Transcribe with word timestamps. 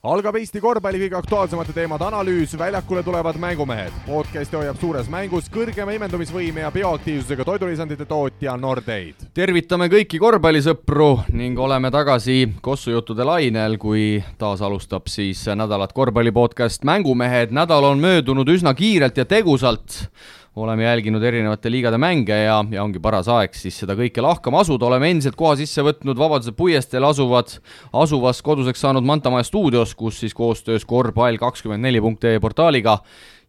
algab 0.00 0.38
Eesti 0.40 0.62
korvpalli 0.64 1.02
kõige 1.02 1.16
aktuaalsemate 1.18 1.74
teemade 1.76 2.06
analüüs, 2.06 2.54
väljakule 2.58 3.02
tulevad 3.04 3.36
mängumehed. 3.36 3.92
podcasti 4.06 4.56
hoiab 4.56 4.78
suures 4.80 5.10
mängus 5.12 5.50
kõrgema 5.52 5.92
imendumisvõime 5.92 6.64
ja 6.64 6.70
bioaktiivsusega 6.72 7.44
toidulisandite 7.44 8.06
tootja 8.08 8.56
Nordeid. 8.56 9.28
tervitame 9.34 9.90
kõiki 9.92 10.18
korvpallisõpru 10.18 11.10
ning 11.32 11.58
oleme 11.58 11.90
tagasi 11.90 12.48
kossujuttude 12.62 13.24
lainel, 13.24 13.76
kui 13.76 14.24
taas 14.38 14.62
alustab 14.62 15.06
siis 15.06 15.44
nädalat 15.46 15.92
korvpalli 15.92 16.32
podcast 16.32 16.84
Mängumehed. 16.84 17.50
nädal 17.50 17.84
on 17.84 17.98
möödunud 17.98 18.48
üsna 18.48 18.74
kiirelt 18.74 19.16
ja 19.16 19.24
tegusalt 19.24 20.08
oleme 20.56 20.84
jälginud 20.84 21.22
erinevate 21.22 21.70
liigade 21.70 21.98
mänge 21.98 22.34
ja, 22.34 22.58
ja 22.70 22.82
ongi 22.82 22.98
paras 23.02 23.28
aeg 23.30 23.54
siis 23.54 23.76
seda 23.82 23.94
kõike 23.98 24.22
lahkama 24.24 24.64
asuda, 24.64 24.88
oleme 24.88 25.12
endiselt 25.12 25.36
koha 25.38 25.54
sisse 25.60 25.84
võtnud 25.86 26.18
Vabaduse 26.18 26.52
puiesteel 26.58 27.06
asuvad, 27.06 27.52
asuvas 27.94 28.42
koduseks 28.42 28.82
saanud 28.82 29.06
Mantamaja 29.06 29.46
stuudios, 29.46 29.94
kus 29.94 30.18
siis 30.24 30.34
koostöös 30.34 30.86
korvpall24.ee 30.90 32.40
portaaliga 32.42 32.98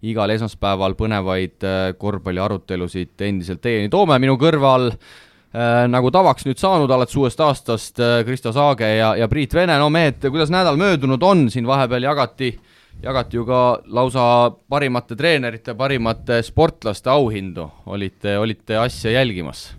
igal 0.05 0.33
esmaspäeval 0.33 0.93
põnevaid 0.97 1.65
äh, 1.65 1.81
korvpalliarutelusid 1.97 3.25
endiselt 3.25 3.63
teieni 3.65 3.89
toome, 3.89 4.19
minu 4.21 4.37
kõrval 4.41 4.91
äh, 4.91 5.87
nagu 5.89 6.13
tavaks 6.13 6.45
nüüd 6.45 6.61
saanud 6.61 6.93
alates 6.93 7.17
uuest 7.17 7.41
aastast 7.41 8.01
äh, 8.01 8.19
Kristo 8.29 8.53
Saage 8.53 8.93
ja, 8.99 9.15
ja 9.17 9.29
Priit 9.29 9.57
Vene, 9.57 9.79
no 9.81 9.89
mehed, 9.93 10.21
kuidas 10.29 10.53
nädal 10.53 10.77
möödunud 10.77 11.25
on, 11.25 11.47
siin 11.53 11.65
vahepeal 11.69 12.05
jagati 12.11 12.53
äh, 12.53 12.70
jagati 13.01 13.37
ju 13.37 13.45
ka 13.45 13.61
lausa 13.85 14.23
parimate 14.69 15.15
treenerite, 15.17 15.73
parimate 15.77 16.41
sportlaste 16.45 17.09
auhindu, 17.11 17.67
olite, 17.85 18.37
olite 18.37 18.77
asja 18.77 19.11
jälgimas? 19.11 19.71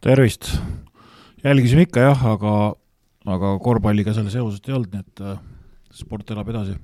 tervist! 0.00 0.50
jälgisime 1.44 1.86
ikka 1.86 2.08
jah, 2.08 2.26
aga, 2.34 2.56
aga 3.36 3.54
korvpalliga 3.62 4.14
seal 4.14 4.28
seost 4.32 4.68
ei 4.68 4.76
olnud, 4.76 4.92
nii 4.92 5.06
et 5.06 5.24
äh, 5.24 5.40
sport 5.94 6.30
elab 6.34 6.50
edasi. 6.50 6.76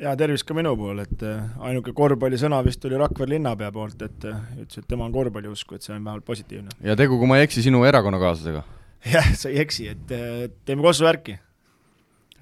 ja 0.00 0.16
tervist 0.16 0.48
ka 0.48 0.56
minu 0.56 0.74
pool, 0.80 1.04
et 1.04 1.24
äh, 1.28 1.44
ainuke 1.68 1.94
korvpallisõna 1.96 2.62
vist 2.64 2.80
tuli 2.82 3.00
Rakvere 3.00 3.36
linnapea 3.36 3.70
poolt, 3.72 4.02
et 4.08 4.28
äh, 4.28 4.42
ütles, 4.56 4.80
et 4.80 4.88
tema 4.88 5.08
on 5.08 5.14
korvpalliusku, 5.14 5.76
et 5.76 5.84
see 5.84 5.94
on 5.94 6.00
vähemalt 6.00 6.28
positiivne. 6.28 6.76
ja 6.80 6.96
tegu, 6.96 7.20
kui 7.20 7.28
ma 7.28 7.40
ei 7.40 7.48
eksi, 7.48 7.64
sinu 7.68 7.84
erakonnakaaslasega? 7.88 8.64
jah, 9.14 9.32
sa 9.36 9.52
ei 9.52 9.60
eksi, 9.66 9.90
et 9.92 10.20
teeme 10.64 10.84
kossuvärki 10.84 11.36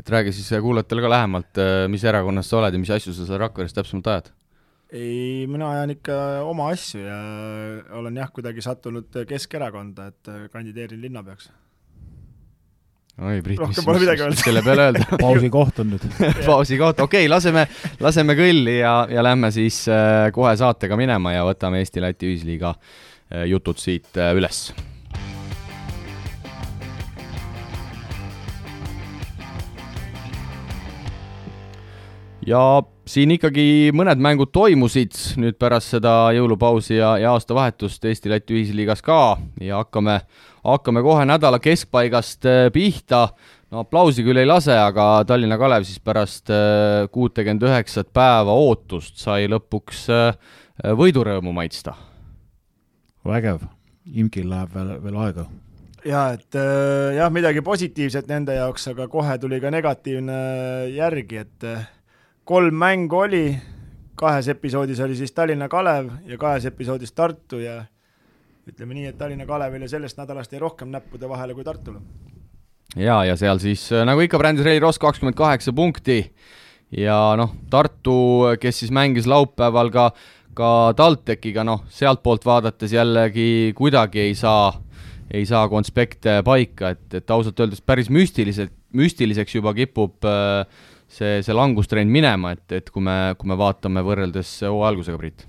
et 0.01 0.11
räägi 0.11 0.33
siis 0.33 0.51
kuulajatele 0.65 1.05
ka 1.05 1.13
lähemalt, 1.13 1.59
äh, 1.61 1.87
mis 1.93 2.05
erakonnas 2.05 2.49
sa 2.51 2.61
oled 2.61 2.77
ja 2.77 2.81
mis 2.81 2.93
asju 2.95 3.15
sa 3.15 3.27
seal 3.29 3.41
Rakveres 3.43 3.77
täpsemalt 3.77 4.13
ajad? 4.13 4.31
ei, 4.91 5.47
mina 5.47 5.71
ajan 5.71 5.95
ikka 5.95 6.15
oma 6.49 6.71
asju 6.75 7.03
ja 7.05 7.19
olen 7.99 8.17
jah, 8.19 8.31
kuidagi 8.35 8.65
sattunud 8.65 9.21
Keskerakonda, 9.29 10.09
et 10.11 10.31
kandideerin 10.51 11.03
linnapeaks. 11.05 11.51
oi, 13.21 13.39
Priit, 13.45 13.61
mis, 13.69 13.79
mis, 13.87 14.25
mis 14.33 14.45
selle 14.45 14.65
peale 14.67 14.89
öelda? 14.89 15.07
Pausi 15.25 15.53
koht 15.53 15.79
on 15.85 15.93
nüüd. 15.95 16.09
Pausi 16.49 16.81
koht, 16.81 17.05
okei 17.05 17.27
okay,, 17.27 17.31
laseme, 17.31 17.67
laseme 18.03 18.35
kõlli 18.39 18.81
ja, 18.81 18.95
ja 19.13 19.27
lähme 19.27 19.53
siis 19.55 19.85
äh, 19.93 20.31
kohe 20.35 20.57
saatega 20.59 20.99
minema 20.99 21.37
ja 21.37 21.47
võtame 21.47 21.85
Eesti-Läti 21.85 22.33
ühisliiga 22.33 22.75
äh, 22.75 23.47
jutud 23.53 23.79
siit 23.79 24.19
üles 24.35 24.71
ja 32.47 32.61
siin 33.09 33.35
ikkagi 33.35 33.91
mõned 33.97 34.21
mängud 34.23 34.53
toimusid 34.55 35.17
nüüd 35.41 35.59
pärast 35.61 35.95
seda 35.95 36.31
jõulupausi 36.37 36.97
ja, 36.97 37.15
ja 37.21 37.35
aastavahetust 37.37 38.05
Eesti-Läti 38.07 38.57
ühisliigas 38.57 39.03
ka 39.05 39.37
ja 39.61 39.81
hakkame, 39.83 40.21
hakkame 40.65 41.05
kohe 41.05 41.27
nädala 41.29 41.61
keskpaigast 41.63 42.49
äh, 42.49 42.67
pihta. 42.73 43.29
no 43.71 43.85
aplausi 43.85 44.25
küll 44.27 44.41
ei 44.41 44.49
lase, 44.49 44.75
aga 44.75 45.25
Tallinna 45.27 45.59
Kalev 45.61 45.85
siis 45.89 46.01
pärast 46.01 46.53
äh, 46.55 47.09
kuutekümmet 47.13 47.69
üheksat 47.69 48.13
päeva 48.13 48.57
ootust 48.57 49.21
sai 49.21 49.49
lõpuks 49.51 50.07
äh, 50.15 50.37
võidurõõmu 50.97 51.53
maitsta. 51.53 51.95
vägev, 53.27 53.67
imkil 54.15 54.49
läheb 54.49 54.75
veel, 54.75 54.97
veel 55.05 55.25
aega 55.27 55.49
jaa, 56.07 56.31
et 56.33 56.57
jah, 57.19 57.29
midagi 57.29 57.61
positiivset 57.61 58.31
nende 58.31 58.55
jaoks, 58.57 58.87
aga 58.95 59.05
kohe 59.13 59.35
tuli 59.39 59.59
ka 59.61 59.69
negatiivne 59.75 60.37
järgi, 60.95 61.43
et 61.45 61.67
kolm 62.51 62.75
mängu 62.75 63.21
oli, 63.23 63.45
kahes 64.19 64.49
episoodis 64.51 65.01
oli 65.01 65.15
siis 65.15 65.31
Tallinna 65.33 65.69
Kalev 65.71 66.09
ja 66.27 66.39
kahes 66.39 66.65
episoodis 66.67 67.13
Tartu 67.15 67.61
ja 67.63 67.77
ütleme 68.67 68.97
nii, 68.97 69.07
et 69.13 69.19
Tallinna 69.19 69.47
Kalevile 69.47 69.87
sellest 69.89 70.19
nädalast 70.19 70.51
jäi 70.51 70.59
rohkem 70.63 70.91
näppude 70.91 71.31
vahele 71.31 71.55
kui 71.55 71.65
Tartule. 71.65 72.03
jaa, 72.97 73.21
ja 73.25 73.37
seal 73.39 73.63
siis 73.63 73.87
nagu 74.05 74.27
ikka, 74.27 74.39
brändis 74.43 74.67
Reili 74.67 74.83
Ross 74.83 74.99
kakskümmend 74.99 75.39
kaheksa 75.39 75.73
punkti 75.73 76.19
ja 76.99 77.21
noh, 77.39 77.55
Tartu, 77.71 78.19
kes 78.61 78.83
siis 78.83 78.91
mängis 78.91 79.31
laupäeval 79.31 79.95
ka, 79.95 80.11
ka 80.59 80.75
TalTechiga, 80.99 81.63
noh, 81.65 81.87
sealtpoolt 81.87 82.51
vaadates 82.51 82.99
jällegi 82.99 83.77
kuidagi 83.79 84.27
ei 84.27 84.35
saa, 84.35 84.73
ei 85.31 85.47
saa 85.47 85.69
konspekte 85.71 86.41
paika, 86.43 86.97
et, 86.97 87.07
et 87.15 87.31
ausalt 87.31 87.63
öeldes 87.63 87.81
päris 87.81 88.11
müstiliselt, 88.11 88.75
müstiliseks 88.91 89.55
juba 89.55 89.71
kipub 89.79 90.27
äh, 90.27 90.67
see, 91.11 91.43
see 91.45 91.57
langustrend 91.57 92.11
minema, 92.13 92.55
et, 92.57 92.65
et 92.79 92.91
kui 92.91 93.03
me, 93.05 93.35
kui 93.39 93.51
me 93.51 93.59
vaatame 93.59 94.05
võrreldes 94.07 94.57
hooaja 94.69 94.95
algusega, 94.95 95.21
Priit? 95.21 95.47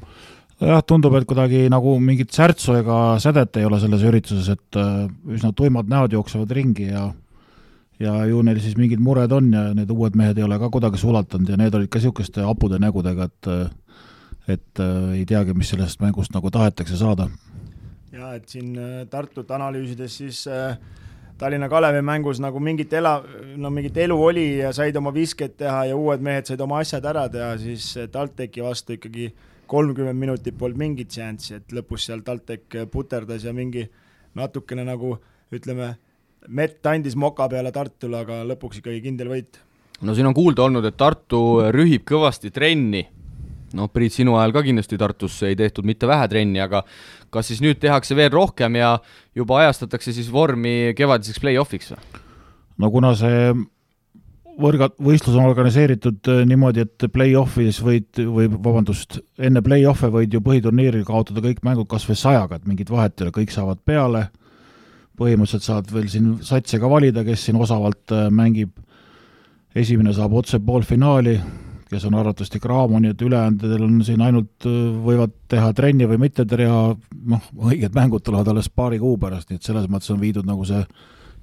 jah, 0.61 0.83
tundub, 0.85 1.15
et 1.17 1.25
kuidagi 1.29 1.65
nagu 1.73 1.95
mingit 2.01 2.33
särtsu 2.35 2.75
ega 2.81 2.99
sädet 3.21 3.57
ei 3.57 3.65
ole 3.65 3.79
selles 3.81 4.05
ürituses, 4.05 4.51
et 4.53 4.79
äh, 4.79 5.07
üsna 5.33 5.53
tuimad 5.57 5.89
näod 5.89 6.13
jooksevad 6.17 6.53
ringi 6.57 6.91
ja 6.91 7.09
ja 8.01 8.15
ju 8.25 8.41
neil 8.41 8.57
siis 8.61 8.77
mingid 8.79 9.01
mured 9.03 9.31
on 9.35 9.51
ja 9.53 9.67
need 9.77 9.91
uued 9.93 10.15
mehed 10.17 10.39
ei 10.39 10.45
ole 10.45 10.57
ka 10.57 10.71
kuidagi 10.73 10.97
sulatanud 10.97 11.49
ja 11.49 11.57
need 11.59 11.75
olid 11.77 11.89
ka 11.91 11.99
niisuguste 12.01 12.45
hapude 12.45 12.79
nägudega, 12.81 13.29
et 13.29 13.51
et 14.49 14.81
äh, 14.81 15.19
ei 15.19 15.25
teagi, 15.29 15.53
mis 15.57 15.69
sellest 15.69 16.01
mängust 16.01 16.33
nagu 16.33 16.49
tahetakse 16.51 16.97
saada. 16.97 17.29
jaa, 18.11 18.33
et 18.35 18.49
siin 18.49 18.73
äh, 18.77 19.05
Tartut 19.09 19.51
analüüsides 19.51 20.17
siis 20.17 20.47
äh, 20.47 20.77
Tallinna 21.41 21.65
Kalevi 21.69 22.03
mängus 22.05 22.37
nagu 22.37 22.59
mingit 22.61 22.91
ela, 22.93 23.15
no 23.57 23.71
mingit 23.73 23.95
elu 23.97 24.13
oli 24.13 24.43
ja 24.59 24.69
said 24.77 24.97
oma 24.99 25.09
viskeid 25.15 25.55
teha 25.57 25.87
ja 25.89 25.95
uued 25.97 26.21
mehed 26.21 26.45
said 26.45 26.61
oma 26.61 26.77
asjad 26.83 27.07
ära 27.09 27.23
teha, 27.33 27.55
siis 27.57 27.87
TalTechi 28.13 28.61
vastu 28.61 28.93
ikkagi 28.93 29.31
kolmkümmend 29.71 30.21
minutit 30.21 30.57
polnud 30.59 30.77
mingit 30.77 31.17
šanssi, 31.17 31.55
et 31.57 31.73
lõpus 31.73 32.05
seal 32.05 32.21
TalTech 32.27 32.83
puterdas 32.93 33.47
ja 33.47 33.55
mingi 33.57 33.87
natukene 34.37 34.85
nagu 34.85 35.15
ütleme, 35.49 35.95
mett 36.47 36.85
andis 36.91 37.17
moka 37.17 37.49
peale 37.49 37.73
Tartule, 37.73 38.21
aga 38.21 38.43
lõpuks 38.51 38.83
ikkagi 38.83 39.01
kindel 39.07 39.33
võit. 39.33 39.57
no 40.05 40.13
siin 40.13 40.29
on 40.29 40.37
kuulda 40.37 40.67
olnud, 40.67 40.85
et 40.85 40.99
Tartu 40.99 41.41
rühib 41.73 42.05
kõvasti 42.05 42.53
trenni 42.53 43.01
noh, 43.77 43.89
Priit, 43.93 44.15
sinu 44.15 44.37
ajal 44.39 44.55
ka 44.55 44.65
kindlasti 44.65 44.99
Tartus 45.01 45.41
ei 45.47 45.57
tehtud 45.59 45.87
mitte 45.87 46.09
vähe 46.09 46.27
trenni, 46.31 46.61
aga 46.63 46.83
kas 47.33 47.51
siis 47.51 47.61
nüüd 47.63 47.79
tehakse 47.81 48.17
veel 48.17 48.31
rohkem 48.33 48.79
ja 48.79 48.95
juba 49.37 49.61
ajastatakse 49.63 50.13
siis 50.15 50.31
vormi 50.31 50.95
kevadiseks 50.97 51.43
play-off'iks 51.43 51.93
või? 51.95 52.25
no 52.81 52.89
kuna 52.91 53.13
see 53.17 53.53
võrga, 54.61 54.89
võistlus 55.01 55.37
on 55.37 55.47
organiseeritud 55.49 56.29
äh, 56.31 56.43
niimoodi, 56.49 56.85
et 56.85 57.07
play-off'is 57.13 57.81
võid, 57.85 58.21
või 58.27 58.49
vabandust, 58.51 59.19
enne 59.39 59.63
play-off'e 59.65 60.11
võid 60.13 60.35
ju 60.35 60.43
põhiturniiril 60.45 61.05
kaotada 61.07 61.43
kõik 61.43 61.63
mängud 61.65 61.89
kas 61.91 62.07
või 62.09 62.19
sajaga, 62.19 62.59
et 62.59 62.69
mingit 62.69 62.91
vahet 62.91 63.15
ei 63.19 63.27
ole, 63.27 63.35
kõik 63.39 63.53
saavad 63.53 63.81
peale, 63.85 64.27
põhimõtteliselt 65.19 65.67
saad 65.67 65.91
veel 65.93 66.07
siin 66.11 66.31
satse 66.45 66.79
ka 66.81 66.89
valida, 66.91 67.25
kes 67.27 67.47
siin 67.47 67.59
osavalt 67.61 68.15
äh, 68.15 68.29
mängib, 68.33 68.73
esimene 69.77 70.13
saab 70.15 70.35
otse 70.41 70.59
poolfinaali, 70.63 71.37
kes 71.91 72.05
on 72.07 72.15
arvatavasti 72.15 72.59
Graamo, 72.63 72.99
nii 73.03 73.11
et 73.11 73.21
ülejäänutel 73.25 73.83
on 73.83 73.99
siin 74.07 74.21
ainult, 74.23 74.53
äh, 74.63 74.75
võivad 75.05 75.33
teha 75.51 75.73
trenni 75.75 76.07
või 76.07 76.21
mitte 76.23 76.45
teha, 76.47 76.81
noh, 77.33 77.47
õiged 77.67 77.95
mängud 77.97 78.23
tulevad 78.23 78.47
alles 78.47 78.71
paari 78.71 78.99
kuu 79.01 79.17
pärast, 79.19 79.49
nii 79.51 79.59
et 79.59 79.67
selles 79.67 79.89
mõttes 79.91 80.13
on 80.13 80.21
viidud 80.21 80.47
nagu 80.47 80.63
see 80.67 80.85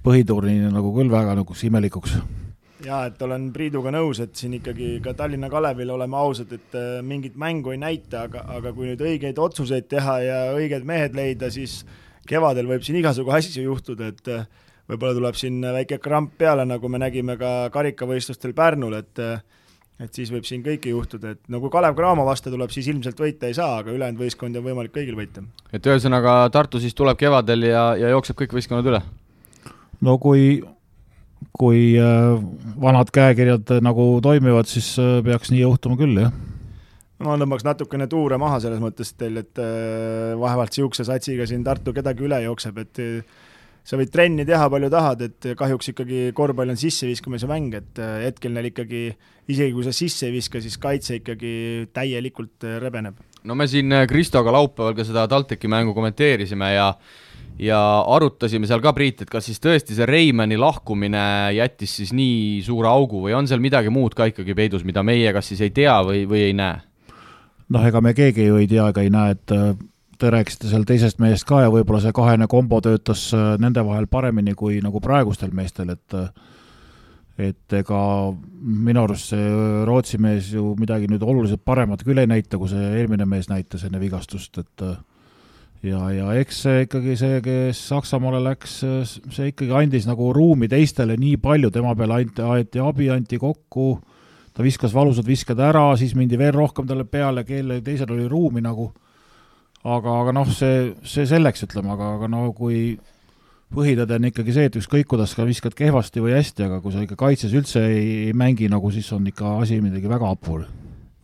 põhiturniir 0.05 0.71
nagu 0.73 0.93
küll 0.95 1.13
väga 1.13 1.35
nagu 1.37 1.57
imelikuks. 1.71 2.17
jaa, 2.85 3.03
et 3.11 3.23
olen 3.23 3.51
Priiduga 3.53 3.93
nõus, 3.93 4.23
et 4.25 4.37
siin 4.37 4.55
ikkagi 4.57 5.03
ka 5.05 5.13
Tallinna 5.19 5.51
Kalevil, 5.53 5.91
oleme 5.91 6.17
ausad, 6.17 6.53
et 6.57 6.79
äh, 6.79 7.03
mingit 7.03 7.37
mängu 7.37 7.75
ei 7.75 7.83
näita, 7.83 8.25
aga, 8.31 8.47
aga 8.57 8.73
kui 8.73 8.89
nüüd 8.89 9.05
õigeid 9.05 9.39
otsuseid 9.39 9.89
teha 9.91 10.19
ja 10.25 10.41
õiged 10.57 10.89
mehed 10.89 11.19
leida, 11.19 11.51
siis 11.53 11.83
kevadel 12.29 12.71
võib 12.71 12.87
siin 12.87 13.03
igasugu 13.03 13.37
asju 13.37 13.67
juhtuda, 13.67 14.09
et 14.15 14.33
äh, 14.33 14.49
võib-olla 14.89 15.13
tuleb 15.21 15.37
siin 15.37 15.61
väike 15.61 16.01
kramp 16.01 16.39
peale, 16.39 16.65
nagu 16.65 16.89
me 16.89 17.05
nägime 17.05 17.37
ka 17.37 17.69
karikavõistlustel 17.75 18.57
Pärnul, 18.57 18.97
et 19.03 19.27
et 19.99 20.15
siis 20.15 20.31
võib 20.31 20.47
siin 20.47 20.63
kõike 20.63 20.93
juhtuda, 20.93 21.35
et 21.35 21.41
no 21.51 21.61
kui 21.63 21.73
Kalev 21.73 21.97
Cramo 21.99 22.25
vastu 22.27 22.53
tuleb, 22.53 22.71
siis 22.75 22.89
ilmselt 22.91 23.19
võita 23.19 23.49
ei 23.49 23.57
saa, 23.57 23.81
aga 23.83 23.95
ülejäänud 23.95 24.23
võistkondi 24.23 24.61
on 24.61 24.67
võimalik 24.69 24.95
kõigil 24.95 25.19
võita. 25.19 25.43
et 25.73 25.87
ühesõnaga, 25.87 26.41
Tartu 26.55 26.81
siis 26.83 26.95
tuleb 26.99 27.19
kevadel 27.19 27.67
ja, 27.71 27.85
ja 27.99 28.13
jookseb 28.15 28.39
kõik 28.39 28.55
võistkonnad 28.59 28.91
üle? 28.91 29.03
no 30.07 30.19
kui, 30.23 30.61
kui 31.59 31.97
äh, 31.99 32.39
vanad 32.81 33.11
käekirjad 33.15 33.79
nagu 33.83 34.11
toimivad, 34.23 34.71
siis 34.71 34.95
äh, 35.03 35.19
peaks 35.27 35.51
nii 35.55 35.65
juhtuma 35.65 35.99
küll, 36.01 36.23
jah 36.29 36.37
ma 37.19 37.35
tõmbaks 37.35 37.67
natukene 37.67 38.07
tuure 38.07 38.39
maha 38.39 38.61
selles 38.63 38.79
mõttes 38.79 39.11
teil, 39.19 39.41
et 39.43 39.59
äh, 39.59 40.39
vaevalt 40.39 40.71
niisuguse 40.71 41.09
satsiga 41.09 41.49
siin 41.51 41.67
Tartu 41.67 41.91
kedagi 41.97 42.23
üle 42.29 42.39
jookseb, 42.45 42.79
et 42.85 43.03
sa 43.89 43.97
võid 43.97 44.11
trenni 44.13 44.45
teha 44.49 44.67
palju 44.69 44.91
tahad, 44.93 45.23
et 45.25 45.49
kahjuks 45.57 45.95
ikkagi 45.95 46.21
korvpall 46.37 46.75
on 46.75 46.79
sisseviskamise 46.81 47.49
mäng, 47.49 47.73
et 47.79 48.01
äh, 48.03 48.27
hetkel 48.27 48.53
neil 48.53 48.69
ikkagi 48.71 49.07
isegi 49.49 49.73
kui 49.73 49.87
sa 49.87 49.95
sisse 49.97 50.29
ei 50.29 50.35
viska, 50.35 50.61
siis 50.61 50.77
kaitse 50.81 51.23
ikkagi 51.23 51.53
täielikult 51.97 52.69
äh, 52.69 52.77
rebeneb. 52.83 53.23
no 53.49 53.57
me 53.57 53.69
siin 53.71 53.93
äh, 53.97 54.05
Kristoga 54.11 54.53
laupäeval 54.53 54.99
ka 54.99 55.09
seda 55.09 55.25
TalTechi 55.31 55.71
mängu 55.73 55.97
kommenteerisime 55.97 56.75
ja 56.75 56.93
ja 57.59 57.79
arutasime 58.07 58.69
seal 58.71 58.83
ka, 58.85 58.93
Priit, 58.95 59.25
et 59.25 59.31
kas 59.33 59.49
siis 59.49 59.59
tõesti 59.59 59.97
see 59.97 60.07
Reimanni 60.07 60.61
lahkumine 60.61 61.51
jättis 61.57 61.97
siis 61.99 62.13
nii 62.15 62.61
suure 62.63 62.87
augu 62.93 63.25
või 63.25 63.35
on 63.35 63.49
seal 63.51 63.63
midagi 63.65 63.91
muud 63.91 64.15
ka 64.15 64.29
ikkagi 64.31 64.55
peidus, 64.55 64.85
mida 64.87 65.03
meie 65.03 65.33
kas 65.35 65.49
siis 65.51 65.65
ei 65.65 65.73
tea 65.75 65.97
või, 66.07 66.27
või 66.29 66.45
ei 66.51 66.55
näe? 66.55 66.85
noh, 67.73 67.89
ega 67.89 68.05
me 68.05 68.13
keegi 68.15 68.47
ju 68.47 68.61
ei 68.61 68.69
tea 68.69 68.93
ega 68.93 69.03
ei 69.03 69.11
näe, 69.11 69.35
et 69.35 69.57
te 70.19 70.31
rääkisite 70.35 70.71
seal 70.71 70.85
teisest 70.89 71.21
mehest 71.23 71.47
ka 71.49 71.63
ja 71.65 71.73
võib-olla 71.73 72.01
see 72.03 72.15
kahene 72.17 72.49
kombo 72.51 72.81
töötas 72.85 73.29
äh, 73.37 73.55
nende 73.63 73.85
vahel 73.87 74.09
paremini 74.11 74.55
kui 74.59 74.81
nagu 74.85 75.01
praegustel 75.03 75.53
meestel, 75.55 75.95
et 75.95 76.17
äh, 76.19 76.31
et 77.39 77.75
ega 77.79 77.99
minu 78.59 79.05
arust 79.05 79.31
see 79.31 79.51
Rootsi 79.87 80.19
mees 80.19 80.51
ju 80.51 80.73
midagi 80.79 81.07
nüüd 81.07 81.23
oluliselt 81.23 81.63
paremat 81.63 82.03
küll 82.03 82.19
ei 82.19 82.27
näita, 82.27 82.59
kui 82.59 82.71
see 82.73 82.89
eelmine 82.99 83.29
mees 83.31 83.47
näitas 83.51 83.85
enne 83.87 84.01
vigastust, 84.03 84.59
et 84.59 84.83
äh, 84.83 84.97
ja, 85.87 86.03
ja 86.11 86.35
eks 86.41 86.63
see 86.67 86.85
ikkagi 86.89 87.15
see, 87.21 87.41
kes 87.45 87.85
Saksamaale 87.93 88.43
läks, 88.43 88.81
see 89.07 89.53
ikkagi 89.53 89.75
andis 89.85 90.09
nagu 90.11 90.33
ruumi 90.35 90.67
teistele 90.71 91.15
nii 91.21 91.39
palju, 91.43 91.71
tema 91.75 91.95
peale 91.99 92.25
anti, 92.25 92.43
aeti 92.43 92.83
abi, 92.83 93.13
anti 93.15 93.39
kokku, 93.39 93.93
ta 94.51 94.67
viskas 94.67 94.95
valusad 94.95 95.27
viskad 95.29 95.63
ära, 95.63 95.93
siis 96.01 96.17
mindi 96.19 96.39
veel 96.41 96.57
rohkem 96.59 96.91
talle 96.91 97.07
peale, 97.07 97.47
kellel 97.47 97.85
teisel 97.87 98.11
oli 98.17 98.27
ruumi 98.27 98.65
nagu 98.67 98.91
aga, 99.85 100.17
aga 100.23 100.35
noh, 100.35 100.51
see, 100.51 100.91
see 101.07 101.27
selleks, 101.29 101.63
ütleme, 101.69 101.93
aga, 101.95 102.15
aga 102.19 102.31
no 102.33 102.49
kui 102.57 102.99
põhitõde 103.75 104.17
on 104.17 104.29
ikkagi 104.31 104.55
see, 104.57 104.69
et 104.71 104.77
ükskõik, 104.81 105.09
kuidas 105.11 105.35
sa 105.37 105.47
viskad 105.49 105.77
kehvasti 105.77 106.23
või 106.25 106.35
hästi, 106.39 106.67
aga 106.67 106.81
kui 106.85 106.95
sa 106.95 107.05
ikka 107.05 107.19
kaitses 107.21 107.55
üldse 107.57 107.85
ei, 107.85 108.29
ei 108.29 108.37
mängi, 108.37 108.71
nagu 108.73 108.91
siis 108.95 109.11
on 109.17 109.29
ikka 109.29 109.59
asi 109.63 109.81
midagi 109.85 110.11
väga 110.11 110.33
hapur. 110.33 110.65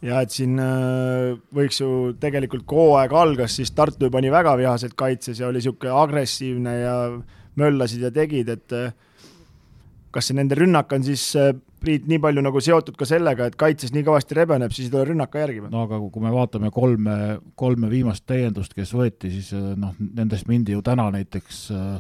ja 0.05 0.21
et 0.21 0.35
siin 0.35 0.59
äh, 0.61 1.33
võiks 1.57 1.81
ju 1.81 2.13
tegelikult, 2.21 2.67
kui 2.69 2.83
hooaeg 2.83 3.13
algas, 3.17 3.57
siis 3.57 3.73
Tartu 3.73 4.11
pani 4.13 4.31
väga 4.33 4.53
vihaselt 4.61 4.95
kaitses 4.95 5.41
ja 5.41 5.49
oli 5.49 5.63
niisugune 5.63 5.95
agressiivne 5.97 6.75
ja 6.83 6.97
möllasid 7.57 8.05
ja 8.05 8.11
tegid, 8.13 8.51
et 8.53 8.77
äh, 8.77 8.93
kas 10.13 10.29
see 10.29 10.37
nende 10.37 10.59
rünnak 10.59 10.93
on 10.93 11.07
siis 11.07 11.31
äh, 11.41 11.55
Priit 11.85 12.07
nii 12.09 12.21
palju 12.23 12.43
nagu 12.45 12.61
seotud 12.65 12.97
ka 12.97 13.07
sellega, 13.09 13.51
et 13.51 13.57
kaitses 13.61 13.93
nii 13.93 14.07
kõvasti 14.07 14.37
rebeneb, 14.39 14.73
siis 14.73 14.89
ei 14.89 14.95
tule 14.95 15.05
rünnak 15.11 15.31
ka 15.33 15.43
järgi 15.43 15.65
või? 15.65 15.71
no 15.73 15.85
aga 15.85 16.01
kui 16.01 16.25
me 16.25 16.33
vaatame 16.33 16.71
kolme, 16.75 17.17
kolme 17.61 17.91
viimast 17.93 18.25
täiendust, 18.29 18.73
kes 18.77 18.95
võeti, 18.97 19.33
siis 19.35 19.53
äh, 19.57 19.73
noh, 19.81 19.93
nendest 20.01 20.49
mindi 20.49 20.73
ju 20.73 20.83
täna 20.85 21.11
näiteks 21.13 21.63
äh, 21.75 21.97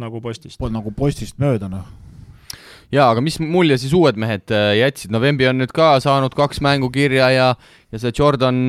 nagu 0.00 0.22
postist, 0.24 0.62
nagu 0.72 0.92
postist 0.96 1.40
mööda, 1.42 1.68
noh. 1.72 1.88
Jaa, 2.94 3.08
aga 3.10 3.22
mis 3.24 3.36
mulje 3.42 3.80
siis 3.82 3.92
uued 3.98 4.16
mehed 4.20 4.52
äh, 4.54 4.76
jätsid, 4.80 5.12
no 5.12 5.20
Vembi 5.20 5.48
on 5.50 5.60
nüüd 5.60 5.74
ka 5.74 5.96
saanud 6.00 6.36
kaks 6.38 6.62
mängu 6.64 6.88
kirja 6.94 7.28
ja, 7.34 7.48
ja 7.92 8.00
see 8.00 8.14
Jordan 8.16 8.62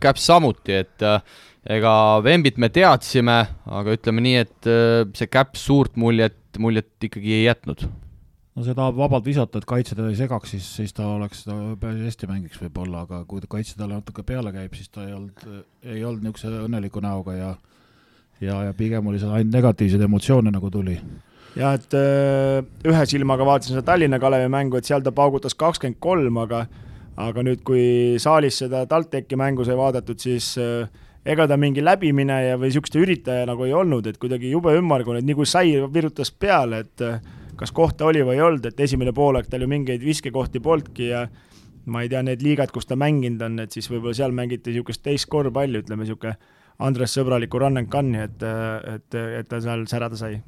Caps 0.00 0.24
samuti, 0.30 0.78
et 0.84 1.04
ega 1.74 1.92
Vembit 2.24 2.56
me 2.62 2.70
teadsime, 2.72 3.42
aga 3.66 3.98
ütleme 3.98 4.24
nii, 4.24 4.46
et 4.46 4.72
see 5.18 5.28
Caps 5.28 5.66
suurt 5.68 6.00
muljet, 6.00 6.38
muljet 6.62 7.10
ikkagi 7.10 7.42
ei 7.42 7.44
jätnud 7.48 7.84
no 8.54 8.62
see 8.62 8.74
tahab 8.76 8.96
vabalt 8.98 9.26
visata, 9.26 9.58
et 9.58 9.68
kaitse 9.68 9.96
teda 9.98 10.10
ei 10.12 10.18
segaks, 10.18 10.54
siis, 10.54 10.66
siis 10.78 10.94
ta 10.94 11.06
oleks, 11.16 11.44
ta 11.48 11.56
päris 11.80 12.06
hästi 12.06 12.30
mängiks 12.30 12.60
võib-olla, 12.62 13.04
aga 13.08 13.24
kui 13.28 13.42
ta 13.42 13.50
kaitse 13.50 13.78
talle 13.78 13.98
natuke 13.98 14.22
peale 14.26 14.52
käib, 14.54 14.74
siis 14.78 14.92
ta 14.94 15.06
ei 15.08 15.14
olnud, 15.16 15.46
ei 15.82 16.04
olnud 16.04 16.26
niisuguse 16.26 16.64
õnneliku 16.68 17.02
näoga 17.04 17.38
ja 17.38 17.54
ja, 18.40 18.62
ja 18.68 18.74
pigem 18.76 19.06
oli 19.06 19.20
seal 19.22 19.34
ainult 19.34 19.54
negatiivseid 19.54 20.02
emotsioone 20.06 20.52
nagu 20.54 20.70
tuli. 20.70 20.96
jah, 21.56 21.76
et 21.78 21.94
öö, 21.94 22.62
ühe 22.90 23.04
silmaga 23.06 23.46
vaatasin 23.46 23.76
seda 23.76 23.86
Tallinna 23.92 24.18
Kalevi 24.22 24.50
mängu, 24.50 24.78
et 24.78 24.88
seal 24.88 25.02
ta 25.02 25.12
paugutas 25.14 25.54
kakskümmend 25.54 26.00
kolm, 26.02 26.38
aga 26.42 26.66
aga 27.14 27.44
nüüd, 27.46 27.60
kui 27.66 28.18
saalis 28.18 28.58
seda 28.64 28.86
TalTechi 28.90 29.38
mängu 29.38 29.66
sai 29.66 29.76
vaadatud, 29.78 30.18
siis 30.18 30.56
öö, 30.58 30.82
ega 31.24 31.46
ta 31.48 31.56
mingi 31.56 31.82
läbimineja 31.82 32.58
või 32.58 32.70
niisugust 32.70 32.98
üritaja 32.98 33.46
nagu 33.48 33.66
ei 33.66 33.72
olnud, 33.74 34.06
et 34.10 34.18
kuidagi 34.18 34.50
jube 34.50 34.74
ümmargune, 34.78 35.22
et 35.22 35.26
nii 35.26 35.38
kui 35.38 35.46
sai, 35.48 35.78
virutas 35.94 36.30
peale, 36.34 36.82
et 36.84 37.06
kas 37.58 37.72
kohta 37.74 38.06
oli 38.08 38.22
või 38.26 38.38
ei 38.38 38.44
olnud, 38.44 38.66
et 38.66 38.80
esimene 38.80 39.12
poolaeg 39.14 39.48
tal 39.50 39.64
ju 39.64 39.68
mingeid 39.70 40.04
viskekohti 40.04 40.62
polnudki 40.64 41.10
ja 41.10 41.26
ma 41.86 42.02
ei 42.04 42.10
tea, 42.12 42.22
need 42.24 42.42
liigad, 42.44 42.72
kus 42.72 42.88
ta 42.88 42.96
mänginud 42.96 43.42
on, 43.44 43.60
et 43.64 43.74
siis 43.74 43.88
võib-olla 43.90 44.16
seal 44.16 44.34
mängiti 44.36 44.72
niisugust 44.72 45.02
teist 45.04 45.28
korvpalli, 45.32 45.82
ütleme 45.84 46.04
niisugune 46.04 46.36
Andres 46.84 47.12
sõbralikku 47.14 47.60
run 47.62 47.78
and 47.78 47.90
gun'i, 47.92 48.24
et, 48.24 48.42
et, 48.90 49.16
et 49.40 49.48
ta 49.48 49.60
seal 49.62 49.84
särada 49.90 50.18
sai. 50.18 50.40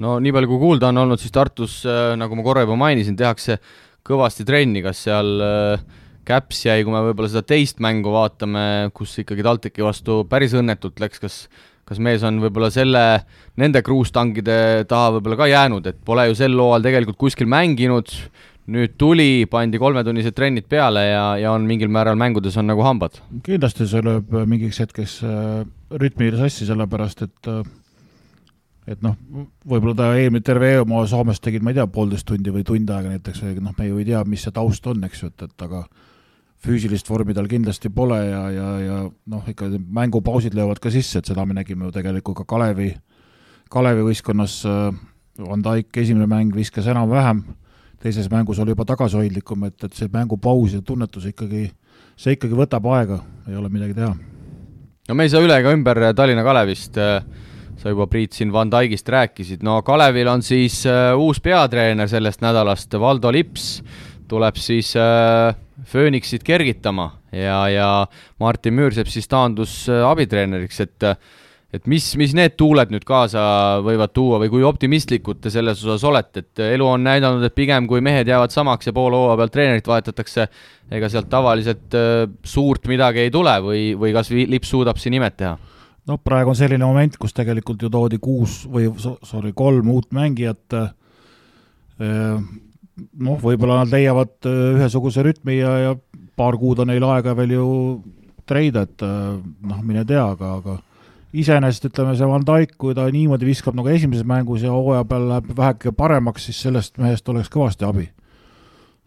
no 0.00 0.16
nii 0.22 0.32
palju, 0.32 0.48
kui 0.52 0.62
kuulda 0.62 0.92
on 0.92 1.02
olnud, 1.04 1.20
siis 1.20 1.34
Tartus, 1.34 1.80
äh, 1.84 2.14
nagu 2.16 2.38
ma 2.38 2.46
korra 2.46 2.64
juba 2.64 2.78
mainisin, 2.80 3.18
tehakse 3.18 3.58
kõvasti 4.06 4.46
trenni, 4.48 4.82
kas 4.84 5.02
seal 5.08 5.34
äh, 5.44 5.88
Käps 6.28 6.66
jäi, 6.66 6.82
kui 6.84 6.92
me 6.92 7.00
võib-olla 7.06 7.30
seda 7.32 7.40
teist 7.48 7.78
mängu 7.80 8.12
vaatame, 8.12 8.90
kus 8.96 9.14
ikkagi 9.22 9.44
TalTechi 9.46 9.84
vastu 9.84 10.18
päris 10.28 10.52
õnnetult 10.58 11.00
läks, 11.00 11.22
kas 11.22 11.36
kas 11.88 12.00
mees 12.04 12.24
on 12.26 12.42
võib-olla 12.42 12.68
selle, 12.74 13.04
nende 13.60 13.82
kruustangide 13.84 14.84
taha 14.90 15.16
võib-olla 15.16 15.40
ka 15.40 15.48
jäänud, 15.48 15.88
et 15.88 15.98
pole 16.04 16.28
ju 16.28 16.36
sel 16.38 16.56
hooajal 16.58 16.84
tegelikult 16.84 17.20
kuskil 17.20 17.48
mänginud, 17.50 18.12
nüüd 18.68 18.98
tuli, 19.00 19.46
pandi 19.48 19.80
kolmetunnised 19.80 20.36
trennid 20.36 20.68
peale 20.68 21.06
ja, 21.08 21.24
ja 21.40 21.52
on 21.56 21.64
mingil 21.68 21.88
määral 21.92 22.18
mängudes 22.20 22.58
on 22.60 22.68
nagu 22.68 22.84
hambad. 22.84 23.16
kindlasti 23.46 23.88
see 23.88 24.04
lööb 24.04 24.34
mingiks 24.44 24.82
hetkeks 24.84 25.18
äh, 25.24 25.62
rütmi 26.02 26.28
sassi, 26.36 26.68
sellepärast 26.68 27.24
et 27.24 27.48
äh, 27.48 27.62
et 28.88 29.00
noh, 29.04 29.16
võib-olla 29.68 29.96
ta 29.96 30.10
eelmine 30.16 30.44
terve 30.44 30.74
oma 30.80 31.02
Soomes 31.08 31.40
tegid, 31.44 31.64
ma 31.64 31.72
ei 31.72 31.78
tea, 31.78 31.86
poolteist 31.92 32.28
tundi 32.28 32.52
või 32.52 32.64
tund 32.66 32.88
aega 32.92 33.12
näiteks 33.12 33.42
või 33.44 33.64
noh, 33.64 33.74
me 33.76 33.88
ju 33.88 33.98
ei 34.00 34.06
tea, 34.08 34.22
mis 34.28 34.44
see 34.46 34.54
taust 34.56 34.86
on, 34.88 35.02
eks 35.08 35.24
ju, 35.24 35.32
et, 35.32 35.44
et 35.48 35.66
aga 35.66 35.82
füüsilist 36.64 37.06
vormi 37.10 37.34
tal 37.36 37.46
kindlasti 37.50 37.90
pole 37.94 38.18
ja, 38.18 38.42
ja, 38.50 38.68
ja 38.82 38.96
noh, 39.06 39.44
ikka 39.50 39.70
mängupausid 39.94 40.56
löövad 40.58 40.80
ka 40.82 40.90
sisse, 40.90 41.20
et 41.20 41.30
seda 41.30 41.44
me 41.46 41.54
nägime 41.54 41.86
ju 41.86 41.94
tegelikult 41.94 42.40
ka 42.40 42.48
Kalevi, 42.56 42.90
Kalevi 43.70 44.06
võistkonnas 44.08 44.60
äh, 44.66 44.88
Van 45.38 45.62
Dijk 45.62 46.00
esimene 46.02 46.26
mäng 46.30 46.54
viskas 46.54 46.88
enam-vähem, 46.90 47.44
teises 48.02 48.26
mängus 48.32 48.58
oli 48.58 48.74
juba 48.74 48.86
tagasihoidlikum, 48.88 49.68
et, 49.70 49.78
et 49.86 49.94
see 49.94 50.10
mängupaus 50.12 50.74
ja 50.74 50.82
tunnetus 50.82 51.28
ikkagi, 51.30 51.68
see 52.18 52.34
ikkagi 52.34 52.58
võtab 52.58 52.88
aega, 52.90 53.20
ei 53.46 53.58
ole 53.58 53.70
midagi 53.70 53.94
teha. 53.98 54.16
no 55.08 55.14
me 55.14 55.26
ei 55.26 55.30
saa 55.30 55.44
üle 55.44 55.60
ega 55.62 55.70
ümber 55.74 56.00
Tallinna 56.18 56.42
Kalevist, 56.46 56.98
sa 57.78 57.92
juba, 57.92 58.08
Priit, 58.10 58.34
siin 58.34 58.50
Van 58.52 58.70
Dijkist 58.70 59.08
rääkisid, 59.14 59.62
no 59.62 59.78
Kalevil 59.86 60.26
on 60.26 60.42
siis 60.42 60.80
uh, 60.90 61.14
uus 61.22 61.38
peatreener 61.40 62.10
sellest 62.10 62.42
nädalast, 62.42 62.98
Valdo 62.98 63.30
Lips, 63.30 63.76
tuleb 64.28 64.58
siis 64.58 64.90
äh, 64.98 65.54
Phoenixit 65.86 66.42
kergitama 66.42 67.10
ja, 67.32 67.60
ja 67.70 67.88
Martin 68.40 68.74
Müürsepp 68.74 69.10
siis 69.10 69.28
taandus 69.30 69.84
äh, 69.90 70.02
abitreeneriks, 70.06 70.80
et 70.86 71.12
et 71.68 71.84
mis, 71.84 72.04
mis 72.16 72.32
need 72.32 72.54
tuuled 72.56 72.88
nüüd 72.88 73.04
kaasa 73.04 73.40
võivad 73.84 74.14
tuua 74.16 74.38
või 74.40 74.48
kui 74.48 74.62
optimistlikud 74.64 75.42
te 75.44 75.50
selles 75.52 75.82
osas 75.84 76.04
olete, 76.08 76.40
et 76.40 76.62
elu 76.64 76.86
on 76.88 77.02
näidanud, 77.04 77.44
et 77.44 77.54
pigem 77.54 77.84
kui 77.90 78.00
mehed 78.04 78.28
jäävad 78.30 78.54
samaks 78.54 78.88
ja 78.88 78.94
poole 78.96 79.18
hooaja 79.20 79.36
pealt 79.36 79.52
treenerit 79.52 79.90
vahetatakse, 79.90 80.46
ega 80.90 81.10
sealt 81.12 81.28
tavaliselt 81.28 81.96
äh, 81.98 82.22
suurt 82.44 82.88
midagi 82.88 83.26
ei 83.26 83.34
tule 83.34 83.58
või, 83.64 83.82
või 84.00 84.14
kas 84.16 84.32
Lips 84.32 84.72
suudab 84.72 85.00
siin 85.00 85.18
imet 85.20 85.36
teha? 85.36 85.58
no 86.08 86.16
praegu 86.24 86.54
on 86.54 86.56
selline 86.56 86.86
moment, 86.88 87.18
kus 87.20 87.36
tegelikult 87.36 87.84
ju 87.84 87.92
toodi 87.92 88.16
kuus 88.22 88.62
või 88.64 88.88
sorry, 89.28 89.52
kolm 89.52 89.92
uut 89.92 90.08
mängijat 90.16 90.78
äh, 90.78 90.88
noh, 93.24 93.38
võib-olla 93.42 93.82
nad 93.82 93.92
leiavad 93.92 94.48
äh, 94.48 94.58
ühesuguse 94.78 95.24
rütmi 95.26 95.58
ja, 95.60 95.72
ja 95.82 95.94
paar 96.38 96.58
kuud 96.58 96.82
on 96.82 96.92
neil 96.92 97.04
aega 97.08 97.34
veel 97.38 97.56
ju 97.56 97.68
treida, 98.48 98.84
et 98.88 99.04
äh, 99.04 99.38
noh, 99.38 99.80
mine 99.84 100.04
tea, 100.08 100.24
aga, 100.24 100.54
aga 100.60 100.78
iseenesest 101.36 101.90
ütleme, 101.90 102.14
see 102.16 102.28
Van 102.28 102.44
Dijk, 102.46 102.76
kui 102.80 102.94
ta 102.96 103.06
niimoodi 103.12 103.48
viskab 103.48 103.76
nagu 103.76 103.90
esimeses 103.92 104.26
mängus 104.28 104.64
ja 104.64 104.72
hooaja 104.72 105.04
peal 105.08 105.26
läheb 105.28 105.50
väheke 105.56 105.92
paremaks, 105.96 106.48
siis 106.48 106.62
sellest 106.64 106.96
mehest 107.02 107.28
oleks 107.28 107.52
kõvasti 107.52 107.88
abi. 107.88 108.08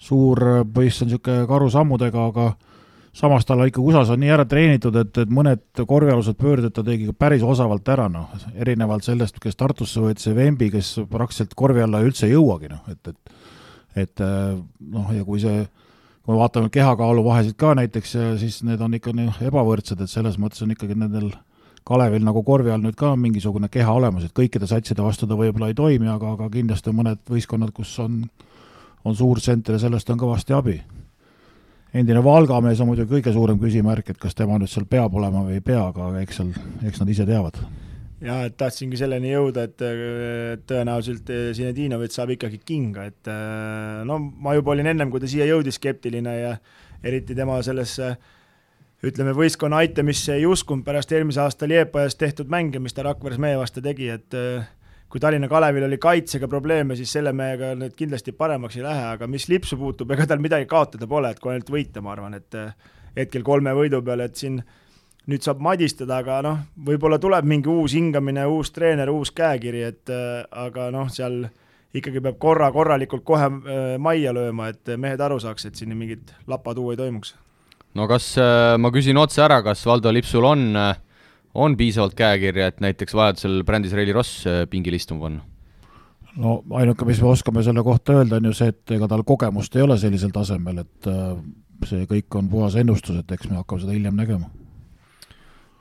suur 0.01 0.39
äh, 0.41 0.61
poiss 0.65 1.01
on 1.03 1.11
niisugune 1.11 1.45
karusammudega, 1.49 2.27
aga 2.31 2.53
samas 3.13 3.45
tal 3.45 3.61
ikkagi 3.67 3.83
USA-s 3.85 4.13
on 4.13 4.21
nii 4.23 4.31
ära 4.33 4.45
treenitud, 4.49 4.95
et, 4.97 5.17
et 5.17 5.29
mõned 5.29 5.83
korvialused 5.87 6.37
pöörded 6.39 6.73
ta 6.73 6.83
tegi 6.85 7.11
päris 7.13 7.43
osavalt 7.43 7.87
ära, 7.91 8.07
noh, 8.09 8.31
erinevalt 8.55 9.05
sellest, 9.05 9.37
kes 9.41 9.59
Tartusse 9.59 10.01
võeti, 10.01 10.25
see 10.25 10.37
Vembi, 10.37 10.71
kes 10.73 10.93
praktiliselt 11.11 11.53
korvi 11.59 11.83
alla 11.83 12.01
üldse 12.05 12.29
ei 12.29 12.33
jõuagi, 12.33 12.71
noh, 12.71 12.81
et, 12.91 13.11
et 13.11 13.40
et 13.95 14.21
äh, 14.23 14.57
noh, 14.79 15.13
ja 15.15 15.23
kui 15.27 15.41
see, 15.43 15.63
kui 16.23 16.33
me 16.33 16.39
vaatame 16.39 16.71
kehakaalu 16.73 17.23
vahesid 17.25 17.57
ka 17.59 17.73
näiteks, 17.77 18.15
siis 18.41 18.61
need 18.67 18.81
on 18.81 18.97
ikka 18.97 19.13
nii 19.15 19.47
ebavõrdsed, 19.49 20.03
et 20.03 20.11
selles 20.11 20.37
mõttes 20.41 20.63
on 20.65 20.75
ikkagi 20.75 20.97
nendel 20.97 21.31
Kalevil 21.87 22.21
nagu 22.21 22.43
korvi 22.45 22.69
all 22.69 22.83
nüüd 22.83 22.93
ka 22.93 23.15
mingisugune 23.17 23.65
keha 23.73 23.93
olemas, 23.97 24.27
et 24.27 24.35
kõikide 24.37 24.67
satside 24.69 25.01
vastu 25.01 25.25
ta 25.25 25.33
võib-olla 25.33 25.71
ei 25.71 25.77
toimi, 25.77 26.11
aga, 26.13 26.35
aga 26.35 26.49
kindlasti 26.53 26.91
on 26.91 26.99
mõned 26.99 27.23
võistkonnad, 27.25 27.71
kus 27.73 27.95
on, 28.03 28.19
on 29.01 29.17
suur 29.17 29.41
tsenter 29.41 29.79
ja 29.79 29.87
sellest 29.87 30.09
on 30.13 30.21
kõvasti 30.21 30.53
abi. 30.53 30.77
endine 31.93 32.21
Valga 32.23 32.61
mees 32.61 32.79
on 32.79 32.91
muidugi 32.91 33.15
kõige 33.15 33.33
suurem 33.33 33.57
küsimärk, 33.59 34.13
et 34.13 34.21
kas 34.21 34.37
tema 34.37 34.59
nüüd 34.61 34.69
seal 34.69 34.85
peab 34.85 35.15
olema 35.17 35.41
või 35.47 35.57
ei 35.57 35.65
pea, 35.65 35.87
aga 35.87 36.13
eks 36.21 36.37
seal, 36.37 36.53
eks 36.85 37.01
nad 37.01 37.09
ise 37.09 37.25
teavad 37.25 37.57
jaa, 38.21 38.43
et 38.47 38.57
tahtsingi 38.59 38.99
selleni 38.99 39.31
jõuda, 39.33 39.65
et 39.67 39.81
tõenäoliselt 40.69 41.31
Zinedinovitš 41.57 42.19
saab 42.19 42.35
ikkagi 42.35 42.61
kinga, 42.65 43.07
et 43.09 43.31
no 44.07 44.19
ma 44.21 44.53
juba 44.57 44.75
olin 44.75 44.91
ennem, 44.93 45.09
kui 45.13 45.23
ta 45.23 45.29
siia 45.31 45.47
jõudis, 45.49 45.79
skeptiline 45.81 46.35
ja 46.37 46.53
eriti 47.03 47.35
tema 47.37 47.57
sellesse 47.65 48.13
ütleme, 49.01 49.33
võistkonna 49.33 49.79
aitamisse 49.81 50.35
ei 50.37 50.45
uskunud 50.45 50.85
pärast 50.85 51.11
eelmise 51.15 51.41
aasta 51.41 51.69
Liepajas 51.69 52.19
tehtud 52.19 52.51
mänge, 52.53 52.79
mis 52.79 52.93
ta 52.93 53.05
Rakveres 53.07 53.41
meie 53.41 53.57
vastu 53.57 53.81
tegi, 53.81 54.11
et 54.13 54.37
kui 55.11 55.19
Tallinna 55.19 55.49
Kalevil 55.51 55.87
oli 55.87 55.97
kaitsega 56.01 56.47
probleeme, 56.47 56.95
siis 56.95 57.11
selle 57.17 57.33
mehega 57.35 57.73
need 57.75 57.97
kindlasti 57.97 58.35
paremaks 58.37 58.77
ei 58.77 58.85
lähe, 58.85 59.07
aga 59.15 59.27
mis 59.27 59.49
lipsu 59.51 59.79
puutub, 59.79 60.13
ega 60.13 60.29
tal 60.29 60.39
midagi 60.43 60.69
kaotada 60.69 61.09
pole, 61.09 61.33
et 61.33 61.41
kui 61.41 61.51
ainult 61.55 61.73
võita, 61.73 62.03
ma 62.05 62.13
arvan, 62.13 62.37
et 62.37 62.59
hetkel 63.17 63.43
kolme 63.43 63.73
võidu 63.75 63.99
peale, 64.05 64.29
et 64.29 64.39
siin 64.39 64.61
nüüd 65.29 65.45
saab 65.45 65.61
madistada, 65.61 66.21
aga 66.21 66.39
noh, 66.45 66.61
võib-olla 66.87 67.19
tuleb 67.21 67.45
mingi 67.49 67.69
uus 67.69 67.93
hingamine, 67.97 68.45
uus 68.49 68.71
treener, 68.73 69.11
uus 69.13 69.33
käekiri, 69.35 69.83
et 69.91 70.13
äh, 70.13 70.41
aga 70.63 70.89
noh, 70.93 71.11
seal 71.13 71.43
ikkagi 71.97 72.23
peab 72.23 72.39
korra 72.41 72.71
korralikult 72.73 73.23
kohe 73.27 73.51
äh, 73.51 73.83
majja 74.01 74.33
lööma, 74.33 74.71
et 74.73 74.93
mehed 74.97 75.21
aru 75.21 75.37
saaks, 75.43 75.67
et 75.69 75.77
siin 75.77 75.93
mingit 75.97 76.33
lapatuu 76.49 76.89
ei 76.93 76.99
toimuks. 76.99 77.35
no 77.93 78.07
kas 78.09 78.33
äh,, 78.41 78.79
ma 78.81 78.91
küsin 78.93 79.19
otse 79.21 79.43
ära, 79.45 79.61
kas 79.65 79.85
Valdo 79.85 80.13
Lipsul 80.13 80.47
on, 80.47 80.65
on 81.53 81.77
piisavalt 81.77 82.17
käekirja, 82.17 82.71
et 82.71 82.81
näiteks 82.81 83.13
vajadusel 83.13 83.61
Brandis 83.67 83.93
Reili 83.93 84.15
Ross 84.15 84.47
pingil 84.71 84.97
istuma 84.97 85.27
panna? 85.27 85.45
no 86.41 86.61
ainuke, 86.79 87.05
mis 87.05 87.21
me 87.21 87.29
oskame 87.29 87.61
selle 87.61 87.83
kohta 87.85 88.17
öelda, 88.17 88.39
on 88.39 88.49
ju 88.49 88.55
see, 88.57 88.71
et 88.73 88.95
ega 88.97 89.11
tal 89.11 89.21
kogemust 89.27 89.75
ei 89.75 89.85
ole 89.85 89.99
sellisel 90.01 90.33
tasemel, 90.33 90.81
et 90.81 91.11
see 91.85 92.07
kõik 92.09 92.39
on 92.39 92.49
puhas 92.49 92.79
ennustus, 92.79 93.19
et 93.21 93.35
eks 93.35 93.51
me 93.51 93.59
hakkame 93.59 93.83
seda 93.83 93.93
hiljem 93.93 94.17
nägema 94.17 94.49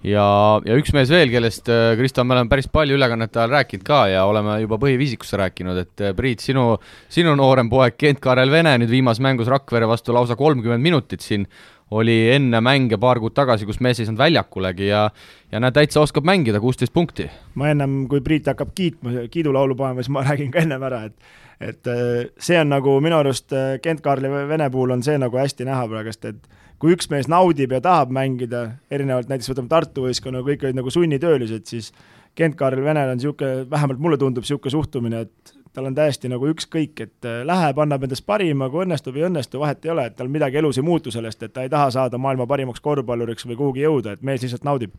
ja, 0.06 0.26
ja 0.64 0.76
üks 0.80 0.92
mees 0.96 1.10
veel, 1.12 1.30
kellest, 1.32 1.68
äh, 1.72 1.92
Kristo, 1.98 2.24
me 2.24 2.36
oleme 2.36 2.50
päris 2.52 2.68
palju 2.72 2.96
ülekannete 2.96 3.42
ajal 3.42 3.56
rääkinud 3.56 3.84
ka 3.86 4.00
ja 4.10 4.24
oleme 4.28 4.56
juba 4.62 4.78
põhiviisikusse 4.80 5.40
rääkinud, 5.40 5.80
et 5.82 6.04
äh, 6.04 6.14
Priit, 6.16 6.44
sinu, 6.44 6.72
sinu 7.12 7.34
noorem 7.38 7.70
poeg 7.72 7.98
Kent-Karel 8.00 8.52
Vene 8.52 8.76
nüüd 8.80 8.92
viimases 8.92 9.22
mängus 9.24 9.50
Rakvere 9.50 9.88
vastu 9.90 10.16
lausa 10.16 10.38
kolmkümmend 10.40 10.84
minutit 10.84 11.24
siin 11.24 11.46
oli 11.90 12.14
enne 12.30 12.60
mänge 12.62 13.00
paar 13.02 13.18
kuud 13.18 13.34
tagasi, 13.34 13.66
kus 13.66 13.80
mees 13.82 13.98
ei 13.98 14.06
saanud 14.06 14.20
väljakulegi 14.22 14.86
ja 14.92 15.08
ja 15.50 15.60
näed, 15.60 15.74
täitsa 15.74 16.04
oskab 16.04 16.24
mängida, 16.24 16.60
kuusteist 16.62 16.94
punkti. 16.94 17.28
ma 17.58 17.72
ennem, 17.74 18.04
kui 18.08 18.22
Priit 18.24 18.48
hakkab 18.48 18.72
kiitma, 18.74 19.26
kiidulaulu 19.30 19.76
panema, 19.76 20.04
siis 20.04 20.14
ma 20.14 20.24
räägin 20.28 20.54
ka 20.54 20.64
ennem 20.64 20.88
ära, 20.88 21.04
et 21.10 21.36
et 21.60 21.92
äh, 21.92 22.30
see 22.40 22.56
on 22.56 22.72
nagu 22.72 22.96
minu 23.04 23.18
arust 23.20 23.52
Kent-Karli 23.82 24.30
Vene 24.48 24.70
puhul 24.70 24.96
on 24.96 25.02
see 25.04 25.18
nagu 25.20 25.36
hästi 25.36 25.68
näha 25.68 25.84
praegust, 25.90 26.24
et 26.24 26.59
kui 26.80 26.96
üks 26.96 27.10
mees 27.12 27.28
naudib 27.28 27.74
ja 27.76 27.82
tahab 27.84 28.12
mängida, 28.16 28.64
erinevalt 28.90 29.28
näiteks 29.28 29.52
võtame 29.52 29.68
Tartu 29.70 30.06
võistkonna, 30.06 30.40
kõik 30.46 30.64
olid 30.64 30.78
nagu 30.78 30.92
sunnitöölised, 30.92 31.66
siis 31.68 31.92
Kent-Kaarel 32.38 32.84
Venel 32.84 33.12
on 33.12 33.18
niisugune, 33.20 33.66
vähemalt 33.70 34.00
mulle 34.00 34.18
tundub 34.20 34.46
niisugune 34.46 34.72
suhtumine, 34.72 35.20
et 35.26 35.54
tal 35.76 35.90
on 35.90 35.94
täiesti 35.94 36.30
nagu 36.30 36.48
ükskõik, 36.50 37.02
et 37.04 37.28
äh, 37.28 37.42
läheb, 37.46 37.78
annab 37.84 38.06
endast 38.06 38.24
parima, 38.26 38.70
kui 38.72 38.84
õnnestub, 38.86 39.18
ei 39.18 39.28
õnnestu, 39.28 39.60
vahet 39.62 39.84
ei 39.84 39.92
ole, 39.92 40.08
et 40.10 40.16
tal 40.18 40.32
midagi 40.32 40.58
elus 40.58 40.80
ei 40.80 40.86
muutu 40.86 41.12
sellest, 41.14 41.44
et 41.46 41.54
ta 41.54 41.66
ei 41.66 41.70
taha 41.70 41.92
saada 41.94 42.18
maailma 42.18 42.48
parimaks 42.50 42.82
korvpalluriks 42.82 43.46
või 43.50 43.60
kuhugi 43.60 43.84
jõuda, 43.84 44.16
et 44.16 44.26
mees 44.26 44.42
lihtsalt 44.42 44.66
naudib. 44.66 44.96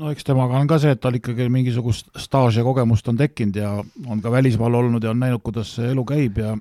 no 0.00 0.10
eks 0.10 0.24
temaga 0.24 0.56
on 0.56 0.66
ka 0.66 0.80
see, 0.80 0.96
et 0.96 1.00
tal 1.04 1.14
ikkagi 1.14 1.50
mingisugust 1.52 2.08
staaži 2.16 2.62
ja 2.62 2.64
kogemust 2.64 3.08
on 3.12 3.16
tekkinud 3.16 3.56
ja 3.56 3.76
on 4.08 4.22
ka 4.24 4.30
välismaal 4.32 4.74
olnud 4.74 5.04
ja 5.04 5.10
on 5.10 5.20
näinud, 5.20 5.42
kuidas 5.44 5.76
see 5.76 5.90
elu 5.92 6.04
käib 6.08 6.38
ja 6.38 6.56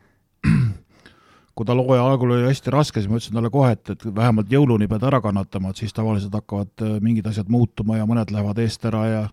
kui 1.61 1.67
tal 1.69 1.77
hooaja 1.83 2.01
algul 2.09 2.33
oli 2.33 2.47
hästi 2.49 2.71
raske, 2.73 2.97
siis 2.97 3.09
ma 3.09 3.19
ütlesin 3.19 3.37
talle 3.37 3.51
kohe, 3.53 3.75
et, 3.75 3.93
et 3.93 4.03
vähemalt 4.17 4.49
jõuluni 4.49 4.87
pead 4.89 5.03
ära 5.05 5.19
kannatama, 5.21 5.69
et 5.69 5.81
siis 5.83 5.93
tavaliselt 5.93 6.33
hakkavad 6.33 6.81
äh, 6.81 6.95
mingid 7.05 7.27
asjad 7.29 7.51
muutuma 7.53 7.99
ja 7.99 8.07
mõned 8.09 8.31
lähevad 8.33 8.57
eest 8.63 8.87
ära 8.89 9.05
ja 9.05 9.23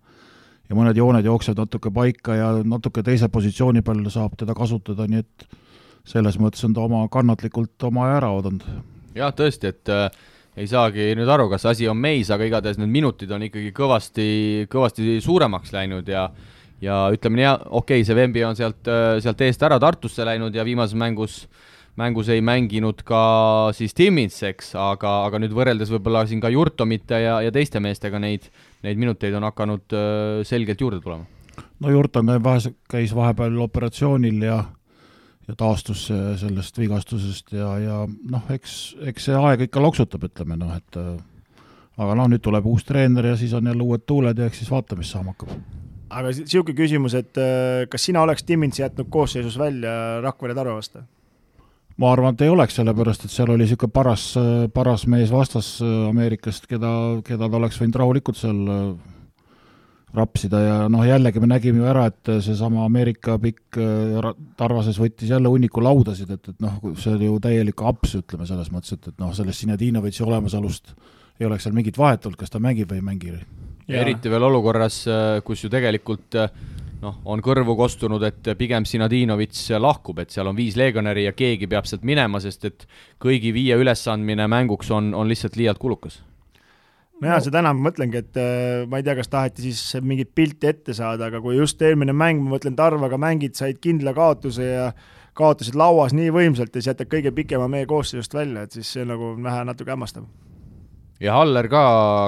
ja 0.69 0.77
mõned 0.77 0.99
jooned 1.01 1.25
jooksevad 1.25 1.63
natuke 1.63 1.89
paika 1.89 2.35
ja 2.37 2.49
natuke 2.61 3.01
teise 3.01 3.31
positsiooni 3.33 3.81
peal 3.81 4.03
saab 4.13 4.35
teda 4.37 4.53
kasutada, 4.53 5.07
nii 5.09 5.23
et 5.23 5.47
selles 6.09 6.37
mõttes 6.37 6.67
on 6.69 6.75
ta 6.77 6.83
oma 6.85 7.07
kannatlikult 7.09 7.87
oma 7.89 8.05
aja 8.05 8.19
ära 8.19 8.29
oodanud. 8.37 8.67
jah, 9.17 9.33
tõesti, 9.33 9.73
et 9.73 9.95
äh, 9.95 10.21
ei 10.61 10.69
saagi 10.69 11.15
nüüd 11.17 11.33
aru, 11.33 11.49
kas 11.49 11.65
asi 11.73 11.89
on 11.89 11.97
meis, 11.97 12.29
aga 12.35 12.45
igatahes 12.45 12.77
need 12.77 12.93
minutid 12.93 13.33
on 13.33 13.47
ikkagi 13.49 13.73
kõvasti, 13.73 14.29
kõvasti 14.69 15.17
suuremaks 15.25 15.73
läinud 15.73 16.13
ja 16.13 16.29
ja 16.85 17.01
ütleme 17.11 17.41
nii, 17.41 17.49
okei 17.49 18.03
okay,, 18.03 18.05
see 18.05 18.21
Vembi 18.21 18.45
on 18.45 18.61
sealt, 18.61 18.85
äh, 18.85 19.17
sealt 19.25 19.41
eest 19.49 19.65
ära 19.65 19.81
Tartusse 19.81 20.29
läinud 20.29 20.55
ja 20.55 20.69
viimases 20.69 21.01
mängus 21.01 21.41
äh, 21.47 21.65
mängus 21.99 22.31
ei 22.31 22.43
mänginud 22.45 23.03
ka 23.07 23.23
siis 23.77 23.95
Timmins, 23.97 24.39
eks, 24.47 24.73
aga, 24.79 25.25
aga 25.27 25.41
nüüd 25.43 25.55
võrreldes 25.57 25.91
võib-olla 25.93 26.25
siin 26.29 26.43
ka 26.43 26.51
Jurtomite 26.55 27.21
ja, 27.25 27.39
ja 27.43 27.55
teiste 27.55 27.83
meestega 27.83 28.21
neid, 28.23 28.47
neid 28.87 29.01
minuteid 29.01 29.35
on 29.39 29.47
hakanud 29.49 29.97
äh, 29.97 30.41
selgelt 30.49 30.81
juurde 30.85 31.03
tulema. 31.05 31.27
no 31.83 31.95
Jurtom 31.95 32.31
vahe, 32.45 32.75
käis 32.91 33.15
vahepeal 33.15 33.59
operatsioonil 33.69 34.43
ja 34.47 34.65
ja 35.49 35.55
taastus 35.57 36.03
sellest 36.37 36.77
vigastusest 36.77 37.55
ja, 37.57 37.71
ja 37.81 37.99
noh, 38.05 38.51
eks, 38.53 38.73
eks 39.09 39.31
see 39.31 39.37
aeg 39.39 39.65
ikka 39.65 39.81
loksutab, 39.81 40.27
ütleme 40.29 40.59
noh, 40.61 40.75
et 40.77 40.99
äh, 41.01 41.15
aga 41.99 42.17
noh, 42.19 42.29
nüüd 42.31 42.45
tuleb 42.45 42.67
uus 42.69 42.85
treener 42.87 43.33
ja 43.33 43.37
siis 43.41 43.55
on 43.57 43.71
jälle 43.71 43.85
uued 43.85 44.05
tuuled 44.07 44.39
ja 44.39 44.49
eks 44.49 44.63
siis 44.63 44.73
vaatame, 44.73 45.03
mis 45.03 45.13
saama 45.15 45.33
hakkab. 45.33 45.55
aga 46.09 46.35
niisugune 46.35 46.77
küsimus, 46.77 47.17
et 47.19 47.41
äh, 47.41 47.87
kas 47.91 48.05
sina 48.11 48.23
oleks 48.27 48.45
Timminsi 48.45 48.85
jätnud 48.85 49.09
koosseisus 49.11 49.59
välja 49.59 50.21
Rakvere 50.25 50.55
Tarva 50.59 50.77
vastu? 50.79 51.03
Ma 51.99 52.13
arvan, 52.15 52.35
et 52.35 52.47
ei 52.47 52.53
oleks, 52.53 52.79
sellepärast 52.79 53.27
et 53.27 53.35
seal 53.35 53.51
oli 53.53 53.67
niisugune 53.67 53.93
paras, 53.95 54.31
paras 54.75 55.05
mees 55.11 55.33
vastas 55.35 55.77
äh, 55.83 55.95
Ameerikast, 56.09 56.69
keda, 56.71 56.91
keda 57.27 57.49
ta 57.49 57.59
oleks 57.59 57.79
võinud 57.81 57.99
rahulikult 57.99 58.39
seal 58.39 58.61
äh, 58.73 58.85
rapsida 60.15 60.61
ja 60.63 60.77
noh, 60.91 61.03
jällegi 61.05 61.43
me 61.43 61.51
nägime 61.51 61.83
ju 61.83 61.89
ära, 61.91 62.07
et 62.13 62.33
seesama 62.45 62.87
Ameerika 62.87 63.37
pikk 63.43 63.81
äh, 63.83 64.31
Tarvases 64.61 65.01
võttis 65.03 65.33
jälle 65.35 65.51
hunniku 65.51 65.83
laudasid, 65.85 66.31
et, 66.39 66.53
et 66.55 66.65
noh, 66.65 66.79
see 67.01 67.17
oli 67.17 67.29
ju 67.29 67.39
täielik 67.45 67.87
aps, 67.91 68.15
ütleme 68.23 68.47
selles 68.49 68.71
mõttes, 68.75 68.95
et, 68.95 69.11
et 69.11 69.23
noh, 69.23 69.35
sellest 69.37 69.65
Sinadinovitši 69.65 70.27
olemasolust 70.27 70.95
ei 71.39 71.47
oleks 71.47 71.67
seal 71.67 71.75
mingit 71.75 71.99
vahet 71.99 72.25
olnud, 72.27 72.39
kas 72.39 72.51
ta 72.51 72.63
mängib 72.63 72.91
või 72.91 73.03
ei 73.03 73.09
mängi. 73.11 73.37
eriti 73.89 74.31
veel 74.31 74.47
olukorras, 74.47 75.05
kus 75.47 75.65
ju 75.65 75.71
tegelikult 75.71 76.39
äh, 76.39 76.51
noh, 77.03 77.19
on 77.29 77.43
kõrvu 77.45 77.75
kostunud, 77.79 78.23
et 78.27 78.53
pigem 78.59 78.87
Sinadinovitš 78.89 79.75
lahkub, 79.81 80.23
et 80.23 80.33
seal 80.35 80.49
on 80.51 80.57
viis 80.59 80.77
legionäri 80.79 81.29
ja 81.29 81.35
keegi 81.37 81.69
peab 81.71 81.87
sealt 81.89 82.07
minema, 82.09 82.41
sest 82.43 82.67
et 82.69 82.89
kõigi 83.23 83.53
viie 83.55 83.77
ülesandmine 83.79 84.49
mänguks 84.51 84.91
on, 84.95 85.13
on 85.15 85.31
lihtsalt 85.31 85.59
liialt 85.61 85.81
kulukas. 85.83 86.23
nojah, 87.23 87.41
seda 87.43 87.63
enam 87.63 87.79
ma 87.81 87.89
mõtlengi, 87.89 88.23
et 88.23 88.41
äh, 88.41 88.89
ma 88.91 89.01
ei 89.01 89.07
tea, 89.07 89.17
kas 89.19 89.31
taheti 89.31 89.69
siis 89.69 90.03
mingit 90.03 90.35
pilti 90.35 90.71
ette 90.71 90.95
saada, 90.95 91.31
aga 91.31 91.43
kui 91.43 91.57
just 91.57 91.83
eelmine 91.83 92.15
mäng, 92.15 92.43
ma 92.43 92.57
mõtlen, 92.57 92.77
Tarvaga 92.79 93.19
mängid, 93.19 93.57
said 93.59 93.81
kindla 93.83 94.15
kaotuse 94.15 94.67
ja 94.67 94.91
kaotasid 95.39 95.79
lauas 95.79 96.15
nii 96.15 96.31
võimsalt 96.35 96.75
ja 96.75 96.83
siis 96.83 96.93
jätad 96.93 97.11
kõige 97.11 97.35
pikema 97.35 97.69
mehe 97.71 97.87
koosseisust 97.87 98.35
välja, 98.35 98.67
et 98.67 98.75
siis 98.75 98.91
see 98.95 99.07
nagu 99.07 99.37
näha 99.39 99.65
natuke 99.67 99.95
hämmastav. 99.95 100.27
ja 101.21 101.35
Haller 101.35 101.69
ka 101.71 101.83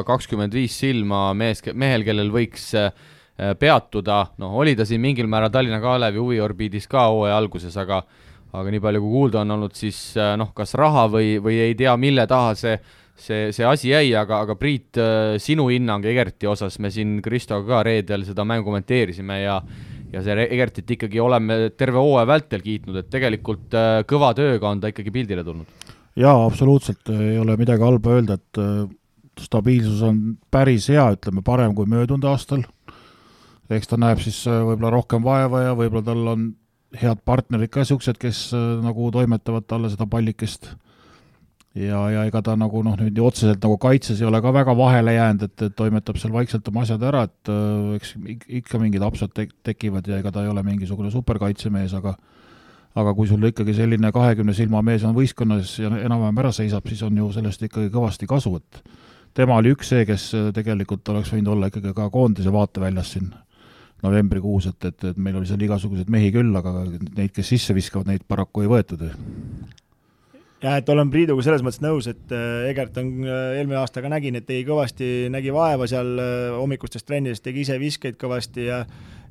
kakskümmend 0.07 0.55
viis 0.55 0.79
silma 0.79 1.31
mees, 1.35 1.63
mehel, 1.75 2.07
kellel 2.07 2.31
võiks 2.35 2.71
Äh, 2.79 2.93
peatuda, 3.59 4.25
noh, 4.43 4.57
oli 4.61 4.75
ta 4.77 4.85
siin 4.85 5.01
mingil 5.01 5.29
määral 5.31 5.53
Tallinna 5.53 5.81
Kalevi 5.81 6.21
huviorbiidis 6.21 6.89
ka 6.91 7.07
hooaja 7.09 7.39
alguses, 7.41 7.77
aga 7.81 8.03
aga 8.57 8.73
nii 8.73 8.83
palju, 8.83 9.03
kui 9.05 9.13
kuulda 9.15 9.45
on 9.45 9.55
olnud, 9.57 9.77
siis 9.79 9.99
äh, 10.19 10.35
noh, 10.41 10.51
kas 10.57 10.75
raha 10.79 11.07
või, 11.13 11.37
või 11.43 11.61
ei 11.69 11.77
tea, 11.79 11.93
mille 12.01 12.27
taha 12.31 12.57
see, 12.59 12.75
see, 13.15 13.51
see 13.55 13.67
asi 13.67 13.93
jäi, 13.93 14.11
aga, 14.19 14.43
aga 14.47 14.57
Priit, 14.59 14.99
äh, 14.99 15.37
sinu 15.43 15.69
hinnang 15.71 16.07
Egerti 16.11 16.51
osas, 16.51 16.81
me 16.83 16.91
siin 16.95 17.21
Kristoga 17.25 17.69
ka 17.69 17.85
reedel 17.87 18.27
seda 18.27 18.47
mängu 18.49 18.69
kommenteerisime 18.69 19.43
ja 19.45 19.61
ja 20.11 20.25
see 20.27 20.35
Egertit 20.43 20.89
ikkagi 20.91 21.21
oleme 21.23 21.69
terve 21.79 22.01
hooaja 22.03 22.27
vältel 22.27 22.65
kiitnud, 22.65 22.97
et 22.99 23.11
tegelikult 23.13 23.77
kõva 24.11 24.33
tööga 24.35 24.67
on 24.67 24.81
ta 24.83 24.91
ikkagi 24.91 25.13
pildile 25.15 25.45
tulnud. 25.47 25.69
jaa, 26.19 26.35
absoluutselt, 26.43 27.13
ei 27.15 27.39
ole 27.39 27.55
midagi 27.61 27.87
halba 27.87 28.17
öelda, 28.17 28.35
et 28.35 28.59
stabiilsus 29.39 30.03
on 30.03 30.19
päris 30.51 30.89
hea, 30.91 31.05
ütleme, 31.15 31.45
parem 31.47 31.77
kui 31.79 31.87
möödunud 31.87 32.27
aastal 32.27 32.67
eks 33.77 33.91
ta 33.91 33.99
näeb 34.01 34.21
siis 34.23 34.43
äh, 34.51 34.63
võib-olla 34.67 34.93
rohkem 34.97 35.25
vaeva 35.25 35.65
ja 35.69 35.75
võib-olla 35.79 36.07
tal 36.07 36.31
on 36.33 36.47
head 37.01 37.21
partnerid 37.27 37.71
ka 37.71 37.85
niisugused, 37.85 38.19
kes 38.21 38.49
äh, 38.57 38.71
nagu 38.83 39.11
toimetavad 39.15 39.67
talle 39.71 39.91
seda 39.93 40.09
pallikest. 40.11 40.73
ja, 41.79 42.01
ja 42.11 42.25
ega 42.27 42.43
ta 42.43 42.57
nagu 42.59 42.83
noh, 42.83 42.97
nüüd 42.99 43.15
nii 43.15 43.27
otseselt 43.27 43.63
nagu 43.63 43.77
kaitses 43.79 44.21
ei 44.21 44.27
ole 44.27 44.41
ka 44.43 44.53
väga 44.53 44.75
vahele 44.77 45.15
jäänud, 45.15 45.47
et, 45.47 45.63
et 45.69 45.77
toimetab 45.77 46.19
seal 46.19 46.33
vaikselt 46.35 46.67
oma 46.69 46.83
asjad 46.83 47.05
ära, 47.07 47.25
et 47.31 47.53
äh, 47.53 47.95
eks 48.01 48.17
ikka 48.61 48.81
mingid 48.83 49.07
apsad 49.07 49.35
tek-, 49.37 49.55
tekivad 49.67 50.09
ja 50.11 50.19
ega 50.19 50.33
ta 50.35 50.43
ei 50.45 50.51
ole 50.51 50.65
mingisugune 50.67 51.13
superkaitsemees, 51.15 51.95
aga 52.01 52.17
aga 52.99 53.13
kui 53.15 53.29
sul 53.31 53.45
ikkagi 53.47 53.71
selline 53.77 54.11
kahekümne 54.11 54.51
silma 54.51 54.81
mees 54.83 55.05
on 55.07 55.15
võistkonnas 55.15 55.77
ja 55.79 55.93
enam-vähem 55.95 56.41
ära 56.43 56.51
seisab, 56.51 56.89
siis 56.91 57.05
on 57.07 57.21
ju 57.21 57.29
sellest 57.37 57.63
ikkagi 57.63 57.87
kõvasti 57.95 58.27
kasu, 58.27 58.57
et 58.59 58.81
tema 59.39 59.61
oli 59.63 59.71
üks 59.77 59.93
see, 59.93 60.03
kes 60.09 60.25
tegelikult 60.57 61.07
oleks 61.15 61.31
võinud 61.31 61.53
olla 61.55 61.71
ikkagi 61.71 61.95
ka 61.95 62.09
koondise 62.11 62.51
vaateväljas 62.51 63.13
siin 63.15 63.31
novembrikuus, 64.05 64.71
et, 64.71 64.89
et, 64.89 65.05
et 65.13 65.21
meil 65.21 65.37
oli 65.41 65.49
seal 65.49 65.63
igasuguseid 65.67 66.11
mehi 66.13 66.33
küll, 66.35 66.55
aga 66.57 66.85
neid, 66.89 67.33
kes 67.37 67.53
sisse 67.55 67.77
viskavad, 67.77 68.09
neid 68.11 68.25
paraku 68.29 68.65
ei 68.65 68.73
võetud. 68.73 69.05
jah, 70.61 70.77
et 70.77 70.89
olen 70.93 71.13
Priiduga 71.13 71.45
selles 71.45 71.65
mõttes 71.67 71.83
nõus, 71.85 72.09
et 72.11 72.35
äh, 72.37 72.69
Egert 72.71 72.99
on 73.01 73.13
äh, 73.25 73.61
eelmine 73.61 73.81
aasta 73.81 74.03
ka 74.05 74.13
nägin, 74.13 74.37
et 74.41 74.49
tegi 74.49 74.67
kõvasti, 74.69 75.31
nägi 75.33 75.55
vaeva 75.55 75.89
seal 75.91 76.13
äh, 76.21 76.51
hommikustes 76.57 77.07
trennides, 77.09 77.45
tegi 77.45 77.65
ise 77.67 77.79
viskeid 77.81 78.21
kõvasti 78.21 78.69
ja 78.69 78.85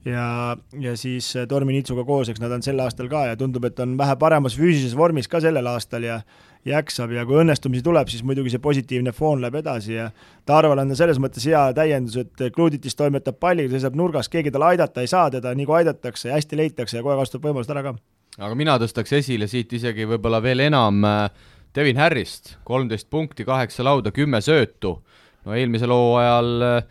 ja, 0.05 0.57
ja 0.79 0.93
siis 0.97 1.31
Tormi 1.49 1.73
Nitsuga 1.75 2.05
koos, 2.07 2.29
eks 2.29 2.41
nad 2.43 2.53
on 2.55 2.63
sel 2.65 2.79
aastal 2.83 3.09
ka 3.11 3.25
ja 3.29 3.39
tundub, 3.39 3.65
et 3.67 3.79
on 3.83 3.97
vähe 3.99 4.15
paremas 4.19 4.57
füüsilises 4.59 4.97
vormis 4.97 5.27
ka 5.27 5.41
sellel 5.43 5.67
aastal 5.71 6.05
ja 6.07 6.21
jaksab 6.67 7.11
ja 7.15 7.25
kui 7.25 7.39
õnnestumisi 7.39 7.83
tuleb, 7.83 8.11
siis 8.11 8.23
muidugi 8.27 8.51
see 8.53 8.63
positiivne 8.63 9.13
foon 9.15 9.41
läheb 9.41 9.59
edasi 9.61 9.95
ja 9.95 10.09
Tarval 10.45 10.83
on 10.83 10.95
selles 10.95 11.19
mõttes 11.21 11.45
hea 11.47 11.69
täiendus, 11.75 12.19
et 12.19 12.45
Kluditis 12.55 12.95
toimetab 12.99 13.39
palliga, 13.39 13.71
seisab 13.75 13.95
nurgas, 13.99 14.29
keegi 14.31 14.51
talle 14.51 14.73
aidata 14.73 15.03
ei 15.03 15.11
saa 15.11 15.29
teda, 15.31 15.55
nii 15.55 15.67
kui 15.67 15.79
aidatakse, 15.81 16.31
hästi 16.35 16.59
leitakse 16.59 16.99
ja 16.99 17.05
kohe 17.05 17.19
kasutab 17.19 17.47
võimalust 17.49 17.75
ära 17.75 17.85
ka 17.89 17.95
aga 18.39 18.55
mina 18.57 18.77
tõstaks 18.81 19.13
esile 19.19 19.47
siit 19.51 19.71
isegi 19.75 20.07
võib-olla 20.09 20.41
veel 20.43 20.63
enam 20.67 21.03
äh, 21.07 21.27
Devin 21.75 21.99
Harrist, 22.01 22.55
kolmteist 22.65 23.09
punkti, 23.11 23.45
kaheksa 23.45 23.85
lauda, 23.85 24.13
kümme 24.15 24.41
söötu. 24.41 24.99
no 25.45 25.55
eelmisel 25.55 25.91
hooajal 25.93 26.65
äh, 26.67 26.83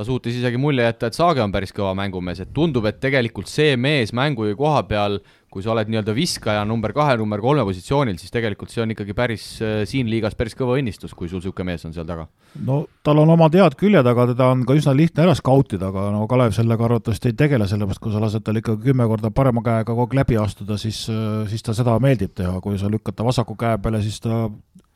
ta 0.00 0.06
suutis 0.08 0.38
isegi 0.40 0.56
mulje 0.56 0.86
jätta, 0.86 1.10
et 1.10 1.18
Saage 1.18 1.42
on 1.44 1.52
päris 1.52 1.74
kõva 1.76 1.92
mängumees, 1.98 2.40
et 2.40 2.54
tundub, 2.56 2.86
et 2.88 2.96
tegelikult 3.02 3.50
see 3.52 3.76
mees 3.76 4.14
mängujuhi 4.16 4.56
koha 4.56 4.86
peal 4.88 5.20
kui 5.50 5.64
sa 5.64 5.72
oled 5.72 5.88
nii-öelda 5.90 6.12
viskaja 6.14 6.62
number 6.68 6.92
kahe, 6.94 7.16
number 7.18 7.40
kolme 7.42 7.64
positsioonil, 7.66 8.14
siis 8.20 8.30
tegelikult 8.30 8.70
see 8.70 8.84
on 8.84 8.94
ikkagi 8.94 9.16
päris 9.18 9.46
äh, 9.66 9.80
siin 9.90 10.06
liigas 10.10 10.36
päris 10.38 10.54
kõva 10.56 10.76
õnnistus, 10.78 11.10
kui 11.16 11.26
sul 11.28 11.42
niisugune 11.42 11.72
mees 11.72 11.84
on 11.88 11.94
seal 11.96 12.06
taga. 12.06 12.28
no 12.66 12.84
tal 13.06 13.18
on 13.18 13.34
omad 13.34 13.56
head 13.58 13.74
küljed, 13.80 14.06
aga 14.06 14.28
teda 14.30 14.46
on 14.54 14.62
ka 14.68 14.76
üsna 14.78 14.94
lihtne 14.94 15.26
ära 15.26 15.34
skautida, 15.38 15.90
aga 15.90 16.06
no 16.14 16.22
Kalev 16.30 16.54
sellega 16.54 16.86
arvatavasti 16.86 17.32
ei 17.32 17.38
tegele, 17.42 17.66
sellepärast 17.70 18.02
kui 18.04 18.14
sa 18.14 18.22
lased 18.22 18.46
tal 18.46 18.62
ikka 18.62 18.76
kümme 18.84 19.08
korda 19.10 19.32
parema 19.34 19.64
käega 19.66 19.88
kogu 19.90 20.06
aeg 20.06 20.16
läbi 20.22 20.38
astuda, 20.38 20.78
siis, 20.78 21.02
äh, 21.10 21.42
siis 21.50 21.66
ta 21.66 21.74
seda 21.74 21.98
meeldib 22.02 22.36
teha, 22.38 22.54
kui 22.62 22.78
sa 22.78 22.92
lükkad 22.92 23.18
ta 23.18 23.26
vasaku 23.26 23.58
käe 23.58 23.82
peale, 23.82 24.04
siis 24.06 24.22
ta 24.22 24.46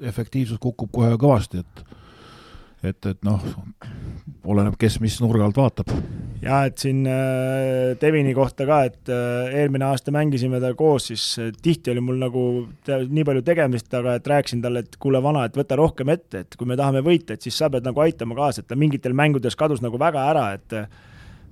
efektiivsus 0.06 0.62
kukub 0.62 0.94
kohe 0.94 1.18
kõvasti, 1.18 1.66
et 1.66 1.84
et, 2.84 3.06
et 3.08 3.24
noh, 3.26 3.40
oleneb, 4.44 4.76
kes 4.80 4.98
mis 5.02 5.16
nurga 5.22 5.46
alt 5.46 5.58
vaatab. 5.58 5.92
jah, 6.44 6.66
et 6.68 6.80
siin 6.80 7.04
äh, 7.08 7.94
Devini 8.00 8.34
kohta 8.36 8.66
ka, 8.68 8.82
et 8.88 9.12
äh, 9.12 9.54
eelmine 9.62 9.86
aasta 9.88 10.12
mängisime 10.12 10.60
ta 10.60 10.74
koos, 10.76 11.08
siis 11.10 11.24
äh, 11.40 11.50
tihti 11.62 11.92
oli 11.94 12.02
mul 12.04 12.20
nagu 12.20 12.44
nii 12.88 13.24
palju 13.24 13.44
tegemist, 13.46 13.88
aga 13.96 14.18
et 14.18 14.28
rääkisin 14.28 14.60
talle, 14.64 14.84
et 14.84 14.98
kuule, 15.00 15.22
vana, 15.24 15.46
et 15.48 15.56
võta 15.56 15.78
rohkem 15.80 16.12
ette, 16.12 16.44
et 16.44 16.58
kui 16.60 16.68
me 16.68 16.76
tahame 16.80 17.00
võita, 17.04 17.36
et 17.36 17.44
siis 17.44 17.56
sa 17.56 17.70
pead 17.72 17.86
nagu 17.88 18.04
aitama 18.04 18.36
kaasa, 18.36 18.62
et 18.62 18.68
ta 18.68 18.78
mingitel 18.78 19.16
mängudes 19.16 19.56
kadus 19.56 19.80
nagu 19.84 20.00
väga 20.00 20.26
ära, 20.34 20.46
et 20.58 20.76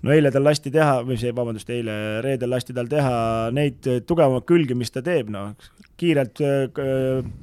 no 0.02 0.12
eile 0.12 0.32
tal 0.34 0.44
lasti 0.44 0.72
teha, 0.74 0.98
või 1.06 1.16
see, 1.20 1.32
vabandust, 1.36 1.70
eile, 1.72 1.94
reedel 2.24 2.52
lasti 2.52 2.76
tal 2.76 2.90
teha 2.90 3.14
neid 3.54 3.86
tugevamaid 4.08 4.44
külgi, 4.48 4.76
mis 4.76 4.92
ta 4.92 5.00
teeb, 5.04 5.30
noh, 5.32 5.54
kiirelt, 6.02 6.40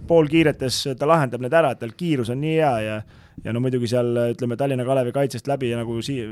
poolkiiretes 0.10 0.84
ta 1.00 1.08
lahendab 1.10 1.42
need 1.42 1.56
ära, 1.56 1.72
et 1.74 1.82
tal 1.82 1.96
kiirus 1.98 2.30
on 2.34 2.42
nii 2.44 2.58
hea 2.60 2.76
ja 2.84 3.00
ja 3.44 3.54
no 3.56 3.62
muidugi 3.64 3.90
seal 3.92 4.12
ütleme, 4.34 4.58
Tallinna 4.60 4.86
Kalevi 4.88 5.14
kaitsest 5.16 5.48
läbi 5.48 5.72
ja 5.72 5.80
nagu 5.82 6.00
sii-, 6.06 6.28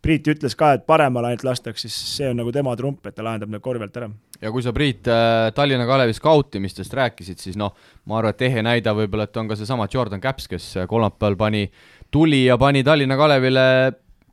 Priit 0.00 0.28
ütles 0.32 0.54
ka, 0.56 0.70
et 0.78 0.86
paremale 0.88 1.28
ainult 1.28 1.42
lastakse, 1.44 1.84
siis 1.84 2.16
see 2.16 2.28
on 2.32 2.38
nagu 2.40 2.52
tema 2.56 2.72
trump, 2.76 3.04
et 3.04 3.12
ta 3.12 3.24
lahendab 3.24 3.50
need 3.52 3.60
korvi 3.60 3.84
alt 3.84 3.98
ära. 4.00 4.08
ja 4.40 4.52
kui 4.52 4.64
sa, 4.64 4.72
Priit, 4.72 5.04
äh, 5.12 5.50
Tallinna 5.52 5.84
Kalevi 5.88 6.14
skautimistest 6.16 6.94
rääkisid, 6.96 7.42
siis 7.42 7.58
noh, 7.60 7.74
ma 8.08 8.16
arvan, 8.18 8.32
et 8.32 8.44
ehe 8.48 8.62
näide 8.64 8.94
võib-olla, 8.96 9.28
et 9.28 9.36
on 9.36 9.50
ka 9.50 9.58
seesama 9.60 9.88
Jordan 9.92 10.22
Caps, 10.24 10.48
kes 10.48 10.70
kolmapäeval 10.88 11.36
pani, 11.36 11.66
tuli 12.10 12.46
ja 12.46 12.56
pani 12.58 12.80
Tallinna 12.86 13.18
Kalevile 13.20 13.66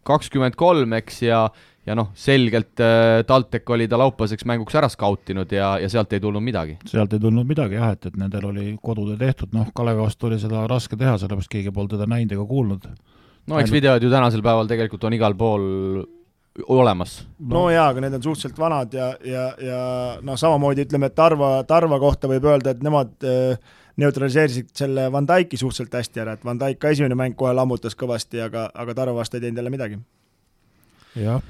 kakskümmend 0.08 0.56
kolm, 0.56 0.96
eks, 1.02 1.20
ja 1.28 1.42
ja 1.88 1.96
noh, 1.96 2.10
selgelt 2.20 2.82
äh, 2.84 3.22
TalTech 3.28 3.72
oli 3.72 3.88
ta 3.88 4.00
laupäevaseks 4.00 4.46
mänguks 4.50 4.76
ära 4.76 4.90
skautinud 4.92 5.52
ja, 5.56 5.76
ja 5.80 5.90
sealt 5.90 6.14
ei 6.14 6.24
tulnud 6.24 6.44
midagi. 6.44 6.78
sealt 6.86 7.14
ei 7.16 7.24
tulnud 7.24 7.48
midagi 7.48 7.80
jah, 7.80 7.94
et, 7.96 8.10
et 8.10 8.18
nendel 8.20 8.50
oli 8.52 8.74
kodutöö 8.84 9.18
tehtud, 9.22 9.54
noh, 9.56 9.72
Kalevi 9.76 10.04
vastu 10.04 10.28
oli 10.28 10.40
seda 10.42 10.66
raske 10.68 11.00
teha, 11.00 11.16
sellepärast 11.22 11.52
keegi 11.52 11.72
polnud 11.72 11.96
teda 11.96 12.10
näinud 12.10 12.36
ega 12.36 12.46
kuulnud. 12.50 12.92
no 13.48 13.60
eks 13.62 13.72
videod 13.72 14.04
ju 14.04 14.12
tänasel 14.12 14.44
päeval 14.44 14.68
tegelikult 14.68 15.08
on 15.08 15.16
igal 15.16 15.36
pool 15.40 15.66
olemas. 16.68 17.22
no, 17.40 17.54
no 17.54 17.64
jaa, 17.72 17.88
aga 17.94 18.04
need 18.04 18.20
on 18.20 18.28
suhteliselt 18.28 18.60
vanad 18.60 18.94
ja, 18.94 19.14
ja, 19.24 19.48
ja 19.64 19.82
noh, 20.22 20.40
samamoodi 20.40 20.88
ütleme, 20.88 21.08
et 21.08 21.16
Tarva, 21.16 21.62
Tarva 21.68 22.02
kohta 22.04 22.28
võib 22.28 22.52
öelda, 22.52 22.76
et 22.76 22.84
nemad 22.84 23.16
äh, 23.24 23.56
neutraliseerisid 23.98 24.76
selle 24.76 25.08
Van 25.14 25.28
Dyke'i 25.30 25.64
suhteliselt 25.64 25.96
hästi 26.02 26.26
ära, 26.26 26.36
et 26.36 26.46
Van 26.46 26.60
Dyke 26.60 26.82
ka 26.84 26.92
esimene 26.92 27.16
mäng 27.16 27.40
kohe 27.40 27.56
lammutas 27.56 27.96
kõvasti, 27.96 28.44
aga, 28.44 28.68
aga 28.76 28.98
Tarva 28.98 29.22
vastu 29.22 29.40
ei 29.40 29.48
teinud 29.48 29.64
jälle 29.64 29.76
midagi. 29.78 30.04
jah 31.16 31.42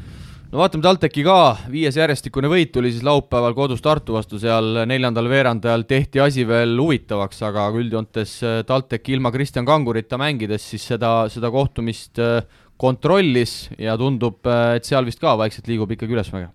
no 0.52 0.62
vaatame 0.62 0.84
TalTechi 0.86 1.24
ka, 1.28 1.38
viies 1.72 1.98
järjestikune 2.00 2.50
võit 2.52 2.72
tuli 2.76 2.92
siis 2.94 3.04
laupäeval 3.06 3.56
kodus 3.58 3.82
Tartu 3.84 4.16
vastu, 4.16 4.40
seal 4.40 4.84
neljandal 4.88 5.28
veerandajal 5.32 5.84
tehti 5.90 6.22
asi 6.24 6.46
veel 6.48 6.78
huvitavaks, 6.80 7.42
aga 7.50 7.68
üldjoontes 7.76 8.38
äh, 8.48 8.62
TalTech 8.68 9.12
ilma 9.12 9.32
Kristjan 9.36 9.68
Kangurita 9.68 10.20
mängides 10.22 10.70
siis 10.72 10.88
seda, 10.94 11.12
seda 11.34 11.52
kohtumist 11.54 12.22
äh, 12.24 12.40
kontrollis 12.80 13.68
ja 13.82 13.98
tundub, 14.00 14.40
äh, 14.48 14.78
et 14.80 14.88
seal 14.88 15.08
vist 15.08 15.22
ka 15.24 15.36
vaikselt 15.40 15.68
liigub 15.68 15.92
ikkagi 15.92 16.16
ülesmäge. 16.16 16.52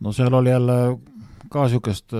no 0.00 0.12
seal 0.12 0.34
oli 0.34 0.50
jälle 0.50 0.78
ka 1.50 1.66
niisugust 1.66 2.12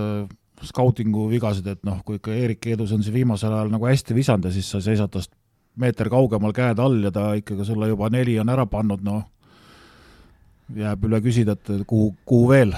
skautingu 0.67 1.27
vigasid, 1.29 1.67
et 1.69 1.83
noh, 1.85 1.99
kui 2.07 2.17
ikka 2.17 2.33
Eerik 2.33 2.63
Keedus 2.63 2.95
on 2.95 3.03
siin 3.03 3.15
viimasel 3.15 3.53
ajal 3.53 3.75
nagu 3.75 3.87
hästi 3.91 4.15
visanud 4.17 4.47
ja 4.47 4.55
siis 4.55 4.71
sa 4.71 4.81
seisad 4.81 5.11
tast 5.13 5.35
meeter 5.77 6.09
kaugemal 6.09 6.55
käed 6.57 6.79
all 6.81 7.03
ja 7.05 7.11
ta 7.13 7.33
ikkagi 7.37 7.67
sulle 7.67 7.91
juba 7.91 8.09
neli 8.09 8.39
on 8.41 8.49
ära 8.49 8.65
pannud, 8.71 9.03
noh 9.05 9.27
jääb 10.75 11.05
üle 11.07 11.21
küsida, 11.23 11.55
et 11.55 11.87
kuhu, 11.87 12.13
kuhu 12.27 12.51
veel? 12.51 12.75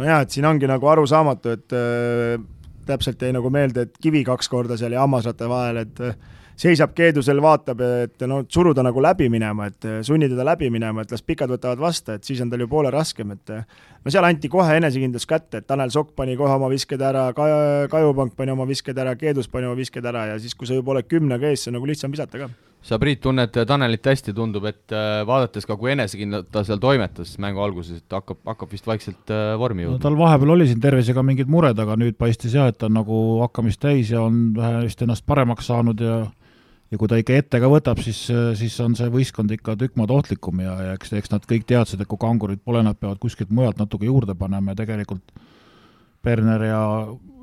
nojah, 0.00 0.22
et 0.24 0.32
siin 0.32 0.46
ongi 0.48 0.68
nagu 0.70 0.88
arusaamatu, 0.88 1.54
et 1.56 1.74
äh, 1.76 2.40
täpselt 2.88 3.22
jäi 3.22 3.32
nagu 3.36 3.50
meelde, 3.52 3.86
et 3.86 3.98
kivi 4.02 4.22
kaks 4.24 4.48
korda 4.48 4.78
seal 4.80 4.94
ja 4.96 5.02
hammasratta 5.04 5.48
vahel, 5.50 5.82
et 5.82 6.00
äh, 6.06 6.14
seisab 6.60 6.94
keedusel, 6.96 7.40
vaatab, 7.42 7.82
et 8.06 8.24
no 8.28 8.42
suruda 8.48 8.84
nagu 8.86 9.02
läbi 9.02 9.28
minema, 9.32 9.68
et 9.70 9.88
äh, 9.88 10.00
sunni 10.06 10.30
teda 10.30 10.46
läbi 10.46 10.70
minema, 10.72 11.04
et 11.04 11.12
las 11.12 11.24
pikad 11.26 11.52
võtavad 11.52 11.82
vastu, 11.82 12.16
et 12.16 12.24
siis 12.24 12.40
on 12.40 12.52
tal 12.52 12.64
ju 12.64 12.70
poole 12.70 12.92
raskem, 12.94 13.34
et 13.36 13.54
äh, 13.56 13.84
no 14.04 14.14
seal 14.14 14.24
anti 14.28 14.48
kohe 14.52 14.78
enesekindlus 14.80 15.28
kätte, 15.28 15.60
et 15.60 15.68
Tanel 15.68 15.92
Sokk 15.92 16.14
pani 16.16 16.38
kohe 16.40 16.56
oma 16.56 16.70
visked 16.72 17.02
ära, 17.04 17.28
Kajupank 17.34 18.36
pani 18.38 18.56
oma 18.56 18.68
visked 18.68 18.98
ära, 18.98 19.16
Keedus 19.20 19.50
pani 19.52 19.68
oma 19.68 19.78
visked 19.78 20.06
ära 20.06 20.30
ja 20.32 20.40
siis, 20.40 20.56
kui 20.56 20.70
sa 20.70 20.78
juba 20.78 20.96
oled 20.96 21.10
kümnega 21.10 21.50
ees, 21.50 21.64
see 21.66 21.74
on 21.74 21.80
nagu 21.80 21.90
lihtsam 21.90 22.16
visata 22.16 22.44
ka 22.46 22.52
sa, 22.82 22.98
Priit, 23.00 23.20
tunned 23.24 23.54
Tanelit 23.68 24.06
hästi, 24.10 24.34
tundub, 24.36 24.64
et 24.70 24.94
äh, 24.96 25.20
vaadates 25.28 25.68
ka, 25.68 25.76
kui 25.80 25.92
enesekindlalt 25.92 26.50
ta 26.52 26.64
seal 26.66 26.80
toimetas 26.82 27.36
mängu 27.42 27.62
alguses, 27.64 28.00
et 28.00 28.16
hakkab, 28.16 28.40
hakkab 28.48 28.72
vist 28.72 28.88
vaikselt 28.88 29.32
äh, 29.34 29.52
vormi 29.60 29.84
jõudma 29.84 29.98
no,. 29.98 30.04
tal 30.04 30.18
vahepeal 30.18 30.54
oli 30.56 30.68
siin 30.70 30.82
tervisega 30.82 31.24
mingid 31.26 31.50
mured, 31.52 31.78
aga 31.80 31.98
nüüd 32.00 32.18
paistis 32.20 32.56
jah, 32.56 32.70
et 32.72 32.80
ta 32.80 32.88
on 32.88 32.96
nagu 32.96 33.22
hakkamist 33.44 33.82
täis 33.84 34.12
ja 34.14 34.24
on 34.26 34.50
vist 34.84 35.02
ennast 35.04 35.26
paremaks 35.28 35.68
saanud 35.72 36.04
ja 36.04 36.20
ja 36.90 36.98
kui 36.98 37.06
ta 37.06 37.20
ikka 37.20 37.36
ette 37.38 37.60
ka 37.62 37.68
võtab, 37.70 38.00
siis, 38.02 38.18
siis 38.58 38.74
on 38.82 38.96
see 38.98 39.06
võistkond 39.14 39.52
ikka 39.54 39.76
tükk 39.78 39.94
maad 40.00 40.10
ohtlikum 40.10 40.62
ja, 40.64 40.72
ja 40.88 40.96
eks, 40.98 41.12
eks 41.20 41.30
nad 41.30 41.44
kõik 41.46 41.68
teadsid, 41.68 42.02
et 42.02 42.10
kui 42.10 42.18
kangurid 42.18 42.62
pole, 42.66 42.82
nad 42.82 42.98
peavad 42.98 43.20
kuskilt 43.22 43.52
mujalt 43.54 43.78
natuke 43.78 44.08
juurde 44.08 44.34
panema 44.38 44.74
ja 44.74 44.80
tegelikult 44.82 45.22
Berner 46.24 46.64
ja, 46.66 46.82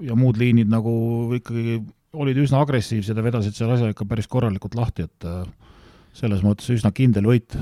ja 0.05 0.17
muud 0.19 0.37
liinid 0.37 0.69
nagu 0.69 0.91
ikkagi 1.39 1.79
olid 2.13 2.39
üsna 2.39 2.61
agressiivsed 2.63 3.17
ja 3.17 3.23
vedasid 3.25 3.57
selle 3.57 3.75
asja 3.75 3.91
ikka 3.91 4.07
päris 4.07 4.29
korralikult 4.31 4.77
lahti, 4.77 5.07
et 5.07 5.27
äh, 5.27 5.43
selles 6.17 6.43
mõttes 6.45 6.69
üsna 6.73 6.93
kindel 6.95 7.27
võit. 7.29 7.57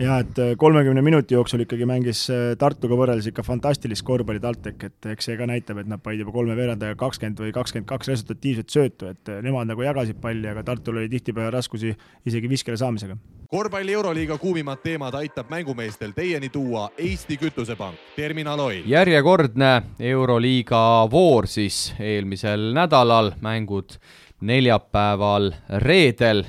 Jaa, 0.00 0.20
et 0.24 0.38
äh, 0.38 0.52
kolmekümne 0.58 1.02
minuti 1.02 1.34
jooksul 1.34 1.64
ikkagi 1.64 1.88
mängis 1.88 2.24
äh, 2.32 2.52
Tartuga 2.58 2.96
võrreldes 2.98 3.28
ikka 3.30 3.44
fantastilist 3.46 4.04
korvpalli 4.06 4.40
TalTech, 4.42 4.86
et 4.88 5.10
eks 5.14 5.30
see 5.30 5.36
ka 5.40 5.48
näitab, 5.50 5.82
et 5.82 5.90
nad 5.90 6.02
panid 6.02 6.24
juba 6.24 6.34
kolme 6.34 6.56
veerandajaga 6.58 6.98
kakskümmend 7.00 7.42
või 7.44 7.52
kakskümmend 7.56 7.88
kaks 7.90 8.12
resultatiivset 8.14 8.72
söötu, 8.72 9.10
et 9.12 9.34
nemad 9.44 9.68
nagu 9.70 9.84
jagasid 9.84 10.20
palli, 10.22 10.48
aga 10.50 10.64
Tartul 10.66 11.02
oli 11.02 11.12
tihtipeale 11.12 11.52
raskusi 11.54 11.92
isegi 12.26 12.50
viskele 12.50 12.80
saamisega 12.80 13.18
korvpalli 13.50 13.92
Euroliiga 13.92 14.38
kuumimad 14.38 14.78
teemad 14.82 15.14
aitab 15.18 15.48
mängumeestel 15.50 16.12
teieni 16.14 16.48
tuua 16.48 16.90
Eesti 16.98 17.36
Kütusepank, 17.36 17.98
Terminal 18.16 18.60
Oil. 18.60 18.82
järjekordne 18.86 19.82
Euroliiga 20.00 21.08
voor 21.10 21.46
siis 21.46 21.94
eelmisel 21.98 22.70
nädalal, 22.72 23.32
mängud 23.42 23.98
neljapäeval, 24.40 25.50
reedel 25.82 26.44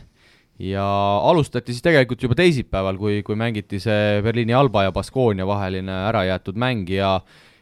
ja 0.62 0.86
alustati 1.26 1.74
siis 1.74 1.86
tegelikult 1.86 2.22
juba 2.22 2.38
teisipäeval, 2.38 3.00
kui, 3.02 3.22
kui 3.26 3.38
mängiti 3.40 3.80
see 3.82 4.20
Berliini 4.22 4.54
Alba 4.54 4.86
ja 4.86 4.92
Baskonia 4.94 5.48
vaheline 5.48 5.96
ärajäetud 6.12 6.60
mäng 6.60 6.90
ja 6.92 7.16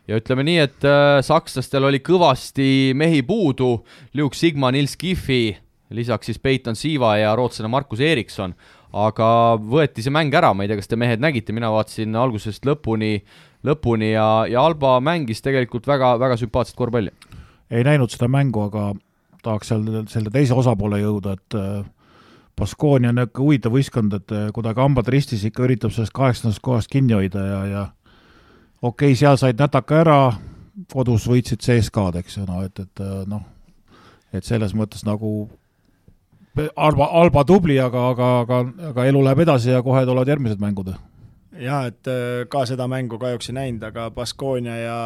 ja 0.09 0.17
ütleme 0.17 0.43
nii, 0.43 0.57
et 0.65 0.85
äh, 0.89 1.19
sakslastel 1.21 1.85
oli 1.85 1.99
kõvasti 2.01 2.95
mehi 2.97 3.21
puudu, 3.23 3.83
Luke 4.17 4.35
Sigma, 4.35 4.71
Nils 4.73 4.97
Kihvi, 4.97 5.53
lisaks 5.93 6.31
siis 6.31 6.41
Peiton 6.41 6.75
Siiva 6.75 7.13
ja 7.21 7.35
rootslane 7.37 7.69
Markus 7.69 8.01
Erikson 8.01 8.55
aga 8.95 9.27
võeti 9.61 10.03
see 10.03 10.13
mäng 10.13 10.33
ära, 10.33 10.51
ma 10.53 10.65
ei 10.65 10.71
tea, 10.71 10.79
kas 10.79 10.89
te 10.89 10.97
mehed 10.99 11.21
nägite, 11.21 11.53
mina 11.53 11.69
vaatasin 11.73 12.15
algusest 12.17 12.65
lõpuni, 12.65 13.19
lõpuni 13.65 14.13
ja, 14.15 14.25
ja 14.49 14.63
Alba 14.65 14.97
mängis 15.03 15.43
tegelikult 15.45 15.87
väga, 15.89 16.15
väga 16.21 16.39
sümpaatset 16.41 16.77
korvpalli. 16.79 17.13
ei 17.69 17.85
näinud 17.85 18.09
seda 18.09 18.27
mängu, 18.31 18.65
aga 18.65 18.93
tahaks 19.45 19.69
seal 19.69 19.85
selle 20.09 20.33
teise 20.33 20.57
osapoole 20.57 21.01
jõuda, 21.03 21.37
et 21.37 21.57
äh, 21.59 21.83
Baskonia 22.59 23.13
on 23.13 23.15
niisugune 23.15 23.45
huvitav 23.45 23.73
võistkond, 23.73 24.15
et 24.17 24.33
äh, 24.35 24.49
kuidagi 24.55 24.83
hambad 24.83 25.07
ristis 25.11 25.45
ikka 25.47 25.63
üritab 25.67 25.93
sellest 25.95 26.13
kaheksandast 26.15 26.61
kohast 26.63 26.91
kinni 26.91 27.15
hoida 27.15 27.43
ja, 27.45 27.59
ja 27.69 27.83
okei 28.81 29.13
okay,, 29.13 29.19
seal 29.19 29.39
said 29.39 29.59
nätaka 29.59 30.01
ära, 30.03 30.19
kodus 30.91 31.27
võitsid 31.29 31.63
CSKA-d, 31.63 32.19
eks 32.23 32.39
ju, 32.39 32.45
no 32.49 32.63
et, 32.65 32.81
et 32.83 33.03
äh, 33.03 33.21
noh, 33.29 33.45
et 34.35 34.45
selles 34.47 34.75
mõttes 34.75 35.05
nagu 35.07 35.49
Alba, 36.59 37.05
Alba 37.15 37.45
tubli, 37.47 37.77
aga, 37.79 38.09
aga, 38.11 38.29
aga, 38.43 38.57
aga 38.89 39.05
elu 39.07 39.21
läheb 39.23 39.45
edasi 39.45 39.71
ja 39.71 39.83
kohe 39.85 40.01
tulevad 40.03 40.27
järgmised 40.27 40.59
mängud. 40.59 40.91
jaa, 41.59 41.85
et 41.87 42.11
äh, 42.11 42.43
ka 42.51 42.65
seda 42.67 42.89
mängu 42.91 43.19
kahjuks 43.21 43.53
ei 43.53 43.55
näinud, 43.61 43.85
aga 43.87 44.09
Baskonia 44.11 44.75
ja 44.75 44.99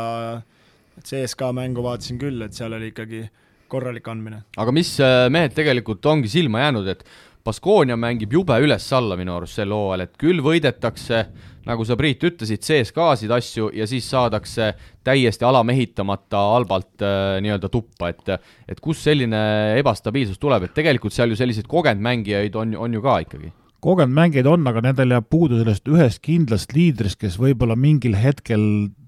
CSKA 1.04 1.52
mängu 1.54 1.86
vaatasin 1.86 2.18
küll, 2.22 2.42
et 2.42 2.58
seal 2.58 2.74
oli 2.74 2.90
ikkagi 2.90 3.28
korralik 3.70 4.08
andmine. 4.08 4.42
aga 4.58 4.74
mis 4.74 4.96
mehed 5.30 5.54
tegelikult 5.54 6.06
ongi 6.06 6.32
silma 6.32 6.66
jäänud, 6.66 6.90
et 6.90 7.06
Baskonia 7.44 7.98
mängib 8.00 8.32
jube 8.32 8.56
üles-alla 8.64 9.18
minu 9.20 9.34
arust 9.36 9.58
sel 9.60 9.72
hooajal, 9.76 10.06
et 10.06 10.14
küll 10.20 10.40
võidetakse, 10.44 11.26
nagu 11.68 11.84
sa, 11.84 11.98
Priit, 12.00 12.22
ütlesid, 12.24 12.62
CSKA-sid 12.64 13.32
asju 13.36 13.68
ja 13.76 13.88
siis 13.88 14.08
saadakse 14.08 14.70
täiesti 15.04 15.44
alamehitamata 15.48 16.40
halbalt 16.54 17.04
äh, 17.04 17.42
nii-öelda 17.44 17.72
tuppa, 17.72 18.14
et 18.14 18.32
et 18.72 18.80
kust 18.80 19.04
selline 19.04 19.42
ebastabiilsus 19.82 20.40
tuleb, 20.40 20.70
et 20.70 20.76
tegelikult 20.78 21.16
seal 21.16 21.34
ju 21.34 21.40
selliseid 21.40 21.68
kogenud 21.68 22.04
mängijaid 22.04 22.56
on, 22.56 22.78
on 22.80 22.96
ju 22.96 23.04
ka 23.04 23.18
ikkagi? 23.26 23.52
kogenud 23.84 24.16
mängijaid 24.16 24.48
on, 24.48 24.64
aga 24.72 24.86
nendel 24.86 25.12
jääb 25.18 25.28
puudu 25.28 25.60
sellest 25.60 25.92
ühest 25.92 26.22
kindlast 26.24 26.72
liidrist, 26.72 27.20
kes 27.20 27.36
võib-olla 27.42 27.76
mingil 27.76 28.16
hetkel 28.16 28.64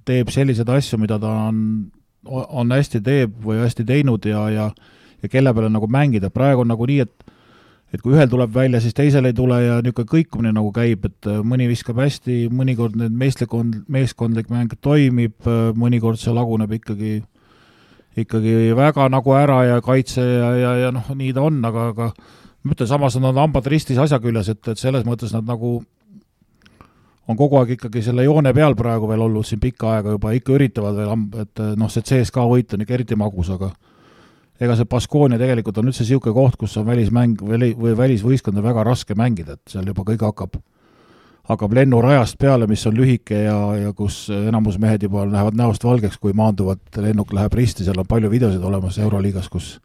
teeb 0.06 0.28
selliseid 0.36 0.68
asju, 0.76 1.00
mida 1.00 1.16
ta 1.24 1.32
on, 1.48 1.64
on 2.28 2.76
hästi 2.76 3.00
teeb 3.06 3.40
või 3.48 3.62
hästi 3.64 3.88
teinud 3.88 4.28
ja, 4.28 4.44
ja 4.52 4.70
ja 5.26 5.32
kelle 5.32 5.54
peale 5.54 5.72
nagu 5.74 5.88
mängida, 5.90 6.30
praegu 6.34 6.62
on 6.62 6.70
nagu 6.70 6.86
nii, 6.86 7.00
et 7.06 7.25
et 7.96 8.04
kui 8.04 8.16
ühel 8.16 8.28
tuleb 8.30 8.52
välja, 8.54 8.82
siis 8.84 8.96
teisel 8.96 9.30
ei 9.30 9.36
tule 9.36 9.58
ja 9.64 9.78
niisugune 9.84 10.10
kõikumine 10.12 10.52
nagu 10.56 10.72
käib, 10.76 11.08
et 11.08 11.30
äh, 11.32 11.40
mõni 11.48 11.68
viskab 11.70 12.00
hästi, 12.02 12.46
mõnikord 12.54 12.98
need 13.00 13.16
meeskond, 13.16 13.82
meeskondlik 13.92 14.52
mäng 14.52 14.76
toimib, 14.84 15.38
äh, 15.48 15.72
mõnikord 15.78 16.20
see 16.22 16.34
laguneb 16.36 16.76
ikkagi, 16.80 17.20
ikkagi 18.20 18.56
väga 18.78 19.08
nagu 19.12 19.36
ära 19.38 19.62
ja 19.70 19.82
kaitse 19.86 20.24
ja, 20.24 20.52
ja, 20.60 20.74
ja 20.86 20.94
noh, 20.96 21.08
nii 21.16 21.34
ta 21.36 21.46
on, 21.48 21.62
aga, 21.72 21.90
aga 21.94 22.12
ma 22.66 22.76
ütlen, 22.76 22.92
samas 22.92 23.16
on 23.20 23.28
nad 23.30 23.40
hambad 23.40 23.68
ristis 23.72 24.00
asja 24.02 24.20
küljes, 24.24 24.52
et, 24.52 24.64
et 24.72 24.82
selles 24.82 25.08
mõttes 25.08 25.34
nad 25.36 25.48
nagu 25.48 25.78
on 27.26 27.38
kogu 27.40 27.58
aeg 27.58 27.76
ikkagi 27.80 28.04
selle 28.06 28.26
joone 28.28 28.54
peal 28.54 28.76
praegu 28.78 29.08
veel 29.10 29.24
olnud 29.26 29.48
siin 29.48 29.62
pikka 29.64 29.96
aega 29.96 30.14
juba, 30.14 30.36
ikka 30.38 30.54
üritavad 30.60 31.00
veel, 31.00 31.28
et 31.42 31.68
noh, 31.80 31.90
see 31.90 32.06
CSKA 32.06 32.46
võit 32.52 32.76
on 32.76 32.84
ikka 32.86 33.00
eriti 33.00 33.18
magus, 33.18 33.50
aga 33.56 33.72
ega 34.62 34.78
see 34.78 34.88
Baskonia 34.90 35.40
tegelikult 35.42 35.82
on 35.82 35.92
üldse 35.92 36.06
niisugune 36.06 36.36
koht, 36.36 36.56
kus 36.60 36.78
on 36.80 36.88
välismäng 36.88 37.42
väli, 37.44 37.74
või 37.78 37.96
välisvõistkond 37.98 38.62
on 38.62 38.66
väga 38.66 38.86
raske 38.88 39.18
mängida, 39.18 39.58
et 39.58 39.74
seal 39.76 39.88
juba 39.90 40.06
kõik 40.08 40.24
hakkab, 40.24 40.56
hakkab 41.50 41.76
lennurajast 41.78 42.40
peale, 42.42 42.68
mis 42.68 42.86
on 42.88 42.96
lühike 42.98 43.44
ja, 43.46 43.58
ja 43.82 43.94
kus 43.98 44.26
enamus 44.32 44.80
mehed 44.82 45.04
juba 45.08 45.26
lähevad 45.28 45.60
näost 45.60 45.84
valgeks, 45.84 46.18
kui 46.22 46.34
maanduvad, 46.38 46.84
lennuk 47.04 47.34
läheb 47.36 47.54
risti, 47.58 47.86
seal 47.86 48.00
on 48.00 48.10
palju 48.10 48.32
videosid 48.32 48.64
olemas 48.64 49.00
Euroliigas, 49.04 49.52
kus 49.52 49.76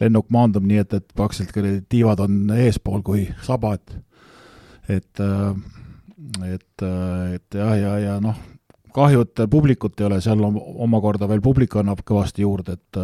lennuk 0.00 0.30
maandub 0.32 0.64
nii, 0.66 0.82
et, 0.82 0.94
et 0.96 1.16
praktiliselt 1.16 1.88
tiivad 1.92 2.22
on 2.24 2.54
eespool 2.56 3.04
kui 3.06 3.28
saba, 3.46 3.74
et 3.78 3.98
et, 4.90 5.20
et, 6.50 6.82
et 6.82 7.54
jah, 7.54 7.74
ja, 7.78 7.92
ja 8.02 8.14
noh, 8.22 8.38
kahju, 8.94 9.22
et 9.22 9.42
publikut 9.50 10.00
ei 10.00 10.08
ole, 10.08 10.18
seal 10.24 10.42
on 10.42 10.56
omakorda 10.86 11.28
veel 11.30 11.42
publik 11.44 11.76
annab 11.78 12.02
kõvasti 12.06 12.42
juurde, 12.42 12.74
et 12.74 13.00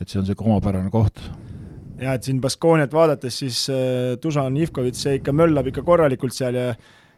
et 0.00 0.08
see 0.08 0.18
on 0.20 0.26
niisugune 0.26 0.54
omapärane 0.54 0.90
koht. 0.92 1.22
ja 2.00 2.16
et 2.16 2.26
siin 2.26 2.40
Baskooniat 2.42 2.92
vaadates, 2.92 3.38
siis 3.44 3.64
äh, 3.72 4.14
Dušan 4.22 4.56
Ivkovitš, 4.66 5.06
see 5.06 5.18
ikka 5.20 5.32
möllab 5.32 5.70
ikka 5.70 5.86
korralikult 5.86 6.36
seal 6.36 6.58
ja 6.58 6.68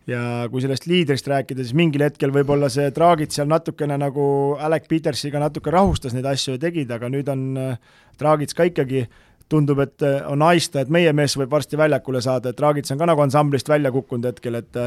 ja 0.07 0.47
kui 0.51 0.63
sellest 0.63 0.85
liidrist 0.87 1.27
rääkida, 1.27 1.65
siis 1.65 1.75
mingil 1.75 2.05
hetkel 2.07 2.31
võib-olla 2.31 2.69
see 2.71 2.93
Draagit 2.95 3.35
seal 3.35 3.49
natukene 3.51 3.97
nagu 3.99 4.27
Alec 4.63 4.87
Petersiga 4.87 5.41
natuke 5.43 5.73
rahustas 5.75 6.15
neid 6.15 6.29
asju 6.31 6.55
ja 6.55 6.63
tegid, 6.63 6.93
aga 6.95 7.11
nüüd 7.11 7.31
on 7.33 7.47
äh, 7.59 7.97
Draagits 8.21 8.55
ka 8.55 8.69
ikkagi 8.71 9.07
tundub, 9.51 9.83
et 9.83 10.03
äh, 10.07 10.21
on 10.31 10.45
aista, 10.47 10.83
et 10.83 10.93
meie 10.93 11.13
mees 11.17 11.35
võib 11.39 11.51
varsti 11.51 11.79
väljakule 11.79 12.23
saada, 12.23 12.53
et 12.53 12.59
Draagits 12.59 12.95
on 12.95 13.03
ka 13.03 13.11
nagu 13.11 13.25
ansamblist 13.25 13.69
välja 13.71 13.91
kukkunud 13.95 14.31
hetkel, 14.31 14.61
et 14.63 14.79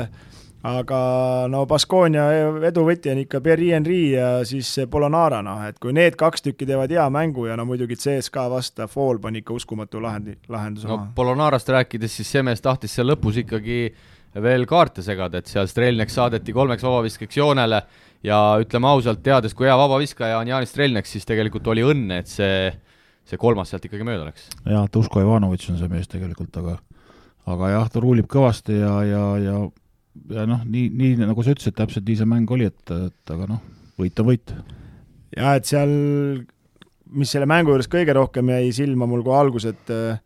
aga 0.68 1.00
no 1.52 1.64
Baskonia 1.70 2.26
eduvõti 2.68 3.12
on 3.14 3.22
ikka 3.22 3.40
Pierre 3.44 3.70
Henry 3.72 4.00
ja 4.12 4.30
siis 4.48 4.72
Polonara, 4.92 5.40
noh, 5.46 5.62
et 5.70 5.80
kui 5.80 5.94
need 5.96 6.18
kaks 6.20 6.44
tükki 6.44 6.68
teevad 6.68 6.92
hea 6.92 7.06
mängu 7.14 7.48
ja 7.48 7.56
no 7.60 7.66
muidugi 7.70 7.96
CSKA 8.00 8.48
vastu, 8.52 8.88
Fall 8.92 9.22
pani 9.24 9.44
ikka 9.44 9.56
uskumatu 9.56 10.02
lahendi, 10.04 10.36
lahenduse 10.52 10.90
no 10.90 10.98
maha. 10.98 11.12
Polonarast 11.16 11.72
rääkides, 11.72 12.20
siis 12.20 12.32
see 12.36 12.44
mees 12.44 12.64
tahtis 12.66 12.98
seal 12.98 13.08
lõpus 13.08 13.40
ikkagi 13.44 13.80
veel 14.44 14.68
kaarte 14.70 15.02
segada, 15.06 15.40
et 15.40 15.50
seal 15.50 15.68
Strelnek 15.70 16.12
saadeti 16.14 16.54
kolmeks 16.54 16.84
vabaviskeks 16.86 17.40
joonele 17.40 17.82
ja 18.26 18.38
ütleme 18.62 18.92
ausalt, 18.92 19.24
teades, 19.26 19.56
kui 19.58 19.70
hea 19.70 19.78
vabaviskaja 19.80 20.38
on 20.42 20.52
Jaanis 20.52 20.76
Strelnek, 20.76 21.08
siis 21.10 21.26
tegelikult 21.26 21.68
oli 21.72 21.88
õnne, 21.88 22.20
et 22.22 22.30
see, 22.30 22.70
see 23.26 23.40
kolmas 23.42 23.72
sealt 23.72 23.88
ikkagi 23.88 24.06
mööda 24.06 24.28
läks. 24.28 24.52
jah, 24.68 24.86
Duško 24.92 25.24
Ivanovitš 25.24 25.74
on 25.74 25.82
see 25.82 25.92
mees 25.92 26.12
tegelikult, 26.12 26.52
aga 26.62 26.78
aga 27.50 27.72
jah, 27.74 27.88
ta 27.90 28.02
ruulib 28.04 28.28
kõvasti 28.30 28.76
ja, 28.78 28.96
ja, 29.08 29.24
ja 29.42 29.60
ja 30.34 30.46
noh, 30.50 30.62
nii, 30.68 30.90
nii 30.94 31.18
nagu 31.22 31.44
sa 31.44 31.54
ütlesid, 31.56 31.76
täpselt 31.78 32.08
nii 32.08 32.20
see 32.20 32.30
mäng 32.30 32.52
oli, 32.54 32.70
et, 32.70 32.94
et 32.94 33.34
aga 33.34 33.48
noh, 33.50 33.62
võit 34.00 34.22
on 34.22 34.30
võit. 34.30 34.54
jaa, 35.36 35.56
et 35.58 35.70
seal, 35.70 35.92
mis 37.16 37.34
selle 37.34 37.50
mängu 37.50 37.74
juures 37.74 37.90
kõige 37.92 38.16
rohkem 38.18 38.52
jäi 38.54 38.72
silma 38.76 39.08
mul 39.10 39.24
kohe 39.26 39.40
alguses, 39.40 39.76
et 39.76 39.94
äh, 39.94 40.22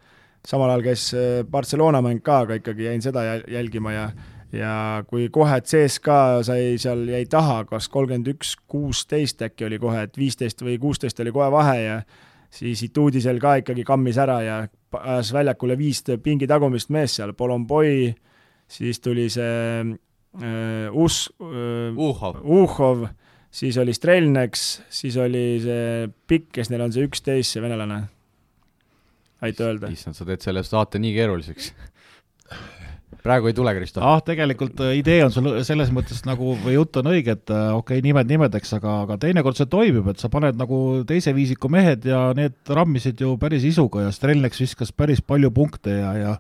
samal 0.48 0.74
ajal 0.74 0.86
käis 0.90 1.08
äh, 1.18 1.42
Barcelona 1.50 2.04
mäng 2.06 2.24
ka, 2.26 2.44
aga 2.48 2.60
ikkagi 2.60 2.90
jäin 2.90 3.04
seda 3.06 3.26
jälgima 3.42 3.96
ja 3.96 4.08
ja 4.54 4.74
kui 5.10 5.32
kohe 5.34 5.56
CSKA 5.66 6.44
sai 6.46 6.76
seal, 6.78 7.08
jäi 7.10 7.24
taha, 7.26 7.64
kas 7.66 7.88
kolmkümmend 7.90 8.28
üks, 8.36 8.52
kuusteist 8.70 9.42
äkki 9.42 9.66
oli 9.66 9.80
kohe, 9.82 10.04
et 10.06 10.20
viisteist 10.20 10.62
või 10.62 10.76
kuusteist 10.82 11.18
oli 11.24 11.34
kohe 11.34 11.48
vahe 11.50 11.80
ja 11.80 11.96
siis 12.54 12.84
Ituudisel 12.86 13.42
ka 13.42 13.56
ikkagi 13.64 13.82
kammis 13.88 14.20
ära 14.22 14.36
ja 14.46 14.60
ajas 15.00 15.32
väljakule 15.34 15.74
viis 15.80 16.04
pingi 16.22 16.46
tagumist 16.46 16.94
meest 16.94 17.18
seal, 17.18 17.34
Polomboi 17.34 18.12
äh, 18.12 18.20
siis 18.74 19.02
tuli 19.04 19.28
see 19.34 19.54
äh, 19.84 20.90
Us- 21.06 21.30
äh,, 21.42 21.94
Uhhov, 21.94 22.42
Uhhov, 22.44 23.08
siis 23.54 23.78
oli 23.82 23.94
Strelneks, 23.94 24.68
siis 24.90 25.18
oli 25.22 25.46
see 25.64 26.10
Pikk, 26.28 26.52
kes 26.60 26.74
neil 26.74 26.88
on 26.88 26.96
see 26.96 27.06
üksteist, 27.08 27.56
see 27.56 27.64
venelane. 27.64 28.04
aita 29.44 29.68
öelda. 29.70 29.92
issand, 29.92 30.18
sa 30.18 30.26
teed 30.26 30.46
selle 30.46 30.64
saate 30.66 31.02
nii 31.04 31.18
keeruliseks 31.18 31.74
praegu 33.24 33.48
ei 33.48 33.56
tule, 33.56 33.72
Kristo. 33.78 34.02
ah, 34.04 34.20
tegelikult 34.26 34.82
äh, 34.84 34.98
idee 35.00 35.22
on 35.26 35.32
sul 35.34 35.50
selles 35.66 35.92
mõttes 35.96 36.24
nagu, 36.28 36.56
või 36.64 36.76
jutt 36.76 37.00
on 37.00 37.10
õige, 37.14 37.38
et 37.38 37.54
äh, 37.54 37.70
okei 37.72 38.00
okay,, 38.00 38.06
nimed 38.06 38.30
nimedeks, 38.30 38.74
aga, 38.78 38.98
aga 39.06 39.18
teinekord 39.22 39.60
see 39.60 39.70
toimib, 39.72 40.10
et 40.12 40.20
sa 40.22 40.30
paned 40.34 40.60
nagu 40.60 40.80
teise 41.08 41.34
viisiku 41.36 41.72
mehed 41.72 42.08
ja 42.10 42.26
need 42.38 42.58
rammisid 42.68 43.24
ju 43.24 43.36
päris 43.42 43.66
isuga 43.68 44.08
ja 44.08 44.12
Strelneks 44.14 44.60
viskas 44.66 44.92
päris 44.96 45.24
palju 45.24 45.54
punkte 45.56 45.96
ja, 46.02 46.12
ja 46.20 46.36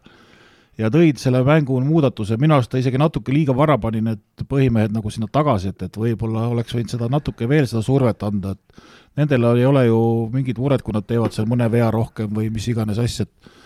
ja 0.77 0.89
tõid 0.93 1.19
selle 1.21 1.43
mängu 1.45 1.77
muudatuse, 1.85 2.37
minu 2.41 2.55
arust 2.57 2.71
ta 2.73 2.81
isegi 2.81 2.99
natuke 3.01 3.33
liiga 3.33 3.53
vara 3.55 3.77
pani 3.81 4.01
need 4.01 4.45
põhimehed 4.49 4.93
nagu 4.95 5.11
sinna 5.13 5.29
tagasi, 5.31 5.73
et, 5.73 5.85
et 5.85 5.99
võib-olla 5.99 6.47
oleks 6.53 6.73
võinud 6.73 6.93
seda 6.95 7.09
natuke 7.13 7.47
veel 7.49 7.67
seda 7.69 7.83
survet 7.85 8.25
anda, 8.25 8.55
et 8.55 8.85
nendel 9.21 9.51
ei 9.53 9.67
ole 9.69 9.85
ju 9.85 9.99
mingit 10.33 10.57
muret, 10.61 10.81
kui 10.81 10.95
nad 10.95 11.05
teevad 11.07 11.35
seal 11.35 11.49
mõne 11.49 11.69
vea 11.71 11.91
rohkem 11.93 12.33
või 12.33 12.49
mis 12.53 12.67
iganes 12.73 13.01
asja, 13.01 13.27
et 13.27 13.59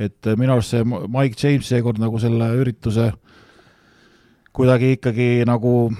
et 0.00 0.30
minu 0.40 0.54
arust 0.54 0.72
see 0.72 0.84
Mike 0.88 1.36
James 1.36 1.66
seekord 1.68 1.98
nagu 2.00 2.16
selle 2.22 2.46
ürituse 2.56 3.10
kuidagi 4.56 4.94
ikkagi 4.96 5.26
nagu 5.44 5.90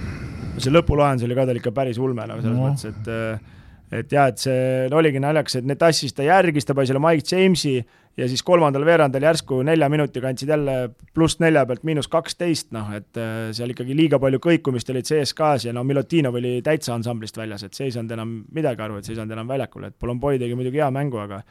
see 0.57 0.73
lõpulahendus 0.73 1.27
oli 1.27 1.37
ka 1.37 1.45
tal 1.45 1.59
ikka 1.59 1.73
päris 1.75 1.99
ulme, 2.01 2.25
nagu 2.25 2.41
selles 2.41 2.57
no. 2.57 2.65
mõttes, 2.65 2.89
et 2.89 3.99
et 4.01 4.13
jah, 4.15 4.29
et 4.31 4.39
see 4.39 4.87
no, 4.89 4.99
oligi 5.01 5.21
naljakas, 5.21 5.59
et 5.59 5.67
need 5.67 5.79
tassis 5.79 6.15
ta 6.15 6.25
järgi, 6.25 6.57
siis 6.59 6.69
ta 6.69 6.75
pani 6.77 6.89
selle 6.89 7.03
Mike 7.03 7.27
Jamesi 7.27 7.75
ja 8.17 8.27
siis 8.27 8.43
kolmandal 8.43 8.85
veerandil 8.85 9.23
järsku 9.23 9.61
nelja 9.65 9.89
minutiga 9.89 10.29
andsid 10.31 10.49
jälle 10.51 10.75
pluss 11.13 11.39
nelja 11.39 11.63
pealt 11.65 11.83
miinus 11.87 12.09
kaksteist, 12.11 12.71
noh 12.75 12.91
et 12.95 13.17
äh, 13.19 13.49
seal 13.55 13.73
ikkagi 13.73 13.95
liiga 13.97 14.19
palju 14.19 14.41
kõikumist 14.43 14.91
oli 14.93 15.03
CSKA-s 15.07 15.67
ja 15.69 15.73
no 15.75 15.83
Milutinov 15.87 16.37
oli 16.39 16.57
täitsa 16.65 16.95
ansamblist 16.95 17.37
väljas, 17.39 17.63
et 17.63 17.77
see 17.77 17.89
ei 17.89 17.95
saanud 17.95 18.15
enam 18.17 18.37
midagi 18.53 18.83
aru, 18.83 18.99
et 18.99 19.07
see 19.07 19.15
ei 19.15 19.21
saanud 19.21 19.35
enam 19.37 19.51
väljakule, 19.51 19.91
et 19.91 19.99
Polomboi 19.99 20.39
tegi 20.41 20.57
muidugi 20.59 20.83
hea 20.83 20.91
mängu, 20.93 21.21
aga 21.23 21.41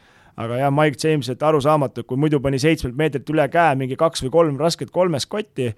aga 0.40 0.57
jah, 0.61 0.73
Mike 0.73 0.96
James, 1.03 1.29
et 1.29 1.42
arusaamatu, 1.42 2.05
kui 2.09 2.16
muidu 2.20 2.38
pani 2.40 2.61
seitsmelt 2.62 2.96
meetrilt 2.96 3.33
üle 3.33 3.44
käe 3.53 3.75
mingi 3.77 3.99
kaks 3.99 4.23
või 4.25 4.33
kolm 4.37 4.61
rasket 4.61 4.92
kolmes 4.94 5.27
kotti 5.29 5.68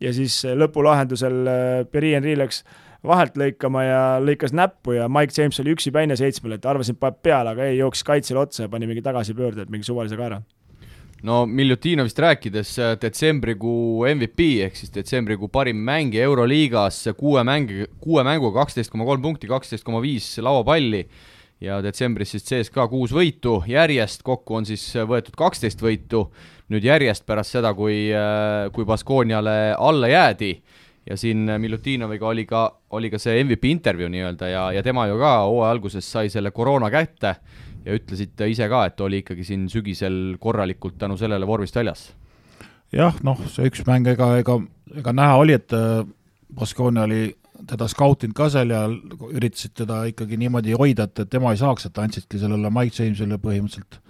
ja 0.00 0.12
siis 0.14 0.40
lõpulahendusel 0.58 1.40
äh, 1.50 1.72
Pierre 1.90 2.16
Henry 2.16 2.38
läks 2.38 2.64
vahelt 3.06 3.38
lõikama 3.38 3.82
ja 3.86 4.02
lõikas 4.22 4.54
näppu 4.56 4.96
ja 4.96 5.08
Mike 5.12 5.34
James 5.36 5.60
oli 5.62 5.74
üksipäine 5.76 6.16
seitsmele, 6.18 6.58
et 6.58 6.66
arvasin, 6.66 6.98
paneb 6.98 7.20
peale, 7.22 7.54
aga 7.54 7.68
ei, 7.68 7.78
jooksis 7.78 8.06
kaitsele 8.06 8.42
otsa 8.42 8.64
ja 8.66 8.72
pani 8.72 8.88
mingi 8.90 9.04
tagasipöörde, 9.04 9.64
et 9.64 9.72
mingi 9.72 9.86
suvalise 9.86 10.18
kaera. 10.18 10.40
No 11.26 11.40
Miljutinovist 11.50 12.18
rääkides, 12.22 12.76
detsembrikuu 13.02 14.04
MVP 14.06 14.44
ehk 14.68 14.76
siis 14.78 14.92
detsembrikuu 14.94 15.48
parim 15.50 15.80
mängija 15.82 16.28
Euroliigas, 16.28 17.00
kuue 17.18 17.42
mängi, 17.46 17.88
kuue 17.98 18.22
mänguga 18.26 18.62
kaksteist 18.62 18.92
koma 18.92 19.06
kolm 19.08 19.24
punkti, 19.24 19.50
kaksteist 19.50 19.86
koma 19.86 20.02
viis 20.02 20.30
lauapalli 20.38 21.02
ja 21.60 21.80
detsembris 21.82 22.36
siis 22.36 22.46
CSKA 22.46 22.86
kuus 22.90 23.14
võitu. 23.14 23.56
Järjest, 23.66 24.22
kokku 24.26 24.60
on 24.60 24.68
siis 24.68 24.84
võetud 25.10 25.34
kaksteist 25.38 25.82
võitu, 25.82 26.28
nüüd 26.70 26.86
järjest 26.86 27.26
pärast 27.26 27.58
seda, 27.58 27.74
kui, 27.74 28.04
kui 28.74 28.86
Baskooniale 28.86 29.58
alla 29.74 30.14
jäädi 30.14 30.52
ja 31.10 31.16
siin 31.16 31.48
Milutinoviga 31.58 32.28
oli 32.28 32.44
ka, 32.46 32.62
oli 32.90 33.10
ka 33.10 33.18
see 33.18 33.38
MVP 33.44 33.70
intervjuu 33.72 34.10
nii-öelda 34.12 34.48
ja, 34.52 34.66
ja 34.76 34.82
tema 34.82 35.06
ju 35.08 35.18
ka 35.20 35.32
hooaja 35.46 35.70
alguses 35.72 36.12
sai 36.12 36.30
selle 36.30 36.50
koroona 36.50 36.90
kätte 36.92 37.36
ja 37.84 37.96
ütlesite 37.96 38.48
ise 38.50 38.68
ka, 38.68 38.84
et 38.88 39.00
oli 39.00 39.22
ikkagi 39.22 39.46
siin 39.46 39.68
sügisel 39.72 40.36
korralikult 40.40 40.98
tänu 40.98 41.16
sellele 41.16 41.46
vormist 41.46 41.76
väljas. 41.76 42.10
jah, 42.92 43.16
noh, 43.24 43.40
see 43.52 43.68
üks 43.68 43.84
mäng, 43.88 44.06
ega, 44.08 44.34
ega, 44.42 44.58
ega 44.96 45.12
näha 45.12 45.36
oli, 45.40 45.56
et 45.56 45.72
äh, 45.76 46.04
Baskonia 46.54 47.04
oli 47.04 47.36
teda 47.68 47.88
skautinud 47.90 48.36
ka 48.36 48.48
seal 48.52 48.70
ja 48.72 48.84
üritasid 48.88 49.74
teda 49.82 50.02
ikkagi 50.12 50.38
niimoodi 50.40 50.76
hoida, 50.78 51.08
et, 51.08 51.24
et 51.24 51.30
tema 51.30 51.52
ei 51.52 51.60
saaks, 51.60 51.88
et 51.88 51.98
andsidki 51.98 52.40
sellele 52.40 52.70
Mike 52.72 53.02
Jamesile 53.02 53.40
põhimõtteliselt 53.42 54.00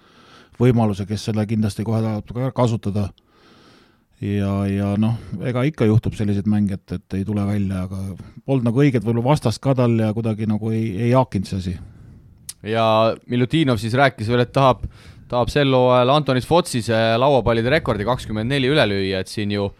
võimaluse, 0.58 1.06
kes 1.08 1.28
selle 1.30 1.46
kindlasti 1.46 1.86
kohe 1.86 2.02
tahab 2.02 2.34
ka 2.34 2.50
kasutada. 2.54 3.08
Ja, 4.20 4.52
ja 4.66 4.92
noh, 5.00 5.18
ega 5.46 5.62
ikka 5.68 5.86
juhtub 5.88 6.16
selliseid 6.18 6.48
mänge, 6.50 6.78
et, 6.78 6.96
et 6.98 7.18
ei 7.20 7.26
tule 7.26 7.44
välja, 7.46 7.84
aga 7.86 8.16
polnud 8.46 8.66
nagu 8.66 8.82
õiget 8.82 9.04
võib-olla 9.04 9.30
vastast 9.30 9.62
ka 9.62 9.76
tal 9.78 9.94
ja 10.00 10.10
kuidagi 10.16 10.48
nagu 10.50 10.72
ei, 10.74 10.90
ei 11.08 11.12
haakinud 11.14 11.50
see 11.50 11.60
asi. 11.62 11.76
ja 12.66 12.86
Milutinov 13.30 13.78
siis 13.82 13.94
rääkis 13.98 14.30
veel, 14.30 14.42
et 14.46 14.54
tahab, 14.54 14.82
tahab 15.30 15.52
sel 15.52 15.74
hooajal 15.74 16.14
Antonis 16.16 16.48
Fotsise 16.48 16.98
lauapallide 17.20 17.70
rekordi 17.78 18.06
kakskümmend 18.08 18.50
neli 18.50 18.70
üle 18.72 18.88
lüüa, 18.90 19.22
et 19.22 19.30
siin 19.30 19.54
ju 19.54 19.70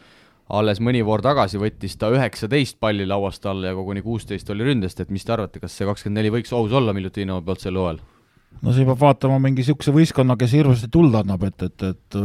alles 0.49 0.79
mõni 0.81 1.03
voor 1.05 1.21
tagasi 1.25 1.61
võttis 1.61 1.99
ta 2.01 2.09
üheksateist 2.15 2.79
palli 2.81 3.05
lauast 3.07 3.45
alla 3.47 3.73
ja 3.73 3.77
koguni 3.77 4.01
kuusteist 4.05 4.49
oli 4.55 4.71
ründest, 4.71 5.03
et 5.03 5.11
mis 5.13 5.27
te 5.27 5.35
arvate, 5.35 5.61
kas 5.61 5.75
see 5.75 5.89
kakskümmend 5.89 6.23
neli 6.23 6.33
võiks 6.39 6.55
ohus 6.57 6.73
olla 6.73 6.95
Miljutinovi 6.97 7.45
poolt 7.45 7.67
sel 7.67 7.77
hooajal? 7.77 8.01
No 8.63 8.75
siin 8.75 8.89
peab 8.89 9.01
vaatama 9.01 9.41
mingi 9.43 9.63
niisuguse 9.63 9.95
võistkonna, 9.95 10.39
kes 10.41 10.55
hirmsasti 10.59 10.91
tuld 10.93 11.15
annab, 11.19 11.45
et, 11.49 11.67
et, 11.69 11.89
et 11.93 12.21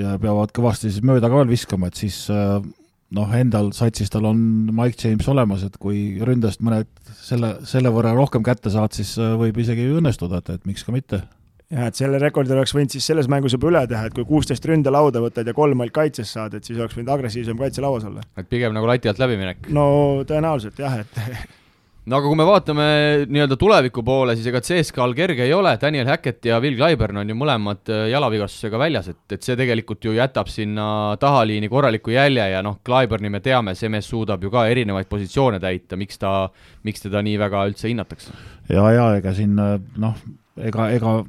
ja 0.00 0.14
peavad 0.20 0.54
kõvasti 0.56 0.90
siis 0.90 1.04
mööda 1.06 1.30
ka 1.30 1.42
veel 1.42 1.52
viskama, 1.52 1.90
et 1.90 2.00
siis 2.00 2.22
noh, 2.30 3.34
endal 3.36 3.72
satsis 3.76 4.12
tal 4.12 4.28
on 4.30 4.40
Mike 4.70 5.00
James 5.02 5.28
olemas, 5.28 5.66
et 5.66 5.76
kui 5.82 6.20
ründest 6.24 6.62
mõned 6.64 6.88
selle, 7.18 7.56
selle 7.68 7.92
võrra 7.92 8.14
rohkem 8.16 8.46
kätte 8.46 8.72
saad, 8.72 8.96
siis 8.96 9.16
võib 9.18 9.60
isegi 9.60 9.90
õnnestuda, 9.98 10.40
et, 10.40 10.56
et 10.56 10.70
miks 10.70 10.86
ka 10.86 10.94
mitte 10.94 11.22
jah, 11.70 11.86
et 11.86 11.98
selle 11.98 12.18
rekordi 12.22 12.54
oleks 12.54 12.74
võinud 12.74 12.94
siis 12.94 13.06
selles 13.06 13.28
mängus 13.30 13.54
juba 13.54 13.70
üle 13.70 13.84
teha, 13.90 14.08
et 14.08 14.16
kui 14.16 14.26
kuusteist 14.28 14.66
ründelauda 14.66 15.22
võtad 15.22 15.46
ja 15.46 15.54
kolm 15.56 15.82
ainult 15.82 15.94
kaitses 15.96 16.32
saad, 16.34 16.56
et 16.56 16.66
siis 16.66 16.78
oleks 16.80 16.96
võinud 16.98 17.12
agressiivsem 17.14 17.58
kaitse 17.60 17.84
lauas 17.84 18.06
olla. 18.08 18.24
et 18.38 18.50
pigem 18.50 18.74
nagu 18.76 18.90
lati 18.90 19.10
alt 19.10 19.22
läbiminek? 19.22 19.70
no 19.74 19.86
tõenäoliselt 20.28 20.82
jah, 20.82 21.00
et 21.04 21.20
no 22.08 22.16
aga 22.16 22.30
kui 22.30 22.38
me 22.38 22.46
vaatame 22.48 22.86
nii-öelda 23.28 23.58
tuleviku 23.60 24.02
poole, 24.06 24.34
siis 24.36 24.48
ega 24.50 24.62
CSKA-l 24.64 25.14
kerge 25.18 25.44
ei 25.44 25.52
ole, 25.54 25.74
Daniel 25.80 26.08
Hackett 26.08 26.48
ja 26.48 26.60
Will 26.62 26.78
Clyburn 26.78 27.20
on 27.20 27.32
ju 27.32 27.36
mõlemad 27.38 27.92
äh, 27.92 28.06
jalavigastusega 28.14 28.80
väljas, 28.80 29.10
et, 29.12 29.20
et 29.36 29.46
see 29.46 29.58
tegelikult 29.60 30.08
ju 30.08 30.14
jätab 30.16 30.48
sinna 30.52 30.86
tahaliini 31.20 31.68
korraliku 31.72 32.14
jälje 32.14 32.46
ja 32.54 32.62
noh, 32.66 32.80
Clyburni 32.86 33.32
me 33.32 33.42
teame, 33.44 33.76
see 33.78 33.92
mees 33.92 34.08
suudab 34.10 34.44
ju 34.44 34.52
ka 34.52 34.64
erinevaid 34.72 35.10
positsioone 35.10 35.60
täita, 35.62 35.98
miks 36.00 36.20
ta, 36.22 36.34
miks 36.88 37.04
teda 37.04 37.24
nii 37.26 37.36
väga 37.40 37.66
üldse 37.72 37.90
hinnatakse? 37.90 38.32
ja, 38.72 38.86
ja 38.96 39.10
ega 39.20 39.34
siin 39.36 39.58
noh, 39.58 40.24
ega, 40.56 40.88
ega 40.96 41.20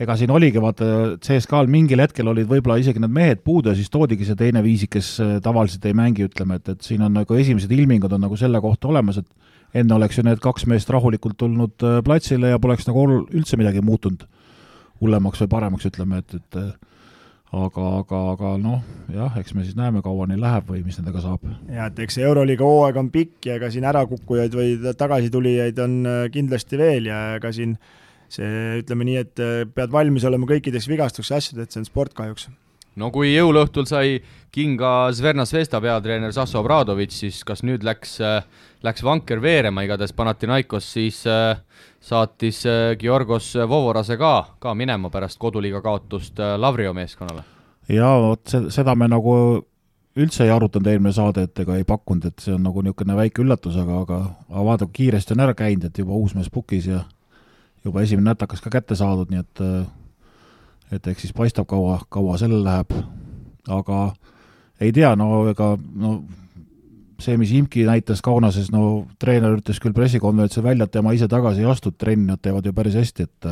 ega 0.00 0.16
siin 0.18 0.32
oligi, 0.34 0.58
vaata, 0.62 0.86
CSKA-l 1.22 1.70
mingil 1.70 2.02
hetkel 2.02 2.28
olid 2.32 2.48
võib-olla 2.50 2.80
isegi 2.82 3.02
need 3.02 3.14
mehed 3.14 3.42
puudu 3.46 3.70
ja 3.70 3.78
siis 3.78 3.92
toodigi 3.92 4.26
see 4.26 4.38
teine 4.38 4.62
viisik, 4.64 4.94
kes 4.96 5.10
äh, 5.22 5.34
tavaliselt 5.44 5.86
ei 5.86 5.94
mängi, 5.96 6.26
ütleme, 6.26 6.58
et, 6.58 6.72
et 6.74 6.86
siin 6.86 7.04
on 7.06 7.14
nagu 7.20 7.38
esimesed 7.38 7.70
ilmingud 7.70 8.12
on 8.16 8.24
nagu 8.26 8.38
selle 8.38 8.60
kohta 8.64 8.90
olemas, 8.90 9.22
et 9.22 9.53
enne 9.74 9.96
oleks 9.96 10.18
ju 10.18 10.24
need 10.26 10.42
kaks 10.42 10.66
meest 10.70 10.90
rahulikult 10.92 11.38
tulnud 11.40 11.86
äh, 11.86 12.00
platsile 12.06 12.54
ja 12.54 12.62
poleks 12.62 12.88
nagu 12.88 13.06
üldse 13.24 13.58
midagi 13.60 13.82
muutunud 13.84 14.26
hullemaks 15.02 15.42
või 15.42 15.50
paremaks, 15.56 15.88
ütleme, 15.90 16.22
et, 16.22 16.36
et 16.38 16.60
äh, 16.60 16.70
aga, 17.54 17.88
aga, 18.00 18.20
aga 18.34 18.54
noh, 18.62 18.78
jah, 19.12 19.34
eks 19.40 19.56
me 19.56 19.66
siis 19.66 19.76
näeme, 19.78 20.02
kaua 20.04 20.28
neil 20.30 20.42
läheb 20.42 20.70
või 20.70 20.84
mis 20.86 21.00
nendega 21.00 21.22
saab. 21.24 21.44
jah, 21.68 21.90
et 21.90 22.00
eks 22.06 22.18
see 22.18 22.26
Euroliiga 22.26 22.66
hooaeg 22.66 23.02
on 23.02 23.10
pikk 23.14 23.50
ja 23.50 23.58
ega 23.58 23.72
siin 23.74 23.86
ärakukkujaid 23.90 24.56
või 24.56 24.94
tagasitulijaid 24.98 25.84
on 25.84 26.00
kindlasti 26.34 26.80
veel 26.80 27.10
ja 27.10 27.26
ega 27.40 27.52
siin 27.54 27.76
äh, 27.78 28.00
see, 28.32 28.80
ütleme 28.82 29.06
nii, 29.08 29.16
et 29.22 29.42
äh, 29.42 29.62
pead 29.76 29.92
valmis 29.94 30.26
olema 30.28 30.48
kõikideks 30.50 30.88
vigastusteks 30.90 31.32
ja 31.32 31.40
asjadeks, 31.42 31.74
see 31.74 31.82
on 31.82 31.88
sport 31.88 32.14
kahjuks. 32.16 32.48
No 33.00 33.10
kui 33.14 33.34
jõuluõhtul 33.34 33.88
sai 33.90 34.18
kinga 34.54 35.10
Zverna 35.12 35.46
Zvesta 35.48 35.80
peatreener 35.82 36.32
Sasso 36.32 36.60
Obradovitš, 36.60 37.20
siis 37.24 37.40
kas 37.46 37.64
nüüd 37.66 37.84
läks, 37.86 38.18
äh, 38.22 38.44
läks 38.86 39.02
vanker 39.02 39.42
veerema, 39.42 39.82
igatahes 39.82 40.14
Panathinaikos 40.16 40.92
siis 40.96 41.24
äh, 41.26 41.58
saatis 42.00 42.62
Georgos 43.00 43.54
Vovorase 43.68 44.18
ka, 44.20 44.34
ka 44.58 44.74
minema 44.74 45.10
pärast 45.10 45.38
koduliiga 45.42 45.82
kaotust 45.82 46.38
Lavrio 46.56 46.94
meeskonnale? 46.94 47.44
jaa, 47.88 48.16
vot 48.20 48.52
seda 48.72 48.94
me 48.96 49.08
nagu 49.12 49.34
üldse 50.14 50.46
ei 50.46 50.52
arutanud 50.54 50.86
eelmine 50.88 51.12
saade, 51.14 51.48
et 51.48 51.60
ega 51.64 51.76
ei 51.78 51.86
pakkunud, 51.88 52.28
et 52.28 52.44
see 52.44 52.54
on 52.54 52.62
nagu 52.64 52.82
niisugune 52.84 53.16
väike 53.18 53.42
üllatus, 53.42 53.76
aga, 53.80 54.00
aga, 54.04 54.20
aga 54.52 54.64
vaata, 54.68 54.86
kui 54.86 55.00
kiiresti 55.02 55.34
on 55.34 55.42
ära 55.46 55.56
käinud, 55.58 55.88
et 55.88 55.98
juba 55.98 56.14
uus 56.14 56.36
mees 56.38 56.50
pukis 56.54 56.86
ja 56.90 57.02
juba 57.84 58.04
esimene 58.04 58.30
nätakas 58.30 58.62
ka 58.62 58.72
kätte 58.72 58.96
saadud, 58.98 59.32
nii 59.32 59.42
et 59.42 59.64
et 60.92 61.06
eks 61.06 61.26
siis 61.26 61.34
paistab, 61.36 61.68
kaua, 61.70 62.00
kaua 62.12 62.38
sellel 62.40 62.64
läheb, 62.64 62.92
aga 63.72 64.06
ei 64.82 64.92
tea, 64.92 65.14
no 65.16 65.44
ega 65.50 65.74
no 65.78 66.16
see, 67.22 67.36
mis 67.40 67.52
Imki 67.56 67.84
näitas 67.88 68.22
Kaunases, 68.24 68.70
no 68.74 69.06
treener 69.22 69.56
ütles 69.58 69.80
küll 69.82 69.94
pressikonverentsil 69.96 70.64
välja, 70.64 70.88
et 70.88 70.94
tema 70.94 71.14
ise 71.16 71.28
tagasi 71.30 71.62
ei 71.62 71.70
astu, 71.70 71.94
trenni 71.96 72.28
nad 72.32 72.42
teevad 72.42 72.66
ju 72.66 72.74
päris 72.76 72.98
hästi, 72.98 73.28
et 73.28 73.50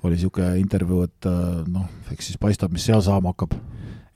oli 0.00 0.16
niisugune 0.16 0.54
intervjuu, 0.62 1.04
et 1.04 1.28
noh, 1.68 1.86
eks 2.10 2.30
siis 2.30 2.40
paistab, 2.40 2.72
mis 2.72 2.86
seal 2.88 3.02
saama 3.04 3.34
hakkab. 3.34 3.54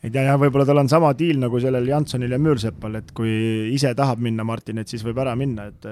Ei 0.04 0.12
tea 0.12 0.24
jah, 0.26 0.38
võib-olla 0.40 0.66
tal 0.68 0.80
on 0.82 0.88
sama 0.88 1.12
diil 1.16 1.38
nagu 1.40 1.60
sellel 1.60 1.86
Jansonil 1.88 2.32
ja 2.32 2.40
Müürsepal, 2.40 2.98
et 3.00 3.12
kui 3.16 3.30
ise 3.72 3.92
tahab 3.96 4.20
minna 4.24 4.44
Martin, 4.44 4.80
et 4.80 4.90
siis 4.90 5.04
võib 5.04 5.20
ära 5.20 5.36
minna, 5.36 5.68
et 5.70 5.86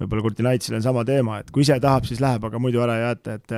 võib-olla 0.00 0.28
Kurtinaitsil 0.28 0.76
on 0.78 0.84
sama 0.84 1.04
teema, 1.08 1.40
et 1.40 1.50
kui 1.52 1.64
ise 1.64 1.76
tahab, 1.80 2.08
siis 2.08 2.22
läheb, 2.24 2.44
aga 2.48 2.60
muidu 2.60 2.84
ära 2.84 3.00
ei 3.00 3.06
jäeta, 3.08 3.36
et 3.40 3.56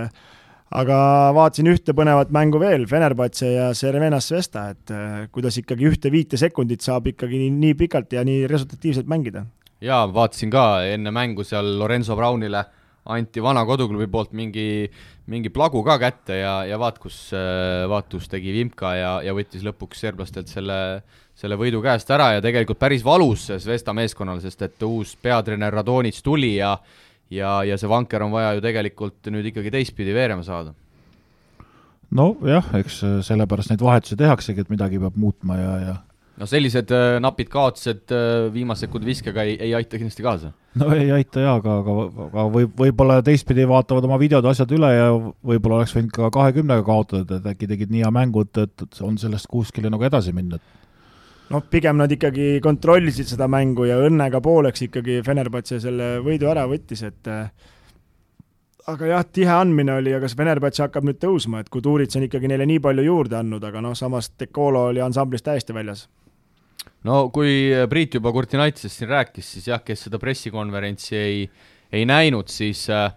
aga 0.75 0.97
vaatasin 1.37 1.71
ühte 1.71 1.95
põnevat 1.95 2.33
mängu 2.35 2.59
veel, 2.63 2.87
Fenerbahce 2.91 3.53
ja 3.53 3.69
Cervena 3.75 4.21
Svesta, 4.21 4.71
et 4.75 4.95
kuidas 5.35 5.59
ikkagi 5.61 5.87
ühte-viite 5.91 6.41
sekundit 6.41 6.83
saab 6.83 7.07
ikkagi 7.13 7.39
nii, 7.45 7.53
nii 7.55 7.77
pikalt 7.85 8.17
ja 8.17 8.25
nii 8.27 8.47
resultatiivselt 8.51 9.07
mängida. 9.07 9.47
jaa, 9.81 10.07
vaatasin 10.13 10.51
ka 10.51 10.83
enne 10.89 11.13
mängu 11.15 11.45
seal 11.45 11.79
Lorenzo 11.79 12.17
Brownile 12.17 12.65
anti 13.07 13.43
vana 13.43 13.63
koduklubi 13.67 14.09
poolt 14.11 14.33
mingi, 14.37 14.89
mingi 15.31 15.51
plagu 15.55 15.83
ka 15.87 15.97
kätte 16.03 16.41
ja, 16.41 16.55
ja 16.67 16.79
vaat 16.81 16.99
kus, 16.99 17.31
vaat 17.89 18.09
kus 18.11 18.29
tegi 18.31 18.55
Vimka 18.55 18.95
ja, 18.99 19.13
ja 19.23 19.35
võttis 19.37 19.65
lõpuks 19.67 20.03
serblastelt 20.03 20.51
selle, 20.51 20.79
selle 21.39 21.59
võidu 21.61 21.83
käest 21.85 22.11
ära 22.11 22.33
ja 22.37 22.45
tegelikult 22.45 22.81
päris 22.83 23.05
valus 23.07 23.49
Zvesta 23.63 23.95
meeskonnal, 23.97 24.43
sest 24.43 24.67
et 24.67 24.87
uus 24.87 25.15
peatreener 25.23 25.75
Radonits 25.79 26.25
tuli 26.27 26.57
ja 26.57 26.75
ja, 27.31 27.61
ja 27.67 27.79
see 27.79 27.91
vanker 27.91 28.23
on 28.27 28.35
vaja 28.35 28.55
ju 28.57 28.65
tegelikult 28.65 29.31
nüüd 29.35 29.53
ikkagi 29.53 29.73
teistpidi 29.75 30.15
veerema 30.17 30.45
saada. 30.47 30.75
nojah, 32.11 32.75
eks 32.81 33.01
sellepärast 33.27 33.73
neid 33.73 33.83
vahetusi 33.83 34.19
tehaksegi, 34.19 34.62
et 34.62 34.73
midagi 34.73 35.03
peab 35.03 35.17
muutma 35.21 35.59
ja, 35.61 35.73
ja 35.83 35.97
no 36.41 36.47
sellised 36.49 36.93
äh, 36.95 37.17
napid 37.23 37.51
kaotused 37.53 38.12
äh, 38.15 38.47
viimase 38.53 38.87
sekundi 38.87 39.09
viskega 39.09 39.45
ei, 39.47 39.57
ei 39.69 39.75
aita 39.77 39.99
kindlasti 39.99 40.25
kaasa. 40.25 40.53
no 40.81 40.91
ei 40.95 41.11
aita 41.15 41.45
jaa, 41.45 41.57
aga, 41.61 41.79
aga, 41.83 41.97
aga 42.27 42.47
võib, 42.53 42.75
võib-olla 42.79 43.19
teistpidi 43.25 43.67
vaatavad 43.69 44.05
oma 44.09 44.19
videod, 44.21 44.49
asjad 44.51 44.73
üle 44.77 44.91
ja 44.93 45.11
võib-olla 45.17 45.81
oleks 45.81 45.97
võinud 45.97 46.12
ka 46.15 46.31
kahekümnega 46.35 46.85
kaotada, 46.87 47.41
et 47.41 47.53
äkki 47.55 47.71
tegid 47.71 47.95
nii 47.95 48.05
hea 48.05 48.12
mängu, 48.15 48.45
et, 48.47 48.65
et 48.67 49.01
on 49.05 49.17
sellest 49.21 49.49
kuskile 49.51 49.93
nagu 49.93 50.05
edasi 50.09 50.35
minna. 50.37 50.61
Noh, 51.53 51.63
pigem 51.71 51.99
nad 52.01 52.13
ikkagi 52.13 52.57
kontrollisid 52.65 53.31
seda 53.31 53.49
mängu 53.51 53.87
ja 53.89 53.99
õnnega 54.03 54.41
pooleks 54.45 54.87
ikkagi 54.89 55.21
Fenerbahce 55.27 55.81
selle 55.83 56.17
võidu 56.25 56.51
ära 56.51 56.67
võttis, 56.71 57.05
et 57.07 57.31
äh, 57.31 57.49
aga 58.91 59.11
jah, 59.13 59.25
tihe 59.33 59.53
andmine 59.53 59.97
oli, 60.01 60.15
aga 60.17 60.29
see 60.31 60.39
Fenerbahce 60.39 60.85
hakkab 60.87 61.07
nüüd 61.09 61.21
tõusma, 61.23 61.63
et 61.63 61.71
Kuduric 61.73 62.15
on 62.19 62.27
ikkagi 62.27 62.51
neile 62.51 62.67
nii 62.69 62.83
palju 62.83 63.07
juurde 63.07 63.39
andnud, 63.41 63.65
aga 63.67 63.83
noh, 63.85 63.97
samas 63.99 64.33
Dekolo 64.39 64.89
oli 64.93 65.03
ansamblist 65.05 65.47
täiesti 65.47 65.77
väljas. 65.77 66.07
No 67.07 67.29
kui 67.35 67.71
Priit 67.91 68.17
juba 68.19 68.33
Kurtinaitsest 68.35 68.99
siin 68.99 69.11
rääkis, 69.11 69.53
siis 69.57 69.71
jah, 69.71 69.83
kes 69.85 70.07
seda 70.09 70.19
pressikonverentsi 70.23 71.17
ei, 71.19 71.41
ei 71.95 72.07
näinud, 72.09 72.51
siis 72.51 72.87
äh, 72.91 73.11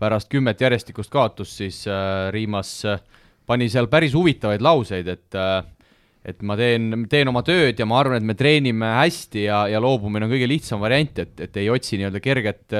pärast 0.00 0.28
kümmet 0.32 0.60
järjestikust 0.60 1.12
kaotust, 1.12 1.56
siis 1.60 1.82
äh, 1.88 2.28
Riimas 2.32 2.74
pani 3.48 3.68
seal 3.72 3.88
päris 3.92 4.12
huvitavaid 4.14 4.62
lauseid, 4.62 5.08
et 5.08 5.36
et 6.24 6.42
ma 6.44 6.56
teen, 6.58 7.06
teen 7.08 7.30
oma 7.30 7.42
tööd 7.46 7.78
ja 7.80 7.86
ma 7.88 8.00
arvan, 8.02 8.20
et 8.20 8.28
me 8.28 8.36
treenime 8.36 8.94
hästi 8.98 9.46
ja, 9.46 9.64
ja 9.72 9.80
loobumine 9.80 10.26
on 10.26 10.32
kõige 10.34 10.48
lihtsam 10.50 10.82
variant, 10.82 11.22
et, 11.22 11.34
et 11.46 11.60
ei 11.62 11.70
otsi 11.72 11.96
nii-öelda 12.00 12.20
kerget 12.24 12.76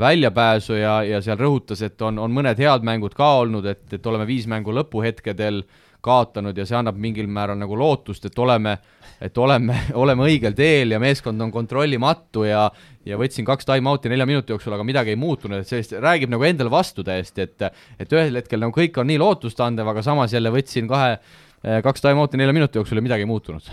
väljapääsu 0.00 0.78
ja, 0.78 0.98
ja 1.04 1.20
seal 1.22 1.36
rõhutas, 1.40 1.82
et 1.84 2.00
on, 2.02 2.18
on 2.22 2.32
mõned 2.32 2.60
head 2.60 2.86
mängud 2.86 3.16
ka 3.16 3.34
olnud, 3.42 3.66
et, 3.68 3.84
et 3.92 4.06
oleme 4.06 4.26
viis 4.28 4.46
mängu 4.48 4.72
lõpuhetkedel 4.72 5.64
kaotanud 6.04 6.56
ja 6.56 6.66
see 6.68 6.76
annab 6.78 6.96
mingil 7.00 7.28
määral 7.28 7.58
nagu 7.58 7.76
lootust, 7.76 8.28
et 8.28 8.38
oleme 8.38 8.78
et 9.24 9.38
oleme, 9.38 9.76
oleme 10.02 10.26
õigel 10.26 10.56
teel 10.56 10.94
ja 10.94 11.00
meeskond 11.02 11.40
on 11.40 11.52
kontrollimatu 11.54 12.46
ja 12.48 12.66
ja 13.04 13.18
võtsin 13.20 13.44
kaks 13.44 13.66
time-out'i 13.68 14.08
nelja 14.08 14.24
minuti 14.24 14.54
jooksul, 14.54 14.72
aga 14.72 14.84
midagi 14.86 15.12
ei 15.12 15.18
muutunud, 15.20 15.60
et 15.60 15.68
sellist 15.68 15.92
räägib 16.00 16.30
nagu 16.32 16.44
endale 16.48 16.72
vastu 16.72 17.04
täiesti, 17.04 17.44
et 17.44 17.68
et 18.00 18.12
ühel 18.16 18.40
hetkel 18.40 18.62
nagu 18.64 18.72
kõik 18.72 18.96
on 19.00 19.10
nii 19.10 19.20
lootustandev, 19.20 19.90
aga 19.92 20.02
samas 20.02 20.32
jälle 20.32 20.52
võtsin 20.54 20.88
kahe, 20.88 21.18
kaks 21.64 22.04
time-out'i 22.04 22.40
nelja 22.40 22.52
minuti 22.56 22.78
jooksul 22.78 23.00
ja 23.00 23.04
midagi 23.04 23.24
ei 23.24 23.30
muutunud. 23.30 23.70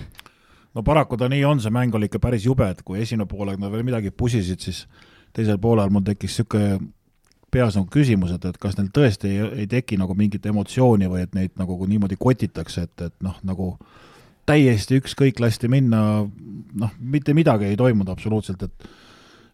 no 0.76 0.84
paraku 0.84 1.18
ta 1.18 1.30
nii 1.30 1.44
on, 1.46 1.60
see 1.60 1.74
mäng 1.74 1.96
oli 1.96 2.08
ikka 2.08 2.20
päris 2.24 2.46
jube, 2.46 2.70
et 2.70 2.82
kui 2.88 3.02
esimene 3.02 3.28
poolaeg 3.28 3.60
nad 3.60 3.72
veel 3.72 3.84
midagi 3.84 4.12
pusisid, 4.12 4.60
siis 4.60 4.86
teisel 5.34 5.60
poolel 5.60 5.92
mul 5.92 6.06
tekkis 6.08 6.40
niisugune 6.40 6.80
peas 7.52 7.76
nagu 7.76 7.90
küsimused, 7.92 8.46
et 8.48 8.58
kas 8.62 8.78
neil 8.78 8.88
tõesti 8.96 9.28
ei, 9.28 9.44
ei 9.64 9.68
teki 9.68 9.98
nagu 10.00 10.16
mingit 10.16 10.46
emotsiooni 10.48 11.10
või 11.12 11.26
et 11.26 11.36
neid 11.36 11.52
nagu 11.60 11.76
niimoodi 11.84 12.16
kotitakse, 12.20 12.86
et, 12.88 13.08
et 13.10 13.16
noh, 13.24 13.36
nagu 13.44 13.74
täiesti 14.48 15.02
ükskõik 15.02 15.42
lasti 15.44 15.68
minna, 15.72 16.02
noh, 16.84 16.94
mitte 17.00 17.36
midagi 17.36 17.68
ei 17.68 17.80
toimunud 17.80 18.12
absoluutselt, 18.14 18.68
et 18.68 18.92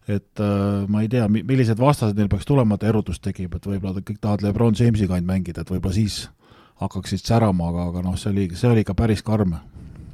et 0.08 0.40
äh, 0.40 0.86
ma 0.88 1.02
ei 1.04 1.08
tea, 1.12 1.26
millised 1.28 1.76
vastased 1.76 2.16
neil 2.16 2.30
peaks 2.32 2.46
tulema, 2.48 2.78
et 2.78 2.86
erutust 2.88 3.20
tekib, 3.20 3.58
et 3.58 3.66
võib-olla 3.68 4.00
kõik 4.00 4.22
tahavad 4.22 4.46
Lebron 4.46 4.78
Jamesiga 4.78 5.18
ainult 5.18 5.28
mängida, 5.28 5.60
et 5.60 5.72
võib-olla 5.74 5.98
siis 5.98 6.22
hakkaksid 6.78 7.24
särama, 7.26 7.72
aga, 7.72 7.88
aga 7.92 8.04
noh, 8.06 8.16
see 8.18 8.30
oli, 8.30 8.48
see 8.54 8.70
oli 8.70 8.86
ikka 8.86 8.94
päris 8.98 9.24
karm 9.26 9.56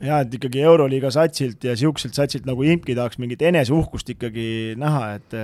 jaa, 0.04 0.20
et 0.24 0.34
ikkagi 0.36 0.62
Euroliiga 0.64 1.10
satsilt 1.14 1.64
ja 1.64 1.74
niisuguselt 1.76 2.16
satsilt 2.16 2.48
nagu 2.48 2.64
Imki 2.66 2.96
tahaks 2.96 3.20
mingit 3.22 3.42
eneseuhkust 3.42 4.10
ikkagi 4.14 4.46
näha, 4.80 5.14
et 5.18 5.38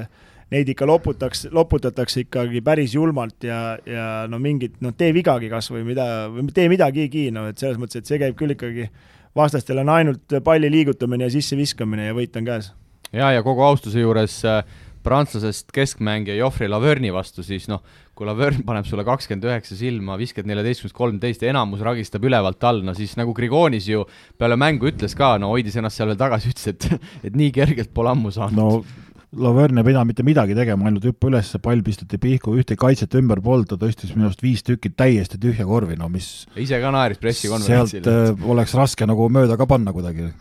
neid 0.51 0.71
ikka 0.73 0.87
loputaks, 0.89 1.47
loputatakse 1.55 2.25
ikkagi 2.25 2.63
päris 2.67 2.95
julmalt 2.95 3.47
ja, 3.47 3.79
ja 3.87 4.09
no 4.31 4.41
mingit, 4.43 4.77
noh, 4.85 4.95
tee 4.97 5.13
vigagi 5.15 5.51
kas 5.53 5.71
või 5.71 5.85
mida, 5.93 6.05
või 6.33 6.51
tee 6.55 6.67
midagigi, 6.73 7.29
no 7.35 7.47
et 7.51 7.61
selles 7.63 7.79
mõttes, 7.81 8.03
et 8.03 8.11
see 8.11 8.19
käib 8.21 8.37
küll 8.39 8.57
ikkagi, 8.57 8.89
vastastel 9.37 9.79
on 9.85 9.93
ainult 9.95 10.39
palli 10.45 10.71
liigutamine 10.73 11.29
ja 11.29 11.35
sisseviskamine 11.37 12.11
ja 12.11 12.17
võit 12.17 12.37
on 12.37 12.49
käes. 12.49 12.73
ja, 13.13 13.31
ja 13.37 13.45
kogu 13.47 13.63
austuse 13.67 14.03
juures 14.03 14.41
äh, 14.45 14.65
prantslasest 15.05 15.73
keskmängija 15.75 16.37
Joffrey 16.37 16.69
Laverni 16.69 17.13
vastu, 17.15 17.45
siis 17.47 17.67
noh, 17.71 17.83
kui 18.17 18.29
Lavern 18.29 18.65
paneb 18.69 18.85
sulle 18.85 19.05
kakskümmend 19.07 19.47
üheksa 19.49 19.77
silma, 19.79 20.19
viskad 20.21 20.49
neljateistkümnest 20.49 20.97
kolmteist 20.97 21.45
enamus 21.49 21.81
ragistab 21.87 22.25
ülevalt 22.29 22.65
all, 22.69 22.83
no 22.85 22.93
siis 22.97 23.15
nagu 23.17 23.33
Grigonis 23.37 23.87
ju 23.89 24.03
peale 24.39 24.59
mängu 24.61 24.91
ütles 24.91 25.17
ka, 25.17 25.39
no 25.41 25.55
hoidis 25.55 25.79
ennast 25.81 25.97
seal 25.97 26.11
veel 26.13 26.21
tagasi, 26.21 26.53
ütles, 26.53 26.75
et 26.75 27.31
et 27.31 27.39
nii 27.39 27.55
kergelt 27.57 27.95
pole 27.97 28.13
ammu 28.13 28.33
saanud. 28.35 28.61
no 28.61 29.07
Laverne 29.41 29.81
ei 29.81 29.87
pidanud 29.87 30.11
mitte 30.11 30.25
midagi 30.27 30.57
tegema, 30.59 30.89
ainult 30.91 31.05
hüppa 31.07 31.29
üles, 31.31 31.53
pall 31.63 31.85
pisteti 31.87 32.19
pihku, 32.19 32.57
ühte 32.59 32.75
kaitset 32.77 33.15
ümber 33.15 33.39
polnud, 33.45 33.69
ta 33.71 33.79
tõstis 33.79 34.11
minu 34.17 34.27
arust 34.27 34.43
viis 34.43 34.65
tükki 34.67 34.91
täiesti 34.91 35.39
tühja 35.41 35.65
korvi, 35.69 35.95
no 35.97 36.11
mis 36.11 36.49
ise 36.59 36.81
ka 36.83 36.91
naeris 36.91 37.23
pressikonverentsil. 37.23 38.03
sealt 38.03 38.11
äh, 38.11 38.47
oleks 38.51 38.75
raske 38.75 39.07
nagu 39.07 39.31
mööda 39.31 39.57
ka 39.57 39.71
panna 39.71 39.95
kuidagi. 39.95 40.33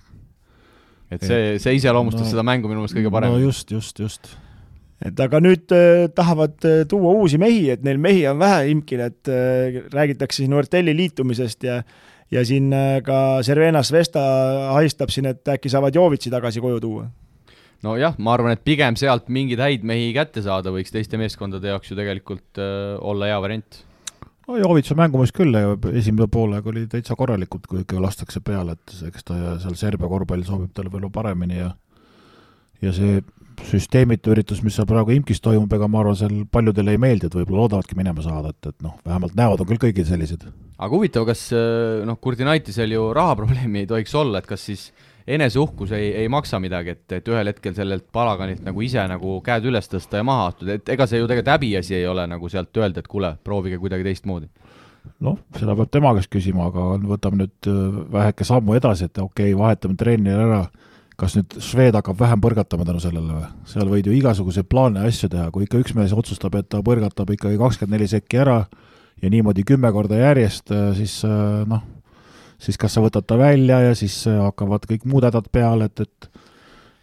et 1.13 1.22
see, 1.22 1.56
see 1.62 1.78
iseloomustas 1.78 2.26
no, 2.26 2.32
seda 2.34 2.43
mängu 2.43 2.67
minu 2.67 2.82
meelest 2.82 2.98
kõige 2.98 3.13
paremini. 3.13 3.45
no 3.45 3.52
just, 3.54 3.69
just, 3.72 4.02
just 4.02 4.34
et 5.05 5.19
aga 5.23 5.39
nüüd 5.43 5.71
äh, 5.75 6.07
tahavad 6.15 6.57
äh, 6.67 6.83
tuua 6.89 7.13
uusi 7.21 7.39
mehi, 7.41 7.69
et 7.73 7.83
neil 7.88 8.01
mehi 8.01 8.25
on 8.27 8.39
vähe 8.41 8.67
imkil, 8.73 9.05
et 9.07 9.31
äh, 9.31 9.79
räägitakse 9.93 10.43
siin 10.43 10.53
Nortelli 10.55 10.95
liitumisest 10.97 11.63
ja 11.63 11.81
ja 12.29 12.43
siin 12.45 12.69
ka 13.01 13.39
Cervena 13.41 13.81
Svesta 13.81 14.21
haistab 14.75 15.09
siin, 15.09 15.25
et 15.31 15.47
äkki 15.49 15.69
saavad 15.73 15.95
Jovitsi 15.95 16.29
tagasi 16.29 16.62
koju 16.62 16.77
tuua 16.83 17.07
nojah, 17.85 18.17
ma 18.19 18.33
arvan, 18.35 18.55
et 18.55 18.63
pigem 18.65 18.97
sealt 18.99 19.29
mingeid 19.31 19.62
häid 19.63 19.85
mehi 19.88 20.12
kätte 20.15 20.43
saada 20.45 20.73
võiks 20.73 20.93
teiste 20.93 21.19
meeskondade 21.19 21.71
jaoks 21.71 21.91
ju 21.91 21.97
tegelikult 21.99 22.59
äh, 22.62 22.97
olla 22.99 23.29
hea 23.31 23.39
variant. 23.41 23.81
no 24.47 24.57
Jovitsa 24.59 24.97
mängumees 24.99 25.33
küll, 25.35 25.55
esimene 25.93 26.27
poolega 26.31 26.71
oli 26.71 26.85
täitsa 26.91 27.15
korralikult, 27.19 27.67
kui 27.69 27.83
ikka 27.85 28.01
lastakse 28.03 28.43
peale, 28.45 28.75
et 28.75 28.95
eks 29.09 29.27
ta 29.27 29.39
seal 29.63 29.77
Serbia 29.79 30.12
korvpall 30.12 30.45
sobib 30.47 30.73
talle 30.75 30.91
võib-olla 30.91 31.13
paremini 31.21 31.62
ja 31.62 31.73
ja 32.83 32.95
see 32.95 33.19
süsteemitu 33.67 34.34
üritus, 34.34 34.63
mis 34.63 34.78
seal 34.78 34.88
praegu 34.89 35.13
IMK-is 35.15 35.41
toimub, 35.43 35.72
ega 35.76 35.88
ma 35.91 36.02
arvan, 36.04 36.17
seal 36.17 36.34
paljudele 36.52 36.95
ei 36.95 37.02
meeldi, 37.02 37.30
et 37.30 37.38
võib-olla 37.38 37.65
loodavadki 37.65 37.98
minema 38.00 38.24
saada, 38.26 38.54
et, 38.54 38.72
et 38.72 38.86
noh, 38.86 38.95
vähemalt 39.06 39.36
näod 39.38 39.63
on 39.63 39.69
küll 39.69 39.82
kõigil 39.84 40.08
sellised. 40.08 40.48
aga 40.78 40.89
huvitav, 40.95 41.28
kas 41.30 41.45
äh, 41.56 42.02
noh, 42.08 42.19
Kurdinaitisel 42.22 42.95
ju 42.95 43.10
rahaprobleemi 43.15 43.84
ei 43.84 43.89
tohiks 43.89 44.15
olla, 44.15 44.41
et 44.41 44.50
kas 44.50 44.65
siis 44.69 44.89
eneseuhkus 45.30 45.91
ei, 45.91 46.10
ei 46.24 46.30
maksa 46.30 46.60
midagi, 46.60 46.95
et, 46.95 47.06
et 47.19 47.28
ühel 47.30 47.52
hetkel 47.52 47.76
sellelt 47.78 48.08
palaganilt 48.15 48.63
nagu 48.65 48.82
ise 48.82 49.04
nagu 49.12 49.38
käed 49.45 49.67
üles 49.69 49.89
tõsta 49.91 50.22
ja 50.22 50.26
maha 50.26 50.50
astuda, 50.50 50.80
et 50.80 50.89
ega 50.95 51.06
see 51.10 51.22
ju 51.22 51.30
tegelikult 51.30 51.54
häbiasi 51.54 52.00
ei 52.00 52.08
ole 52.10 52.26
nagu 52.30 52.50
sealt 52.50 52.82
öelda, 52.82 53.04
et 53.04 53.10
kuule, 53.12 53.36
proovige 53.43 53.78
kuidagi 53.82 54.08
teistmoodi. 54.08 54.50
noh, 55.26 55.38
seda 55.58 55.76
peab 55.78 55.91
tema 55.93 56.13
käest 56.17 56.32
küsima, 56.34 56.69
aga 56.72 56.91
võtame 57.13 57.43
nüüd 57.43 57.69
äh, 57.69 58.04
väheke 58.17 58.48
sammu 58.48 58.78
edasi, 58.80 59.10
et 59.10 59.17
okei 59.22 59.54
okay,, 59.54 59.60
vahetame 59.60 59.98
treeneri 60.00 60.48
ära, 60.48 60.63
kas 61.19 61.36
nüüd 61.36 61.58
Šved 61.63 61.97
hakkab 61.97 62.19
vähem 62.19 62.41
põrgatama 62.43 62.86
tänu 62.88 63.01
sellele 63.03 63.36
või? 63.36 63.49
seal 63.69 63.91
võid 63.91 64.08
ju 64.08 64.15
igasuguseid 64.15 64.69
plaane 64.71 65.03
ja 65.03 65.12
asju 65.12 65.29
teha, 65.32 65.49
kui 65.53 65.65
ikka 65.65 65.82
üks 65.82 65.95
mees 65.97 66.15
otsustab, 66.15 66.55
et 66.60 66.69
ta 66.71 66.82
põrgatab 66.86 67.34
ikkagi 67.36 67.60
kakskümmend 67.60 67.97
neli 67.97 68.08
sekki 68.12 68.39
ära 68.41 68.62
ja 69.19 69.32
niimoodi 69.32 69.65
kümme 69.67 69.91
korda 69.95 70.19
järjest, 70.19 70.71
äh, 70.75 70.91
siis 70.97 71.19
äh, 71.27 71.63
noh, 71.69 71.84
siis 72.62 72.79
kas 72.79 72.95
sa 72.95 73.03
võtad 73.03 73.27
ta 73.27 73.39
välja 73.39 73.82
ja 73.89 73.95
siis 73.97 74.21
äh, 74.32 74.39
hakkavad 74.45 74.88
kõik 74.89 75.08
muud 75.10 75.27
hädad 75.27 75.51
peale, 75.51 75.89
et, 75.91 76.05
et 76.05 76.45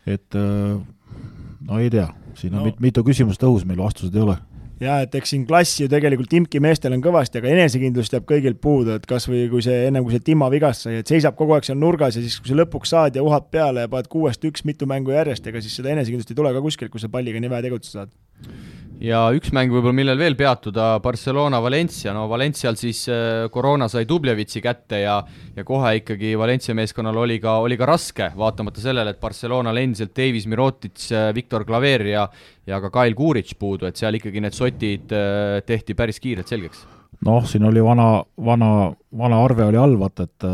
et 0.06 0.36
no 0.38 1.80
ei 1.82 1.88
tea, 1.90 2.06
siin 2.38 2.52
on 2.54 2.60
no. 2.60 2.68
mit, 2.68 2.76
mitu 2.78 3.02
küsimust 3.02 3.42
õhus, 3.42 3.64
meil 3.66 3.80
vastused 3.82 4.14
ei 4.14 4.22
ole 4.22 4.36
jaa, 4.82 4.98
et 5.04 5.14
eks 5.18 5.32
siin 5.32 5.46
klassi 5.48 5.84
ju 5.84 5.90
tegelikult 5.92 6.32
imki 6.38 6.60
meestel 6.62 6.94
on 6.96 7.02
kõvasti, 7.04 7.40
aga 7.40 7.52
enesekindlust 7.54 8.16
jääb 8.16 8.26
kõigilt 8.28 8.60
puudu, 8.62 8.96
et 8.98 9.06
kas 9.08 9.28
või 9.30 9.46
kui 9.52 9.64
see, 9.64 9.86
ennem 9.88 10.04
kui 10.04 10.16
see 10.16 10.24
Timmo 10.26 10.48
vigast 10.52 10.86
sai, 10.86 11.00
et 11.00 11.12
seisab 11.12 11.36
kogu 11.38 11.56
aeg 11.56 11.68
seal 11.68 11.80
nurgas 11.80 12.18
ja 12.18 12.24
siis, 12.24 12.38
kui 12.42 12.52
sa 12.52 12.58
lõpuks 12.60 12.92
saad 12.92 13.16
ja 13.16 13.24
uhad 13.24 13.48
peale 13.52 13.86
ja 13.86 13.92
paned 13.92 14.10
kuuest 14.12 14.44
üks 14.48 14.66
mitu 14.68 14.88
mängu 14.90 15.14
järjest, 15.16 15.48
ega 15.48 15.62
siis 15.64 15.78
seda 15.80 15.94
enesekindlust 15.94 16.32
ei 16.32 16.38
tule 16.38 16.52
ka 16.56 16.64
kuskilt, 16.64 16.92
kui 16.92 17.02
sa 17.02 17.12
palliga 17.12 17.40
nii 17.40 17.52
vähe 17.52 17.68
tegutseda 17.68 18.04
saad 18.04 18.85
ja 19.02 19.20
üks 19.36 19.52
mäng 19.54 19.72
võib-olla, 19.72 19.94
millel 19.96 20.18
veel 20.20 20.36
peatuda, 20.38 20.96
Barcelona-Valencia, 21.04 22.14
no 22.16 22.26
Valencial 22.30 22.78
siis 22.80 23.04
äh, 23.12 23.46
koroona 23.52 23.88
sai 23.92 24.06
Dublevitsi 24.08 24.62
kätte 24.64 25.02
ja 25.02 25.18
ja 25.56 25.64
kohe 25.64 25.96
ikkagi 26.00 26.34
Valencia 26.38 26.74
meeskonnal 26.76 27.16
oli 27.24 27.38
ka, 27.42 27.58
oli 27.64 27.76
ka 27.76 27.88
raske, 27.88 28.30
vaatamata 28.36 28.80
sellele, 28.80 29.12
et 29.14 29.20
Barcelonal 29.20 29.76
endiselt 29.82 30.14
Davis 30.16 30.46
Mirotic, 30.48 31.08
äh, 31.12 31.32
Viktor 31.36 31.66
Klaver 31.68 32.06
ja 32.06 32.26
ja 32.66 32.80
ka 32.82 32.90
Kail 32.90 33.14
Kuric 33.14 33.54
puudu, 33.58 33.86
et 33.86 33.96
seal 33.96 34.16
ikkagi 34.18 34.42
need 34.42 34.56
sotid 34.56 35.12
äh, 35.14 35.60
tehti 35.66 35.94
päris 35.94 36.20
kiirelt 36.20 36.48
selgeks. 36.48 36.86
Noh, 37.24 37.46
siin 37.48 37.64
oli 37.64 37.80
vana, 37.80 38.20
vana, 38.44 38.90
vana 39.16 39.36
arve 39.40 39.64
oli 39.64 39.78
all, 39.80 39.94
vaata, 39.96 40.26
et 40.26 40.44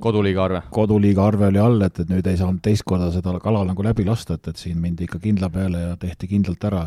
koduliiga 0.00 0.44
arve? 0.46 0.62
koduliiga 0.72 1.26
arve 1.26 1.50
oli 1.50 1.60
all, 1.60 1.84
et, 1.84 2.00
et 2.00 2.08
nüüd 2.08 2.26
ei 2.30 2.38
saanud 2.40 2.62
teist 2.64 2.86
korda 2.88 3.10
seda 3.12 3.34
kala 3.42 3.60
nagu 3.68 3.84
läbi 3.84 4.06
lasta, 4.08 4.38
et, 4.38 4.48
et 4.48 4.56
siin 4.56 4.80
mindi 4.80 5.04
ikka 5.04 5.20
kindla 5.20 5.50
peale 5.52 5.82
ja 5.82 5.98
tehti 6.00 6.30
kindlalt 6.30 6.64
ära 6.70 6.86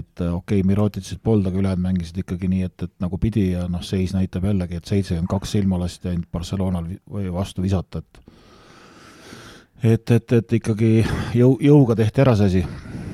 et 0.00 0.20
äh, 0.20 0.32
okei 0.34 0.60
okay,, 0.60 0.66
Mirotitsit 0.66 1.22
polnud, 1.22 1.48
aga 1.50 1.60
ülejäänud 1.60 1.84
mängisid 1.84 2.18
ikkagi 2.22 2.48
nii, 2.50 2.68
et, 2.68 2.86
et 2.86 2.92
nagu 3.02 3.18
pidi 3.20 3.50
ja 3.52 3.68
noh, 3.70 3.82
seis 3.84 4.14
näitab 4.16 4.46
jällegi, 4.48 4.80
et 4.80 4.90
seitsekümmend 4.90 5.30
kaks 5.30 5.54
silma 5.56 5.78
lasti 5.80 6.10
ainult 6.10 6.30
Barcelonal 6.32 6.90
vastu 7.34 7.64
visata, 7.64 8.02
et 8.02 8.24
et, 9.84 10.10
et, 10.10 10.32
et 10.32 10.52
ikkagi 10.58 10.90
jõu, 11.36 11.56
jõuga 11.60 11.96
tehti 11.98 12.22
ära 12.24 12.34
see 12.38 12.50
asi. 12.50 12.64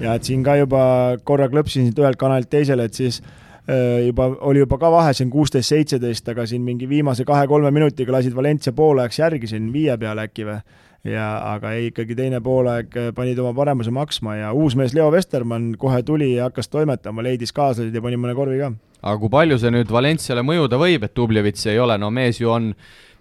ja 0.01 0.15
et 0.15 0.27
siin 0.27 0.45
ka 0.47 0.57
juba 0.61 0.83
korra 1.27 1.51
klõpsin 1.51 1.89
siit 1.89 1.99
ühelt 1.99 2.19
kanalilt 2.21 2.51
teisele, 2.53 2.87
et 2.87 2.95
siis 2.95 3.21
äh, 3.23 4.07
juba, 4.07 4.31
oli 4.47 4.63
juba 4.63 4.79
ka 4.79 4.91
vahe 4.93 5.15
siin 5.17 5.33
kuusteist, 5.33 5.73
seitseteist, 5.73 6.29
aga 6.31 6.47
siin 6.47 6.63
mingi 6.67 6.89
viimase 6.89 7.27
kahe-kolme 7.27 7.73
minutiga 7.75 8.15
lasid 8.15 8.37
Valencia 8.37 8.73
poolajaks 8.77 9.19
järgi 9.19 9.51
siin 9.51 9.73
viie 9.75 9.97
peale 9.99 10.29
äkki 10.29 10.47
või 10.47 10.61
ja 11.05 11.27
aga 11.55 11.73
ei, 11.77 11.89
ikkagi 11.91 12.17
teine 12.19 12.43
poolaeg 12.45 12.97
äh, 12.99 13.11
panid 13.17 13.39
oma 13.41 13.55
paremuse 13.57 13.93
maksma 13.95 14.37
ja 14.37 14.53
uus 14.57 14.77
mees 14.77 14.95
Leo 14.97 15.09
Vestermann 15.13 15.75
kohe 15.81 16.03
tuli 16.07 16.35
ja 16.35 16.51
hakkas 16.51 16.69
toimetama, 16.69 17.25
leidis 17.25 17.55
kaaslasid 17.57 17.95
ja 17.95 18.03
pani 18.05 18.21
mõne 18.21 18.37
korvi 18.37 18.61
ka. 18.61 18.73
aga 19.01 19.17
kui 19.23 19.33
palju 19.33 19.61
see 19.61 19.73
nüüd 19.73 19.93
Valenciale 19.93 20.45
mõjuda 20.45 20.81
võib, 20.81 21.07
et 21.07 21.17
Dublevits 21.17 21.71
ei 21.73 21.81
ole, 21.81 21.97
no 21.99 22.13
mees 22.13 22.43
ju 22.43 22.53
on 22.53 22.75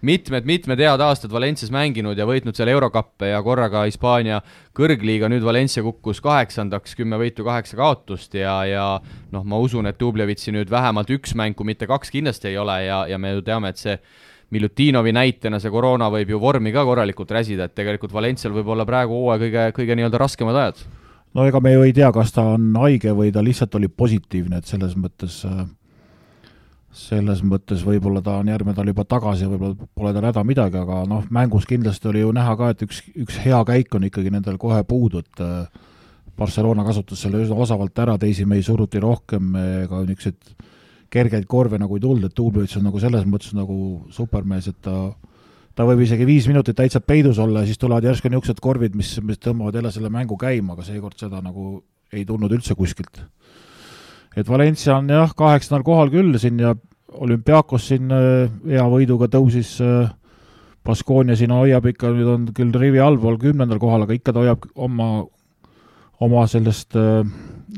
mitmed-mitmed 0.04 0.80
head 0.80 1.02
aastad 1.04 1.32
Valencias 1.32 1.72
mänginud 1.72 2.16
ja 2.16 2.24
võitnud 2.28 2.56
seal 2.56 2.70
eurokappe 2.72 3.32
ja 3.32 3.40
korraga 3.44 3.84
Hispaania 3.88 4.40
kõrgliiga, 4.76 5.28
nüüd 5.32 5.44
Valencia 5.44 5.84
kukkus 5.84 6.22
kaheksandaks, 6.24 6.96
kümme 6.96 7.18
võitu, 7.20 7.44
kaheksa 7.44 7.76
kaotust 7.80 8.36
ja, 8.36 8.58
ja 8.68 8.86
noh, 9.32 9.44
ma 9.44 9.60
usun, 9.60 9.88
et 9.88 10.00
Dublevitsi 10.00 10.52
nüüd 10.56 10.72
vähemalt 10.72 11.12
üks 11.16 11.36
mäng, 11.36 11.56
kui 11.56 11.68
mitte 11.68 11.88
kaks 11.88 12.12
kindlasti 12.12 12.52
ei 12.52 12.58
ole 12.60 12.82
ja, 12.86 13.04
ja 13.08 13.20
me 13.20 13.34
ju 13.36 13.44
teame, 13.44 13.72
et 13.72 13.80
see 13.80 13.96
Miljutinovi 14.50 15.12
näitena 15.14 15.60
see 15.62 15.70
koroona 15.70 16.08
võib 16.10 16.32
ju 16.32 16.40
vormi 16.42 16.72
ka 16.74 16.82
korralikult 16.86 17.30
räsida, 17.30 17.68
et 17.68 17.74
tegelikult 17.78 18.12
Valencial 18.12 18.54
võib 18.56 18.72
olla 18.74 18.86
praegu 18.86 19.14
hooaja 19.14 19.42
kõige, 19.44 19.66
kõige 19.76 19.98
nii-öelda 19.98 20.18
raskemad 20.18 20.58
ajad. 20.58 20.80
no 21.34 21.44
ega 21.46 21.60
me 21.62 21.74
ju 21.76 21.84
ei 21.86 21.92
tea, 21.94 22.10
kas 22.12 22.32
ta 22.34 22.48
on 22.56 22.72
haige 22.82 23.14
või 23.14 23.30
ta 23.32 23.44
lihtsalt 23.46 23.74
oli 23.78 23.88
positiivne, 23.88 24.58
et 24.58 24.66
selles 24.66 24.96
mõttes 24.98 25.44
selles 26.90 27.44
mõttes 27.46 27.84
võib-olla 27.86 28.18
ta 28.22 28.40
on 28.40 28.48
järgmine 28.50 28.74
nädal 28.74 28.90
juba 28.90 29.04
tagasi 29.06 29.44
ja 29.46 29.50
võib-olla 29.52 29.86
pole 29.94 30.12
tal 30.14 30.26
häda 30.26 30.42
midagi, 30.46 30.80
aga 30.80 31.04
noh, 31.06 31.22
mängus 31.30 31.68
kindlasti 31.70 32.10
oli 32.10 32.24
ju 32.24 32.32
näha 32.34 32.56
ka, 32.58 32.72
et 32.74 32.82
üks, 32.86 33.04
üks 33.22 33.38
hea 33.44 33.60
käik 33.68 33.94
on 33.94 34.08
ikkagi 34.08 34.32
nendel 34.34 34.58
kohe 34.58 34.82
puudu, 34.88 35.22
et 35.22 35.44
Barcelona 36.40 36.82
kasutas 36.86 37.22
selle 37.22 37.44
üsna 37.44 37.58
osavalt 37.62 37.98
ära, 38.02 38.16
teisi 38.18 38.46
mehi 38.48 38.64
suruti 38.66 39.00
rohkem, 39.02 39.54
ega 39.84 40.02
niisugused 40.08 40.56
kergeid 41.10 41.46
korve 41.50 41.78
nagu 41.78 41.96
ei 41.96 42.04
tulnud, 42.04 42.28
et 42.28 42.34
Tuubevits 42.36 42.76
on 42.78 42.86
nagu 42.86 43.00
selles 43.02 43.26
mõttes 43.26 43.54
nagu 43.56 43.76
supermees, 44.14 44.70
et 44.70 44.78
ta 44.84 45.10
ta 45.74 45.86
võib 45.86 46.02
isegi 46.04 46.26
viis 46.28 46.46
minutit 46.50 46.76
täitsa 46.76 47.00
peidus 47.00 47.38
olla 47.40 47.62
ja 47.62 47.70
siis 47.70 47.78
tulevad 47.80 48.04
järsku 48.04 48.28
niisugused 48.28 48.58
korvid, 48.60 48.96
mis, 48.98 49.14
mis 49.24 49.38
tõmbavad 49.40 49.78
jälle 49.78 49.92
selle 49.94 50.10
mängu 50.12 50.36
käima, 50.36 50.74
aga 50.74 50.84
seekord 50.84 51.16
seda 51.20 51.40
nagu 51.40 51.80
ei 52.12 52.26
tulnud 52.26 52.52
üldse 52.52 52.74
kuskilt. 52.76 53.22
et 54.36 54.48
Valencia 54.48 54.96
on 54.98 55.08
jah, 55.08 55.32
kaheksandal 55.36 55.86
kohal 55.86 56.10
küll 56.10 56.36
siin 56.38 56.58
ja 56.60 56.74
olümpiaakos 57.12 57.88
siin 57.90 58.10
äh, 58.12 58.50
hea 58.68 58.86
võiduga 58.90 59.30
tõusis 59.30 59.78
äh, 59.82 60.10
Baskonia 60.86 61.36
siin 61.36 61.52
hoiab 61.52 61.86
ikka, 61.90 62.12
nüüd 62.14 62.28
on 62.30 62.46
küll 62.56 62.72
rivi 62.76 63.00
allpool 63.02 63.38
kümnendal 63.40 63.80
kohal, 63.82 64.06
aga 64.06 64.16
ikka 64.16 64.32
ta 64.32 64.44
hoiab 64.44 64.64
oma, 64.74 65.10
oma 66.20 66.46
sellest 66.50 66.96
äh, 66.98 67.24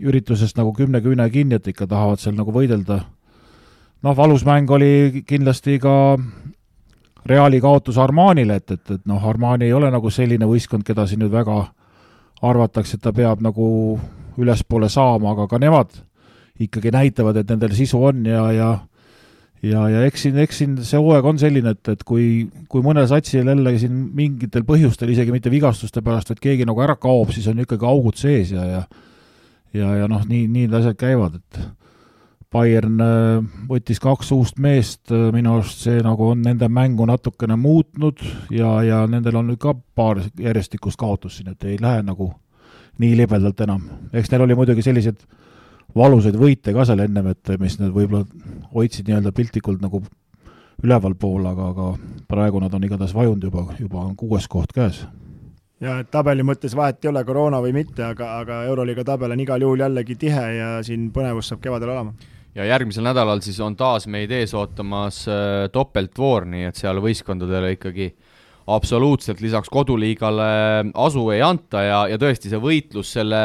üritusest 0.02 0.56
nagu 0.58 0.72
kümne 0.76 1.02
küüne 1.04 1.28
kinni, 1.30 1.58
et 1.58 1.68
ikka 1.68 1.88
tahavad 1.90 2.22
seal 2.22 2.36
nagu 2.38 2.54
võidelda. 2.54 3.02
Noh, 4.02 4.16
valus 4.16 4.44
mäng 4.46 4.70
oli 4.70 5.22
kindlasti 5.26 5.78
ka 5.82 6.18
Reali 7.26 7.60
kaotus 7.62 7.98
Armanile, 8.02 8.56
et, 8.58 8.70
et, 8.74 8.90
et 8.90 9.02
noh, 9.06 9.22
Armani 9.28 9.68
ei 9.68 9.74
ole 9.76 9.90
nagu 9.94 10.10
selline 10.10 10.46
võistkond, 10.48 10.82
keda 10.82 11.06
siin 11.06 11.22
nüüd 11.22 11.30
väga 11.30 11.58
arvatakse, 12.42 12.98
et 12.98 13.04
ta 13.04 13.12
peab 13.14 13.44
nagu 13.44 13.66
ülespoole 14.42 14.88
saama, 14.90 15.36
aga 15.36 15.46
ka 15.46 15.60
nemad 15.62 15.92
ikkagi 16.62 16.90
näitavad, 16.94 17.38
et 17.38 17.52
nendel 17.52 17.76
sisu 17.76 18.00
on 18.02 18.24
ja, 18.26 18.48
ja 18.52 18.70
ja, 19.62 19.84
ja 19.86 20.02
eks 20.08 20.26
siin, 20.26 20.40
eks 20.42 20.58
siin 20.58 20.74
see 20.82 20.98
hooaeg 20.98 21.28
on 21.30 21.38
selline, 21.38 21.76
et, 21.76 21.92
et 21.94 22.02
kui, 22.06 22.48
kui 22.68 22.82
mõnel 22.82 23.06
satsil 23.06 23.46
jälle 23.46 23.76
siin 23.78 23.94
mingitel 24.16 24.66
põhjustel, 24.66 25.12
isegi 25.14 25.34
mitte 25.34 25.52
vigastuste 25.52 26.02
pärast, 26.02 26.34
et 26.34 26.42
keegi 26.42 26.66
nagu 26.66 26.82
ära 26.82 26.98
kaob, 26.98 27.30
siis 27.30 27.46
on 27.52 27.62
ikkagi 27.62 27.86
augud 27.86 28.18
sees 28.18 28.50
ja, 28.56 28.66
ja 28.66 28.82
ja, 29.72 29.94
ja 30.02 30.08
noh, 30.10 30.24
nii, 30.28 30.48
nii 30.48 30.66
need 30.66 30.74
asjad 30.76 30.98
käivad, 31.00 31.38
et 31.38 31.62
Bayern 32.52 33.00
äh, 33.00 33.44
võttis 33.68 34.00
kaks 34.02 34.32
uust 34.36 34.58
meest, 34.60 35.06
äh, 35.10 35.30
minu 35.32 35.54
arust 35.56 35.86
see 35.86 36.02
nagu 36.04 36.32
on 36.34 36.42
nende 36.44 36.68
mängu 36.68 37.06
natukene 37.08 37.56
muutnud 37.56 38.20
ja, 38.52 38.74
ja 38.84 39.04
nendel 39.08 39.40
on 39.40 39.48
nüüd 39.52 39.60
ka 39.62 39.74
paar 39.94 40.20
järjestikust 40.38 41.00
kaotust 41.00 41.40
siin, 41.40 41.54
et 41.54 41.64
ei 41.64 41.78
lähe 41.80 42.02
nagu 42.04 42.32
nii 43.00 43.16
libedalt 43.16 43.60
enam. 43.64 43.86
eks 44.12 44.30
neil 44.30 44.44
oli 44.44 44.54
muidugi 44.58 44.84
sellised 44.84 45.22
äh, 45.22 45.38
valusaid 45.96 46.36
võite 46.38 46.74
ka 46.74 46.84
seal 46.88 47.04
ennem, 47.04 47.32
et 47.32 47.54
mis 47.60 47.78
nad 47.80 47.92
võib-olla 47.94 48.24
hoidsid 48.72 49.08
nii-öelda 49.08 49.32
piltlikult 49.36 49.82
nagu 49.82 50.02
ülevalpool, 50.82 51.44
aga, 51.46 51.68
aga 51.72 51.88
praegu 52.30 52.62
nad 52.62 52.72
on 52.74 52.86
igatahes 52.86 53.14
vajunud 53.14 53.44
juba, 53.46 53.66
juba 53.78 54.06
on 54.06 54.14
kuues 54.18 54.48
koht 54.50 54.72
käes. 54.74 55.04
ja 55.80 55.98
et 56.00 56.10
tabeli 56.10 56.42
mõttes 56.46 56.76
vahet 56.76 57.04
ei 57.04 57.10
ole, 57.10 57.24
koroona 57.24 57.60
või 57.62 57.74
mitte, 57.76 58.04
aga, 58.04 58.38
aga 58.40 58.62
Euroliiga 58.70 59.04
tabel 59.04 59.34
on 59.34 59.40
igal 59.40 59.62
juhul 59.62 59.82
jällegi 59.84 60.16
tihe 60.16 60.46
ja 60.56 60.68
siin 60.82 61.10
põnevus 61.12 61.50
saab 61.50 61.60
kevadel 61.60 61.90
olema. 61.94 62.14
Ja 62.54 62.66
järgmisel 62.68 63.06
nädalal 63.06 63.40
siis 63.44 63.60
on 63.64 63.76
taas 63.76 64.06
meid 64.10 64.32
ees 64.34 64.54
ootamas 64.54 65.24
äh, 65.30 65.68
topeltvoor, 65.72 66.46
nii 66.52 66.68
et 66.68 66.78
seal 66.78 67.00
võistkondadele 67.02 67.74
ikkagi 67.76 68.12
absoluutselt 68.72 69.40
lisaks 69.42 69.70
koduliigale 69.72 70.50
asu 70.94 71.24
ei 71.34 71.42
anta 71.42 71.82
ja, 71.82 72.02
ja 72.12 72.18
tõesti, 72.20 72.52
see 72.52 72.60
võitlus 72.62 73.10
selle 73.16 73.42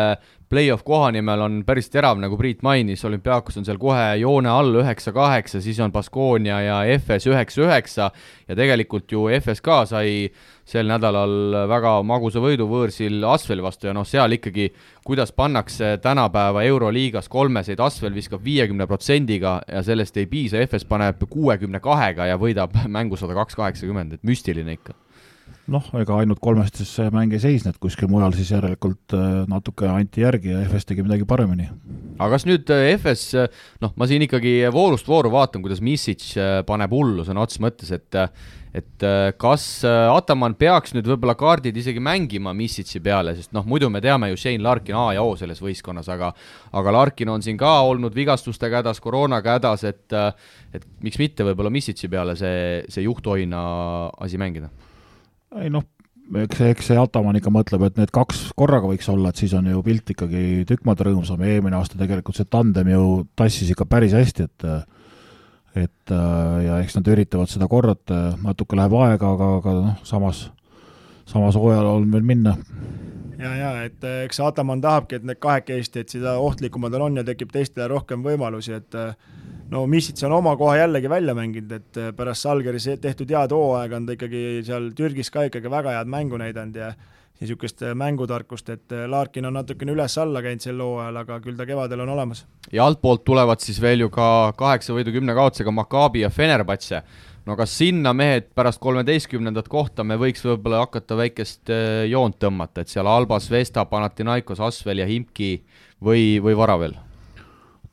play-off 0.49 0.83
koha 0.87 1.09
nimel 1.11 1.41
on 1.43 1.55
päris 1.67 1.89
terav, 1.91 2.19
nagu 2.21 2.37
Priit 2.39 2.61
mainis, 2.63 3.03
olümpiaakos 3.05 3.59
on 3.59 3.65
seal 3.67 3.79
kohe 3.81 4.03
joone 4.21 4.49
all 4.51 4.79
üheksa-kaheksa, 4.79 5.59
siis 5.63 5.79
on 5.83 5.91
Baskonia 5.91 6.59
ja 6.63 6.77
FS 6.97 7.27
üheksa-üheksa 7.27 8.09
ja 8.47 8.55
tegelikult 8.55 9.11
ju 9.11 9.25
FS 9.39 9.63
ka 9.65 9.81
sai 9.89 10.29
sel 10.67 10.87
nädalal 10.87 11.67
väga 11.69 11.97
magusa 12.07 12.43
võidu 12.43 12.67
võõrsil 12.69 13.23
Asveli 13.27 13.63
vastu 13.63 13.89
ja 13.89 13.95
noh, 13.95 14.07
seal 14.07 14.37
ikkagi, 14.37 14.69
kuidas 15.07 15.33
pannakse 15.35 15.95
tänapäeva 16.03 16.63
Euroliigas 16.67 17.27
kolmeseid, 17.31 17.79
Asvel 17.83 18.15
viskab 18.15 18.43
viiekümne 18.43 18.87
protsendiga 18.87 19.59
ja 19.67 19.83
sellest 19.83 20.19
ei 20.19 20.29
piisa, 20.31 20.63
FS 20.67 20.87
paneb 20.87 21.27
kuuekümne 21.29 21.83
kahega 21.83 22.31
ja 22.31 22.39
võidab 22.39 22.75
mängu 22.87 23.19
sada 23.19 23.35
kaks 23.35 23.59
kaheksakümmend, 23.59 24.15
et 24.15 24.27
müstiline 24.27 24.79
ikka 24.79 24.95
noh, 25.71 25.87
ega 25.99 26.19
ainult 26.21 26.39
kolmestes 26.43 26.89
see 26.97 27.11
mäng 27.13 27.33
ei 27.35 27.41
seisne, 27.43 27.73
et 27.73 27.79
kuskil 27.81 28.09
mujal 28.11 28.35
siis 28.35 28.53
järelikult 28.55 29.15
äh, 29.15 29.41
natuke 29.51 29.89
anti 29.91 30.23
järgi 30.23 30.53
ja 30.53 30.61
FS 30.67 30.87
tegi 30.87 31.03
midagi 31.05 31.27
paremini. 31.27 31.67
aga 32.17 32.29
kas 32.33 32.47
nüüd 32.47 32.71
äh, 32.73 32.93
FS, 32.95 33.25
äh, 33.35 33.65
noh, 33.83 33.91
ma 33.99 34.07
siin 34.09 34.23
ikkagi 34.25 34.59
voorust 34.73 35.09
vooru 35.09 35.31
vaatan, 35.33 35.63
kuidas 35.65 35.83
Misic 35.83 36.29
paneb 36.67 36.95
hullu 36.95 37.27
sõna 37.27 37.43
otseses 37.43 37.63
mõttes, 37.63 37.91
et 37.95 38.23
et 38.77 39.03
kas 39.41 39.63
Ataman 39.87 40.53
peaks 40.59 40.91
nüüd 40.93 41.07
võib-olla 41.09 41.33
kaardid 41.39 41.77
isegi 41.79 42.01
mängima 42.03 42.51
Misic'i 42.53 42.99
peale, 43.01 43.33
sest 43.33 43.53
noh, 43.55 43.65
muidu 43.65 43.87
me 43.89 44.01
teame 44.03 44.27
ju 44.29 44.37
Shane 44.37 44.61
Larkin 44.61 44.97
A 44.99 45.05
ja 45.15 45.23
O 45.25 45.31
selles 45.39 45.63
võistkonnas, 45.63 46.09
aga 46.13 46.29
aga 46.77 46.93
Larkin 46.93 47.31
on 47.33 47.41
siin 47.41 47.57
ka 47.57 47.79
olnud 47.87 48.13
vigastustega 48.13 48.83
hädas, 48.83 49.01
koroonaga 49.01 49.57
hädas, 49.57 49.87
et 49.87 50.13
et 50.77 50.85
miks 51.01 51.17
mitte 51.17 51.47
võib-olla 51.47 51.73
Misic'i 51.73 52.11
peale 52.11 52.37
see, 52.37 52.83
see 52.91 53.07
juhtoina 53.07 53.63
asi 54.21 54.37
mängida 54.37 54.69
ei 55.55 55.71
noh, 55.73 55.85
eks 56.43 56.61
eks 56.67 56.89
see 56.91 56.99
Ataman 56.99 57.39
ikka 57.39 57.51
mõtleb, 57.53 57.85
et 57.87 57.99
need 57.99 58.11
kaks 58.15 58.49
korraga 58.59 58.89
võiks 58.89 59.07
olla, 59.11 59.31
et 59.31 59.39
siis 59.39 59.53
on 59.57 59.69
ju 59.71 59.81
pilt 59.85 60.11
ikkagi 60.13 60.65
tükk 60.67 60.85
maad 60.87 61.01
rõõmsam. 61.07 61.41
Eelmine 61.45 61.79
aasta 61.79 61.99
tegelikult 61.99 62.39
see 62.39 62.49
tandem 62.51 62.91
ju 62.91 63.03
tassis 63.39 63.71
ikka 63.73 63.87
päris 63.89 64.15
hästi, 64.17 64.47
et 64.47 64.69
et 65.77 66.11
ja 66.65 66.79
eks 66.81 66.95
nad 66.97 67.07
üritavad 67.13 67.51
seda 67.51 67.67
korrata, 67.69 68.31
natuke 68.41 68.77
läheb 68.79 68.95
aega, 68.97 69.33
aga, 69.35 69.49
aga 69.59 69.73
noh, 69.77 69.99
samas, 70.07 70.47
samas 71.29 71.57
hooajal 71.59 71.91
on 71.91 72.07
veel 72.11 72.25
minna. 72.25 72.55
Ja, 73.37 73.51
ja 73.53 73.71
et 73.85 74.01
eks 74.25 74.39
Ataman 74.41 74.81
tahabki, 74.81 75.19
et 75.19 75.27
need 75.27 75.37
kahekesti, 75.43 76.01
et 76.01 76.15
seda 76.15 76.39
ohtlikumad 76.41 76.95
nad 76.95 77.05
on 77.05 77.21
ja 77.21 77.25
tekib 77.27 77.53
teistele 77.53 77.85
rohkem 77.91 78.25
võimalusi, 78.25 78.73
et 78.73 78.97
no 79.71 79.83
Missits 79.87 80.23
on 80.23 80.35
oma 80.37 80.55
koha 80.57 80.77
jällegi 80.77 81.09
välja 81.09 81.35
mänginud, 81.35 81.71
et 81.71 81.99
äh, 81.99 82.11
pärast 82.15 82.45
Salgeris 82.45 82.87
tehtud 83.01 83.31
head 83.33 83.53
hooaega 83.55 83.99
on 83.99 84.07
ta 84.07 84.15
ikkagi 84.15 84.63
seal 84.67 84.91
Türgis 84.95 85.31
ka 85.33 85.47
ikkagi 85.47 85.71
väga 85.71 85.97
head 85.97 86.11
mängu 86.11 86.39
näidanud 86.39 86.75
ja 86.79 86.91
niisugust 87.41 87.83
äh, 87.85 87.95
mängutarkust, 87.95 88.69
et 88.73 88.95
äh, 88.95 89.05
Larkin 89.09 89.45
on 89.49 89.57
natukene 89.59 89.93
üles-alla 89.93 90.41
käinud 90.45 90.63
sel 90.63 90.79
hooajal, 90.81 91.21
aga 91.23 91.39
küll 91.43 91.57
ta 91.59 91.67
kevadel 91.69 92.05
on 92.05 92.13
olemas. 92.15 92.45
ja 92.71 92.85
altpoolt 92.85 93.25
tulevad 93.27 93.63
siis 93.63 93.81
veel 93.81 94.05
ju 94.05 94.11
ka 94.13 94.53
kaheksa 94.57 94.95
võidu 94.95 95.15
kümne 95.15 95.35
kaotusega 95.37 95.71
Maccabi 95.71 96.23
ja 96.23 96.29
Fenerbahce. 96.29 97.01
no 97.45 97.57
kas 97.59 97.77
sinna 97.77 98.13
mehed 98.13 98.53
pärast 98.55 98.79
kolmeteistkümnendat 98.83 99.67
kohta 99.67 100.03
me 100.03 100.15
võiks 100.19 100.45
võib-olla 100.45 100.85
hakata 100.85 101.17
väikest 101.17 101.73
joont 102.07 102.39
tõmmata, 102.39 102.81
et 102.81 102.93
seal 102.93 103.07
Albas, 103.07 103.51
Vesta, 103.51 103.85
Panathinaikos, 103.85 104.59
Asvel 104.59 105.03
ja 105.03 105.07
Himki 105.07 105.57
või, 106.03 106.39
või 106.43 106.55
vara 106.55 106.79
veel? 106.79 106.97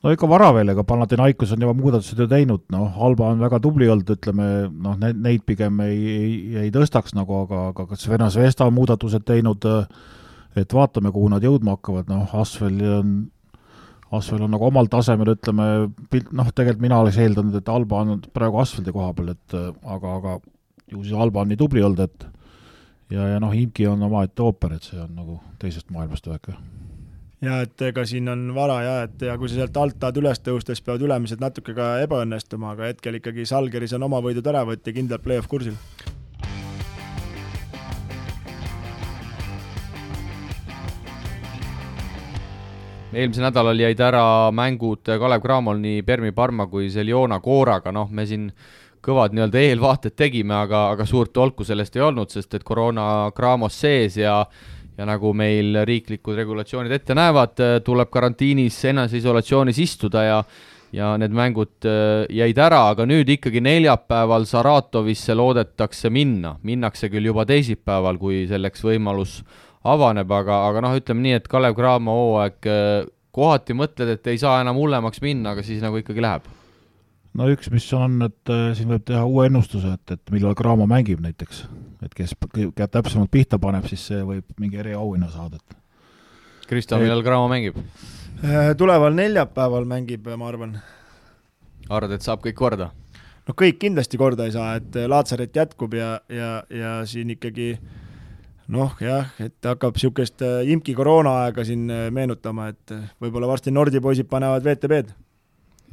No 0.05 0.13
ikka 0.13 0.27
vara 0.29 0.51
veel, 0.53 0.69
ega 0.69 0.85
Panathinaikos 0.85 1.55
on 1.55 1.63
juba 1.65 1.73
muudatused 1.77 2.19
ju 2.21 2.27
teinud, 2.29 2.65
noh, 2.73 2.97
Alba 3.07 3.31
on 3.33 3.41
väga 3.41 3.59
tubli 3.63 3.87
olnud, 3.89 4.11
ütleme 4.13 4.49
noh, 4.69 4.97
neid, 5.01 5.17
neid 5.25 5.45
pigem 5.47 5.81
ei, 5.85 5.97
ei, 6.11 6.35
ei 6.65 6.73
tõstaks 6.73 7.15
nagu, 7.17 7.41
aga, 7.45 7.69
aga 7.71 7.87
kas 7.89 8.05
Venas 8.11 8.37
Vesta 8.37 8.67
on 8.69 8.75
muudatused 8.77 9.25
teinud, 9.25 9.65
et 10.55 10.77
vaatame, 10.77 11.09
kuhu 11.15 11.31
nad 11.33 11.45
jõudma 11.45 11.79
hakkavad, 11.79 12.11
noh, 12.11 12.37
Asvel 12.37 12.77
on, 12.99 13.17
Asvel 14.13 14.45
on 14.45 14.53
nagu 14.53 14.69
omal 14.69 14.91
tasemel, 14.93 15.33
ütleme, 15.33 15.67
noh, 15.89 16.53
tegelikult 16.53 16.85
mina 16.85 17.01
oleks 17.01 17.17
eeldanud, 17.25 17.57
et 17.57 17.73
Alba 17.73 18.05
on 18.05 18.21
praegu 18.35 18.61
Asveldi 18.61 18.93
koha 18.93 19.09
peal, 19.17 19.33
et 19.33 19.57
aga, 19.57 20.15
aga 20.19 20.37
ju 20.93 21.01
siis 21.01 21.17
Alba 21.17 21.41
on 21.41 21.49
nii 21.49 21.59
tubli 21.65 21.81
olnud, 21.81 22.05
et 22.05 22.29
ja, 23.09 23.33
ja 23.33 23.41
noh, 23.41 23.57
Imki 23.57 23.89
on 23.89 24.05
omaette 24.05 24.45
ooper, 24.45 24.77
et 24.77 24.85
see 24.85 25.01
on 25.01 25.17
nagu 25.17 25.41
teisest 25.57 25.89
maailmast 25.89 26.29
väike 26.29 26.53
ja 27.43 27.59
et 27.65 27.81
ega 27.89 28.05
siin 28.07 28.29
on 28.31 28.47
vara 28.55 28.81
ja 28.83 28.95
et 29.05 29.21
ja 29.27 29.37
kui 29.37 29.49
sa 29.51 29.59
sealt 29.59 29.77
alt 29.77 29.99
tahad 29.99 30.19
üles 30.21 30.39
tõusta, 30.43 30.75
siis 30.75 30.85
peavad 30.85 31.03
ülemised 31.05 31.41
natuke 31.43 31.75
ka 31.75 31.95
ebaõnnestuma, 32.05 32.73
aga 32.75 32.91
hetkel 32.91 33.19
ikkagi 33.19 33.47
Salgeris 33.49 33.95
on 33.97 34.07
oma 34.07 34.21
võidud 34.23 34.47
ära 34.47 34.63
võtta 34.67 34.91
ja 34.91 34.99
kindlalt 34.99 35.25
play-off 35.25 35.51
kursil. 35.51 35.75
eelmisel 43.15 43.45
nädalal 43.45 43.79
jäid 43.79 43.99
ära 44.03 44.51
mängud 44.51 45.07
Kalev 45.07 45.39
Cramol 45.39 45.77
nii 45.79 46.01
Permi 46.03 46.33
Parma 46.35 46.65
kui 46.67 46.89
Seljona 46.91 47.39
Kooraga, 47.39 47.93
noh, 47.95 48.09
me 48.11 48.25
siin 48.27 48.49
kõvad 49.05 49.35
nii-öelda 49.37 49.61
eelvaated 49.61 50.15
tegime, 50.17 50.55
aga, 50.57 50.89
aga 50.95 51.05
suurt 51.07 51.31
tolku 51.31 51.63
sellest 51.63 51.95
ei 51.95 52.03
olnud, 52.03 52.33
sest 52.33 52.57
et 52.57 52.65
koroona 52.67 53.29
Cramos 53.37 53.77
sees 53.79 54.17
ja 54.19 54.41
ja 54.97 55.07
nagu 55.07 55.33
meil 55.35 55.81
riiklikud 55.87 56.37
regulatsioonid 56.39 56.95
ette 56.95 57.17
näevad, 57.17 57.59
äh, 57.59 57.75
tuleb 57.85 58.09
karantiinis 58.13 58.79
eneseisolatsioonis 58.93 59.81
istuda 59.83 60.23
ja 60.23 60.39
ja 60.95 61.11
need 61.19 61.33
mängud 61.35 61.83
äh, 61.89 62.23
jäid 62.31 62.59
ära, 62.61 62.85
aga 62.93 63.07
nüüd 63.09 63.29
ikkagi 63.33 63.59
neljapäeval 63.65 64.45
Saratovisse 64.47 65.35
loodetakse 65.35 66.11
minna, 66.13 66.55
minnakse 66.63 67.09
küll 67.11 67.27
juba 67.27 67.43
teisipäeval, 67.49 68.19
kui 68.21 68.45
selleks 68.47 68.85
võimalus 68.85 69.41
avaneb, 69.85 70.31
aga, 70.31 70.61
aga 70.69 70.85
noh, 70.85 70.95
ütleme 70.97 71.25
nii, 71.25 71.39
et 71.41 71.49
Kalev 71.51 71.75
Cramo 71.77 72.15
hooaeg 72.19 72.69
äh, 72.71 73.09
kohati 73.35 73.75
mõtled, 73.75 74.15
et 74.15 74.31
ei 74.31 74.39
saa 74.39 74.61
enam 74.63 74.79
hullemaks 74.79 75.19
minna, 75.25 75.51
aga 75.51 75.65
siis 75.65 75.83
nagu 75.83 75.99
ikkagi 75.99 76.23
läheb 76.23 76.47
no 77.35 77.47
üks, 77.51 77.69
mis 77.73 77.85
on, 77.95 78.19
et 78.25 78.51
äh, 78.51 78.69
siin 78.77 78.91
võib 78.91 79.05
teha 79.07 79.23
uue 79.27 79.47
ennustuse, 79.49 79.95
et, 79.97 80.15
et 80.15 80.33
millal 80.33 80.55
Cramo 80.57 80.87
mängib 80.89 81.23
näiteks. 81.23 81.65
et 82.05 82.13
kes 82.13 82.35
täpsemalt 82.91 83.31
pihta 83.31 83.59
paneb, 83.59 83.87
siis 83.89 84.03
see 84.11 84.21
võib 84.23 84.45
mingi 84.61 84.79
eriauhinna 84.81 85.31
saada, 85.33 85.59
et 85.59 86.67
Kristo, 86.69 86.99
millal 87.01 87.23
Cramo 87.25 87.49
mängib? 87.51 87.79
Äh, 88.43 88.73
tuleval 88.77 89.15
neljapäeval 89.17 89.87
mängib, 89.89 90.27
ma 90.37 90.47
arvan. 90.49 90.77
arvad, 91.89 92.15
et 92.15 92.25
saab 92.25 92.43
kõik 92.45 92.57
korda? 92.59 92.91
no 93.45 93.53
kõik 93.57 93.79
kindlasti 93.83 94.17
korda 94.21 94.47
ei 94.47 94.55
saa, 94.55 94.75
et 94.79 94.95
äh, 94.95 95.09
Laatsaret 95.11 95.55
jätkub 95.55 95.93
ja, 95.97 96.17
ja, 96.29 96.57
ja 96.69 96.97
siin 97.09 97.35
ikkagi 97.35 97.75
noh, 98.71 98.95
jah, 99.01 99.35
et 99.43 99.59
hakkab 99.61 99.93
niisugust 99.93 100.41
imki 100.71 100.95
koroonaaega 100.97 101.67
siin 101.67 101.85
meenutama, 102.15 102.71
et 102.73 102.95
võib-olla 103.21 103.51
varsti 103.51 103.73
Nordi 103.75 104.01
poisid 104.01 104.31
panevad 104.31 104.65
VTB-d 104.65 105.24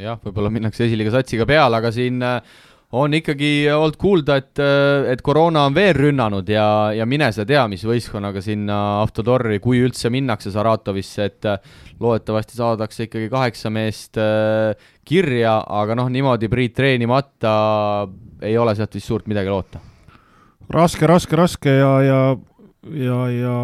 jah, 0.00 0.20
võib-olla 0.22 0.52
minnakse 0.52 0.86
esiliiga 0.86 1.12
satsiga 1.14 1.46
peale, 1.48 1.80
aga 1.80 1.90
siin 1.94 2.22
äh, 2.24 2.38
on 2.92 3.14
ikkagi 3.16 3.66
olnud 3.72 3.96
kuulda, 4.00 4.36
et, 4.42 4.60
et 5.12 5.22
koroona 5.24 5.64
on 5.68 5.76
veel 5.76 5.94
rünnanud 5.96 6.48
ja, 6.52 6.66
ja 6.92 7.06
mine 7.08 7.30
sa 7.32 7.46
tea, 7.48 7.64
mis 7.72 7.84
võistkonnaga 7.88 8.42
sinna 8.44 8.78
Avtodori, 9.00 9.58
kui 9.64 9.80
üldse 9.80 10.10
minnakse 10.12 10.52
Saratovisse, 10.52 11.28
et 11.30 11.48
loodetavasti 12.02 12.58
saadakse 12.58 13.06
ikkagi 13.08 13.30
kaheksa 13.32 13.72
meest 13.72 14.20
äh, 14.20 14.74
kirja, 15.08 15.56
aga 15.80 15.96
noh, 15.98 16.10
niimoodi 16.12 16.50
Priit 16.52 16.76
treenimata 16.76 17.54
ei 18.42 18.58
ole 18.58 18.74
sealt 18.76 18.98
vist 18.98 19.08
suurt 19.08 19.30
midagi 19.30 19.52
loota. 19.52 19.80
raske, 20.72 21.06
raske, 21.08 21.36
raske 21.36 21.72
ja, 21.78 21.94
ja, 22.04 22.20
ja, 22.92 23.22
ja 23.32 23.56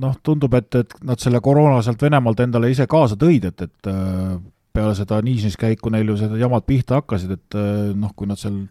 noh, 0.00 0.16
tundub, 0.22 0.54
et, 0.56 0.72
et 0.74 0.96
nad 1.04 1.20
selle 1.20 1.42
koroona 1.44 1.82
sealt 1.84 2.00
Venemaalt 2.00 2.40
endale 2.46 2.72
ise 2.72 2.88
kaasa 2.88 3.18
tõid, 3.20 3.50
et, 3.52 3.68
et 3.68 3.92
äh, 3.92 4.40
peale 4.72 4.94
seda 4.98 5.20
Niisinis 5.24 5.58
käiku 5.60 5.90
neil 5.92 6.12
ju 6.12 6.18
seda 6.20 6.38
jamad 6.40 6.66
pihta 6.68 7.00
hakkasid, 7.00 7.34
et 7.36 7.58
äh, 7.58 7.90
noh, 7.96 8.12
kui 8.16 8.28
nad 8.30 8.40
seal, 8.40 8.62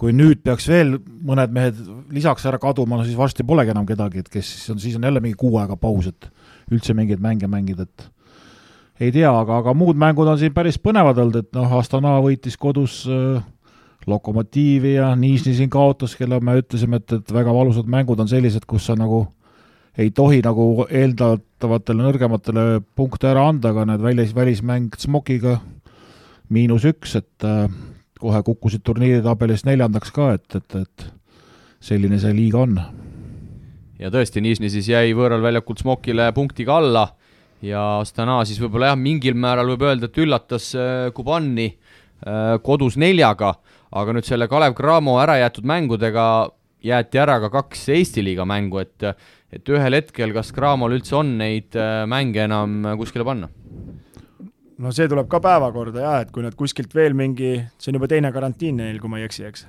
kui 0.00 0.14
nüüd 0.16 0.42
peaks 0.44 0.68
veel 0.70 0.96
mõned 1.00 1.52
mehed 1.54 1.78
lisaks 2.12 2.46
ära 2.48 2.60
kaduma, 2.62 2.98
no 2.98 3.06
siis 3.06 3.18
varsti 3.18 3.46
polegi 3.46 3.74
enam 3.74 3.86
kedagi, 3.88 4.24
et 4.24 4.32
kes 4.32 4.54
siis 4.54 4.74
on, 4.74 4.82
siis 4.82 4.98
on 4.98 5.08
jälle 5.08 5.22
mingi 5.24 5.38
kuu 5.38 5.56
aega 5.60 5.78
paus, 5.80 6.10
et 6.10 6.28
üldse 6.72 6.96
mingeid 6.96 7.22
mänge 7.22 7.50
mängida, 7.50 7.88
et 7.88 8.08
ei 9.02 9.12
tea, 9.14 9.30
aga, 9.30 9.62
aga 9.62 9.74
muud 9.74 9.98
mängud 9.98 10.28
on 10.28 10.38
siin 10.38 10.54
päris 10.54 10.78
põnevad 10.78 11.18
olnud, 11.18 11.40
et 11.42 11.56
noh, 11.56 11.78
Astana 11.78 12.18
võitis 12.22 12.58
kodus 12.60 13.02
äh, 13.10 13.42
Lokomotiivi 14.06 14.96
ja 14.96 15.12
Nižni 15.16 15.54
siin 15.56 15.70
kaotas, 15.70 16.16
kelle 16.18 16.40
me 16.42 16.56
ütlesime, 16.58 16.98
et, 16.98 17.14
et 17.20 17.32
väga 17.34 17.54
valusad 17.54 17.88
mängud 17.90 18.20
on 18.20 18.30
sellised, 18.30 18.66
kus 18.68 18.88
sa 18.90 18.96
nagu 18.98 19.24
ei 19.98 20.10
tohi 20.14 20.40
nagu 20.44 20.86
eeldatavatele 20.88 22.06
nõrgematele 22.06 22.66
punkte 22.96 23.28
ära 23.32 23.44
anda, 23.50 23.72
aga 23.72 23.86
need 23.90 24.04
välis, 24.04 24.34
välismäng 24.36 24.94
Smokiga 24.98 25.58
miinus 26.52 26.86
üks, 26.88 27.16
et 27.20 27.46
äh, 27.46 27.66
kohe 28.22 28.42
kukkusid 28.46 28.84
turniiritabelis 28.86 29.66
neljandaks 29.68 30.12
ka, 30.14 30.32
et, 30.38 30.58
et, 30.58 30.78
et 30.82 31.08
selline 31.82 32.20
see 32.22 32.34
liiga 32.36 32.62
on. 32.62 32.78
ja 33.98 34.10
tõesti, 34.12 34.42
Nižni 34.44 34.70
siis 34.72 34.88
jäi 34.90 35.12
võõral 35.16 35.42
väljakult 35.44 35.82
Smokile 35.82 36.30
punktiga 36.36 36.78
alla 36.80 37.06
ja 37.62 37.82
Astana 38.00 38.42
siis 38.48 38.60
võib-olla 38.62 38.92
jah, 38.92 38.98
mingil 38.98 39.36
määral 39.38 39.70
võib 39.74 39.86
öelda, 39.86 40.08
et 40.08 40.18
üllatas 40.24 40.72
äh, 40.74 41.10
Kubani 41.14 41.68
äh, 41.68 42.56
kodus 42.64 42.96
neljaga, 42.96 43.54
aga 43.92 44.16
nüüd 44.16 44.26
selle 44.26 44.48
Kalev 44.48 44.76
Cramo 44.78 45.18
ära 45.22 45.38
jäetud 45.42 45.68
mängudega 45.68 46.26
jäeti 46.82 47.20
ära 47.22 47.38
ka 47.44 47.52
kaks 47.52 47.88
Eesti 47.94 48.24
liiga 48.24 48.46
mängu, 48.48 48.82
et 48.82 49.06
et 49.52 49.68
ühel 49.68 49.98
hetkel, 49.98 50.32
kas 50.34 50.52
Cramol 50.56 50.96
üldse 50.96 51.18
on 51.20 51.36
neid 51.40 51.76
äh, 51.76 52.02
mänge 52.08 52.46
enam 52.46 52.80
äh, 52.86 52.98
kuskile 53.00 53.26
panna? 53.28 53.50
no 54.82 54.90
see 54.94 55.08
tuleb 55.10 55.28
ka 55.30 55.38
päevakorda 55.44 56.04
jah, 56.04 56.20
et 56.24 56.30
kui 56.34 56.44
nad 56.44 56.56
kuskilt 56.58 56.94
veel 56.96 57.14
mingi, 57.18 57.58
see 57.78 57.92
on 57.92 58.00
juba 58.00 58.08
teine 58.10 58.32
karantiin 58.34 58.80
neil, 58.80 58.98
kui 59.02 59.12
ma 59.12 59.20
ei 59.20 59.28
eksi, 59.28 59.44
eks? 59.46 59.66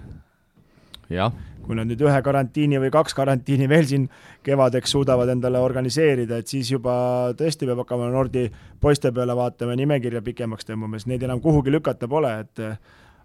jah. 1.14 1.36
kui 1.64 1.78
nad 1.78 1.88
nüüd 1.88 2.02
ühe 2.04 2.22
karantiini 2.26 2.80
või 2.82 2.90
kaks 2.92 3.16
karantiini 3.16 3.70
veel 3.72 3.86
siin 3.88 4.10
kevadeks 4.44 4.96
suudavad 4.96 5.30
endale 5.36 5.62
organiseerida, 5.64 6.40
et 6.42 6.50
siis 6.52 6.72
juba 6.74 6.96
tõesti 7.40 7.68
peab 7.70 7.84
hakkama 7.84 8.10
Nordi 8.12 8.48
poiste 8.82 9.14
peale 9.16 9.36
vaatama 9.38 9.76
ja 9.76 9.84
nimekirja 9.84 10.24
pikemaks 10.26 10.68
tõmbama, 10.68 11.00
sest 11.00 11.12
neid 11.12 11.24
enam 11.28 11.44
kuhugi 11.44 11.72
lükata 11.72 12.10
pole, 12.12 12.34
et 12.44 12.64
äh, 12.64 12.76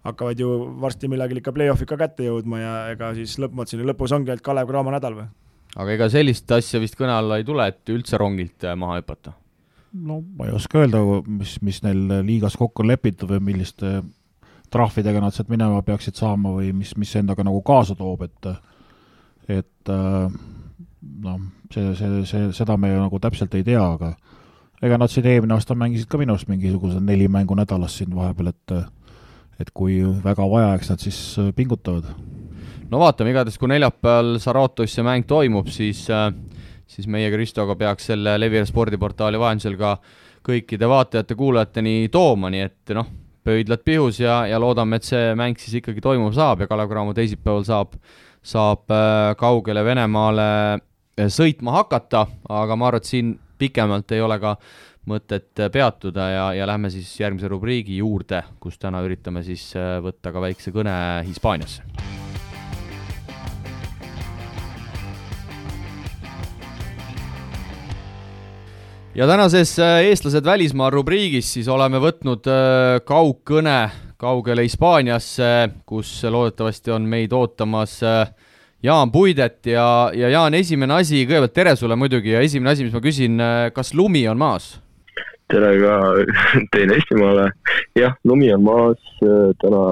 hakkavad 0.06 0.38
ju 0.38 0.54
varsti 0.82 1.10
millalgi 1.10 1.40
ikka 1.40 1.54
play-off'id 1.54 1.90
ka 1.90 1.98
kätte 1.98 2.28
jõudma 2.28 2.62
ja 2.62 2.78
ega 2.92 3.14
siis 3.16 3.38
lõppmatsini 3.42 3.86
lõpus 3.88 4.14
ongi 4.14 4.34
ainult 4.34 4.46
Kalev 4.46 4.70
Cramo 4.70 4.94
nädal 4.94 5.22
või? 5.22 5.30
Aga 5.76 5.94
ega 5.94 6.08
sellist 6.12 6.50
asja 6.52 6.80
vist 6.80 6.96
kõne 6.98 7.14
alla 7.16 7.38
ei 7.38 7.46
tule, 7.48 7.66
et 7.68 7.92
üldse 7.92 8.20
rongilt 8.20 8.64
äh, 8.64 8.76
maha 8.78 9.00
hüpata? 9.02 9.34
no 9.92 10.20
ma 10.36 10.48
ei 10.48 10.54
oska 10.56 10.82
öelda, 10.82 11.00
mis, 11.26 11.58
mis 11.64 11.82
neil 11.84 12.20
liigas 12.26 12.56
kokku 12.60 12.84
on 12.84 12.92
lepitud 12.92 13.30
või 13.32 13.40
milliste 13.52 14.00
trahvidega 14.72 15.22
nad 15.24 15.34
sealt 15.34 15.48
minema 15.48 15.80
peaksid 15.82 16.18
saama 16.18 16.52
või 16.58 16.74
mis, 16.76 16.92
mis 17.00 17.14
endaga 17.16 17.44
nagu 17.46 17.62
kaasa 17.64 17.96
toob, 17.98 18.26
et 18.28 18.50
et 19.48 19.92
äh, 19.92 20.28
noh, 21.24 21.40
see, 21.72 21.94
see, 21.96 22.24
see, 22.28 22.50
seda 22.56 22.76
me 22.76 22.92
ju 22.92 23.00
nagu 23.00 23.20
täpselt 23.22 23.54
ei 23.56 23.64
tea, 23.64 23.80
aga 23.80 24.12
ega 24.84 24.98
nad 25.00 25.10
siin 25.10 25.26
eelmine 25.26 25.56
aasta 25.56 25.76
mängisid 25.78 26.10
ka 26.10 26.20
minu 26.20 26.36
arust 26.36 26.50
mingisugused 26.50 27.02
neli 27.02 27.28
mängu 27.32 27.56
nädalas 27.58 27.96
siin 27.98 28.14
vahepeal, 28.14 28.52
et 28.52 28.76
et 29.58 29.72
kui 29.74 29.98
väga 30.22 30.44
vaja, 30.46 30.74
eks 30.76 30.92
nad 30.92 31.02
siis 31.02 31.18
pingutavad 31.56 32.12
no 32.90 33.02
vaatame, 33.02 33.32
igatahes 33.34 33.58
kui 33.60 33.70
neljapäeval 33.70 34.38
Saratos 34.42 34.94
see 34.94 35.04
mäng 35.06 35.26
toimub, 35.28 35.68
siis 35.72 36.06
äh, 36.12 36.30
siis 36.88 37.08
meie 37.10 37.30
Kristoga 37.32 37.76
peaks 37.78 38.08
selle 38.12 38.36
Levira 38.40 38.66
spordiportaali 38.66 39.40
vahendusel 39.40 39.76
ka 39.78 39.96
kõikide 40.48 40.88
vaatajate-kuulajateni 40.88 42.08
tooma, 42.12 42.50
nii 42.52 42.64
et 42.64 42.94
noh, 42.96 43.08
pöidlad 43.44 43.82
pihus 43.84 44.20
ja, 44.22 44.40
ja 44.48 44.60
loodame, 44.60 44.98
et 44.98 45.08
see 45.08 45.32
mäng 45.38 45.58
siis 45.60 45.80
ikkagi 45.82 46.02
toimuma 46.04 46.32
saab 46.36 46.64
ja 46.64 46.68
Kalev 46.70 46.90
Cramo 46.90 47.14
teisipäeval 47.16 47.66
saab, 47.68 47.96
saab 48.42 48.94
äh, 48.94 49.32
kaugele 49.40 49.84
Venemaale 49.84 50.50
äh, 50.74 51.32
sõitma 51.32 51.76
hakata, 51.80 52.26
aga 52.48 52.76
ma 52.76 52.88
arvan, 52.88 53.04
et 53.04 53.10
siin 53.10 53.34
pikemalt 53.58 54.14
ei 54.14 54.22
ole 54.24 54.38
ka 54.40 54.54
mõtet 55.08 55.64
peatuda 55.72 56.28
ja, 56.30 56.46
ja 56.56 56.68
lähme 56.68 56.92
siis 56.92 57.10
järgmise 57.20 57.48
rubriigi 57.48 57.96
juurde, 58.00 58.42
kus 58.60 58.76
täna 58.80 59.00
üritame 59.04 59.42
siis 59.44 59.70
võtta 60.04 60.32
ka 60.34 60.44
väikse 60.44 60.72
kõne 60.74 60.94
Hispaaniasse 61.26 62.17
ja 69.18 69.26
tänases 69.26 69.78
äh, 69.78 70.04
Eestlased 70.06 70.44
välismaal 70.44 70.92
rubriigis 70.94 71.48
siis 71.56 71.68
oleme 71.68 71.98
võtnud 71.98 72.46
äh, 72.46 73.00
kaugkõne 73.06 73.78
kaugele 74.18 74.62
Hispaaniasse, 74.62 75.48
kus 75.86 76.12
loodetavasti 76.22 76.94
on 76.94 77.08
meid 77.10 77.34
ootamas 77.34 77.96
äh, 78.06 78.30
Jaan 78.82 79.10
Puidet 79.10 79.66
ja, 79.66 79.88
ja 80.14 80.30
Jaan, 80.30 80.54
esimene 80.54 81.00
asi, 81.00 81.24
kõigepealt 81.26 81.56
tere 81.56 81.74
sulle 81.76 81.98
muidugi 81.98 82.36
ja 82.36 82.44
esimene 82.46 82.76
asi, 82.76 82.86
mis 82.86 82.94
ma 82.94 83.02
küsin, 83.02 83.42
kas 83.74 83.90
lumi 83.98 84.22
on 84.30 84.38
maas? 84.38 84.76
tere 85.50 85.74
ka 85.82 85.98
teile 86.76 87.00
Eestimaale. 87.00 87.50
jah, 87.98 88.14
lumi 88.22 88.52
on 88.54 88.62
maas, 88.70 89.02
täna, 89.64 89.84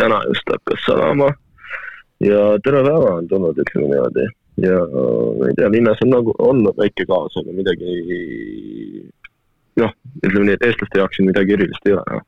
täna 0.00 0.24
just 0.30 0.56
hakkas 0.56 0.88
sadama 0.88 1.28
ja 2.24 2.54
terve 2.64 2.86
päeva 2.88 3.18
on 3.18 3.28
tulnud, 3.28 3.60
ütleme 3.60 3.92
niimoodi 3.92 4.30
ja 4.58 4.82
ma 5.38 5.48
ei 5.48 5.56
tea, 5.58 5.70
linnas 5.72 6.02
on 6.04 6.14
nagu, 6.16 6.34
on 6.42 6.64
väike 6.78 7.06
kaos, 7.08 7.36
aga 7.40 7.54
midagi 7.54 7.96
noh, 9.80 9.92
ütleme 10.22 10.48
nii, 10.48 10.58
et 10.58 10.66
eestlaste 10.68 11.00
jaoks 11.00 11.18
siin 11.18 11.30
midagi 11.30 11.56
erilist 11.56 11.86
ei 11.88 11.96
ole 11.96 12.20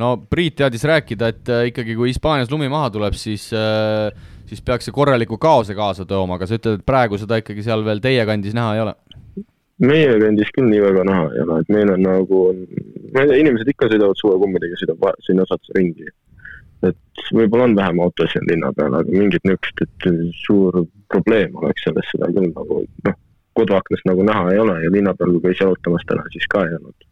no.. 0.00 0.12
Priit 0.30 0.58
teadis 0.60 0.84
rääkida, 0.86 1.30
et 1.32 1.52
äh, 1.52 1.66
ikkagi 1.72 1.96
kui 1.98 2.12
Hispaanias 2.12 2.52
lumi 2.52 2.68
maha 2.72 2.90
tuleb, 2.94 3.16
siis 3.18 3.48
äh, 3.56 4.10
siis 4.46 4.62
peaks 4.62 4.88
see 4.88 4.94
korraliku 4.94 5.38
kaose 5.42 5.74
kaasa 5.78 6.06
tooma, 6.08 6.38
aga 6.38 6.48
sa 6.48 6.58
ütled, 6.60 6.80
et 6.80 6.86
praegu 6.86 7.18
seda 7.20 7.40
ikkagi 7.42 7.64
seal 7.66 7.84
veel 7.86 8.02
teie 8.04 8.26
kandis 8.28 8.56
näha 8.56 8.76
ei 8.76 8.84
ole? 8.86 8.94
meie 9.86 10.12
kandis 10.22 10.52
küll 10.56 10.70
nii 10.70 10.84
väga 10.84 11.02
näha 11.08 11.24
ei 11.34 11.42
ole, 11.44 11.58
et 11.60 11.72
meil 11.72 11.90
on 11.92 12.06
nagu, 12.06 12.44
ma 13.12 13.24
ei 13.24 13.32
tea, 13.32 13.42
inimesed 13.42 13.72
ikka 13.72 13.90
sõidavad 13.92 14.20
suvekummidega, 14.22 14.78
sõidab 14.80 15.10
sinna 15.26 15.44
satsi 15.50 15.76
ringi 15.76 16.08
et 16.84 17.28
võib-olla 17.34 17.68
on 17.68 17.76
vähem 17.76 18.00
autosid 18.04 18.44
linna 18.50 18.72
peal, 18.76 18.94
aga 18.98 19.14
mingit 19.14 19.44
niisugust, 19.46 19.82
et 19.86 20.08
suur 20.42 20.82
probleem 21.12 21.56
oleks 21.60 21.86
selles, 21.86 22.10
seda 22.12 22.28
küll 22.34 22.50
nagu 22.50 22.82
noh, 23.06 23.16
koduaknast 23.56 24.08
nagu 24.08 24.26
näha 24.26 24.52
ei 24.52 24.60
ole 24.60 24.76
ja 24.84 24.92
linna 24.92 25.14
peal, 25.16 25.32
kui 25.36 25.48
käis 25.48 25.62
jalutamas 25.62 26.04
täna, 26.08 26.26
siis 26.34 26.46
ka 26.52 26.66
ei 26.66 26.76
olnud 26.76 27.08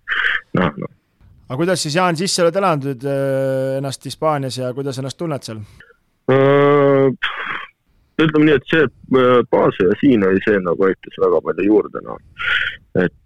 näha, 0.61 0.71
noh. 0.85 0.93
aga 1.49 1.59
kuidas 1.63 1.83
siis, 1.87 1.97
Jaan, 1.97 2.21
sisse 2.21 2.45
oled 2.45 2.61
elanud 2.61 3.09
äh, 3.09 3.79
ennast 3.81 4.05
Hispaanias 4.05 4.61
ja 4.61 4.73
kuidas 4.77 5.01
ennast 5.01 5.21
tunned 5.21 5.47
seal 5.47 5.63
uh,? 6.29 7.11
ütleme 8.15 8.47
nii, 8.47 8.57
et 8.61 8.69
see 8.71 8.85
äh, 8.85 9.39
baasaja 9.51 9.97
siin 10.01 10.23
oli 10.27 10.43
see 10.45 10.61
nagu 10.63 10.87
aitas 10.87 11.17
väga 11.25 11.41
palju 11.49 11.71
juurde, 11.73 12.05
noh. 12.07 12.21
et 13.03 13.21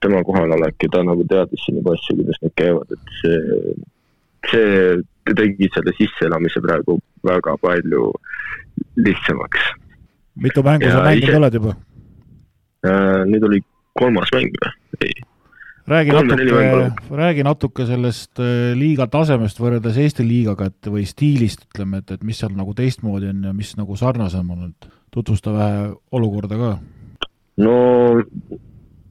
tema 0.00 0.22
kohalolek 0.22 0.84
ja 0.84 0.88
ta 0.92 1.02
nagu 1.02 1.24
teadis 1.26 1.64
siin 1.66 1.80
juba 1.80 1.94
asju, 1.96 2.14
kuidas 2.20 2.40
need 2.42 2.52
käivad, 2.60 2.92
et 2.94 3.14
see, 3.20 3.72
see 4.52 4.66
tegi 5.34 5.68
selle 5.74 5.94
sisseelamise 5.98 6.62
praegu 6.64 6.98
väga 7.26 7.56
palju 7.62 8.12
lihtsamaks. 8.96 9.70
mitu 10.36 10.62
mängu 10.62 10.84
ja 10.84 10.92
sa 10.92 11.04
mänginud 11.04 11.28
ise... 11.28 11.36
oled 11.36 11.54
juba 11.54 11.72
äh,? 12.86 13.24
nüüd 13.26 13.46
oli 13.48 13.62
kolmas 13.98 14.32
mäng 14.34 14.52
või? 14.60 15.14
räägi 15.86 16.10
natuke, 16.10 16.90
räägi 17.10 17.46
natuke 17.46 17.86
sellest 17.86 18.40
äh, 18.42 18.74
liiga 18.78 19.06
tasemest 19.06 19.60
võrreldes 19.60 19.98
Eesti 20.02 20.26
liigaga, 20.26 20.66
et 20.66 20.90
või 20.90 21.06
stiilist, 21.06 21.68
ütleme, 21.70 22.02
et, 22.02 22.10
et 22.10 22.24
mis 22.26 22.38
seal 22.42 22.56
nagu 22.58 22.74
teistmoodi 22.74 23.30
on 23.30 23.44
ja 23.46 23.54
mis 23.54 23.76
nagu 23.78 23.96
sarnasem 23.96 24.50
on, 24.50 24.70
et 24.72 24.88
tutvusta 25.14 25.54
vähe 25.54 25.88
olukorda 26.12 26.58
ka. 26.60 26.72
no 27.62 27.76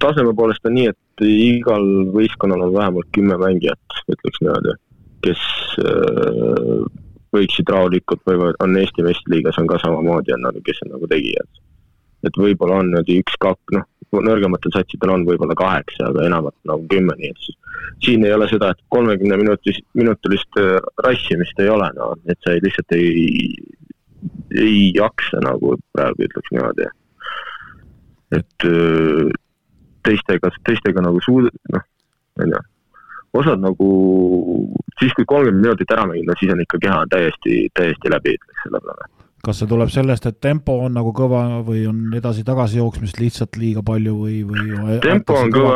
taseme 0.03 0.35
poolest 0.35 0.67
on 0.67 0.75
nii, 0.75 0.91
et 0.91 1.25
igal 1.25 1.85
võistkonnal 2.13 2.67
on 2.67 2.75
vähemalt 2.75 3.09
kümme 3.15 3.39
mängijat, 3.39 4.01
ütleks 4.11 4.43
niimoodi 4.43 4.75
kes 5.25 5.41
äh, 5.83 6.85
võiksid 7.35 7.69
rahulikult 7.71 8.23
või 8.27 8.53
on 8.63 8.77
Eesti 8.79 9.05
meistriliigas 9.05 9.59
on 9.61 9.67
ka 9.69 9.79
samamoodi, 9.83 10.33
on 10.35 10.45
nagu, 10.47 10.61
kes 10.65 10.81
on 10.85 10.95
nagu 10.95 11.09
tegijad. 11.11 11.63
et 12.25 12.37
võib-olla 12.41 12.79
on 12.81 12.87
niimoodi 12.89 13.19
üks-kaks, 13.21 13.75
noh, 13.75 13.83
nõrgematel 14.25 14.71
satsidel 14.73 15.11
on 15.13 15.25
võib-olla 15.27 15.53
kaheksa, 15.59 16.07
aga 16.09 16.23
enamat 16.25 16.55
nagu 16.65 16.87
kümme, 16.89 17.13
nii 17.19 17.29
et 17.29 17.43
siis 17.43 17.57
siin 18.05 18.25
ei 18.25 18.33
ole 18.33 18.47
seda, 18.49 18.71
et 18.71 18.81
kolmekümne 18.89 19.37
minutis, 19.37 19.79
minutilist 19.93 20.59
äh, 20.61 20.77
rassimist 21.05 21.59
ei 21.61 21.69
ole, 21.69 21.89
no, 21.97 22.13
et 22.25 22.39
sa 22.41 22.55
ei, 22.55 22.63
lihtsalt 22.65 22.95
ei, 22.97 23.51
ei 24.57 24.79
jaksa 24.95 25.41
nagu 25.45 25.75
praegu 25.93 26.25
ütleks 26.27 26.53
niimoodi. 26.55 26.89
et 28.35 28.67
äh, 28.71 29.29
teistega, 30.05 30.51
teistega 30.65 31.05
nagu 31.05 31.21
suud-, 31.25 31.53
noh, 31.73 31.85
ei 32.41 32.49
tea, 32.51 32.63
osad 33.41 33.61
nagu 33.63 33.89
siis, 34.99 35.13
kui 35.15 35.25
kolmkümmend 35.27 35.65
minutit 35.65 35.91
ära 35.91 36.07
mängida, 36.09 36.37
siis 36.39 36.53
on 36.53 36.63
ikka 36.63 36.81
keha 36.87 37.03
täiesti, 37.11 37.59
täiesti 37.77 38.11
läbi, 38.13 38.35
ütleks 38.39 38.65
selle 38.65 38.81
peale 38.87 39.11
kas 39.45 39.59
see 39.61 39.69
tuleb 39.69 39.91
sellest, 39.93 40.25
et 40.25 40.39
tempo 40.41 40.79
on 40.87 40.95
nagu 40.97 41.11
kõva 41.13 41.43
või 41.65 41.83
on 41.85 41.99
edasi-tagasi 42.17 42.79
jooksmist 42.79 43.19
lihtsalt 43.21 43.59
liiga 43.61 43.83
palju 43.85 44.15
või, 44.17 44.39
või 44.47 44.97
tempo 45.03 45.37
on 45.37 45.53
kõva, 45.53 45.75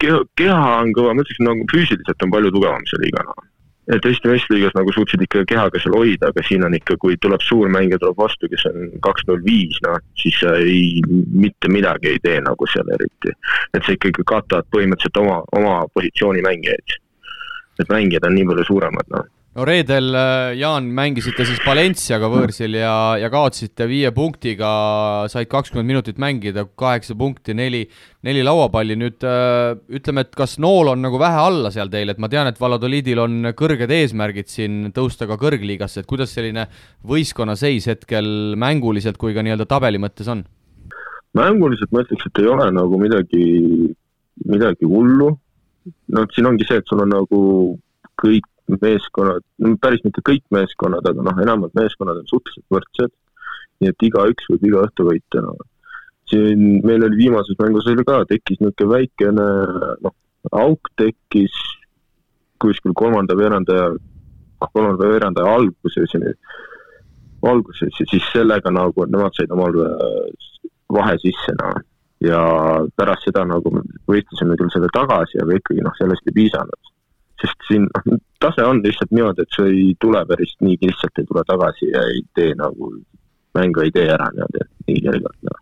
keha, 0.00 0.20
keha 0.38 0.60
on 0.80 0.92
kõva, 0.96 1.14
ma 1.14 1.24
ütleks 1.24 1.42
nagu 1.42 1.66
füüsiliselt 1.72 2.26
on 2.26 2.34
palju 2.36 2.52
tugevam 2.54 2.86
see 2.90 3.02
liiga 3.02 3.24
noh. 3.26 3.49
Et 3.90 4.06
Eesti 4.06 4.30
meistriliigas 4.30 4.74
nagu 4.76 4.92
suutsid 4.94 5.22
ikka 5.24 5.42
kehaga 5.50 5.80
seal 5.82 5.96
hoida, 5.98 6.30
aga 6.30 6.44
siin 6.46 6.64
on 6.66 6.76
ikka, 6.78 6.96
kui 7.02 7.16
tuleb 7.22 7.42
suur 7.42 7.70
mängija 7.72 7.98
tuleb 8.02 8.18
vastu, 8.20 8.48
kes 8.52 8.66
on 8.70 8.86
kaks 9.06 9.26
null 9.28 9.42
viis, 9.46 9.80
noh, 9.86 9.98
siis 10.20 10.38
sa 10.42 10.54
ei, 10.62 11.02
mitte 11.44 11.70
midagi 11.72 12.12
ei 12.12 12.22
tee 12.22 12.38
nagu 12.44 12.68
seal 12.70 12.94
eriti. 12.96 13.34
et 13.74 13.82
sa 13.82 13.96
ikkagi 13.96 14.26
katad 14.26 14.68
põhimõtteliselt 14.74 15.20
oma, 15.24 15.42
oma 15.58 15.74
positsiooni 15.94 16.44
mängijaid. 16.46 16.96
et 17.80 17.88
mängijad 17.88 18.26
on 18.28 18.34
nii 18.36 18.48
palju 18.52 18.64
suuremad, 18.68 19.14
noh 19.16 19.28
no 19.56 19.64
reedel, 19.66 20.12
äh, 20.14 20.52
Jaan, 20.60 20.86
mängisite 20.94 21.44
siis 21.48 21.58
Valenciaga 21.64 22.28
võõrsil 22.30 22.76
ja, 22.78 22.92
ja 23.18 23.30
kaotasite 23.32 23.88
viie 23.90 24.12
punktiga, 24.14 24.68
said 25.32 25.50
kakskümmend 25.50 25.90
minutit 25.90 26.20
mängida, 26.22 26.66
kaheksa 26.78 27.16
punkti, 27.18 27.56
neli, 27.58 27.82
neli 28.26 28.44
lauapalli, 28.46 28.94
nüüd 29.00 29.26
äh, 29.26 29.74
ütleme, 29.98 30.26
et 30.26 30.38
kas 30.38 30.58
nool 30.62 30.92
on 30.92 31.02
nagu 31.02 31.18
vähe 31.20 31.42
alla 31.42 31.72
seal 31.74 31.90
teil, 31.90 32.12
et 32.12 32.22
ma 32.22 32.30
tean, 32.30 32.50
et 32.50 32.62
Valladolidil 32.62 33.22
on 33.24 33.50
kõrged 33.58 33.90
eesmärgid 33.98 34.52
siin 34.52 34.94
tõusta 34.94 35.26
ka 35.30 35.40
kõrgliigasse, 35.40 36.04
et 36.04 36.10
kuidas 36.10 36.34
selline 36.36 36.68
võistkonna 37.06 37.58
seis 37.58 37.90
hetkel 37.90 38.54
mänguliselt 38.60 39.18
kui 39.18 39.34
ka 39.34 39.42
nii-öelda 39.42 39.68
tabeli 39.70 40.02
mõttes 40.02 40.30
on? 40.30 40.46
mänguliselt 41.34 41.92
ma 41.94 42.02
ütleks, 42.02 42.26
et 42.26 42.40
ei 42.42 42.48
ole 42.50 42.64
nagu 42.74 42.98
midagi, 42.98 43.44
midagi 44.50 44.86
hullu, 44.90 45.28
no 46.10 46.24
siin 46.34 46.48
ongi 46.50 46.66
see, 46.66 46.80
et 46.82 46.90
sul 46.90 47.04
on 47.04 47.12
nagu 47.14 47.42
kõik 48.20 48.49
meeskonnad, 48.78 49.44
päris 49.82 50.04
mitte 50.04 50.22
kõik 50.26 50.44
meeskonnad, 50.54 51.06
aga 51.06 51.24
noh, 51.26 51.42
enamad 51.42 51.74
meeskonnad 51.78 52.20
on 52.22 52.30
suhteliselt 52.30 52.66
võrdsed. 52.76 53.12
nii 53.80 53.88
et 53.88 54.04
igaüks 54.04 54.48
võib 54.50 54.64
iga 54.68 54.82
õhtu 54.84 55.06
võita, 55.08 55.40
no. 55.40 55.54
siin 56.28 56.82
meil 56.84 57.04
oli 57.06 57.16
viimases 57.16 57.56
mängus 57.58 57.86
oli 57.88 58.04
ka, 58.04 58.18
tekkis 58.28 58.60
niisugune 58.60 58.90
väikene 58.92 59.46
noh, 60.04 60.14
auk 60.52 60.90
tekkis 61.00 61.54
kuskil 62.60 62.92
kolmanda 62.94 63.36
veerandaja, 63.36 63.94
kolmanda 64.66 65.08
veerandaja 65.08 65.54
alguses 65.56 66.12
ja 66.12 66.34
alguses 67.48 68.02
ja 68.02 68.06
siis 68.10 68.26
sellega 68.34 68.68
nagu 68.70 69.08
nemad 69.08 69.32
said 69.32 69.50
omal 69.56 69.80
vahe 70.92 71.16
sisse, 71.24 71.56
noh. 71.56 71.80
ja 72.20 72.44
pärast 73.00 73.30
seda 73.30 73.46
nagu 73.48 73.72
võitlesime 74.10 74.60
küll 74.60 74.76
selle 74.76 74.92
tagasi, 74.92 75.40
aga 75.40 75.56
ikkagi 75.56 75.88
noh, 75.88 75.96
sellest 75.96 76.28
ei 76.28 76.36
piisanud 76.36 76.89
sest 77.40 77.66
siin 77.68 77.88
tase 78.42 78.64
on 78.64 78.82
lihtsalt 78.84 79.10
niimoodi, 79.10 79.44
et 79.44 79.56
see 79.56 79.72
ei 79.72 79.88
tule 80.00 80.22
päris 80.28 80.54
nii 80.60 80.78
lihtsalt 80.82 81.18
ei 81.20 81.26
tule 81.28 81.44
tagasi 81.48 81.90
ja 81.94 82.04
ei 82.12 82.22
tee 82.34 82.54
nagu, 82.58 82.92
mängu 83.58 83.84
ei 83.84 83.92
tee 83.94 84.06
ära 84.12 84.30
niimoodi, 84.34 84.66
nii 84.88 85.02
kergelt 85.06 85.48
no. 85.48 85.56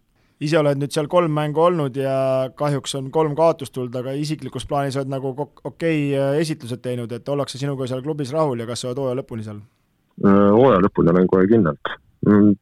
ise 0.48 0.60
oled 0.60 0.80
nüüd 0.80 0.94
seal 0.94 1.10
kolm 1.10 1.34
mängu 1.34 1.64
olnud 1.64 1.98
ja 1.98 2.18
kahjuks 2.58 2.94
on 3.00 3.10
kolm 3.14 3.34
kaotust 3.38 3.74
tulnud, 3.74 3.94
aga 4.00 4.14
isiklikus 4.18 4.66
plaanis 4.70 4.98
oled 5.00 5.12
nagu 5.14 5.34
okei 5.72 6.12
äh, 6.14 6.38
esitlused 6.44 6.82
teinud, 6.84 7.12
et 7.12 7.28
ollakse 7.28 7.60
sinuga 7.60 7.90
seal 7.90 8.04
klubis 8.06 8.32
rahul 8.34 8.62
ja 8.62 8.68
kas 8.68 8.84
sa 8.84 8.92
oled 8.92 9.02
hooaja 9.02 9.20
lõpuni 9.22 9.46
seal? 9.46 9.62
Äh, 10.24 10.44
hooaja 10.54 10.82
lõpuni 10.86 11.14
olen 11.14 11.30
kohe 11.30 11.50
kindlalt. 11.50 11.96
Mm, 12.26 12.54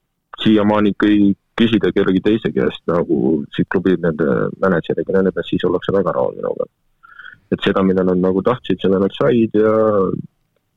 siiamaani 0.43 0.97
kõik 1.03 1.43
küsida 1.57 1.89
kellegi 1.97 2.21
teise 2.21 2.51
käest 2.53 2.83
nagu 2.91 3.39
siit 3.57 3.69
klubi 3.73 3.95
nende 3.97 4.27
mänedžeriga, 4.61 5.15
nende 5.17 5.33
peast, 5.33 5.55
siis 5.55 5.65
ollakse 5.65 5.95
väga 5.95 6.13
rahul 6.13 6.35
minuga 6.37 6.67
et 7.55 7.63
seda, 7.65 7.83
mida 7.87 8.05
nad 8.07 8.19
nagu 8.23 8.43
tahtsid, 8.43 8.81
seda 8.83 8.99
nad 9.03 9.13
said 9.15 9.55
ja 9.55 9.75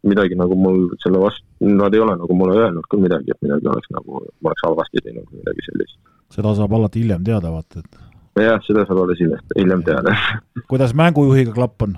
midagi 0.07 0.38
nagu 0.39 0.55
mul 0.55 0.86
selle 1.03 1.22
vastu, 1.24 1.45
nad 1.59 1.93
ei 1.93 2.03
ole 2.03 2.15
nagu 2.20 2.36
mulle 2.38 2.59
öelnud 2.59 2.88
küll 2.91 3.03
midagi, 3.03 3.34
et 3.34 3.41
midagi 3.43 3.67
oleks 3.67 3.89
nagu, 3.95 4.22
ma 4.39 4.51
oleks 4.51 4.65
halvasti 4.67 5.03
teinud 5.03 5.26
või 5.28 5.41
midagi 5.41 5.65
sellist. 5.67 5.97
seda 6.36 6.53
saab 6.55 6.76
alati 6.78 7.03
hiljem 7.03 7.26
teada, 7.28 7.51
vaata, 7.51 7.84
et. 7.84 8.03
jah, 8.45 8.61
seda 8.67 8.86
saab 8.88 9.03
alles 9.03 9.20
hiljem, 9.20 9.41
hiljem 9.57 9.84
teada 9.88 10.15
kuidas 10.72 10.95
mängujuhiga 10.95 11.55
klapp 11.57 11.88
on? 11.88 11.97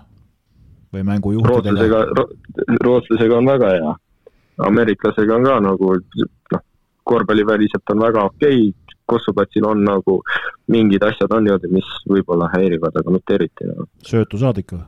või 0.91 1.05
mängujuhtidega? 1.07 1.51
rootslasega, 1.53 2.79
rootslasega 2.87 3.37
on 3.37 3.51
väga 3.53 3.73
hea. 3.75 3.93
ameeriklasega 4.67 5.37
on 5.37 5.47
ka 5.47 5.59
nagu 5.67 5.93
noh, 6.55 6.63
korvpalliväliselt 7.11 7.93
on 7.93 8.05
väga 8.07 8.25
okei 8.31 8.63
okay,, 8.71 8.90
Kossuplatsil 9.09 9.65
on 9.67 9.83
nagu 9.85 10.19
mingid 10.71 11.03
asjad 11.03 11.33
on 11.35 11.45
niimoodi, 11.45 11.71
mis 11.73 11.87
võib-olla 12.09 12.49
häirivad, 12.53 12.95
aga 13.01 13.15
mitte 13.15 13.37
eriti 13.37 13.67
no.. 13.69 13.87
söötu 14.07 14.39
saad 14.41 14.61
ikka? 14.61 14.83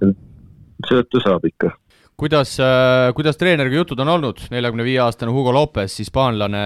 söötu 0.87 1.21
saab 1.23 1.45
ikka. 1.47 1.73
kuidas 2.19 2.55
äh,, 2.61 3.09
kuidas 3.17 3.39
treeneriga 3.39 3.81
jutud 3.81 3.99
on 4.03 4.13
olnud, 4.15 4.45
neljakümne 4.51 4.85
viie 4.87 5.01
aastane 5.03 5.33
Hugo 5.33 5.53
Lopez, 5.53 5.95
hispaanlane, 5.99 6.65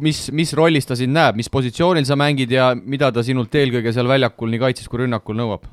mis, 0.00 0.26
mis 0.32 0.54
rollis 0.56 0.86
ta 0.88 0.98
sind 0.98 1.16
näeb, 1.16 1.38
mis 1.40 1.50
positsioonil 1.52 2.06
sa 2.08 2.18
mängid 2.18 2.52
ja 2.52 2.72
mida 2.74 3.12
ta 3.12 3.24
sinult 3.26 3.54
eelkõige 3.54 3.92
seal 3.94 4.10
väljakul 4.10 4.52
nii 4.52 4.62
kaitses 4.66 4.90
kui 4.90 5.04
rünnakul 5.04 5.38
nõuab? 5.38 5.66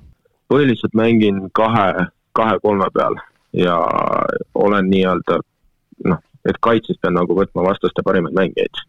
põhiliselt 0.52 0.96
mängin 1.00 1.46
kahe, 1.56 2.08
kahe-kolme 2.36 2.90
peal 2.92 3.16
ja 3.56 3.78
olen 4.56 4.90
nii-öelda 4.92 5.38
noh, 6.12 6.20
et 6.48 6.58
kaitses 6.60 7.00
pean 7.02 7.16
nagu 7.16 7.36
võtma 7.38 7.64
vastaste 7.70 8.04
parimaid 8.04 8.36
mängijaid 8.36 8.82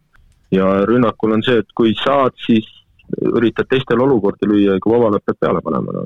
ja 0.53 0.73
rünnakul 0.89 1.37
on 1.37 1.45
see, 1.47 1.61
et 1.63 1.77
kui 1.77 1.95
saad, 2.03 2.37
siis 2.47 2.69
üritad 3.33 3.69
teistel 3.71 4.01
olukordi 4.01 4.49
lüüa 4.49 4.77
ja 4.77 4.83
kui 4.83 4.95
vabalad, 4.95 5.25
pead 5.27 5.41
peale 5.41 5.63
panema, 5.65 5.95
no. 5.97 6.05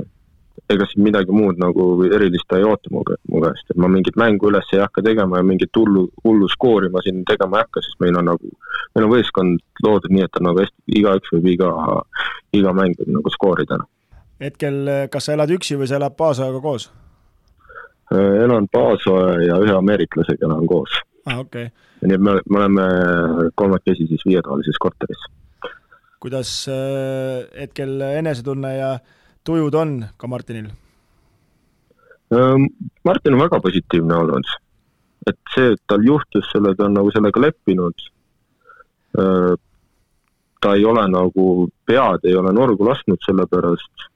ega 0.72 0.86
siin 0.90 1.04
midagi 1.06 1.34
muud 1.34 1.60
nagu 1.62 1.84
erilist 2.06 2.52
ei 2.56 2.64
oota 2.66 2.90
mu, 2.90 3.02
mu 3.30 3.42
käest, 3.44 3.70
et 3.70 3.78
ma 3.82 3.90
mingit 3.92 4.16
mängu 4.18 4.50
üles 4.50 4.72
ei 4.74 4.82
hakka 4.82 5.04
tegema 5.06 5.38
ja 5.38 5.46
mingit 5.46 5.78
hullu, 5.78 6.06
hullu 6.24 6.48
skoori 6.50 6.90
ma 6.90 7.02
siin 7.04 7.22
tegema 7.28 7.60
ei 7.60 7.66
hakka, 7.66 7.82
sest 7.84 8.00
meil 8.02 8.18
on 8.18 8.30
nagu, 8.32 8.52
meil 8.94 9.06
on 9.06 9.12
võistkond 9.12 9.84
loodud 9.86 10.14
nii, 10.14 10.26
et 10.26 10.40
on 10.40 10.48
nagu 10.50 10.66
igaüks 11.00 11.34
võib 11.36 11.50
iga, 11.54 11.72
iga 12.56 12.74
mäng 12.74 12.98
võib 12.98 13.12
nagu 13.18 13.34
skoorida. 13.34 13.82
Hetkel, 14.42 14.82
kas 15.12 15.28
sa 15.28 15.36
elad 15.36 15.52
üksi 15.54 15.78
või 15.80 15.88
sa 15.88 16.00
elad 16.00 16.16
Paasojaga 16.18 16.62
koos? 16.64 16.90
elan 18.14 18.68
Paasoja 18.70 19.38
ja 19.42 19.56
ühe 19.58 19.72
ameeriklasega 19.74 20.46
elan 20.46 20.66
koos 20.70 20.92
ah,. 21.26 21.38
Okay. 21.42 21.70
nii 22.02 22.16
et 22.16 22.22
me, 22.22 22.38
me 22.46 22.58
oleme 22.60 22.86
kolmekesi 23.54 24.06
siis 24.10 24.24
viietoalises 24.26 24.78
korteris. 24.80 25.26
kuidas 26.22 26.50
äh, 26.72 27.44
hetkel 27.60 28.00
enesetunne 28.00 28.76
ja 28.76 28.90
tujud 29.44 29.74
on 29.74 29.98
ka 30.16 30.26
Martinil 30.26 30.70
ähm,? 32.34 32.70
Martin 33.04 33.34
on 33.34 33.44
väga 33.44 33.60
positiivne 33.60 34.14
olnud. 34.14 34.56
et 35.26 35.38
see, 35.54 35.72
et 35.72 35.82
tal 35.86 36.04
juhtus 36.06 36.50
sellega, 36.52 36.86
on 36.86 36.94
nagu 37.00 37.10
sellega 37.14 37.40
leppinud 37.40 38.10
äh,. 39.18 39.54
ta 40.60 40.74
ei 40.74 40.84
ole 40.84 41.08
nagu, 41.10 41.68
pead 41.86 42.24
ei 42.24 42.36
ole 42.36 42.52
norgu 42.52 42.86
lasknud 42.86 43.18
selle 43.26 43.46
pärast 43.50 44.10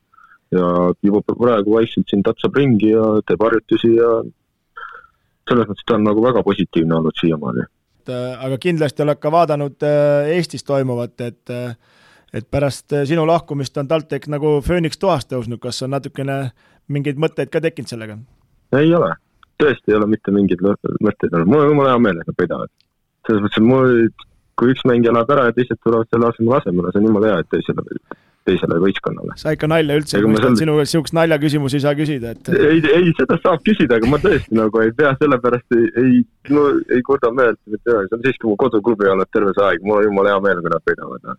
ja 0.50 0.66
juba 1.06 1.22
praegu 1.38 1.76
vaikselt 1.76 2.10
siin 2.10 2.22
tatsab 2.26 2.56
ringi 2.58 2.90
ja 2.90 3.04
teeb 3.26 3.42
harjutusi 3.44 3.92
ja 3.94 4.10
selles 5.50 5.68
mõttes 5.70 5.86
ta 5.86 5.98
on 5.98 6.06
nagu 6.06 6.22
väga 6.24 6.42
positiivne 6.46 6.96
olnud 7.00 7.16
siiamaani. 7.20 7.66
Äh, 8.10 8.44
aga 8.46 8.58
kindlasti 8.62 9.04
oled 9.04 9.20
ka 9.20 9.32
vaadanud 9.34 9.86
äh, 9.86 10.34
Eestis 10.36 10.64
toimuvat, 10.66 11.16
et 11.26 11.54
äh, 11.54 11.74
et 12.34 12.46
pärast 12.46 12.94
sinu 13.10 13.24
lahkumist 13.26 13.78
on 13.82 13.88
TalTech 13.90 14.30
nagu 14.30 14.60
fööniks 14.62 15.00
toast 15.02 15.32
tõusnud, 15.32 15.58
kas 15.58 15.82
on 15.82 15.90
natukene 15.96 16.36
mingeid 16.86 17.18
mõtteid 17.18 17.50
ka 17.50 17.62
tekkinud 17.64 17.90
sellega? 17.90 18.18
ei 18.78 18.92
ole, 18.94 19.10
tõesti 19.58 19.90
ei 19.90 19.98
ole 19.98 20.06
mitte 20.12 20.30
mingeid 20.34 20.62
mõtteid 20.62 21.34
olnud, 21.34 21.50
mul 21.50 21.64
on 21.64 21.72
jumala 21.72 21.94
hea 21.96 22.02
meel, 22.06 22.20
et 22.22 22.30
nad 22.30 22.38
võidavad. 22.38 22.70
selles 23.26 23.42
mõttes, 23.42 23.58
et 23.58 23.66
mul, 23.66 24.28
kui 24.60 24.74
üks 24.74 24.86
mängija 24.86 25.14
läheb 25.16 25.34
ära 25.34 25.48
ja 25.48 25.56
teised 25.56 25.82
tulevad 25.82 26.06
selle 26.14 26.30
asemel 26.30 26.58
asemele, 26.60 26.92
see 26.92 27.02
on 27.02 27.08
jumala 27.10 27.32
hea, 27.32 27.42
et 27.42 27.50
teisele 27.56 27.86
teisele 28.50 28.78
võistkonnale. 28.82 29.36
sa 29.40 29.54
ikka 29.56 29.70
nalja 29.70 29.98
üldse 30.00 30.18
ei 30.18 30.26
mõista, 30.26 30.50
et 30.52 30.62
sinu 30.62 30.76
käest 30.78 30.94
niisugust 30.94 31.16
naljaküsimusi 31.18 31.78
ei 31.78 31.84
saa 31.86 31.96
küsida, 31.98 32.34
et 32.36 32.50
ei, 32.56 32.80
ei, 32.94 33.12
seda 33.18 33.38
saab 33.42 33.62
küsida, 33.66 34.00
aga 34.00 34.10
ma 34.10 34.20
tõesti 34.22 34.58
nagu 34.58 34.82
ei 34.84 34.94
pea, 34.96 35.12
sellepärast 35.20 35.76
ei, 35.76 35.92
ei, 36.02 36.24
no 36.54 36.66
ei 36.90 37.04
kurda 37.06 37.32
meelt, 37.34 37.60
et 37.70 37.84
see 37.86 38.16
on 38.18 38.26
siiski 38.26 38.50
mu 38.50 38.56
koduklubi 38.60 39.08
olnud 39.12 39.30
terve 39.34 39.54
see 39.56 39.68
aeg, 39.68 39.86
mul 39.86 40.02
on 40.02 40.10
jumala 40.10 40.34
hea 40.34 40.42
meel, 40.48 40.64
kui 40.64 40.74
nad 40.74 40.90
võidavad 40.90 41.30
no. 41.30 41.38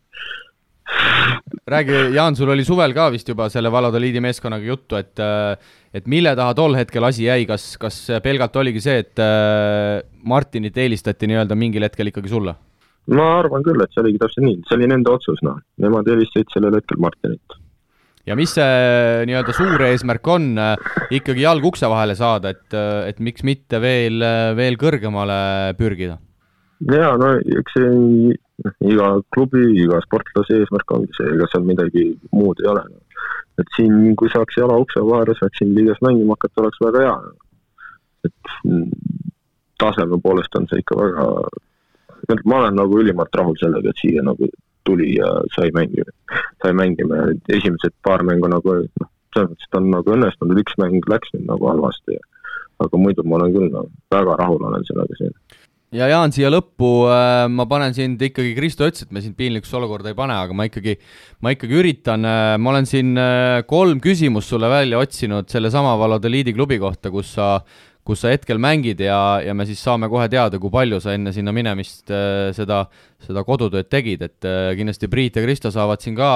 räägi, 1.72 1.99
Jaan, 2.18 2.36
sul 2.36 2.51
oli 2.51 2.66
suvel 2.68 2.95
ka 2.95 3.12
vist 3.14 3.30
juba 3.32 3.47
selle 3.53 3.72
Valladoliidi 3.72 4.24
meeskonnaga 4.24 4.68
juttu, 4.68 4.99
et 4.99 5.24
et 5.91 6.07
mille 6.07 6.32
taha 6.39 6.55
tol 6.55 6.76
hetkel 6.80 7.03
asi 7.03 7.28
jäi, 7.28 7.45
kas, 7.47 7.74
kas 7.80 8.01
pelgalt 8.24 8.55
oligi 8.59 8.84
see, 8.84 9.03
et 9.03 9.24
Martinit 10.24 10.78
eelistati 10.80 11.28
nii-öelda 11.32 11.57
mingil 11.59 11.88
hetkel 11.88 12.12
ikkagi 12.12 12.32
sulle? 12.32 12.55
Ma 13.10 13.28
arvan 13.39 13.66
küll, 13.66 13.82
et 13.82 13.91
see 13.93 14.04
oligi 14.04 14.22
täpselt 14.22 14.45
nii, 14.45 14.62
see 14.68 14.78
oli 14.78 14.89
nende 14.91 15.12
otsus, 15.12 15.41
noh, 15.45 15.58
nemad 15.82 16.08
helistasid 16.12 16.54
sellel 16.54 16.78
hetkel 16.78 17.02
Martinit. 17.02 17.58
ja 18.30 18.38
mis 18.38 18.54
see 18.54 19.26
nii-öelda 19.28 19.56
suur 19.58 19.86
eesmärk 19.88 20.28
on, 20.30 20.52
ikkagi 21.10 21.45
jalg 21.47 21.66
ukse 21.72 21.89
vahele 21.89 22.16
saada, 22.20 22.54
et, 22.54 22.78
et 23.10 23.24
miks 23.24 23.45
mitte 23.47 23.82
veel, 23.82 24.22
veel 24.58 24.78
kõrgemale 24.82 25.39
pürgida? 25.80 26.20
jaa, 26.89 27.16
no 27.18 27.34
eks 27.41 27.78
see 27.78 27.89
noh, 27.91 28.76
iga 28.93 29.12
klubi, 29.34 29.64
iga 29.84 30.02
sportlase 30.06 30.62
eesmärk 30.62 30.93
ongi 30.95 31.18
see, 31.18 31.34
ega 31.36 31.49
seal 31.52 31.66
midagi 31.66 32.08
muud 32.34 32.62
ei 32.62 32.70
ole 32.74 32.86
no.. 32.89 33.02
et 33.62 33.76
siin, 33.78 33.97
kui 34.18 34.30
saaks 34.34 34.58
jala 34.58 34.78
ukse 34.82 35.02
vahele, 35.06 35.36
saaks 35.38 35.62
siin 35.62 35.74
liigas 35.78 36.02
mängima 36.06 36.38
hakata, 36.38 36.64
oleks 36.64 36.82
väga 36.86 37.04
hea. 37.06 37.18
et 38.30 38.54
taseme 39.82 40.22
poolest 40.22 40.56
on 40.60 40.68
see 40.70 40.82
ikka 40.84 40.97
väga, 40.99 41.28
ma 42.46 42.60
olen 42.62 42.78
nagu 42.80 43.00
ülimalt 43.02 43.36
rahul 43.36 43.58
sellega, 43.62 43.94
et 43.94 44.04
siia 44.04 44.24
nagu 44.26 44.50
tuli 44.88 45.16
ja 45.16 45.30
sai 45.56 45.72
mängima, 45.76 46.14
sai 46.64 46.74
mängima 46.74 47.22
ja 47.22 47.58
esimesed 47.58 47.94
paar 48.06 48.24
mängu 48.28 48.50
nagu 48.50 48.78
noh, 48.82 49.10
selles 49.36 49.52
mõttes, 49.52 49.68
et 49.70 49.80
on 49.80 49.90
nagu 49.94 50.16
õnnestunud, 50.16 50.62
üks 50.64 50.78
mäng 50.82 51.10
läks 51.12 51.34
nüüd 51.36 51.48
nagu 51.50 51.70
halvasti. 51.70 52.20
aga 52.82 52.98
muidu 52.98 53.22
ma 53.30 53.38
olen 53.38 53.52
küll 53.54 53.70
no, 53.70 53.84
väga 54.10 54.36
rahul 54.40 54.64
olen 54.66 54.86
sellega 54.88 55.18
siin 55.20 55.36
ja 55.96 56.08
Jaan, 56.08 56.32
siia 56.34 56.50
lõppu 56.52 56.90
äh, 57.12 57.46
ma 57.52 57.66
panen 57.70 57.94
sind 57.96 58.22
ikkagi, 58.24 58.54
Kristo 58.56 58.88
ütles, 58.88 59.04
et 59.06 59.12
me 59.14 59.24
sind 59.24 59.36
piinlikusse 59.40 59.76
olukorda 59.80 60.12
ei 60.12 60.18
pane, 60.18 60.38
aga 60.40 60.56
ma 60.56 60.66
ikkagi, 60.70 60.96
ma 61.44 61.52
ikkagi 61.54 61.78
üritan 61.82 62.28
äh,, 62.28 62.56
ma 62.62 62.72
olen 62.72 62.88
siin 62.90 63.12
äh, 63.20 63.60
kolm 63.68 64.00
küsimust 64.04 64.52
sulle 64.54 64.72
välja 64.72 65.02
otsinud 65.04 65.52
sellesama 65.52 65.98
Valladoliidi 66.00 66.56
klubi 66.56 66.80
kohta, 66.82 67.12
kus 67.14 67.36
sa, 67.36 67.58
kus 68.12 68.26
sa 68.26 68.34
hetkel 68.34 68.59
mängid 68.59 68.99
ja, 68.99 69.39
ja 69.39 69.55
me 69.55 69.66
siis 69.70 69.80
saame 69.84 70.09
kohe 70.12 70.28
teada, 70.32 70.59
kui 70.59 70.72
palju 70.74 70.99
sa 71.03 71.16
enne 71.16 71.32
sinna 71.36 71.53
minemist 71.55 72.12
äh, 72.12 72.51
seda, 72.55 72.84
seda 73.24 73.45
kodutööd 73.47 73.88
tegid, 73.91 74.26
et 74.28 74.47
äh, 74.47 74.74
kindlasti 74.80 75.07
Priit 75.12 75.39
ja 75.39 75.45
Kristo 75.45 75.72
saavad 75.72 76.03
siin 76.03 76.18
ka 76.20 76.32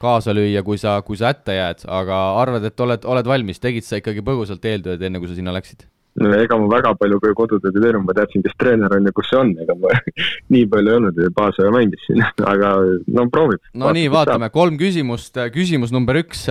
kaasa 0.00 0.32
lüüa, 0.36 0.64
kui 0.64 0.80
sa, 0.80 0.96
kui 1.04 1.20
sa 1.20 1.34
hätta 1.34 1.56
jääd, 1.56 1.84
aga 2.00 2.20
arvad, 2.40 2.64
et 2.70 2.86
oled, 2.86 3.04
oled 3.04 3.32
valmis, 3.34 3.60
tegid 3.60 3.84
sa 3.84 4.00
ikkagi 4.00 4.24
põgusalt 4.24 4.64
eeltööd, 4.64 5.02
enne 5.04 5.20
kui 5.20 5.28
sa 5.28 5.36
sinna 5.36 5.52
läksid? 5.56 5.84
Ega 6.18 6.58
ma 6.58 6.66
väga 6.70 6.92
palju 6.98 7.20
ka 7.22 7.32
kodutööd 7.38 7.76
ei 7.78 7.84
teinud, 7.84 8.04
ma 8.06 8.14
teadsin, 8.16 8.42
kes 8.44 8.56
treener 8.58 8.92
on 8.96 9.06
ja 9.06 9.12
kus 9.14 9.28
see 9.30 9.38
on, 9.38 9.52
ega 9.62 9.76
ma 9.78 9.94
nii 10.54 10.66
palju 10.70 10.92
ei 10.92 10.98
olnud, 10.98 11.20
baasaja 11.36 11.72
mängis 11.74 12.02
siin, 12.06 12.24
aga 12.52 12.72
no 13.14 13.26
proovib. 13.32 13.62
no 13.78 13.92
nii, 13.96 14.08
vaatame, 14.12 14.50
kolm 14.54 14.78
küsimust, 14.80 15.38
küsimus 15.54 15.94
number 15.94 16.18
üks, 16.22 16.46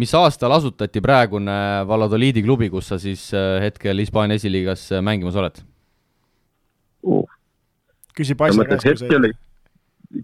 mis 0.00 0.14
aastal 0.18 0.54
asutati 0.56 1.02
praegune 1.04 1.58
Valladoliidi 1.88 2.42
klubi, 2.46 2.70
kus 2.72 2.90
sa 2.90 2.98
siis 3.00 3.28
äh, 3.36 3.58
hetkel 3.64 4.02
Hispaania 4.02 4.40
esiliigas 4.40 4.88
äh, 4.94 5.04
mängimas 5.04 5.38
oled 5.38 5.62
uh.? 7.06 7.22
küsi 8.16 8.34
passi 8.36 8.66
käest 8.66 9.06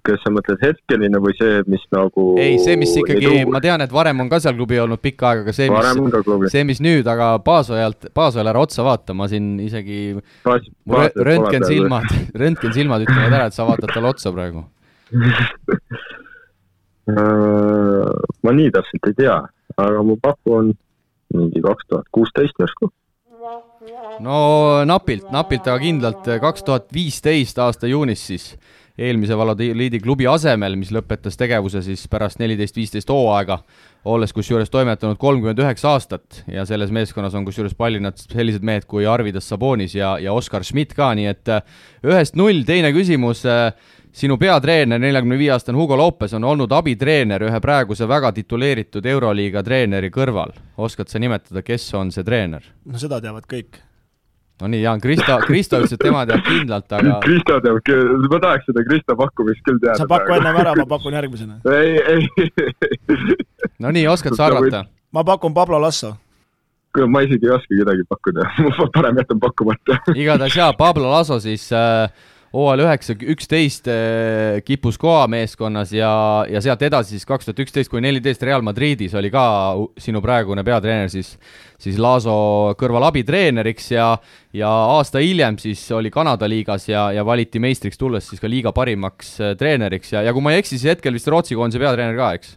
kas 0.06 0.18
sa 0.24 0.32
mõtled 0.34 0.62
hetkeline 0.64 1.18
või 1.22 1.34
see, 1.38 1.60
mis 1.70 1.84
nagu 1.94 2.24
ei, 2.42 2.56
see, 2.62 2.74
mis 2.78 2.90
ikkagi, 2.98 3.44
ma 3.50 3.60
tean, 3.62 3.84
et 3.84 3.92
varem 3.94 4.24
on 4.24 4.30
ka 4.30 4.40
seal 4.42 4.56
klubi 4.58 4.80
olnud 4.82 5.00
pikka 5.02 5.30
aega, 5.30 5.44
aga 5.46 5.54
see, 5.54 5.70
mis, 5.70 6.50
see, 6.52 6.64
mis 6.66 6.82
nüüd, 6.82 7.06
aga 7.10 7.36
baasajalt, 7.46 8.08
baasajal 8.16 8.50
ära 8.50 8.64
otsa 8.66 8.86
vaata, 8.86 9.14
ma 9.14 9.28
siin 9.30 9.54
isegi 9.62 10.16
Baas, 10.46 10.66
röntgensilmad, 11.14 12.10
röntgensilmad 12.34 13.06
ütlevad 13.06 13.38
ära, 13.38 13.46
et 13.46 13.56
sa 13.56 13.68
vaatad 13.68 13.94
talle 13.94 14.10
otsa 14.10 14.34
praegu. 14.34 14.66
Ma 18.42 18.54
nii 18.58 18.72
täpselt 18.74 19.10
ei 19.12 19.18
tea, 19.22 19.38
aga 19.78 20.02
ma 20.02 20.16
pakun 20.22 20.72
mingi 21.36 21.62
kaks 21.62 21.86
tuhat 21.90 22.10
kuusteist 22.14 22.58
järsku. 22.58 22.90
No 24.24 24.38
napilt, 24.88 25.28
napilt, 25.30 25.68
aga 25.70 25.78
kindlalt 25.78 26.26
kaks 26.42 26.66
tuhat 26.66 26.90
viisteist 26.94 27.58
aasta 27.62 27.86
juunis 27.86 28.26
siis 28.32 28.48
eelmise 28.98 29.36
Valladoliidi 29.36 30.00
klubi 30.00 30.26
asemel, 30.30 30.76
mis 30.80 30.92
lõpetas 30.94 31.36
tegevuse 31.36 31.82
siis 31.84 32.06
pärast 32.08 32.40
neliteist-viisteist 32.40 33.10
hooaega, 33.12 33.58
olles 34.08 34.32
kusjuures 34.32 34.70
toimetanud 34.72 35.18
kolmkümmend 35.20 35.60
üheksa 35.60 35.92
aastat 35.96 36.42
ja 36.48 36.64
selles 36.68 36.92
meeskonnas 36.94 37.34
on 37.34 37.44
kusjuures 37.44 37.74
pallinud 37.76 38.18
sellised 38.22 38.64
mehed 38.64 38.86
kui 38.88 39.06
Arvidas 39.06 39.48
Sabonis 39.50 39.96
ja, 39.98 40.16
ja 40.22 40.32
Oskar 40.32 40.64
Schmidt 40.64 40.94
ka, 40.96 41.10
nii 41.18 41.28
et 41.32 41.52
äh, 41.52 41.62
ühest 42.06 42.38
null, 42.38 42.62
teine 42.68 42.92
küsimus, 42.96 43.44
äh, 43.50 43.72
sinu 44.16 44.38
peatreener, 44.40 45.00
neljakümne 45.02 45.36
viie 45.36 45.50
aastane 45.52 45.76
Hugo 45.76 45.98
Lopes 45.98 46.32
on 46.38 46.46
olnud 46.48 46.72
abitreener 46.72 47.42
ühe 47.50 47.60
praeguse 47.60 48.08
väga 48.08 48.32
tituleeritud 48.38 49.04
Euroliiga 49.06 49.62
treeneri 49.66 50.08
kõrval. 50.14 50.56
oskad 50.76 51.12
sa 51.12 51.20
nimetada, 51.20 51.62
kes 51.62 51.92
on 51.94 52.14
see 52.14 52.24
treener? 52.24 52.64
no 52.86 53.02
seda 53.02 53.20
teavad 53.20 53.44
kõik 53.50 53.82
no 54.60 54.70
nii, 54.72 54.82
Jaan, 54.82 55.00
Kristo, 55.00 55.38
Kristo 55.48 55.80
ütles, 55.80 55.94
et 55.96 56.02
tema 56.02 56.24
teab 56.28 56.44
kindlalt, 56.46 56.92
aga 56.98 57.16
Kristo 57.24 57.58
teab, 57.64 57.80
ma 58.32 58.42
tahaks 58.44 58.68
seda 58.70 58.84
Kristo 58.88 59.16
pakkumist 59.18 59.64
küll 59.66 59.80
teada. 59.82 59.98
sa 60.00 60.08
paku 60.10 60.36
ennem 60.38 60.60
ära, 60.62 60.76
ma 60.78 60.86
pakun 60.96 61.16
järgmisena. 61.18 61.58
ei, 61.80 61.98
ei. 62.00 63.36
no 63.82 63.92
nii, 63.94 64.06
oskad 64.12 64.38
sa 64.38 64.48
arvata? 64.50 64.86
ma 65.12 65.24
pakun 65.26 65.54
Pablo 65.56 65.80
Lasso. 65.82 66.16
ma 66.96 67.20
isegi 67.20 67.44
ei 67.44 67.52
oska 67.52 67.76
kedagi 67.76 68.06
pakkuda 68.08 68.46
ma 68.78 68.86
parem 68.94 69.18
jätan 69.20 69.40
pakkumata 69.40 69.98
igatahes 70.16 70.56
jaa, 70.56 70.72
Pablo 70.72 71.10
Lasso 71.12 71.36
siis 71.44 71.68
äh, 71.72 72.08
hooajal 72.56 72.84
üheksa, 72.86 73.16
üksteist 73.34 73.90
äh, 73.90 74.58
kippus 74.64 74.98
koha 75.00 75.26
meeskonnas 75.30 75.92
ja, 75.94 76.10
ja 76.50 76.62
sealt 76.64 76.82
edasi 76.86 77.16
siis 77.16 77.28
kaks 77.28 77.48
tuhat 77.48 77.62
üksteist 77.66 77.92
kuni 77.92 78.06
neliteist 78.08 78.42
Real 78.46 78.64
Madridis 78.66 79.14
oli 79.18 79.30
ka 79.34 79.44
sinu 80.00 80.22
praegune 80.24 80.64
peatreener 80.66 81.12
siis, 81.12 81.34
siis 81.82 82.00
Laso 82.02 82.36
kõrval 82.80 83.08
abitreeneriks 83.10 83.90
ja, 83.92 84.10
ja 84.56 84.72
aasta 84.96 85.22
hiljem 85.24 85.60
siis 85.62 85.82
oli 85.96 86.12
Kanada 86.14 86.48
liigas 86.50 86.88
ja, 86.90 87.08
ja 87.14 87.26
valiti 87.26 87.62
meistriks 87.62 88.00
tulles 88.00 88.28
siis 88.30 88.42
ka 88.42 88.50
liiga 88.50 88.72
parimaks 88.76 89.36
äh, 89.40 89.56
treeneriks 89.58 90.14
ja, 90.16 90.24
ja 90.26 90.36
kui 90.36 90.44
ma 90.44 90.54
ei 90.54 90.62
eksi, 90.64 90.78
siis 90.78 90.96
hetkel 90.96 91.16
vist 91.16 91.28
Rootsi 91.32 91.58
koondise 91.58 91.82
peatreener 91.82 92.16
ka, 92.18 92.32
eks? 92.40 92.56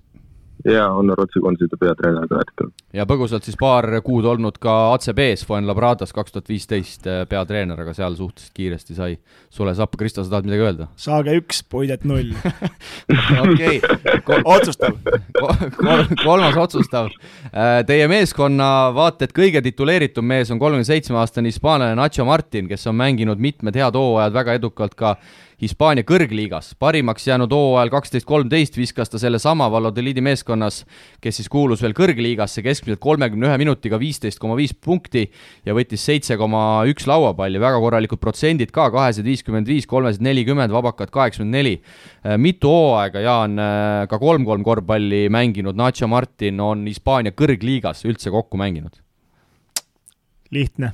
Jaa, 0.66 0.90
on 0.92 1.14
Rootsi 1.18 1.40
koondise 1.44 1.78
peatreener 1.80 2.28
ka 2.28 2.42
hetkel. 2.42 2.72
ja 2.94 3.06
põgusalt 3.10 3.48
siis 3.48 3.58
paar 3.60 3.88
kuud 4.06 4.26
olnud 4.28 4.60
ka 4.62 4.76
ACB-s 4.96 5.46
Fuenlabradas 5.48 6.14
kaks 6.16 6.36
tuhat 6.36 6.50
viisteist 6.50 7.08
äh, 7.08 7.24
peatreener, 7.30 7.80
aga 7.80 7.94
seal 7.98 8.18
suhteliselt 8.18 8.56
kiiresti 8.58 8.98
sai 8.98 9.18
sule 9.50 9.74
sappa. 9.76 10.00
Kristo, 10.00 10.24
sa 10.24 10.36
tahad 10.36 10.48
midagi 10.48 10.66
öelda? 10.68 10.90
saage 11.00 11.36
üks, 11.40 11.64
puidet 11.70 12.06
null. 12.08 12.34
okei. 13.46 13.82
otsustav 14.44 14.96
kolmas 16.24 16.58
otsustav. 16.58 17.10
Äh, 17.50 17.82
teie 17.88 18.08
meeskonna 18.12 18.70
vaata 18.96 19.28
et 19.28 19.36
kõige 19.36 19.62
tituleeritum 19.66 20.26
mees 20.26 20.52
on 20.52 20.60
kolmekümne 20.62 20.88
seitsme 20.88 21.20
aastane 21.20 21.52
hispaanlane 21.52 21.98
Nacho 22.00 22.26
Martin, 22.28 22.68
kes 22.70 22.88
on 22.90 22.98
mänginud 23.00 23.42
mitmed 23.42 23.78
head 23.80 23.98
hooajad 23.98 24.36
väga 24.36 24.60
edukalt 24.60 24.96
ka 25.00 25.16
Hispaania 25.60 26.06
kõrgliigas. 26.08 26.72
parimaks 26.80 27.26
jäänud 27.28 27.52
hooajal 27.52 27.90
kaksteist, 27.92 28.26
kolmteist 28.26 28.78
viskas 28.80 29.10
ta 29.12 29.20
sellesama 29.20 29.66
Valladoliidi 29.72 30.22
meeskonnas, 30.24 30.86
kes 31.20 31.36
siis 31.36 31.50
kuulus 31.52 31.82
veel 31.84 31.92
kõrgliigasse 31.98 32.64
keskmiselt 32.64 33.02
kolmekümne 33.04 33.50
ühe 33.50 33.58
minutiga 33.60 34.00
viisteist 34.00 34.40
koma 34.40 34.56
viis 34.56 34.72
punkti 34.72 35.26
ja 35.66 35.76
võttis 35.76 36.06
seitse 36.08 36.38
koma 36.40 36.86
üks 36.88 37.10
lauapalli, 37.12 37.60
väga 37.60 37.82
korralikud 37.84 38.22
protsendid 38.24 38.72
ka, 38.72 38.88
kahesed 38.94 39.28
viiskümmend 39.28 39.68
viis, 39.68 39.88
kolmesed 39.90 40.24
nelikümmend, 40.24 40.72
vabakad 40.72 41.12
kaheksakümmend 41.12 41.58
neli. 41.60 41.76
Äh, 42.24 42.40
mitu 42.40 42.72
hooaega, 42.72 43.26
Jaan, 43.28 43.60
äh, 43.60 44.08
ka 44.08 44.22
kolm-kolm 44.22 44.64
korvpalli 44.64 45.26
mänginud 45.28 45.76
Nacho 45.76 46.08
Martin 46.08 46.64
on 46.64 46.88
Hispaania 46.88 47.36
kõrgliigas 47.36 48.08
üldse 48.08 48.32
kokku 48.32 48.58
mänginud? 48.58 48.96
lihtne 50.50 50.94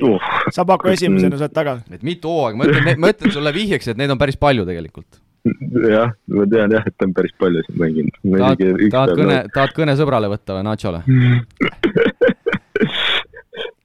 uh.. 0.00 0.30
sa 0.54 0.64
paku 0.68 0.92
esimesena, 0.92 1.36
sa 1.36 1.48
oled 1.48 1.56
taga. 1.56 1.76
et 1.92 2.02
mitu 2.06 2.30
hooaega, 2.32 2.58
ma 2.58 2.70
ütlen, 2.70 3.02
ma 3.02 3.12
ütlen 3.12 3.34
sulle 3.34 3.52
vihjeks, 3.54 3.92
et 3.92 4.00
neid 4.00 4.10
on 4.14 4.20
päris 4.20 4.38
palju 4.40 4.64
tegelikult. 4.68 5.20
jah, 5.90 6.14
ma 6.30 6.46
tean 6.50 6.76
jah, 6.76 6.86
et 6.86 7.06
on 7.06 7.12
päris 7.16 7.34
palju 7.40 7.64
siin 7.66 7.78
mänginud. 7.82 8.14
tahad, 8.30 8.58
tahad 8.94 9.14
kõne, 9.18 9.38
tahad 9.54 9.76
kõne 9.76 9.98
sõbrale 9.98 10.30
võtta 10.32 10.58
või 10.58 10.64
Nachole 10.70 11.02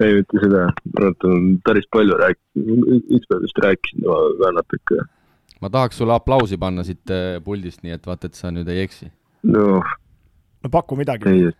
ei, 0.04 0.14
mitte 0.20 0.42
seda, 0.42 0.68
vaata 0.96 1.36
päris 1.66 1.88
palju 1.94 2.18
rääkinud, 2.22 2.90
üks 3.18 3.30
päev 3.30 3.46
vist 3.46 3.62
rääkisin 3.64 4.04
temaga 4.06 4.52
natuke. 4.60 5.06
ma 5.62 5.72
tahaks 5.74 5.98
sulle 6.02 6.14
aplausi 6.16 6.58
panna 6.62 6.86
siit 6.88 7.14
äh, 7.14 7.38
puldist, 7.44 7.82
nii 7.84 7.98
et 7.98 8.06
vaata, 8.08 8.30
et 8.30 8.38
sa 8.38 8.52
nüüd 8.54 8.70
ei 8.72 8.84
eksi. 8.86 9.10
no. 9.50 9.82
no 9.82 10.72
paku 10.74 11.00
midagi. 11.00 11.34
ei, 11.34 11.52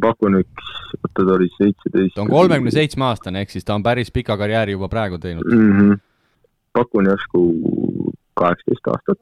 pakun 0.00 0.38
üks, 0.40 0.70
oota 1.00 1.24
ta 1.26 1.34
oli 1.34 1.48
seitseteist. 1.56 2.14
ta 2.14 2.22
on 2.22 2.30
kolmekümne 2.30 2.70
seitsme 2.74 3.04
aastane, 3.10 3.42
ehk 3.42 3.50
siis 3.50 3.66
ta 3.66 3.74
on 3.74 3.82
päris 3.82 4.12
pika 4.14 4.36
karjääri 4.36 4.78
juba 4.78 4.88
praegu 4.88 5.18
teinud 5.18 5.44
mm. 5.50 5.72
-hmm. 5.78 6.00
pakun 6.72 7.10
järsku 7.10 7.44
kaheksateist 8.40 8.90
aastat. 8.92 9.18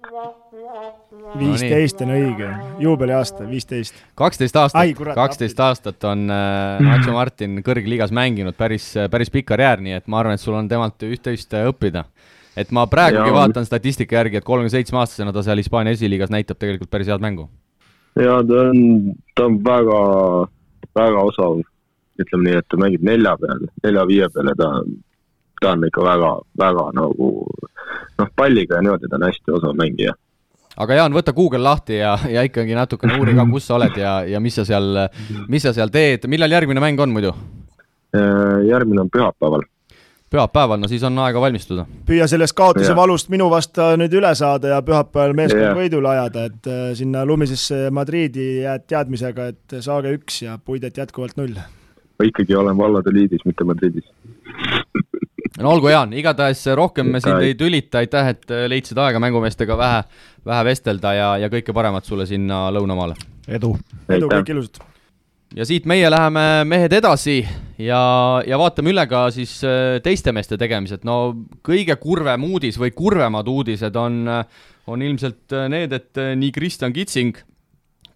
viisteist 1.39 2.03
on 2.05 2.12
õige, 2.14 2.49
juubeliaasta, 2.83 3.47
viisteist. 3.49 3.95
kaksteist 4.19 4.57
aastat, 4.57 5.05
kaksteist 5.14 5.61
aastat 5.61 6.05
on 6.09 6.27
äh, 6.33 6.83
Nacho 6.85 7.14
Martin 7.16 7.62
kõrgliigas 7.66 8.12
mänginud, 8.14 8.57
päris, 8.59 8.91
päris 9.11 9.33
pikk 9.35 9.51
karjäär, 9.53 9.83
nii 9.85 9.97
et 9.99 10.07
ma 10.07 10.23
arvan, 10.23 10.39
et 10.39 10.45
sul 10.45 10.57
on 10.59 10.69
temalt 10.71 11.03
üht-teist 11.09 11.57
õppida. 11.64 12.05
et 12.59 12.71
ma 12.75 12.87
praegugi 12.91 13.33
vaatan 13.35 13.66
statistika 13.66 14.19
järgi, 14.19 14.41
et 14.41 14.47
kolmekümne 14.47 14.77
seitsme 14.77 14.99
aastasena 15.03 15.33
ta 15.33 15.43
seal 15.47 15.62
Hispaania 15.62 15.97
esiliigas 15.97 16.31
näitab 16.35 16.59
tegelikult 16.59 16.91
päris 16.91 17.11
head 17.11 17.25
mängu. 17.25 17.49
ja 18.16 18.39
ta 18.45 18.62
on, 18.71 19.14
ta 19.35 19.51
on 19.51 19.59
väga 19.64 19.99
väga 20.97 21.24
osav, 21.30 21.61
ütleme 22.18 22.49
nii, 22.49 22.61
et 22.61 22.68
ta 22.68 22.78
mängib 22.80 23.05
nelja 23.07 23.34
peal, 23.41 23.66
nelja-viie 23.84 24.28
peal 24.34 24.53
ja 24.53 24.57
ta, 24.59 24.70
ta 25.62 25.74
on 25.74 25.84
ikka 25.89 26.07
väga, 26.07 26.32
väga 26.59 26.86
nagu 26.99 27.28
noh, 28.18 28.32
palliga 28.36 28.78
ja 28.78 28.82
niimoodi 28.86 29.11
ta 29.11 29.20
on 29.20 29.28
hästi 29.28 29.55
osav 29.59 29.76
mängija. 29.78 30.14
aga 30.76 30.99
Jaan, 31.01 31.14
võta 31.14 31.34
Google 31.34 31.62
lahti 31.62 32.01
ja, 32.01 32.16
ja 32.30 32.45
ikkagi 32.47 32.74
natukene 32.74 33.18
uuri 33.18 33.34
ka, 33.39 33.47
kus 33.53 33.66
sa 33.66 33.78
oled 33.78 33.97
ja, 33.99 34.20
ja 34.26 34.41
mis 34.41 34.59
sa 34.59 34.66
seal, 34.68 35.07
mis 35.49 35.62
sa 35.66 35.74
seal 35.76 35.91
teed, 35.95 36.28
millal 36.30 36.53
järgmine 36.53 36.82
mäng 36.82 37.01
on 37.01 37.14
muidu? 37.14 37.34
Järgmine 38.66 39.03
on 39.05 39.11
pühapäeval 39.12 39.66
pühapäeval, 40.31 40.81
no 40.81 40.89
siis 40.89 41.03
on 41.07 41.18
aega 41.24 41.41
valmistuda. 41.41 41.87
püüa 42.09 42.26
sellest 42.31 42.57
kaotuse 42.59 42.91
yeah. 42.91 42.97
valust 42.97 43.31
minu 43.33 43.49
vastu 43.51 43.87
nüüd 44.01 44.14
üle 44.20 44.35
saada 44.39 44.74
ja 44.74 44.83
pühapäeval 44.85 45.35
meeskond 45.37 45.64
yeah. 45.64 45.76
võidule 45.76 46.12
ajada, 46.12 46.45
et 46.51 46.68
äh, 46.68 46.85
sinna 46.99 47.24
lumisesse 47.26 47.89
Madriidi 47.95 48.49
jääd 48.64 48.87
teadmisega, 48.91 49.51
et 49.55 49.79
saage 49.85 50.12
üks 50.18 50.43
ja 50.45 50.59
puidet 50.64 50.97
jätkuvalt 51.01 51.37
null. 51.41 51.57
ikkagi 52.24 52.55
olen 52.55 52.76
vallade 52.76 53.14
liidis, 53.14 53.45
mitte 53.49 53.64
Madridis 53.64 54.09
no 55.62 55.72
olgu, 55.72 55.89
Jaan, 55.89 56.12
igatahes 56.12 56.66
rohkem 56.76 57.09
me 57.14 57.22
sind 57.24 57.43
ei 57.43 57.55
tülita, 57.59 58.03
aitäh, 58.03 58.35
et 58.35 58.55
leidsid 58.68 58.99
aega 58.99 59.20
mängumeestega 59.22 59.79
vähe, 59.79 60.05
vähe 60.47 60.68
vestelda 60.70 61.14
ja, 61.16 61.33
ja 61.45 61.51
kõike 61.53 61.74
paremat 61.74 62.05
sulle 62.05 62.26
sinna 62.26 62.66
lõunamaale. 62.74 63.16
edu! 63.49 63.74
edu, 64.09 64.29
kõike 64.29 64.57
ilusat! 64.57 64.83
Ja 65.57 65.67
siit 65.69 65.87
meie 65.89 66.09
läheme, 66.11 66.45
mehed, 66.69 66.93
edasi 66.99 67.41
ja, 67.81 68.01
ja 68.47 68.59
vaatame 68.61 68.93
üle 68.93 69.05
ka 69.09 69.29
siis 69.35 69.59
äh, 69.67 69.99
teiste 70.05 70.35
meeste 70.37 70.59
tegemised, 70.61 71.07
no 71.09 71.47
kõige 71.65 71.97
kurvem 72.01 72.45
uudis 72.51 72.79
või 72.81 72.93
kurvemad 72.97 73.49
uudised 73.49 73.97
on, 73.97 74.27
on 74.29 75.05
ilmselt 75.05 75.57
äh, 75.57 75.69
need, 75.73 75.95
et 75.97 76.21
äh, 76.21 76.35
nii 76.39 76.53
Kristjan 76.55 76.93
Kitsing 76.97 77.39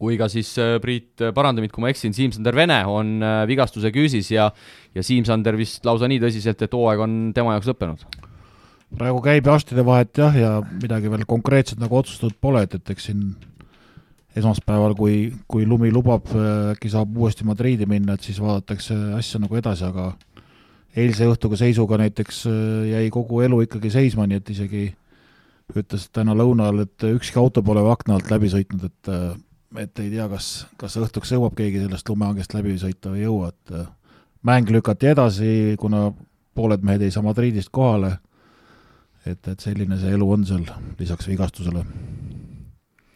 kui 0.02 0.16
ka 0.18 0.26
siis 0.26 0.48
Priit, 0.82 1.22
paranda 1.30 1.62
mind, 1.62 1.70
kui 1.70 1.84
ma 1.84 1.92
eksin, 1.92 2.10
Siim-Sander 2.10 2.56
Vene 2.58 2.80
on 2.90 3.20
vigastuse 3.46 3.92
küüsis 3.94 4.32
ja 4.34 4.48
ja 4.96 5.04
Siim-Sander 5.06 5.54
vist 5.54 5.86
lausa 5.86 6.08
nii 6.10 6.18
tõsiselt, 6.24 6.64
et 6.64 6.74
hooaeg 6.74 7.04
on 7.04 7.12
tema 7.36 7.54
jaoks 7.54 7.70
lõppenud. 7.70 8.02
praegu 8.98 9.22
käib 9.22 9.46
arstide 9.46 9.84
vahet 9.86 10.18
jah, 10.18 10.34
ja 10.34 10.50
midagi 10.82 11.08
veel 11.08 11.22
konkreetset 11.24 11.78
nagu 11.78 11.96
otsustatud 12.00 12.34
pole, 12.42 12.64
et, 12.66 12.74
et 12.74 12.90
eks 12.90 13.06
siin 13.08 13.22
esmaspäeval, 14.36 14.94
kui, 14.96 15.32
kui 15.50 15.66
lumi 15.68 15.90
lubab, 15.92 16.28
äkki 16.72 16.90
saab 16.92 17.16
uuesti 17.16 17.44
Madriidi 17.44 17.86
minna, 17.88 18.16
et 18.16 18.24
siis 18.24 18.40
vaadatakse 18.40 18.96
asja 19.18 19.40
nagu 19.42 19.58
edasi, 19.58 19.84
aga 19.88 20.12
eilse 20.96 21.28
õhtuga 21.28 21.58
seisuga 21.60 21.98
näiteks 22.00 22.42
äh, 22.48 22.90
jäi 22.92 23.06
kogu 23.12 23.40
elu 23.44 23.62
ikkagi 23.66 23.92
seisma, 23.92 24.26
nii 24.28 24.40
et 24.40 24.52
isegi 24.54 24.82
ütles 25.76 26.08
täna 26.12 26.34
lõuna 26.36 26.68
ajal, 26.68 26.84
et 26.84 27.06
ükski 27.12 27.40
auto 27.40 27.62
pole 27.64 27.84
akna 27.92 28.18
alt 28.18 28.32
läbi 28.32 28.50
sõitnud, 28.52 28.88
et 28.88 29.12
äh, 29.12 29.32
et 29.80 30.02
ei 30.02 30.10
tea, 30.12 30.26
kas, 30.28 30.66
kas 30.76 30.98
õhtuks 31.00 31.30
jõuab 31.32 31.54
keegi 31.56 31.80
sellest 31.80 32.10
lumehangest 32.10 32.52
läbi 32.52 32.74
sõita 32.80 33.12
või 33.12 33.22
ei 33.22 33.24
jõua, 33.24 33.52
et 33.54 33.72
äh, 33.78 33.86
mäng 34.44 34.68
lükati 34.72 35.08
edasi, 35.12 35.52
kuna 35.80 36.10
pooled 36.52 36.84
mehed 36.84 37.06
ei 37.06 37.14
saa 37.14 37.24
Madridist 37.24 37.72
kohale, 37.72 38.18
et, 39.24 39.40
et 39.48 39.60
selline 39.60 39.96
see 39.96 40.12
elu 40.12 40.28
on 40.34 40.44
seal, 40.44 40.66
lisaks 40.98 41.30
vigastusele 41.30 41.86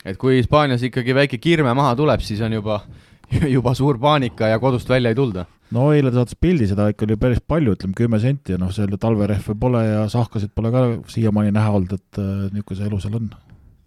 et 0.07 0.19
kui 0.21 0.39
Hispaanias 0.39 0.85
ikkagi 0.87 1.15
väike 1.17 1.41
kirme 1.43 1.75
maha 1.77 1.95
tuleb, 1.99 2.23
siis 2.25 2.41
on 2.47 2.55
juba, 2.57 2.81
juba 3.57 3.75
suur 3.79 3.99
paanika 4.03 4.53
ja 4.53 4.61
kodust 4.63 4.89
välja 4.91 5.13
ei 5.13 5.19
tulda. 5.19 5.47
no 5.75 5.89
eile 5.95 6.13
ta 6.13 6.21
saatis 6.21 6.39
pildi, 6.41 6.69
seda 6.71 6.89
ikka 6.93 7.09
oli 7.09 7.19
päris 7.19 7.43
palju, 7.43 7.75
ütleme 7.75 7.97
kümme 7.99 8.21
senti 8.23 8.55
ja 8.55 8.61
noh, 8.63 8.71
seal 8.75 8.93
ju 8.93 9.01
talverehve 9.03 9.57
pole 9.59 9.83
ja 9.83 10.05
sahkasid 10.11 10.55
pole 10.55 10.71
ka 10.75 10.85
siiamaani 11.11 11.51
näha 11.57 11.73
olnud, 11.75 11.97
et 11.99 12.21
äh, 12.23 12.29
niisugune 12.55 12.79
see 12.79 12.91
elu 12.91 13.01
seal 13.03 13.17
on. 13.19 13.33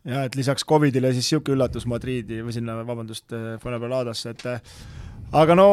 jah, 0.09 0.25
et 0.27 0.35
lisaks 0.35 0.67
Covidile 0.67 1.13
siis 1.15 1.29
niisugune 1.29 1.55
üllatus 1.55 1.87
Madriidi 1.87 2.41
või 2.43 2.55
sinna, 2.55 2.75
vabandust, 2.83 3.31
äh, 3.31 3.55
Fuenlabradasse, 3.63 4.35
et 4.35 4.45
äh, 4.51 4.75
aga 5.39 5.55
no 5.55 5.69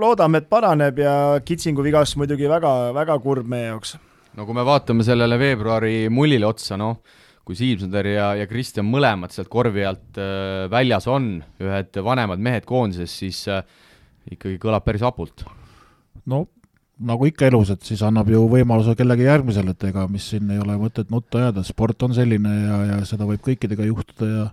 loodame, 0.00 0.40
et 0.40 0.48
paraneb 0.48 1.04
ja 1.04 1.14
kitsingu 1.44 1.84
vigastus 1.84 2.16
muidugi 2.22 2.48
väga, 2.48 2.72
väga 2.96 3.20
kurb 3.20 3.52
meie 3.52 3.68
jaoks. 3.74 3.98
no 4.40 4.48
kui 4.48 4.56
me 4.56 4.64
vaatame 4.64 5.04
sellele 5.04 5.36
veebruari 5.40 6.08
mullile 6.08 6.48
otsa, 6.48 6.80
noh, 6.80 7.02
kui 7.46 7.54
Siim-Sander 7.54 8.08
ja, 8.10 8.30
ja 8.40 8.48
Kristjan 8.50 8.88
mõlemad 8.90 9.30
sealt 9.34 9.50
korvi 9.52 9.84
alt 9.86 10.18
äh, 10.18 10.66
väljas 10.72 11.06
on, 11.10 11.36
ühed 11.62 12.00
vanemad 12.02 12.42
mehed 12.42 12.66
koondises, 12.66 13.14
siis 13.22 13.44
äh, 13.52 13.62
ikkagi 14.32 14.58
kõlab 14.62 14.84
päris 14.86 15.04
hapult. 15.06 15.46
no 16.26 16.46
nagu 17.06 17.28
ikka 17.28 17.46
elus, 17.46 17.70
et 17.70 17.84
siis 17.86 18.00
annab 18.02 18.30
ju 18.32 18.40
võimaluse 18.50 18.96
kellegi 18.98 19.28
järgmisele, 19.28 19.76
et 19.76 19.84
ega 19.90 20.06
mis 20.10 20.26
siin 20.32 20.50
ei 20.50 20.58
ole 20.58 20.78
mõtet 20.80 21.12
nutta 21.12 21.42
ajada, 21.42 21.62
sport 21.66 22.02
on 22.08 22.16
selline 22.16 22.54
ja, 22.56 22.78
ja 22.90 22.98
seda 23.06 23.28
võib 23.28 23.44
kõikidega 23.44 23.86
juhtuda 23.86 24.30
ja 24.30 24.46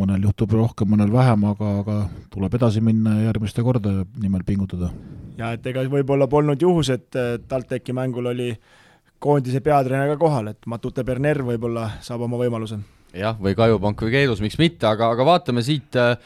mõnel 0.00 0.26
juhtub 0.26 0.52
rohkem, 0.56 0.90
mõnel 0.92 1.12
vähem, 1.12 1.46
aga, 1.48 1.72
aga 1.84 1.96
tuleb 2.34 2.58
edasi 2.58 2.82
minna 2.84 3.14
ja 3.20 3.30
järgmiste 3.30 3.62
korda 3.64 4.02
nimel 4.20 4.44
pingutada. 4.44 4.90
ja 5.38 5.54
et 5.56 5.64
ega 5.70 5.86
võib-olla 5.88 6.28
polnud 6.28 6.60
juhus, 6.60 6.90
et 6.92 7.08
TalTechi 7.48 7.94
mängul 7.96 8.28
oli 8.34 8.50
äh, 8.52 8.81
koondise 9.22 9.62
peatreener 9.64 10.14
ka 10.14 10.20
kohal, 10.20 10.52
et 10.52 10.70
Matute 10.70 11.04
Berner 11.06 11.42
võib-olla 11.46 11.88
saab 12.04 12.24
oma 12.26 12.40
võimaluse. 12.40 12.80
jah, 13.14 13.36
või 13.38 13.54
Kajupank 13.56 14.02
või 14.06 14.14
Keedus, 14.14 14.40
miks 14.42 14.58
mitte, 14.60 14.88
aga, 14.88 15.12
aga 15.14 15.26
vaatame 15.28 15.62
siit 15.64 15.98
äh, 16.00 16.16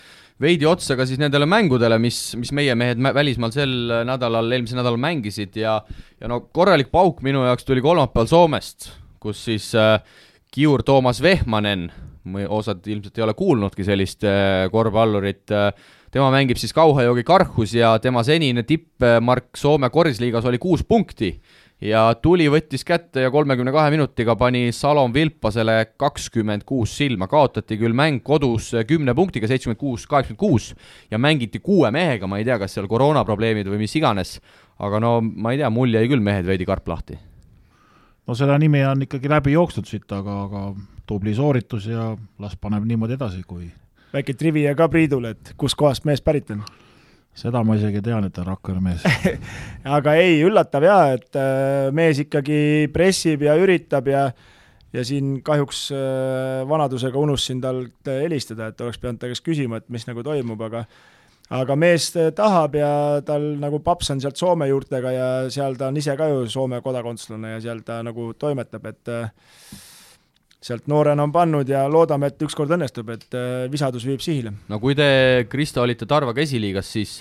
veidi 0.42 0.68
otsa 0.68 0.96
ka 0.98 1.06
siis 1.08 1.20
nendele 1.20 1.48
mängudele, 1.48 1.98
mis, 2.02 2.20
mis 2.38 2.52
meie 2.56 2.74
mehed 2.78 3.00
välismaal 3.16 3.54
sel 3.54 3.74
nädalal, 4.08 4.50
eelmisel 4.52 4.80
nädalal 4.80 5.00
mängisid 5.00 5.56
ja 5.60 5.80
ja 6.20 6.30
no 6.30 6.42
korralik 6.54 6.92
pauk 6.92 7.22
minu 7.26 7.44
jaoks 7.46 7.66
tuli 7.66 7.84
kolmapäeval 7.84 8.30
Soomest, 8.30 8.90
kus 9.20 9.44
siis 9.48 9.72
äh, 9.76 9.98
Kiur 10.52 10.84
Toomas 10.86 11.20
Vehmanen, 11.22 11.90
osad 12.48 12.86
ilmselt 12.88 13.18
ei 13.18 13.24
ole 13.26 13.34
kuulnudki 13.38 13.84
sellist 13.86 14.24
äh, 14.26 14.66
korvpallurit 14.72 15.52
äh,, 15.54 15.68
tema 16.10 16.30
mängib 16.32 16.58
siis 16.60 16.72
Kauhajogi 16.74 17.26
Karhus 17.26 17.74
ja 17.76 17.96
tema 18.02 18.22
senine 18.26 18.64
tippmark 18.66 19.56
Soome 19.56 19.90
korvpalliliigas 19.90 20.48
oli 20.48 20.58
kuus 20.62 20.84
punkti 20.84 21.34
ja 21.82 22.02
tuli 22.22 22.46
võttis 22.50 22.84
kätte 22.86 23.26
ja 23.26 23.30
kolmekümne 23.32 23.72
kahe 23.74 23.90
minutiga 23.92 24.36
pani 24.38 24.70
Salom 24.72 25.12
Vilpasele 25.14 25.76
kakskümmend 26.00 26.64
kuus 26.68 26.96
silma, 26.96 27.28
kaotati 27.28 27.76
küll 27.80 27.96
mäng 27.96 28.22
kodus 28.24 28.72
kümne 28.88 29.14
punktiga, 29.14 29.48
seitsekümmend 29.50 29.80
kuus, 29.80 30.06
kaheksakümmend 30.08 30.40
kuus, 30.40 30.72
ja 31.10 31.20
mängiti 31.20 31.60
kuue 31.60 31.90
mehega, 31.92 32.26
ma 32.26 32.40
ei 32.40 32.48
tea, 32.48 32.58
kas 32.62 32.76
seal 32.76 32.88
koroonaprobleemid 32.88 33.68
või 33.68 33.84
mis 33.84 33.96
iganes, 33.98 34.38
aga 34.78 35.00
no 35.02 35.18
ma 35.20 35.52
ei 35.52 35.60
tea, 35.60 35.70
mul 35.72 35.92
jäi 35.92 36.08
küll 36.08 36.24
mehed 36.24 36.48
veidi 36.48 36.68
karp 36.68 36.88
lahti. 36.88 37.18
no 38.26 38.34
seda 38.34 38.58
nimi 38.58 38.84
on 38.84 39.02
ikkagi 39.06 39.28
läbi 39.28 39.52
jooksnud 39.52 39.86
siit, 39.86 40.08
aga, 40.12 40.42
aga 40.48 40.62
tubli 41.06 41.34
sooritus 41.34 41.86
ja 41.86 42.16
las 42.38 42.56
paneb 42.56 42.84
niimoodi 42.84 43.14
edasi, 43.14 43.44
kui 43.46 43.68
väike 44.12 44.34
trivia 44.34 44.74
ka 44.74 44.88
Priidule, 44.88 45.36
et 45.36 45.54
kuskohast 45.56 46.04
mees 46.08 46.24
pärit 46.24 46.50
on 46.50 46.64
seda 47.36 47.62
ma 47.66 47.76
isegi 47.76 48.02
tean, 48.04 48.26
et 48.26 48.34
ta 48.34 48.42
on 48.44 48.50
Rakvere 48.52 48.82
mees. 48.82 49.04
Aga 49.96 50.16
ei, 50.20 50.38
üllatav 50.46 50.86
jaa, 50.86 51.08
et 51.16 51.38
äh, 51.40 51.88
mees 51.96 52.20
ikkagi 52.24 52.90
pressib 52.94 53.44
ja 53.46 53.56
üritab 53.60 54.12
ja 54.12 54.30
ja 54.96 55.02
siin 55.04 55.42
kahjuks 55.44 55.90
äh, 55.92 56.62
vanadusega 56.68 57.18
unustasin 57.20 57.60
talt 57.60 58.08
helistada, 58.08 58.70
et 58.70 58.80
oleks 58.80 59.00
pidanud 59.02 59.20
ta 59.20 59.28
käest 59.28 59.44
küsima, 59.44 59.82
et 59.82 59.90
mis 59.92 60.06
nagu 60.08 60.24
toimub, 60.24 60.62
aga 60.68 60.86
aga 61.56 61.76
mees 61.78 62.08
tahab 62.34 62.74
ja 62.74 62.90
tal 63.26 63.44
nagu 63.62 63.78
paps 63.84 64.10
on 64.14 64.22
sealt 64.22 64.38
Soome 64.40 64.66
juurtega 64.70 65.12
ja 65.14 65.26
seal 65.52 65.76
ta 65.78 65.92
on 65.92 66.00
ise 66.00 66.16
ka 66.18 66.26
ju 66.32 66.46
Soome 66.50 66.80
kodakondslane 66.82 67.52
ja 67.52 67.60
seal 67.62 67.84
ta 67.86 68.00
nagu 68.06 68.32
toimetab, 68.38 68.88
et 68.90 69.12
äh, 69.12 69.28
sealt 70.66 70.88
noorena 70.90 71.24
on 71.26 71.32
pannud 71.34 71.68
ja 71.70 71.84
loodame, 71.90 72.30
et 72.32 72.42
ükskord 72.46 72.72
õnnestub, 72.76 73.10
et 73.14 73.36
äh, 73.36 73.66
visadus 73.72 74.06
viib 74.08 74.22
sihile. 74.24 74.54
no 74.70 74.80
kui 74.82 74.96
te, 74.98 75.46
Kristo, 75.50 75.84
olite 75.84 76.08
Tarvaga 76.10 76.42
esiliigas, 76.42 76.90
siis 76.96 77.20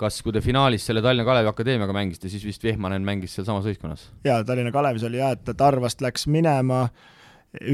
kas, 0.00 0.20
kui 0.24 0.34
te 0.34 0.42
finaalis 0.44 0.86
selle 0.88 1.02
Tallinna 1.04 1.28
Kalevi 1.28 1.50
Akadeemiaga 1.50 1.94
mängisite, 1.96 2.32
siis 2.32 2.44
vist 2.46 2.64
Vehmanen 2.64 3.04
mängis 3.06 3.36
sealsamas 3.36 3.68
võistkonnas? 3.68 4.08
jaa, 4.26 4.42
Tallinna 4.46 4.72
Kalevis 4.74 5.06
oli 5.06 5.20
jah, 5.20 5.36
et 5.36 5.44
ta 5.46 5.54
Tarvast 5.54 6.02
läks 6.04 6.26
minema 6.30 6.86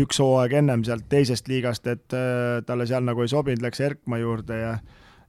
üks 0.00 0.20
hooaeg 0.22 0.56
ennem 0.62 0.84
sealt 0.88 1.04
teisest 1.12 1.48
liigast, 1.52 1.86
et 1.90 2.16
äh, 2.16 2.60
talle 2.66 2.88
seal 2.88 3.04
nagu 3.06 3.24
ei 3.24 3.32
sobinud, 3.32 3.64
läks 3.64 3.82
Erkma 3.84 4.20
juurde 4.22 4.62
ja 4.62 4.76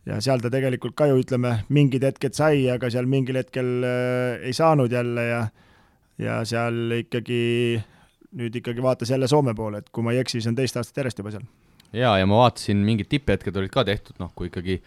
ja 0.07 0.21
seal 0.23 0.39
ta 0.39 0.47
tegelikult 0.47 0.95
ka 0.95 1.09
ju 1.09 1.17
ütleme, 1.19 1.49
mingid 1.75 2.05
hetked 2.07 2.35
sai, 2.37 2.61
aga 2.71 2.87
seal 2.91 3.09
mingil 3.11 3.41
hetkel 3.41 3.83
äh, 3.83 4.45
ei 4.47 4.55
saanud 4.55 4.91
jälle 4.91 5.25
ja 5.27 5.41
ja 6.17 6.39
seal 6.47 6.95
ikkagi 6.97 7.43
nüüd 8.37 8.55
ikkagi 8.61 8.83
vaatas 8.83 9.11
jälle 9.13 9.27
Soome 9.29 9.55
poole, 9.57 9.81
et 9.81 9.91
kui 9.93 10.05
ma 10.05 10.13
ei 10.13 10.21
eksi, 10.21 10.37
siis 10.37 10.49
on 10.51 10.57
teist 10.57 10.77
aastat 10.77 11.03
järjest 11.03 11.21
juba 11.23 11.33
seal. 11.33 11.45
jaa, 11.93 12.17
ja 12.19 12.29
ma 12.29 12.43
vaatasin, 12.43 12.79
mingid 12.85 13.09
tipphetked 13.09 13.55
olid 13.57 13.73
ka 13.73 13.85
tehtud, 13.87 14.17
noh, 14.21 14.31
kui 14.35 14.51
ikkagi 14.51 14.81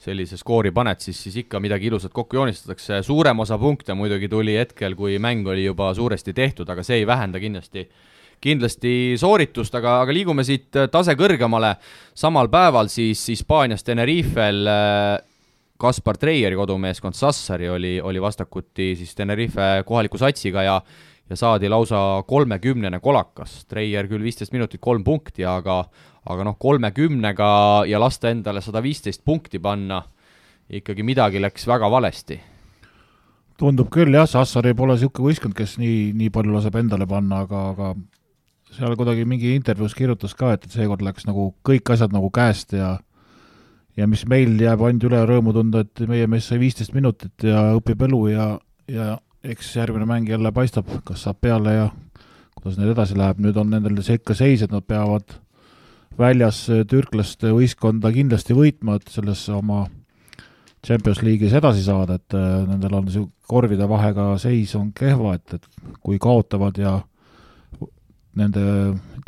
sellise 0.00 0.36
skoori 0.36 0.70
paned, 0.76 1.00
siis, 1.00 1.18
siis 1.24 1.38
ikka 1.44 1.60
midagi 1.60 1.88
ilusat 1.88 2.12
kokku 2.14 2.36
joonistatakse, 2.36 3.00
suurem 3.02 3.40
osa 3.40 3.56
punkte 3.58 3.96
muidugi 3.96 4.28
tuli 4.28 4.58
hetkel, 4.58 4.94
kui 4.96 5.16
mäng 5.22 5.48
oli 5.48 5.64
juba 5.64 5.92
suuresti 5.96 6.36
tehtud, 6.36 6.68
aga 6.68 6.84
see 6.84 7.00
ei 7.00 7.08
vähenda 7.08 7.40
kindlasti 7.42 7.88
kindlasti 8.44 9.16
sooritust, 9.16 9.74
aga, 9.78 10.02
aga 10.04 10.12
liigume 10.12 10.44
siit 10.44 10.76
tase 10.92 11.14
kõrgemale, 11.16 11.70
samal 12.14 12.50
päeval 12.52 12.90
siis 12.92 13.22
Hispaanias 13.32 13.84
Tenerifel 13.84 14.68
äh, 14.68 15.16
Kaspar 15.80 16.16
Treieri 16.16 16.56
kodumeeskond 16.56 17.16
Sassari 17.16 17.68
oli, 17.68 17.96
oli 18.00 18.20
vastakuti 18.22 18.94
siis 18.96 19.14
Tenerife 19.14 19.82
kohaliku 19.86 20.18
satsiga 20.18 20.62
ja 20.64 20.76
ja 21.30 21.36
saadi 21.36 21.68
lausa 21.68 22.22
kolmekümnene 22.28 23.00
kolakas, 23.02 23.64
Treier 23.66 24.08
küll 24.10 24.22
viisteist 24.22 24.52
minutit, 24.54 24.80
kolm 24.80 25.04
punkti, 25.04 25.44
aga 25.44 25.84
aga 26.26 26.44
noh, 26.46 26.56
kolmekümnega 26.58 27.48
ja 27.86 28.00
lasta 28.02 28.30
endale 28.34 28.62
sada 28.64 28.82
viisteist 28.82 29.22
punkti 29.24 29.60
panna, 29.62 30.02
ikkagi 30.70 31.06
midagi 31.06 31.42
läks 31.42 31.66
väga 31.66 31.90
valesti. 31.90 32.40
tundub 33.56 33.88
küll 33.88 34.12
jah, 34.12 34.26
Sassari 34.28 34.74
pole 34.76 34.96
niisugune 34.96 35.30
võistkond, 35.30 35.54
kes 35.56 35.78
nii, 35.80 36.12
nii 36.12 36.30
palju 36.30 36.52
laseb 36.52 36.74
endale 36.76 37.06
panna, 37.08 37.40
aga, 37.46 37.62
aga 37.72 37.94
seal 38.74 38.96
kuidagi 38.98 39.24
mingi 39.24 39.54
intervjuus 39.54 39.94
kirjutas 39.96 40.34
ka, 40.36 40.52
et, 40.52 40.66
et 40.66 40.74
seekord 40.74 41.02
läks 41.02 41.24
nagu 41.28 41.54
kõik 41.64 41.94
asjad 41.94 42.12
nagu 42.12 42.30
käest 42.34 42.74
ja 42.76 42.98
ja 43.96 44.06
mis 44.06 44.26
meil 44.28 44.58
jääb 44.60 44.82
ainult 44.84 45.06
üle 45.08 45.22
rõõmu 45.24 45.54
tunda, 45.56 45.86
et 45.86 46.02
meie 46.08 46.26
mees 46.28 46.50
sai 46.50 46.58
viisteist 46.60 46.92
minutit 46.92 47.46
ja 47.46 47.70
õpib 47.78 48.02
elu 48.04 48.20
ja, 48.28 48.48
ja 48.92 49.14
eks 49.52 49.74
järgmine 49.76 50.06
mäng 50.08 50.28
jälle 50.28 50.52
paistab, 50.52 50.88
kas 51.04 51.26
saab 51.26 51.40
peale 51.40 51.74
ja 51.74 51.88
kuidas 52.56 52.78
neil 52.80 52.94
edasi 52.94 53.18
läheb, 53.18 53.42
nüüd 53.42 53.58
on 53.60 53.70
nendel 53.70 54.00
sekka 54.04 54.34
seis, 54.34 54.64
et 54.64 54.72
nad 54.74 54.84
peavad 54.86 55.36
väljas 56.18 56.64
türklaste 56.88 57.52
võistkonda 57.54 58.10
kindlasti 58.14 58.56
võitma, 58.56 58.96
et 58.96 59.12
sellesse 59.12 59.52
oma 59.54 59.84
Champions 60.86 61.22
League'is 61.26 61.54
edasi 61.56 61.82
saada, 61.82 62.18
et 62.20 62.36
äh, 62.36 62.62
nendel 62.68 62.94
on 62.94 63.10
see 63.10 63.26
korvide 63.50 63.88
vahega 63.90 64.32
seis 64.42 64.74
on 64.78 64.92
kehva, 64.96 65.34
et, 65.36 65.58
et 65.58 65.94
kui 66.02 66.18
kaotavad 66.22 66.78
ja 66.78 66.96
nende 68.36 68.62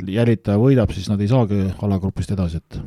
jälitaja 0.06 0.60
võidab, 0.60 0.92
siis 0.94 1.08
nad 1.10 1.20
ei 1.24 1.30
saagi 1.30 1.62
alagrupist 1.82 2.34
edasi, 2.34 2.60
et 2.60 2.78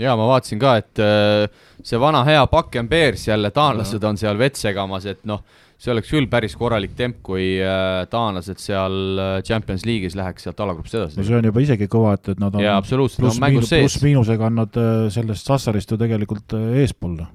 jaa, 0.00 0.14
ma 0.18 0.28
vaatasin 0.28 0.60
ka, 0.62 0.76
et 0.80 1.02
äh, 1.02 1.64
see 1.82 1.98
vana 2.00 2.22
hea 2.28 2.44
Bakken-Bears 2.52 3.26
jälle, 3.30 3.50
taanlased 3.56 4.04
on 4.06 4.20
seal 4.20 4.38
vett 4.38 4.60
segamas, 4.60 5.08
et 5.10 5.24
noh, 5.28 5.42
see 5.80 5.92
oleks 5.94 6.10
küll 6.12 6.28
päris 6.30 6.54
korralik 6.60 6.92
temp, 6.96 7.20
kui 7.24 7.54
äh, 7.64 8.04
taanlased 8.12 8.60
seal 8.60 9.20
äh, 9.20 9.34
Champions 9.46 9.86
League'is 9.88 10.16
läheks 10.18 10.44
sealt 10.46 10.60
alagrupist 10.60 10.98
edasi. 10.98 11.20
no 11.20 11.26
see 11.26 11.38
on 11.38 11.48
juba 11.48 11.64
isegi 11.64 11.88
kõva, 11.90 12.14
et, 12.18 12.32
et 12.34 12.42
nad 12.42 12.56
on 12.56 12.64
jaa, 12.64 12.80
on 12.80 13.40
mängus 13.44 13.70
sees. 13.70 13.86
pluss-miinusega 13.86 14.48
on 14.50 14.60
nad 14.60 14.80
sellest 15.14 15.48
Sassarist 15.48 15.90
ju 15.90 16.00
tegelikult 16.00 16.56
eespool. 16.82 17.16
Noh. 17.22 17.30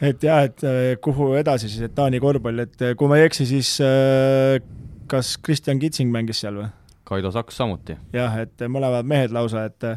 et 0.00 0.28
jah, 0.28 0.44
et 0.48 0.66
kuhu 1.04 1.32
edasi 1.40 1.72
siis, 1.72 1.88
et 1.88 1.96
Taani 1.96 2.20
korvpall, 2.22 2.66
et 2.66 2.84
kui 3.00 3.10
ma 3.10 3.20
ei 3.20 3.28
eksi, 3.30 3.48
siis 3.48 3.74
kas 5.10 5.34
Kristjan 5.42 5.80
Kitsing 5.80 6.12
mängis 6.12 6.44
seal 6.44 6.60
või? 6.60 6.70
Kaido 7.10 7.32
Saks 7.34 7.56
samuti. 7.58 7.96
jah, 8.14 8.36
et 8.44 8.68
mõlemad 8.70 9.08
mehed 9.08 9.32
lausa, 9.34 9.64
et 9.66 9.88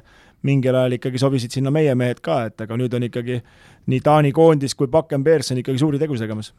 mingil 0.43 0.75
ajal 0.75 0.97
ikkagi 0.97 1.21
sobisid 1.21 1.55
sinna 1.55 1.71
meie 1.71 1.93
mehed 1.95 2.19
ka, 2.23 2.43
et 2.49 2.63
aga 2.65 2.77
nüüd 2.79 2.93
on 2.97 3.07
ikkagi 3.07 3.39
nii 3.91 4.03
Taani 4.03 4.31
koondis 4.35 4.75
kui 4.75 4.89
Bakken-Bears 4.91 5.53
on 5.53 5.61
ikkagi 5.61 5.79
suuri 5.79 5.99
tegusid 6.01 6.25
tegemas. 6.25 6.51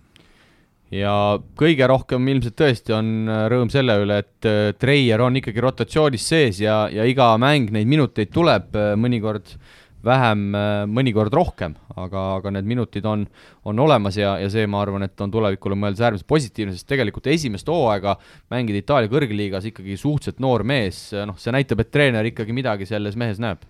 Ja 0.94 1.14
kõige 1.58 1.86
rohkem 1.90 2.26
ilmselt 2.30 2.56
tõesti 2.58 2.94
on 2.94 3.28
äh, 3.28 3.44
rõõm 3.52 3.70
selle 3.72 3.96
üle, 4.02 4.20
et 4.24 4.48
äh, 4.48 4.72
Treier 4.78 5.22
on 5.24 5.40
ikkagi 5.40 5.62
rotatsioonis 5.64 6.26
sees 6.30 6.60
ja, 6.62 6.84
ja 6.92 7.06
iga 7.08 7.32
mäng 7.40 7.72
neid 7.74 7.90
minuteid 7.90 8.32
tuleb, 8.34 8.70
äh, 8.78 8.92
mõnikord 9.00 9.56
vähem, 10.04 10.50
mõnikord 10.92 11.32
rohkem, 11.32 11.78
aga, 11.96 12.22
aga 12.34 12.50
need 12.52 12.66
minutid 12.68 13.06
on, 13.08 13.22
on 13.64 13.78
olemas 13.80 14.18
ja, 14.18 14.34
ja 14.36 14.50
see, 14.52 14.66
ma 14.68 14.82
arvan, 14.84 15.06
et 15.06 15.22
on 15.24 15.30
tulevikule 15.32 15.78
mõeldes 15.80 16.02
äärmiselt 16.04 16.28
positiivne, 16.28 16.74
sest 16.76 16.90
tegelikult 16.90 17.30
esimest 17.32 17.70
hooaega 17.72 18.12
mängida 18.52 18.82
Itaalia 18.82 19.08
kõrgliigas 19.08 19.64
ikkagi 19.70 19.96
suhteliselt 19.96 20.44
noor 20.44 20.60
mees, 20.68 21.06
noh, 21.24 21.38
see 21.40 21.56
näitab, 21.56 21.80
et 21.80 21.92
treener 21.96 22.28
ikkagi 22.28 22.52
midagi 22.52 22.84
selles 22.90 23.16
mehes 23.16 23.40
näeb. 23.40 23.64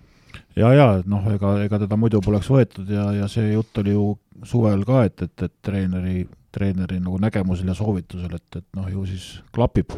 ja, 0.59 0.73
ja 0.75 0.89
noh, 1.07 1.23
ega, 1.31 1.53
ega 1.69 1.79
teda 1.85 1.95
muidu 1.95 2.19
poleks 2.19 2.51
võetud 2.51 2.91
ja, 2.91 3.13
ja 3.21 3.31
see 3.31 3.53
jutt 3.53 3.79
oli 3.79 3.95
ju 3.95 4.11
suvel 4.43 4.83
ka, 4.83 5.05
et, 5.07 5.29
et, 5.29 5.47
et 5.47 5.55
treeneri, 5.63 6.25
treeneri 6.55 7.01
nagu 7.03 7.19
nägemusel 7.21 7.69
ja 7.69 7.75
soovitusel, 7.77 8.37
et, 8.37 8.59
et 8.61 8.67
noh, 8.77 8.87
ju 8.91 9.05
siis 9.09 9.27
klapib. 9.55 9.93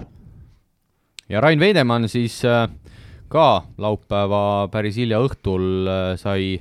ja 1.30 1.42
Rain 1.44 1.60
Veidemann 1.60 2.10
siis 2.10 2.40
äh, 2.48 2.66
ka 3.32 3.68
laupäeva 3.78 4.68
päris 4.74 4.98
hilja 4.98 5.20
õhtul 5.24 5.88
äh, 5.92 6.10
sai, 6.20 6.58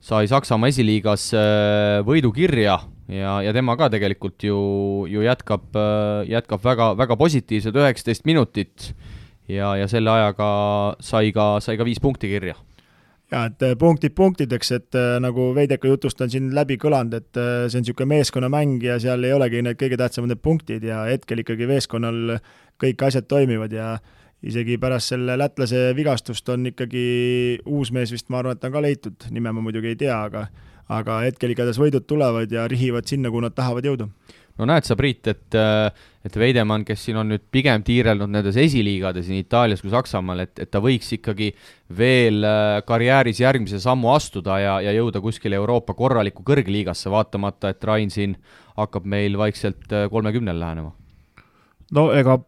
sai 0.00 0.28
Saksamaa 0.30 0.72
esiliigas 0.72 1.30
äh, 1.36 2.00
võidukirja 2.06 2.78
ja, 3.08 3.38
ja 3.44 3.56
tema 3.56 3.76
ka 3.80 3.90
tegelikult 3.92 4.42
ju, 4.42 4.58
ju 5.10 5.24
jätkab, 5.26 5.66
jätkab 6.28 6.64
väga, 6.64 6.94
väga 6.98 7.18
positiivsed 7.20 7.76
üheksateist 7.76 8.24
minutit 8.24 8.94
ja, 9.48 9.74
ja 9.76 9.88
selle 9.90 10.10
ajaga 10.10 10.48
sai 11.04 11.34
ka, 11.36 11.58
sai 11.60 11.76
ka 11.78 11.86
viis 11.86 12.00
punkti 12.00 12.32
kirja 12.32 12.56
jaa, 13.34 13.44
et 13.50 13.64
punktid 13.78 14.14
punktideks, 14.14 14.72
et 14.76 14.98
nagu 15.22 15.50
Veideka 15.56 15.90
jutust 15.90 16.20
on 16.22 16.30
siin 16.30 16.52
läbi 16.54 16.78
kõlanud, 16.80 17.16
et 17.18 17.40
see 17.40 17.80
on 17.80 17.84
niisugune 17.84 18.10
meeskonnamäng 18.14 18.82
ja 18.84 18.98
seal 19.02 19.26
ei 19.26 19.34
olegi 19.34 19.62
need 19.66 19.78
kõige 19.80 19.98
tähtsamad 20.00 20.30
need 20.30 20.42
punktid 20.44 20.86
ja 20.86 21.04
hetkel 21.08 21.42
ikkagi 21.42 21.66
meeskonnal 21.70 22.38
kõik 22.82 23.06
asjad 23.08 23.26
toimivad 23.30 23.74
ja 23.74 23.96
isegi 24.44 24.76
pärast 24.80 25.14
selle 25.14 25.38
lätlase 25.40 25.88
vigastust 25.96 26.48
on 26.52 26.68
ikkagi 26.70 27.04
uus 27.64 27.90
mees 27.96 28.12
vist, 28.12 28.28
ma 28.30 28.42
arvan, 28.42 28.58
et 28.58 28.66
on 28.68 28.74
ka 28.74 28.84
leitud, 28.84 29.28
nime 29.34 29.52
ma 29.52 29.64
muidugi 29.64 29.94
ei 29.94 30.00
tea, 30.04 30.20
aga 30.28 30.46
aga 30.92 31.22
hetkel 31.24 31.54
igatahes 31.54 31.80
võidud 31.80 32.04
tulevad 32.04 32.50
ja 32.52 32.66
rihivad 32.68 33.08
sinna, 33.08 33.30
kuhu 33.32 33.40
nad 33.46 33.54
tahavad 33.56 33.86
jõuda. 33.88 34.08
No 34.58 34.68
näed 34.68 34.86
sa, 34.86 34.96
Priit, 34.98 35.26
et, 35.30 35.56
et 36.24 36.38
Veidemann, 36.38 36.84
kes 36.86 37.02
siin 37.06 37.18
on 37.20 37.32
nüüd 37.32 37.44
pigem 37.52 37.82
tiirelnud 37.86 38.30
nendes 38.30 38.56
esiliigades 38.60 39.28
nii 39.30 39.44
Itaalias 39.44 39.82
kui 39.82 39.92
Saksamaal, 39.92 40.44
et, 40.46 40.54
et 40.62 40.70
ta 40.70 40.82
võiks 40.84 41.10
ikkagi 41.16 41.50
veel 41.98 42.46
äh, 42.46 42.78
karjääris 42.86 43.42
järgmise 43.42 43.80
sammu 43.82 44.12
astuda 44.14 44.58
ja, 44.62 44.78
ja 44.84 44.94
jõuda 44.96 45.22
kuskile 45.24 45.58
Euroopa 45.60 45.96
korralikku 45.98 46.46
kõrgliigasse, 46.46 47.10
vaatamata, 47.12 47.74
et 47.74 47.84
Rain 47.84 48.12
siin 48.14 48.36
hakkab 48.78 49.06
meil 49.10 49.38
vaikselt 49.40 49.90
äh, 49.92 50.08
kolmekümnel 50.12 50.60
lähenema. 50.60 50.94
No 51.94 52.08
ega 52.16 52.38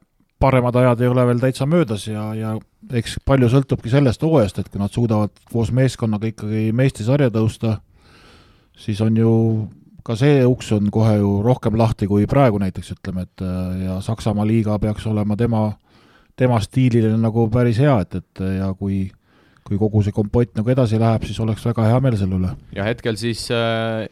paremad 0.40 0.76
ajad 0.76 1.02
ei 1.02 1.10
ole 1.10 1.24
veel 1.26 1.40
täitsa 1.42 1.66
möödas 1.68 2.06
ja, 2.08 2.28
ja 2.36 2.54
eks 2.94 3.18
palju 3.26 3.48
sõltubki 3.50 3.90
sellest 3.90 4.22
hooajast, 4.22 4.60
et 4.60 4.70
kui 4.70 4.80
nad 4.80 4.94
suudavad 4.94 5.32
koos 5.50 5.72
meeskonnaga 5.74 6.30
ikkagi 6.30 6.70
meistrusarja 6.76 7.32
tõusta, 7.34 7.78
siis 8.76 9.00
on 9.02 9.16
ju 9.16 9.32
ka 10.06 10.14
see 10.18 10.44
uks 10.46 10.70
on 10.76 10.90
kohe 10.94 11.16
ju 11.18 11.30
rohkem 11.42 11.74
lahti 11.78 12.06
kui 12.06 12.28
praegu 12.30 12.60
näiteks, 12.62 12.92
ütleme, 12.94 13.26
et 13.26 13.42
ja 13.82 13.98
Saksamaa 14.04 14.46
liiga 14.46 14.78
peaks 14.78 15.06
olema 15.10 15.36
tema, 15.36 15.62
tema 16.38 16.60
stiilile 16.62 17.10
nagu 17.18 17.48
päris 17.50 17.80
hea, 17.82 17.96
et, 18.06 18.20
et 18.20 18.44
ja 18.60 18.72
kui 18.78 19.08
kui 19.66 19.80
kogu 19.80 19.98
see 20.06 20.14
kompott 20.14 20.52
nagu 20.54 20.70
edasi 20.70 21.00
läheb, 21.02 21.24
siis 21.26 21.40
oleks 21.42 21.64
väga 21.66 21.88
hea 21.88 21.98
meel 22.04 22.14
selle 22.20 22.38
üle. 22.38 22.52
ja 22.76 22.86
hetkel 22.86 23.18
siis 23.18 23.48
äh, 23.50 24.06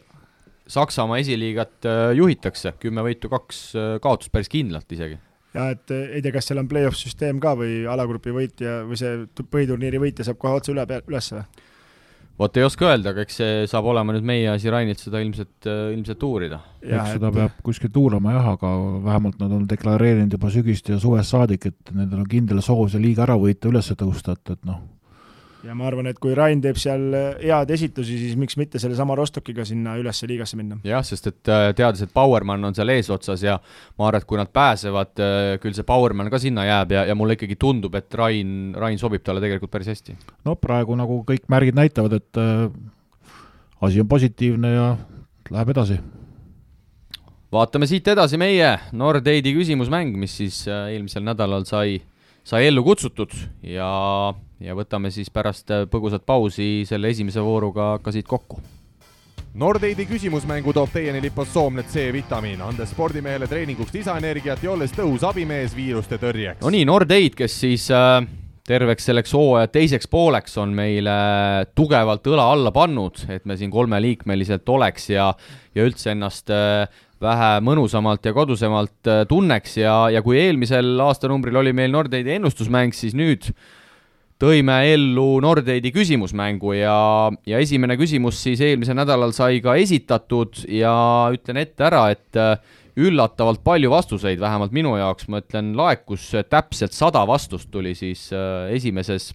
Saksamaa 0.67 1.21
esiliigat 1.21 1.87
äh, 1.87 2.09
juhitakse, 2.17 2.73
kümme 2.81 3.05
võitu, 3.05 3.31
kaks 3.31 3.61
äh, 3.79 3.93
kaotust 4.03 4.33
päris 4.35 4.51
kindlalt 4.51 4.91
isegi 4.91 5.15
ja 5.55 5.69
et 5.73 5.93
eh, 5.93 6.17
ei 6.17 6.23
tea, 6.23 6.33
kas 6.35 6.49
seal 6.49 6.61
on 6.61 6.69
play-off 6.71 6.99
süsteem 6.99 7.39
ka 7.43 7.55
või 7.59 7.83
alagrupi 7.89 8.33
võitja 8.35 8.81
või 8.87 8.99
see 8.99 9.23
põhiturniiri 9.39 10.01
võitja 10.03 10.27
saab 10.27 10.39
kohe 10.41 10.59
otse 10.59 10.73
üle, 10.73 10.85
üles 11.07 11.31
või? 11.35 11.45
Vot 12.39 12.57
ei 12.57 12.65
oska 12.67 12.89
öelda, 12.89 13.13
aga 13.13 13.23
eks 13.25 13.37
see 13.41 13.67
saab 13.71 13.87
olema 13.91 14.15
nüüd 14.15 14.25
meie 14.27 14.49
asi 14.51 14.71
Rainilt 14.73 15.03
seda 15.03 15.21
ilmselt, 15.23 15.55
eh, 15.69 15.93
ilmselt 15.95 16.25
uurida. 16.27 16.59
eks 16.81 17.15
seda 17.15 17.31
et... 17.31 17.37
peab 17.39 17.61
kuskilt 17.65 18.01
uurama 18.01 18.35
jah, 18.35 18.49
aga 18.55 18.73
vähemalt 19.05 19.39
nad 19.43 19.55
on 19.55 19.69
deklareerinud 19.69 20.35
juba 20.37 20.51
sügist 20.53 20.91
ja 20.91 20.99
suvest 21.01 21.35
saadik, 21.35 21.69
et 21.71 21.95
nendel 21.95 22.25
on 22.25 22.29
kindel 22.31 22.61
soov 22.65 22.89
see 22.91 23.03
liiga 23.03 23.25
ära 23.27 23.39
võita, 23.39 23.71
üles 23.71 23.93
tõusta, 23.95 24.35
et, 24.35 24.57
et 24.57 24.67
noh 24.67 24.83
ja 25.65 25.75
ma 25.77 25.87
arvan, 25.89 26.07
et 26.09 26.19
kui 26.21 26.35
Rain 26.37 26.61
teeb 26.61 26.77
seal 26.79 27.05
head 27.41 27.71
esitusi, 27.73 28.17
siis 28.21 28.37
miks 28.39 28.57
mitte 28.59 28.79
sellesama 28.81 29.15
Rostockiga 29.17 29.65
sinna 29.67 29.95
ülesse 29.99 30.27
liigasse 30.29 30.59
minna. 30.59 30.77
jah, 30.85 31.03
sest 31.05 31.31
et 31.31 31.51
äh, 31.51 31.67
teades, 31.77 32.03
et 32.05 32.13
Powerman 32.13 32.69
on 32.69 32.77
seal 32.77 32.93
eesotsas 32.93 33.45
ja 33.45 33.57
ma 33.99 34.09
arvan, 34.09 34.23
et 34.23 34.29
kui 34.29 34.39
nad 34.39 34.51
pääsevad, 34.53 35.13
äh, 35.19 35.51
küll 35.63 35.77
see 35.77 35.87
Powerman 35.87 36.29
ka 36.33 36.41
sinna 36.41 36.67
jääb 36.67 36.95
ja, 36.95 37.05
ja 37.09 37.15
mulle 37.17 37.37
ikkagi 37.39 37.57
tundub, 37.59 37.95
et 37.97 38.13
Rain, 38.13 38.73
Rain 38.77 39.01
sobib 39.01 39.25
talle 39.25 39.43
tegelikult 39.43 39.73
päris 39.73 39.91
hästi. 39.93 40.17
no 40.45 40.57
praegu 40.59 40.97
nagu 40.99 41.21
kõik 41.27 41.49
märgid 41.51 41.77
näitavad, 41.77 42.19
et 42.19 42.41
äh, 42.41 42.67
asi 43.85 44.03
on 44.03 44.11
positiivne 44.11 44.75
ja 44.75 44.91
läheb 45.51 45.75
edasi 45.75 45.99
vaatame 47.55 47.87
siit 47.89 48.07
edasi 48.11 48.39
meie 48.41 48.73
Nordeidi 48.97 49.53
küsimusmäng, 49.55 50.15
mis 50.19 50.35
siis 50.41 50.65
äh, 50.67 50.89
eelmisel 50.95 51.23
nädalal 51.25 51.65
sai, 51.67 51.99
sai 52.43 52.67
ellu 52.69 52.83
kutsutud 52.85 53.33
ja 53.65 53.89
ja 54.59 54.75
võtame 54.75 55.11
siis 55.11 55.29
pärast 55.33 55.71
äh, 55.71 55.85
põgusat 55.91 56.25
pausi 56.25 56.85
selle 56.87 57.11
esimese 57.11 57.43
vooruga 57.43 57.95
ka 58.03 58.13
siit 58.15 58.27
kokku. 58.27 58.61
Nordeidi 59.55 60.03
küsimusmängu 60.03 60.73
toob 60.75 60.89
teieni 60.91 61.21
lipossoomne 61.23 61.85
C-vitamiin, 61.87 62.59
andes 62.59 62.89
spordimehele 62.91 63.47
treeninguks 63.47 63.93
lisaenergiat 63.95 64.63
ja 64.63 64.73
olles 64.73 64.91
tõhus 64.91 65.23
abimees 65.23 65.75
viiruste 65.75 66.19
tõrjeks. 66.19 66.59
no 66.63 66.71
nii, 66.73 66.83
Nordeid, 66.87 67.37
kes 67.39 67.55
siis 67.61 67.85
äh, 67.95 68.19
terveks 68.67 69.07
selleks 69.07 69.33
hooaja 69.37 69.69
teiseks 69.71 70.09
pooleks 70.11 70.57
on 70.59 70.73
meile 70.75 71.15
tugevalt 71.77 72.27
õla 72.27 72.49
alla 72.55 72.73
pannud, 72.75 73.21
et 73.29 73.45
me 73.45 73.57
siin 73.59 73.71
kolmeliikmeliselt 73.71 74.69
oleks 74.75 75.09
ja, 75.13 75.29
ja 75.75 75.87
üldse 75.87 76.11
ennast 76.15 76.51
äh, 76.51 76.89
vähe 77.21 77.51
mõnusamalt 77.63 78.25
ja 78.25 78.33
kodusemalt 78.35 79.11
äh, 79.11 79.23
tunneks 79.29 79.77
ja, 79.79 79.95
ja 80.11 80.23
kui 80.25 80.39
eelmisel 80.41 80.99
aastanumbril 81.05 81.61
oli 81.61 81.73
meil 81.77 81.93
Nordeidi 81.93 82.35
ennustusmäng, 82.35 82.95
siis 82.97 83.15
nüüd 83.15 83.53
tõime 84.41 84.79
ellu 84.91 85.39
Nordeidi 85.43 85.91
küsimusmängu 85.95 86.75
ja, 86.75 86.97
ja 87.47 87.59
esimene 87.63 87.95
küsimus 87.99 88.41
siis 88.43 88.61
eelmisel 88.63 88.97
nädalal 88.97 89.33
sai 89.35 89.61
ka 89.63 89.77
esitatud 89.79 90.65
ja 90.71 90.95
ütlen 91.35 91.61
ette 91.61 91.87
ära, 91.87 92.09
et 92.11 92.39
äh, 92.39 92.57
üllatavalt 92.99 93.63
palju 93.63 93.91
vastuseid, 93.91 94.39
vähemalt 94.39 94.75
minu 94.75 94.95
jaoks, 94.99 95.29
ma 95.31 95.41
ütlen, 95.43 95.73
laekus 95.77 96.29
täpselt 96.51 96.95
sada 96.95 97.23
vastust 97.27 97.71
tuli 97.71 97.95
siis 97.95 98.27
äh, 98.35 98.71
esimeses, 98.75 99.31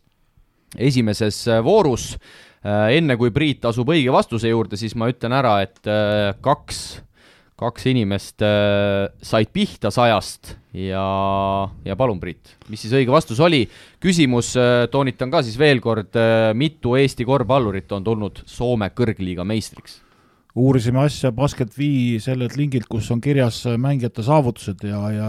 esimeses 0.76 1.42
äh, 1.48 1.64
voorus. 1.64 2.14
enne 2.60 3.14
kui 3.16 3.30
Priit 3.32 3.64
asub 3.64 3.88
õige 3.88 4.12
vastuse 4.12 4.50
juurde, 4.50 4.76
siis 4.76 4.92
ma 4.92 5.06
ütlen 5.08 5.32
ära, 5.32 5.62
et 5.64 5.80
kaks, 6.44 6.80
kaks 7.56 7.86
inimest 7.88 8.44
said 9.24 9.48
pihta 9.48 9.88
sajast 9.88 10.59
ja, 10.74 11.04
ja 11.84 11.96
palun, 11.98 12.20
Priit, 12.22 12.54
mis 12.70 12.84
siis 12.84 12.94
õige 12.94 13.12
vastus 13.12 13.40
oli? 13.42 13.64
küsimus, 14.02 14.52
äh, 14.58 14.86
toonitan 14.92 15.32
ka 15.32 15.42
siis 15.46 15.58
veel 15.58 15.82
kord, 15.82 16.14
äh, 16.18 16.50
mitu 16.54 16.94
Eesti 16.98 17.26
korvpallurit 17.26 17.90
on 17.96 18.06
tulnud 18.06 18.42
Soome 18.46 18.92
kõrgliiga 18.94 19.46
meistriks? 19.46 20.00
uurisime 20.60 21.04
asja 21.04 21.30
Basket.fi 21.32 22.18
sellelt 22.22 22.56
lingilt, 22.58 22.88
kus 22.90 23.10
on 23.14 23.20
kirjas 23.22 23.62
mängijate 23.78 24.22
saavutused 24.26 24.82
ja, 24.86 25.02
ja 25.14 25.28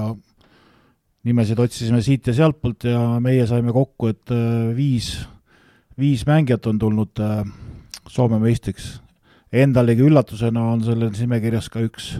nimesid 1.30 1.60
otsisime 1.62 2.02
siit 2.02 2.26
ja 2.28 2.34
sealtpoolt 2.38 2.90
ja 2.90 3.04
meie 3.22 3.46
saime 3.50 3.74
kokku, 3.74 4.10
et 4.14 4.34
äh, 4.34 4.72
viis, 4.78 5.14
viis 6.00 6.26
mängijat 6.30 6.68
on 6.70 6.82
tulnud 6.82 7.26
Soome 8.12 8.42
meistriks. 8.42 8.98
Endalegi 9.54 10.04
üllatusena 10.04 10.64
on 10.74 10.82
selles 10.84 11.20
nimekirjas 11.22 11.70
ka 11.72 11.84
üks 11.86 12.16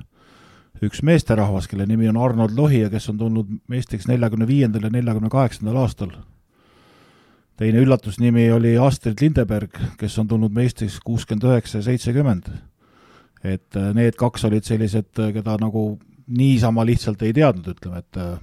üks 0.82 1.04
meesterahvas, 1.06 1.68
kelle 1.70 1.86
nimi 1.86 2.10
on 2.10 2.18
Arnold 2.18 2.58
Lohi 2.58 2.82
ja 2.82 2.90
kes 2.90 3.10
on 3.12 3.20
tulnud 3.20 3.50
meistriks 3.70 4.08
neljakümne 4.10 4.48
viiendal 4.50 4.88
ja 4.88 4.94
neljakümne 4.94 5.30
kaheksandal 5.30 5.78
aastal. 5.84 6.14
teine 7.58 7.78
üllatusnimi 7.78 8.52
oli 8.52 8.78
Astrid 8.78 9.22
Lindeberg, 9.22 9.78
kes 9.98 10.18
on 10.20 10.28
tulnud 10.28 10.54
meistriks 10.54 11.00
kuuskümmend 11.06 11.44
üheksa 11.44 11.78
ja 11.78 11.84
seitsekümmend. 11.84 12.50
et 13.44 13.76
äh, 13.76 13.94
need 13.94 14.18
kaks 14.18 14.46
olid 14.46 14.64
sellised, 14.64 15.14
äh, 15.20 15.34
keda 15.34 15.58
nagu 15.62 16.00
niisama 16.28 16.86
lihtsalt 16.86 17.22
ei 17.22 17.34
teadnud, 17.34 17.68
ütleme, 17.68 17.98
et 17.98 18.18
äh, 18.18 18.40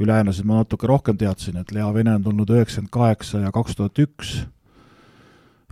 ülejäänusid 0.00 0.44
ma 0.44 0.62
natuke 0.62 0.86
rohkem 0.86 1.16
teadsin, 1.16 1.56
et 1.56 1.72
Lea 1.72 1.94
Vene 1.94 2.14
on 2.14 2.22
tulnud 2.22 2.50
üheksakümmend 2.50 2.90
kaheksa 2.90 3.44
ja 3.44 3.52
kaks 3.52 3.76
tuhat 3.76 3.98
üks, 3.98 4.46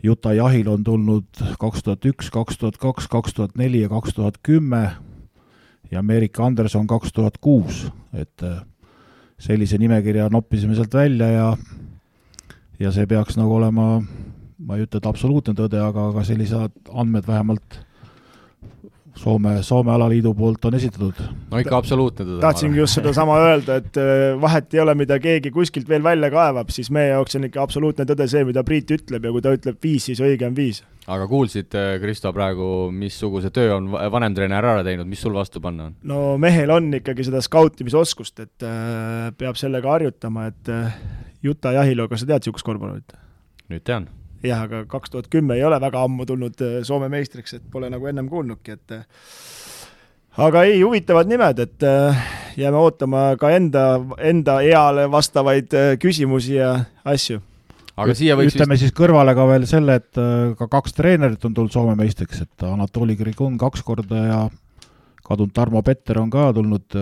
Juta 0.03 0.33
Jahil 0.33 0.69
on 0.69 0.85
tulnud 0.85 1.27
kaks 1.59 1.83
tuhat 1.83 2.05
üks, 2.05 2.31
kaks 2.31 2.59
tuhat 2.59 2.77
kaks, 2.77 3.09
kaks 3.09 3.35
tuhat 3.35 3.57
neli 3.57 3.81
ja 3.81 3.89
kaks 3.89 4.15
tuhat 4.15 4.39
kümme 4.43 4.91
ja 5.91 5.99
Ameerika 5.99 6.47
Anderson 6.47 6.87
kaks 6.87 7.13
tuhat 7.13 7.39
kuus, 7.41 7.87
et 8.13 8.43
äh, 8.43 8.61
sellise 9.39 9.79
nimekirja 9.79 10.29
noppisime 10.33 10.75
sealt 10.75 10.95
välja 10.95 11.29
ja 11.33 11.51
ja 12.79 12.93
see 12.95 13.07
peaks 13.11 13.37
nagu 13.39 13.57
olema, 13.59 13.99
ma 14.59 14.77
ei 14.77 14.87
ütle, 14.87 15.01
et 15.01 15.07
absoluutne 15.11 15.55
tõde, 15.59 15.81
aga, 15.83 16.09
aga 16.13 16.25
sellised 16.27 16.93
andmed 16.93 17.27
vähemalt 17.27 17.81
Soome, 19.19 19.57
Soome 19.67 19.93
alaliidu 19.93 20.33
poolt 20.39 20.65
on 20.69 20.77
esitatud. 20.79 21.19
no 21.51 21.61
ikka 21.63 21.79
absoluutne 21.79 22.25
tõde. 22.25 22.41
tahtsingi 22.43 22.79
just 22.79 22.99
sedasama 22.99 23.39
öelda, 23.43 23.79
et 23.83 23.99
äh, 23.99 24.35
vahet 24.41 24.75
ei 24.75 24.83
ole, 24.85 24.95
mida 24.99 25.19
keegi 25.23 25.51
kuskilt 25.55 25.89
veel 25.91 26.05
välja 26.05 26.31
kaevab, 26.31 26.71
siis 26.75 26.91
meie 26.95 27.11
jaoks 27.11 27.39
on 27.39 27.49
ikka 27.49 27.63
absoluutne 27.65 28.07
tõde 28.09 28.29
see, 28.31 28.45
mida 28.49 28.63
Priit 28.67 28.91
ütleb 28.95 29.27
ja 29.27 29.33
kui 29.35 29.45
ta 29.45 29.55
ütleb 29.57 29.81
viis, 29.83 30.07
siis 30.11 30.23
õige 30.25 30.47
on 30.47 30.55
viis. 30.57 30.83
aga 31.07 31.27
kuulsid, 31.31 31.75
äh, 31.79 31.95
Kristo, 32.03 32.33
praegu, 32.37 32.69
missuguse 32.95 33.51
töö 33.55 33.75
on 33.79 33.91
vanemtreener 33.91 34.71
ära 34.73 34.85
teinud, 34.87 35.09
mis 35.11 35.25
sul 35.25 35.35
vastu 35.35 35.63
panna 35.65 35.89
on? 35.91 35.97
no 36.07 36.37
mehel 36.39 36.71
on 36.75 36.93
ikkagi 37.01 37.27
seda 37.27 37.43
skautimisoskust, 37.45 38.45
et 38.47 38.69
äh, 38.69 39.33
peab 39.39 39.59
sellega 39.59 39.97
harjutama, 39.97 40.51
et 40.53 40.75
Juta 41.43 41.75
Jahilo, 41.75 42.09
kas 42.11 42.23
sa 42.23 42.31
tead 42.31 42.47
niisugust 42.47 42.67
korvpallurit? 42.67 43.19
nüüd 43.69 43.85
tean 43.85 44.09
jah, 44.45 44.65
aga 44.67 44.85
kaks 44.91 45.13
tuhat 45.13 45.29
kümme 45.33 45.57
ei 45.59 45.65
ole 45.67 45.79
väga 45.83 46.03
ammu 46.07 46.27
tulnud 46.29 46.63
äh, 46.65 46.79
Soome 46.87 47.09
meistriks, 47.13 47.57
et 47.59 47.65
pole 47.73 47.91
nagu 47.91 48.07
ennem 48.11 48.29
kuulnudki, 48.31 48.77
et 48.79 48.95
äh, 48.95 49.03
aga 50.47 50.65
ei, 50.69 50.81
huvitavad 50.83 51.31
nimed, 51.31 51.63
et 51.65 51.87
äh, 51.87 52.23
jääme 52.59 52.81
ootama 52.83 53.31
ka 53.41 53.51
enda, 53.55 53.85
enda 54.19 54.61
eale 54.67 55.09
vastavaid 55.11 55.75
küsimusi 56.03 56.59
ja 56.59 56.73
asju. 57.09 57.41
aga 57.99 58.15
siia 58.15 58.39
võiks 58.39 58.55
ütleme 58.55 58.77
vist... 58.77 58.87
siis 58.87 58.97
kõrvale 58.97 59.35
ka 59.39 59.47
veel 59.51 59.67
selle, 59.71 59.99
et 59.99 60.23
ka 60.59 60.71
kaks 60.71 60.95
treenerit 60.99 61.45
on 61.45 61.55
tulnud 61.55 61.75
Soome 61.75 61.97
meistriks, 61.99 62.43
et 62.47 62.67
Anatoli 62.67 63.19
Grigун 63.19 63.59
kaks 63.59 63.83
korda 63.87 64.27
ja 64.27 64.43
kadunud 65.27 65.55
Tarmo 65.55 65.83
Petter 65.85 66.21
on 66.23 66.31
ka 66.33 66.53
tulnud 66.57 66.95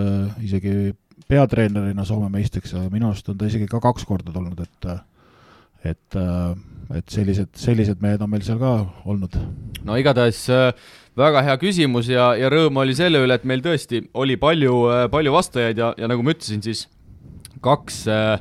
isegi 0.43 0.95
peatreenerina 1.27 2.05
Soome 2.07 2.31
meistriks 2.33 2.73
ja 2.73 2.87
minu 2.91 3.11
arust 3.11 3.29
on 3.29 3.37
ta 3.37 3.47
isegi 3.49 3.69
ka 3.69 3.81
kaks 3.83 4.07
korda 4.09 4.33
tulnud, 4.33 4.65
et 4.65 4.89
et 5.87 6.17
et 6.95 7.11
sellised, 7.11 7.49
sellised 7.59 7.99
mehed 8.03 8.21
on 8.23 8.31
meil 8.31 8.43
seal 8.45 8.59
ka 8.61 8.71
olnud. 9.09 9.35
no 9.87 9.97
igatahes 9.99 10.39
äh, 10.53 10.69
väga 11.19 11.43
hea 11.43 11.57
küsimus 11.59 12.11
ja, 12.11 12.29
ja 12.39 12.51
rõõm 12.51 12.79
oli 12.83 12.95
selle 12.95 13.19
üle, 13.23 13.35
et 13.35 13.47
meil 13.47 13.63
tõesti 13.65 14.05
oli 14.15 14.37
palju, 14.39 14.75
äh, 14.93 15.05
palju 15.11 15.33
vastajaid 15.35 15.81
ja, 15.81 15.91
ja 15.99 16.07
nagu 16.11 16.23
ma 16.23 16.35
ütlesin, 16.35 16.63
siis 16.63 16.85
kaks, 17.63 18.05
äh, 18.11 18.37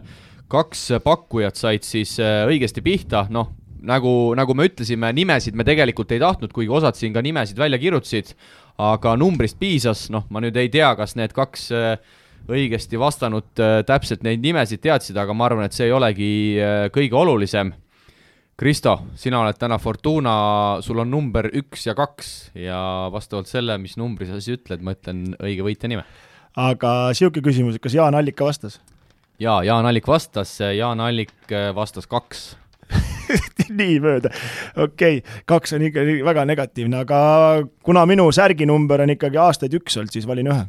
kaks 0.53 0.89
pakkujat 1.03 1.59
said 1.59 1.87
siis 1.87 2.15
õigesti 2.21 2.85
pihta, 2.87 3.25
noh, 3.35 3.51
nagu, 3.87 4.13
nagu 4.39 4.55
me 4.55 4.69
ütlesime, 4.69 5.11
nimesid 5.17 5.59
me 5.59 5.67
tegelikult 5.67 6.15
ei 6.15 6.23
tahtnud, 6.23 6.53
kuigi 6.55 6.71
osad 6.79 6.99
siin 6.99 7.17
ka 7.17 7.25
nimesid 7.27 7.59
välja 7.59 7.81
kirjutasid, 7.83 8.31
aga 8.83 9.17
numbrist 9.19 9.59
piisas, 9.59 10.07
noh, 10.15 10.29
ma 10.31 10.43
nüüd 10.45 10.59
ei 10.61 10.71
tea, 10.71 10.93
kas 10.99 11.17
need 11.19 11.35
kaks 11.35 11.73
õigesti 12.47 12.99
vastanud 13.01 13.49
täpselt 13.89 14.23
neid 14.23 14.39
nimesid 14.45 14.85
teadsid, 14.85 15.17
aga 15.19 15.35
ma 15.35 15.49
arvan, 15.49 15.67
et 15.67 15.75
see 15.75 15.89
ei 15.89 15.97
olegi 15.97 16.29
kõige 16.95 17.19
olulisem 17.19 17.73
Kristo, 18.57 18.95
sina 19.21 19.43
oled 19.43 19.59
täna 19.61 19.77
Fortuna, 19.77 20.35
sul 20.81 21.03
on 21.03 21.11
number 21.13 21.51
üks 21.61 21.83
ja 21.85 21.93
kaks 21.97 22.29
ja 22.57 22.79
vastavalt 23.13 23.51
selle, 23.51 23.77
mis 23.77 23.99
numbri 24.01 24.25
sa 24.25 24.39
siis 24.41 24.57
ütled, 24.57 24.81
ma 24.81 24.95
ütlen 24.97 25.35
õige 25.37 25.67
võitja 25.67 25.91
nime. 25.93 26.07
aga 26.57 26.93
niisugune 27.13 27.45
küsimus, 27.45 27.77
et 27.77 27.85
kas 27.85 27.99
Jaan 27.99 28.17
Allik 28.17 28.39
ka 28.39 28.49
vastas? 28.49 28.79
jaa, 29.37 29.59
Jaan 29.61 29.85
Allik 29.85 30.09
vastas, 30.09 30.55
Jaan 30.73 31.05
Allik 31.05 31.53
äh, 31.53 31.69
vastas 31.77 32.09
kaks 32.09 32.47
nii 33.83 34.01
mööda, 34.01 34.33
okei 34.73 35.21
okay., 35.21 35.39
kaks 35.45 35.77
on 35.77 35.85
ikka 35.91 36.09
väga 36.25 36.49
negatiivne, 36.49 37.05
aga 37.05 37.21
kuna 37.85 38.09
minu 38.09 38.31
särginumber 38.33 39.05
on 39.05 39.13
ikkagi 39.19 39.37
aastaid 39.37 39.77
üks 39.77 40.01
olnud, 40.01 40.17
siis 40.17 40.25
valin 40.25 40.49
ühe 40.55 40.65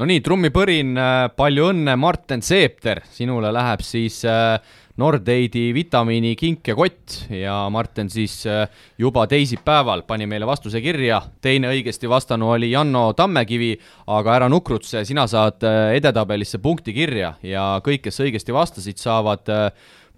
no 0.00 0.08
nii, 0.08 0.24
trummipõrin, 0.24 0.96
äh, 0.96 1.26
palju 1.36 1.68
õnne, 1.74 2.00
Marten 2.00 2.40
Seepter, 2.40 3.04
sinule 3.12 3.52
läheb 3.52 3.84
siis 3.84 4.22
äh, 4.24 4.56
Nordeidi 5.00 5.70
vitamiini 5.74 6.34
kink 6.36 6.68
ja 6.68 6.74
kott. 6.76 7.14
Ja 7.32 7.54
Martin 7.72 8.10
siis 8.12 8.42
äh, 8.48 8.66
juba 9.00 9.26
teisipäeval 9.30 10.04
pani 10.08 10.26
meile 10.28 10.48
vastuse 10.48 10.82
kirja, 10.84 11.22
teine 11.40 11.70
õigesti 11.72 12.08
vastanu 12.10 12.50
oli 12.54 12.70
Janno 12.72 13.10
Tammekivi, 13.16 13.72
aga 14.12 14.36
ära 14.36 14.50
nukrutse, 14.52 15.04
sina 15.08 15.26
saad 15.30 15.64
äh, 15.64 15.94
edetabelisse 15.96 16.60
punkti 16.60 16.94
kirja. 16.96 17.34
Ja 17.42 17.64
kõik, 17.84 18.04
kes 18.08 18.20
õigesti 18.26 18.54
vastasid, 18.54 19.00
saavad 19.00 19.48
äh, 19.52 19.66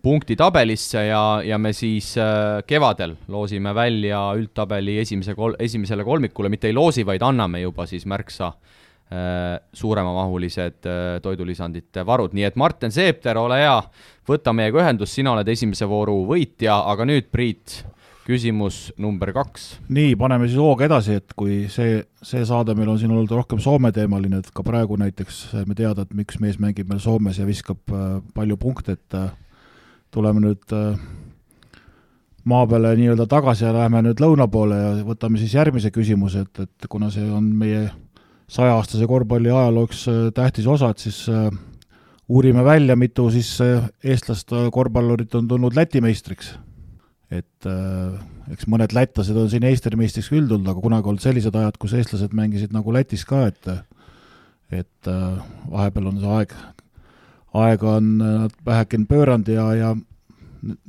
punkti 0.03 0.35
tabelisse 0.37 1.07
ja, 1.07 1.23
ja 1.47 1.59
me 1.63 1.71
siis 1.77 2.17
kevadel 2.67 3.13
loosime 3.31 3.71
välja 3.75 4.25
üldtabeli 4.35 4.97
esimese 4.99 5.37
kol-, 5.39 5.55
esimesele 5.63 6.03
kolmikule, 6.03 6.51
mitte 6.51 6.67
ei 6.67 6.75
loosi, 6.75 7.07
vaid 7.07 7.23
anname 7.23 7.63
juba 7.63 7.87
siis 7.87 8.09
märksa 8.11 8.51
suuremamahulised 9.77 10.87
toidulisandite 11.23 12.05
varud, 12.07 12.33
nii 12.33 12.47
et 12.49 12.55
Martin 12.57 12.95
Seepter, 12.95 13.37
ole 13.37 13.59
hea, 13.61 13.75
võta 14.29 14.55
meiega 14.57 14.81
ühendust, 14.81 15.19
sina 15.19 15.35
oled 15.35 15.49
esimese 15.53 15.89
vooru 15.91 16.23
võitja, 16.31 16.79
aga 16.89 17.05
nüüd, 17.09 17.29
Priit, 17.33 17.83
küsimus 18.27 18.93
number 19.01 19.33
kaks. 19.35 19.79
nii, 19.91 20.15
paneme 20.19 20.47
siis 20.47 20.61
hooga 20.61 20.87
edasi, 20.87 21.19
et 21.19 21.35
kui 21.39 21.67
see, 21.73 21.99
see 22.23 22.45
saade 22.47 22.75
meil 22.79 22.93
on 22.93 23.01
siin 23.01 23.11
olnud 23.11 23.33
rohkem 23.35 23.61
Soome-teemaline, 23.63 24.43
et 24.43 24.51
ka 24.55 24.65
praegu 24.67 24.99
näiteks 25.01 25.41
saime 25.53 25.77
teada, 25.79 26.07
et 26.07 26.15
miks 26.15 26.39
mees 26.43 26.61
mängib 26.63 26.91
meil 26.91 27.03
Soomes 27.03 27.41
ja 27.41 27.49
viskab 27.49 27.83
äh, 27.91 28.21
palju 28.35 28.59
punkte, 28.63 28.97
et 28.99 29.19
äh, 29.19 29.33
tuleme 30.15 30.45
nüüd 30.45 30.77
äh, 30.77 31.03
maa 32.45 32.69
peale 32.71 32.95
nii-öelda 32.99 33.27
tagasi 33.31 33.67
ja 33.67 33.75
läheme 33.75 34.05
nüüd 34.07 34.23
lõuna 34.23 34.47
poole 34.51 34.79
ja 34.79 34.95
võtame 35.07 35.43
siis 35.43 35.57
järgmise 35.59 35.91
küsimuse, 35.95 36.47
et, 36.47 36.67
et 36.67 36.91
kuna 36.91 37.11
see 37.11 37.27
on 37.27 37.51
meie 37.59 37.89
sajaaastase 38.53 39.07
korvpalli 39.09 39.51
ajaloo 39.53 39.87
üks 39.89 40.05
tähtis 40.37 40.67
osa, 40.69 40.91
et 40.93 41.05
siis 41.07 41.23
äh, 41.33 41.49
uurime 42.29 42.65
välja, 42.65 42.97
mitu 42.97 43.31
siis 43.33 43.55
äh, 43.65 43.89
eestlast 44.05 44.53
äh, 44.53 44.69
korvpallurit 44.73 45.35
on 45.39 45.49
tulnud 45.49 45.77
Läti 45.77 46.01
meistriks. 46.05 46.55
et 47.33 47.67
äh, 47.67 48.21
eks 48.53 48.69
mõned 48.69 48.93
lätlased 48.93 49.37
on 49.39 49.49
siin 49.49 49.65
Eesti 49.65 49.97
meistriks 49.97 50.29
küll 50.29 50.49
tulnud, 50.49 50.69
aga 50.69 50.85
kunagi 50.85 51.09
olnud 51.09 51.25
sellised 51.25 51.57
ajad, 51.57 51.79
kus 51.81 51.95
eestlased 51.97 52.35
mängisid 52.37 52.75
nagu 52.77 52.93
Lätis 52.93 53.25
ka, 53.29 53.47
et 53.49 53.73
et 54.73 55.09
äh, 55.09 55.41
vahepeal 55.73 56.09
on 56.13 56.21
see 56.21 56.33
aeg, 56.37 56.55
aega 57.65 57.97
on 57.99 58.15
nad 58.21 58.55
vähekene 58.67 59.09
pööranud 59.09 59.49
ja, 59.53 59.67
ja 59.77 59.93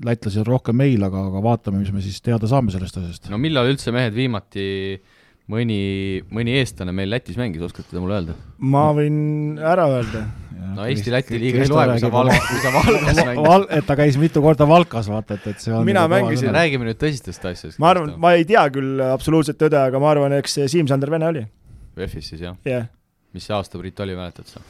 lätlasi 0.05 0.39
on 0.43 0.47
rohkem 0.47 0.77
meil, 0.77 1.03
aga, 1.03 1.25
aga 1.31 1.41
vaatame, 1.43 1.81
mis 1.81 1.91
me 1.91 2.03
siis 2.03 2.21
teada 2.23 2.47
saame 2.47 2.71
sellest 2.75 2.99
asjast. 3.01 3.31
no 3.31 3.39
millal 3.41 3.71
üldse 3.71 3.91
mehed 3.95 4.15
viimati 4.15 4.67
mõni, 5.51 5.79
mõni 6.33 6.55
eestlane 6.59 6.93
meil 6.95 7.11
Lätis 7.11 7.37
mängis, 7.39 7.63
oskate 7.65 7.91
te 7.91 8.01
mulle 8.01 8.19
öelda? 8.19 8.35
ma 8.63 8.85
võin 8.95 9.59
ära 9.59 9.87
öelda 9.91 10.23
no 10.73 10.85
Eesti-Läti 10.87 11.39
liiga 11.41 11.63
ei 11.63 11.71
loe, 11.71 11.85
kui 11.91 12.03
sa 12.03 12.11
Val-, 12.15 12.31
kui 12.33 12.61
sa 12.63 12.73
Valgas 12.75 13.19
mängid 13.19 13.47
Val-, 13.47 13.67
et 13.77 13.87
ta 13.89 13.97
käis 13.99 14.19
mitu 14.21 14.43
korda 14.45 14.67
Valkas, 14.69 15.09
vaata, 15.11 15.37
et, 15.39 15.49
et 15.53 15.63
see 15.63 15.73
on 15.75 15.85
mina 15.87 16.05
mängisin. 16.11 16.53
räägime 16.55 16.87
nüüd 16.87 16.99
tõsistest 17.01 17.47
asjadest. 17.49 17.81
ma 17.83 17.91
arvan, 17.93 18.13
ma 18.21 18.33
ei 18.37 18.47
tea 18.49 18.63
küll 18.73 19.03
absoluutset 19.07 19.59
tõde, 19.59 19.79
aga 19.79 20.01
ma 20.03 20.13
arvan, 20.13 20.37
eks 20.39 20.61
Siim-Sander 20.63 21.11
Vene 21.13 21.29
oli. 21.29 21.43
VEF-is 21.97 22.31
siis, 22.33 22.45
jah 22.45 22.55
yeah.? 22.67 22.87
mis 23.35 23.47
see 23.49 23.55
aasta, 23.55 23.81
Priit, 23.81 23.99
oli, 24.05 24.15
mäletad 24.17 24.49
sa? 24.49 24.63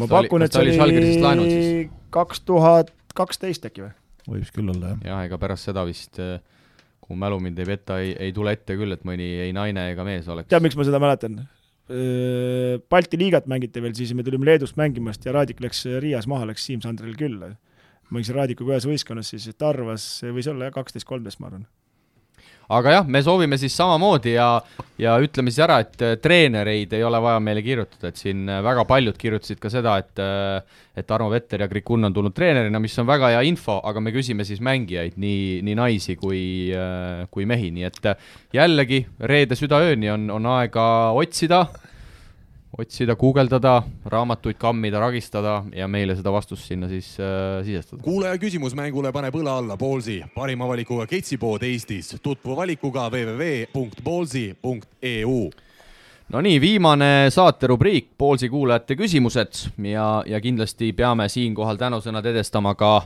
ma 0.00 0.08
ta 0.08 0.20
pakun, 0.20 0.46
et 0.46 0.54
see 0.54 0.64
oli 0.80 1.90
kaks 2.14 2.46
tuhat 2.48 2.94
kaksteist 3.16 3.68
äkki 3.68 3.84
või? 3.84 3.92
võiks 4.30 4.54
küll 4.54 4.70
olla, 4.72 4.94
jah. 4.94 5.04
jah, 5.12 5.26
ega 5.28 5.38
pärast 5.42 5.68
seda 5.68 5.84
vist 5.88 6.20
äh, 6.22 6.38
kui 7.10 7.18
mälu 7.18 7.40
mind 7.42 7.58
ei 7.58 7.66
peta, 7.72 7.98
ei, 8.02 8.12
ei 8.28 8.34
tule 8.36 8.54
ette 8.54 8.76
küll, 8.78 8.94
et 8.94 9.02
mõni 9.08 9.26
ei 9.46 9.54
naine 9.56 9.90
ega 9.92 10.06
mees 10.06 10.28
oleks. 10.30 10.50
tead, 10.50 10.62
miks 10.62 10.78
ma 10.78 10.86
seda 10.86 11.02
mäletan? 11.02 11.40
Balti 11.90 13.18
liigat 13.18 13.48
mängiti 13.50 13.82
veel, 13.82 13.96
siis 13.98 14.12
me 14.14 14.22
tulime 14.22 14.46
Leedust 14.46 14.78
mängimast 14.78 15.26
ja 15.26 15.34
Raadik 15.34 15.58
läks 15.64 15.82
Riias 16.04 16.30
maha, 16.30 16.46
läks 16.52 16.68
Siim 16.68 16.84
Sandril 16.84 17.18
külla. 17.18 17.56
mängisin 18.14 18.38
Raadikuga 18.38 18.76
ühes 18.76 18.86
võistkonnas 18.86 19.34
siis, 19.34 19.48
et 19.50 19.62
arvas, 19.62 20.06
võis 20.34 20.46
olla 20.50 20.68
jah, 20.70 20.74
kaksteist, 20.74 21.06
kolmteist, 21.06 21.42
ma 21.42 21.50
arvan 21.50 21.66
aga 22.70 22.92
jah, 22.94 23.08
me 23.08 23.22
soovime 23.24 23.58
siis 23.60 23.74
samamoodi 23.76 24.34
ja, 24.36 24.48
ja 25.00 25.16
ütleme 25.22 25.50
siis 25.50 25.64
ära, 25.64 25.80
et 25.82 26.04
äh, 26.04 26.14
treenereid 26.22 26.92
ei 26.96 27.02
ole 27.06 27.20
vaja 27.22 27.40
meile 27.42 27.64
kirjutada, 27.66 28.10
et 28.12 28.20
siin 28.20 28.46
äh, 28.48 28.60
väga 28.64 28.84
paljud 28.88 29.18
kirjutasid 29.18 29.60
ka 29.62 29.72
seda, 29.72 29.96
et 30.02 30.22
äh, 30.22 30.78
et 31.00 31.10
Armo 31.14 31.30
Vetter 31.32 31.62
ja 31.62 31.68
Krikun 31.70 32.04
on 32.04 32.14
tulnud 32.14 32.34
treenerina, 32.36 32.80
mis 32.82 32.96
on 33.00 33.06
väga 33.08 33.30
hea 33.32 33.44
info, 33.48 33.78
aga 33.86 34.02
me 34.04 34.12
küsime 34.12 34.44
siis 34.44 34.58
mängijaid, 34.60 35.14
nii, 35.22 35.60
nii 35.64 35.76
naisi 35.78 36.16
kui, 36.18 36.42
kui 37.30 37.46
mehi, 37.48 37.70
nii 37.72 37.86
et 37.88 38.08
jällegi 38.52 38.98
reede 39.30 39.56
südaööni 39.56 40.10
on, 40.12 40.26
on 40.34 40.48
aega 40.58 40.84
otsida 41.16 41.62
otsida, 42.78 43.16
guugeldada, 43.16 43.82
raamatuid 44.06 44.56
kammida, 44.58 45.00
ragistada 45.00 45.64
ja 45.74 45.88
meile 45.88 46.16
seda 46.16 46.32
vastust 46.32 46.64
sinna 46.68 46.88
siis 46.88 47.20
äh, 47.20 47.64
sisestada. 47.64 48.02
kuulaja 48.02 48.38
küsimus 48.38 48.74
mängule 48.78 49.12
paneb 49.12 49.34
õla 49.34 49.58
alla 49.58 49.76
Ballsi, 49.76 50.22
parima 50.34 50.68
valikuga 50.68 51.06
ketsipood 51.10 51.62
Eestis. 51.66 52.16
tutvu 52.22 52.56
valikuga 52.56 53.08
www.ballsi.eu 53.10 55.50
no 56.30 56.40
nii, 56.40 56.60
viimane 56.60 57.30
saaterubriik, 57.34 58.06
Ballsi 58.18 58.48
kuulajate 58.48 58.96
küsimused 58.96 59.52
ja, 59.90 60.22
ja 60.26 60.40
kindlasti 60.40 60.92
peame 60.92 61.28
siinkohal 61.28 61.76
tänusõnad 61.76 62.26
edestama 62.30 62.74
ka, 62.78 63.02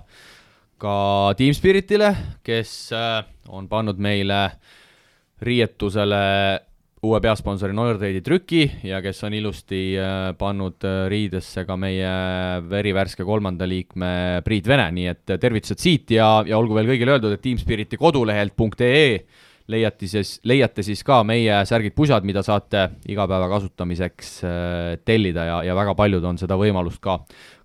ka 0.79 1.35
Team 1.41 1.55
Spiritile, 1.57 2.17
kes 2.45 2.93
äh, 2.93 3.25
on 3.49 3.69
pannud 3.69 3.97
meile 3.97 4.51
riietusele 5.45 6.17
uue 7.05 7.21
peasponsori 7.23 7.75
Nordeidi 7.77 8.23
trüki 8.25 8.65
ja 8.89 9.01
kes 9.05 9.21
on 9.27 9.35
ilusti 9.37 9.81
äh, 10.01 10.33
pannud 10.39 10.85
äh, 10.87 11.05
riidesse 11.13 11.65
ka 11.69 11.77
meie 11.81 12.11
verivärske 12.71 13.27
kolmanda 13.27 13.69
liikme 13.69 14.43
Priit 14.45 14.69
Vene, 14.69 14.87
nii 14.97 15.09
et 15.13 15.35
tervitused 15.41 15.83
siit 15.83 16.15
ja, 16.17 16.29
ja 16.49 16.59
olgu 16.59 16.77
veel 16.79 16.89
kõigile 16.93 17.17
öeldud, 17.17 17.35
et 17.37 17.43
Teamspiriti 17.45 18.01
kodulehelt 18.01 18.57
.ee 18.85 19.19
leiate 19.69 20.09
siis, 20.09 20.39
leiate 20.45 20.85
siis 20.85 21.01
ka 21.05 21.23
meie 21.25 21.63
särgid-pusad, 21.69 22.25
mida 22.29 22.43
saate 22.45 22.87
igapäeva 23.09 23.49
kasutamiseks 23.53 24.33
äh, 24.45 24.95
tellida 25.05 25.49
ja, 25.49 25.59
ja 25.71 25.77
väga 25.77 25.97
paljud 25.99 26.25
on 26.25 26.41
seda 26.41 26.57
võimalust 26.61 27.03
ka, 27.05 27.19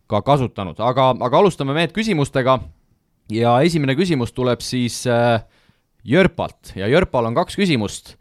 ka 0.09 0.23
kasutanud, 0.25 0.79
aga, 0.83 1.13
aga 1.15 1.41
alustame 1.43 1.75
mehed 1.77 1.95
küsimustega. 1.95 2.59
Ja 3.29 3.59
esimene 3.61 3.93
küsimus 3.93 4.31
tuleb 4.33 4.63
siis 4.65 5.03
Jörpalt. 6.09 6.71
Ja 6.79 6.87
Jörpal 6.89 7.27
on 7.29 7.35
kaks 7.37 7.59
küsimust 7.59 8.15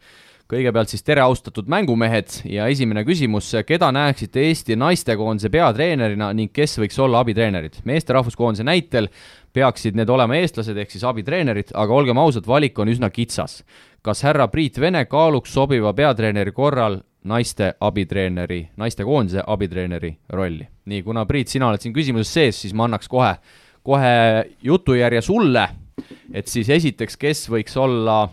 kõigepealt 0.49 0.89
siis 0.89 1.03
tere, 1.05 1.21
austatud 1.21 1.67
mängumehed 1.69 2.39
ja 2.49 2.65
esimene 2.73 3.03
küsimus, 3.05 3.51
keda 3.69 3.91
näeksite 3.93 4.41
Eesti 4.47 4.77
naistekoondise 4.79 5.51
peatreenerina 5.53 6.31
ning 6.33 6.49
kes 6.53 6.79
võiks 6.81 6.97
olla 7.01 7.21
abitreenerid? 7.21 7.77
meeste 7.85 8.15
rahvuskoondise 8.17 8.65
näitel 8.65 9.11
peaksid 9.53 9.97
need 9.97 10.09
olema 10.09 10.39
eestlased 10.39 10.77
ehk 10.77 10.89
siis 10.89 11.05
abitreenerid, 11.05 11.75
aga 11.77 11.93
olgem 11.93 12.17
ausad, 12.17 12.47
valik 12.49 12.79
on 12.81 12.89
üsna 12.89 13.11
kitsas. 13.13 13.63
kas 14.01 14.23
härra 14.25 14.47
Priit 14.47 14.79
Vene 14.79 15.05
kaaluks 15.05 15.53
sobiva 15.53 15.93
peatreeneri 15.93 16.51
korral 16.51 16.97
naiste 17.23 17.73
abitreeneri, 17.79 18.69
naistekoondise 18.77 19.43
abitreeneri 19.45 20.15
rolli? 20.33 20.65
nii, 20.85 21.03
kuna 21.03 21.27
Priit, 21.29 21.47
sina 21.53 21.69
oled 21.69 21.85
siin 21.85 21.93
küsimuses 21.93 22.33
sees, 22.33 22.61
siis 22.61 22.73
ma 22.73 22.89
annaks 22.89 23.07
kohe, 23.07 23.35
kohe 23.85 24.49
jutujärje 24.63 25.21
sulle, 25.21 25.69
et 26.33 26.47
siis 26.47 26.69
esiteks, 26.73 27.21
kes 27.21 27.45
võiks 27.53 27.77
olla 27.77 28.23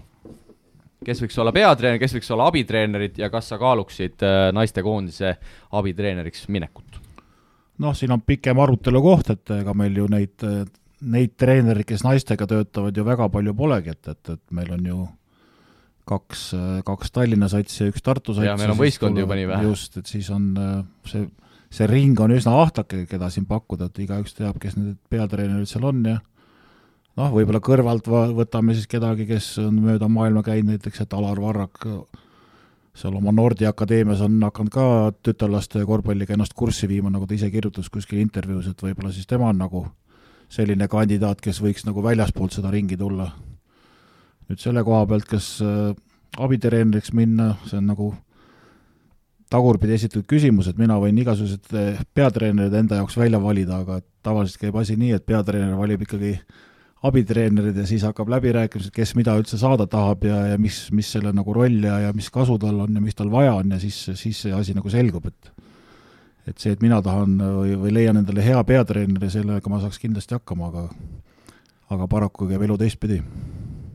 kes 1.07 1.23
võiks 1.23 1.39
olla 1.43 1.53
peatreener, 1.55 2.01
kes 2.03 2.17
võiks 2.19 2.31
olla 2.35 2.49
abitreenerid 2.51 3.21
ja 3.21 3.31
kas 3.33 3.53
sa 3.53 3.61
kaaluksid 3.63 4.25
äh, 4.27 4.39
naistekoondise 4.57 5.37
abitreeneriks 5.79 6.49
minekut? 6.53 7.03
noh, 7.83 7.95
siin 7.97 8.15
on 8.15 8.25
pikem 8.25 8.59
arutelu 8.63 9.03
koht, 9.05 9.31
et 9.35 9.53
ega 9.59 9.75
meil 9.77 9.97
ju 10.01 10.07
neid, 10.09 10.45
neid 11.13 11.35
treenereid, 11.37 11.85
kes 11.89 12.07
naistega 12.07 12.49
töötavad, 12.49 12.97
ju 12.97 13.05
väga 13.05 13.29
palju 13.33 13.53
polegi, 13.57 13.93
et, 13.93 14.13
et, 14.15 14.31
et 14.33 14.57
meil 14.57 14.71
on 14.73 14.87
ju 14.89 15.01
kaks, 16.07 16.45
kaks 16.87 17.13
Tallinna 17.15 17.49
satsi 17.51 17.83
ja 17.83 17.91
üks 17.91 18.05
Tartu 18.05 18.37
sats. 18.37 18.47
ja 18.47 18.55
meil 18.59 18.73
on 18.73 18.81
võistkondi 18.81 19.25
juba 19.25 19.39
nii 19.39 19.51
vähe. 19.51 19.69
just, 19.71 19.99
et 20.01 20.09
siis 20.11 20.31
on 20.35 20.49
äh, 20.61 20.79
see, 21.11 21.27
see 21.75 21.91
ring 21.91 22.21
on 22.23 22.35
üsna 22.37 22.55
ahtake, 22.63 23.05
keda 23.11 23.31
siin 23.35 23.49
pakkuda, 23.51 23.91
et 23.91 24.01
igaüks 24.07 24.37
teab, 24.39 24.61
kes 24.63 24.79
need 24.79 24.97
peatreenerid 25.13 25.71
seal 25.71 25.89
on 25.91 26.05
ja 26.07 26.21
noh, 27.17 27.33
võib-olla 27.33 27.63
kõrvalt 27.65 28.09
va-, 28.11 28.29
võtame 28.37 28.77
siis 28.77 28.89
kedagi, 28.91 29.27
kes 29.29 29.57
on 29.65 29.81
mööda 29.85 30.09
maailma 30.09 30.45
käinud, 30.47 30.77
näiteks 30.77 31.05
et 31.07 31.17
Alar 31.17 31.41
Varrak 31.41 31.87
seal 32.97 33.17
oma 33.19 33.33
Nordi 33.35 33.67
akadeemias 33.69 34.23
on 34.25 34.39
hakanud 34.41 34.73
ka 34.73 34.87
tütarlaste 35.25 35.83
korvpalliga 35.89 36.37
ennast 36.37 36.55
kurssi 36.57 36.89
viima, 36.89 37.11
nagu 37.13 37.29
ta 37.29 37.37
ise 37.37 37.51
kirjutas 37.53 37.91
kuskil 37.93 38.23
intervjuus, 38.23 38.71
et 38.71 38.85
võib-olla 38.87 39.13
siis 39.13 39.29
tema 39.29 39.51
on 39.53 39.61
nagu 39.61 39.85
selline 40.53 40.89
kandidaat, 40.89 41.43
kes 41.45 41.61
võiks 41.61 41.85
nagu 41.87 42.03
väljaspoolt 42.05 42.57
seda 42.57 42.71
ringi 42.73 42.97
tulla. 42.97 43.33
nüüd 44.47 44.63
selle 44.63 44.85
koha 44.87 45.07
pealt, 45.11 45.27
kas 45.27 45.57
äh, 45.61 45.91
abitreeneriks 46.39 47.13
minna, 47.13 47.57
see 47.67 47.81
on 47.81 47.89
nagu 47.91 48.13
tagurpidi 49.51 49.97
esitatud 49.97 50.27
küsimus, 50.31 50.69
et 50.71 50.79
mina 50.79 50.97
võin 51.03 51.19
igasugused 51.19 51.75
äh, 51.75 52.01
peatreenerid 52.15 52.75
enda 52.75 53.01
jaoks 53.03 53.19
välja 53.19 53.43
valida, 53.43 53.83
aga 53.83 54.01
tavaliselt 54.23 54.63
käib 54.63 54.79
asi 54.79 54.97
nii, 54.97 55.13
et 55.19 55.27
peatreener 55.27 55.77
valib 55.77 56.07
ikkagi 56.07 56.37
abitreenerid 57.07 57.77
ja 57.81 57.87
siis 57.89 58.05
hakkab 58.07 58.31
läbirääkimised, 58.37 58.93
kes 58.95 59.15
mida 59.19 59.37
üldse 59.39 59.59
saada 59.61 59.87
tahab 59.91 60.25
ja, 60.27 60.43
ja 60.53 60.59
mis, 60.61 60.87
mis 60.95 61.11
selle 61.17 61.33
nagu 61.35 61.55
roll 61.57 61.85
ja, 61.87 61.99
ja 62.07 62.15
mis 62.17 62.29
kasu 62.35 62.59
tal 62.63 62.81
on 62.85 62.99
ja 62.99 63.03
mis 63.03 63.17
tal 63.19 63.31
vaja 63.33 63.55
on 63.61 63.75
ja 63.77 63.81
siis, 63.83 63.99
siis 64.15 64.43
see 64.47 64.55
asi 64.57 64.77
nagu 64.77 64.93
selgub, 64.93 65.31
et 65.31 65.53
et 66.47 66.63
see, 66.63 66.77
et 66.77 66.83
mina 66.83 67.01
tahan 67.03 67.41
või, 67.41 67.73
või 67.81 67.93
leian 67.97 68.21
endale 68.21 68.45
hea 68.45 68.59
peatreeneri, 68.65 69.31
sellega 69.33 69.71
ma 69.71 69.81
saaks 69.83 69.99
kindlasti 69.99 70.37
hakkama, 70.39 70.71
aga 70.71 70.85
aga 71.95 72.07
paraku 72.11 72.49
käib 72.51 72.63
elu 72.67 72.79
teistpidi. 72.79 73.21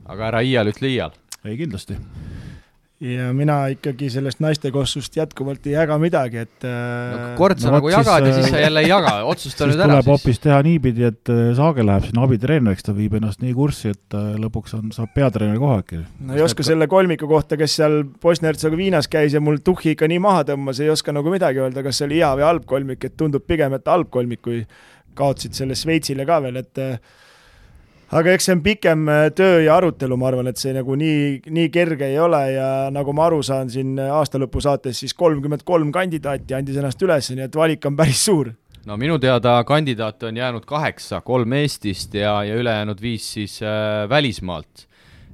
aga 0.06 0.28
ära 0.32 0.44
iial 0.44 0.72
ütle 0.72 0.92
iial. 0.92 1.16
ei, 1.46 1.58
kindlasti 1.60 2.00
ja 3.02 3.32
mina 3.34 3.56
ikkagi 3.74 4.10
sellest 4.14 4.42
naistekossust 4.44 5.16
jätkuvalt 5.18 5.66
ei 5.66 5.74
jaga 5.74 5.98
midagi, 6.02 6.44
et 6.46 6.66
no, 6.66 6.72
äh, 6.72 7.24
kord 7.40 7.62
sa 7.62 7.72
no, 7.72 7.80
nagu 7.80 7.90
jagad 7.90 8.28
ja 8.28 8.34
siis 8.36 8.50
sa 8.52 8.60
äh, 8.60 8.66
jälle 8.68 8.84
ei 8.86 8.92
jaga, 8.92 9.14
otsusta 9.32 9.66
nüüd 9.70 9.80
ära 9.80 9.88
tuleb 9.88 10.04
siis. 10.04 10.12
hoopis 10.12 10.42
teha 10.44 10.60
niipidi, 10.68 11.08
et 11.10 11.32
äh, 11.34 11.40
Saage 11.58 11.86
läheb 11.88 12.06
sinna 12.06 12.28
abitreeneriks, 12.28 12.86
ta 12.86 12.94
viib 12.98 13.16
ennast 13.18 13.42
nii 13.42 13.56
kurssi, 13.58 13.96
et 13.96 14.18
lõpuks 14.44 14.78
on, 14.78 14.92
saab 14.94 15.14
peatreeneri 15.16 15.62
koha 15.62 15.80
äkki. 15.82 16.04
no 16.28 16.38
ei 16.38 16.46
oska 16.46 16.66
selle 16.68 16.86
kolmiku 16.92 17.30
kohta, 17.32 17.58
kes 17.60 17.80
seal 17.82 18.04
Bosnia-Hertsegoviinas 18.22 19.10
käis 19.12 19.34
ja 19.34 19.42
mul 19.42 19.58
tuhhi 19.66 19.96
ikka 19.96 20.10
nii 20.12 20.22
maha 20.22 20.46
tõmbas, 20.52 20.84
ei 20.84 20.94
oska 20.94 21.16
nagu 21.16 21.34
midagi 21.34 21.64
öelda, 21.64 21.82
kas 21.88 22.02
see 22.02 22.10
oli 22.10 22.22
hea 22.22 22.30
või 22.38 22.48
halb 22.52 22.70
kolmik, 22.70 23.10
et 23.10 23.18
tundub 23.18 23.48
pigem, 23.50 23.74
et 23.80 23.90
halb 23.90 24.14
kolmik, 24.14 24.44
kui 24.46 24.62
kaotasid 25.18 25.58
selle 25.58 25.80
Šveitsile 25.80 26.28
ka 26.30 26.38
veel, 26.46 26.62
et 26.62 26.86
aga 28.12 28.34
eks 28.36 28.48
see 28.48 28.56
on 28.58 28.62
pikem 28.64 29.06
äh, 29.12 29.28
töö 29.36 29.62
ja 29.64 29.78
arutelu, 29.80 30.18
ma 30.20 30.28
arvan, 30.32 30.50
et 30.52 30.60
see 30.60 30.74
nagu 30.76 30.98
nii, 31.00 31.42
nii 31.54 31.70
kerge 31.74 32.10
ei 32.12 32.20
ole 32.20 32.42
ja 32.54 32.68
nagu 32.94 33.14
ma 33.16 33.28
aru 33.30 33.40
saan 33.46 33.72
siin 33.72 33.96
aastalõpu 34.04 34.64
saates, 34.64 35.00
siis 35.04 35.16
kolmkümmend 35.18 35.64
kolm 35.68 35.94
kandidaati 35.96 36.58
andis 36.58 36.80
ennast 36.82 37.02
üles, 37.08 37.32
nii 37.32 37.48
et 37.48 37.56
valik 37.56 37.88
on 37.88 37.96
päris 38.00 38.26
suur. 38.28 38.52
no 38.86 38.98
minu 39.00 39.18
teada 39.22 39.62
kandidaate 39.68 40.28
on 40.28 40.40
jäänud 40.42 40.68
kaheksa, 40.68 41.22
kolm 41.22 41.54
Eestist 41.62 42.18
ja, 42.18 42.42
ja 42.44 42.56
ülejäänud 42.60 43.02
viis 43.02 43.34
siis 43.34 43.62
äh, 43.64 44.10
välismaalt. 44.10 44.88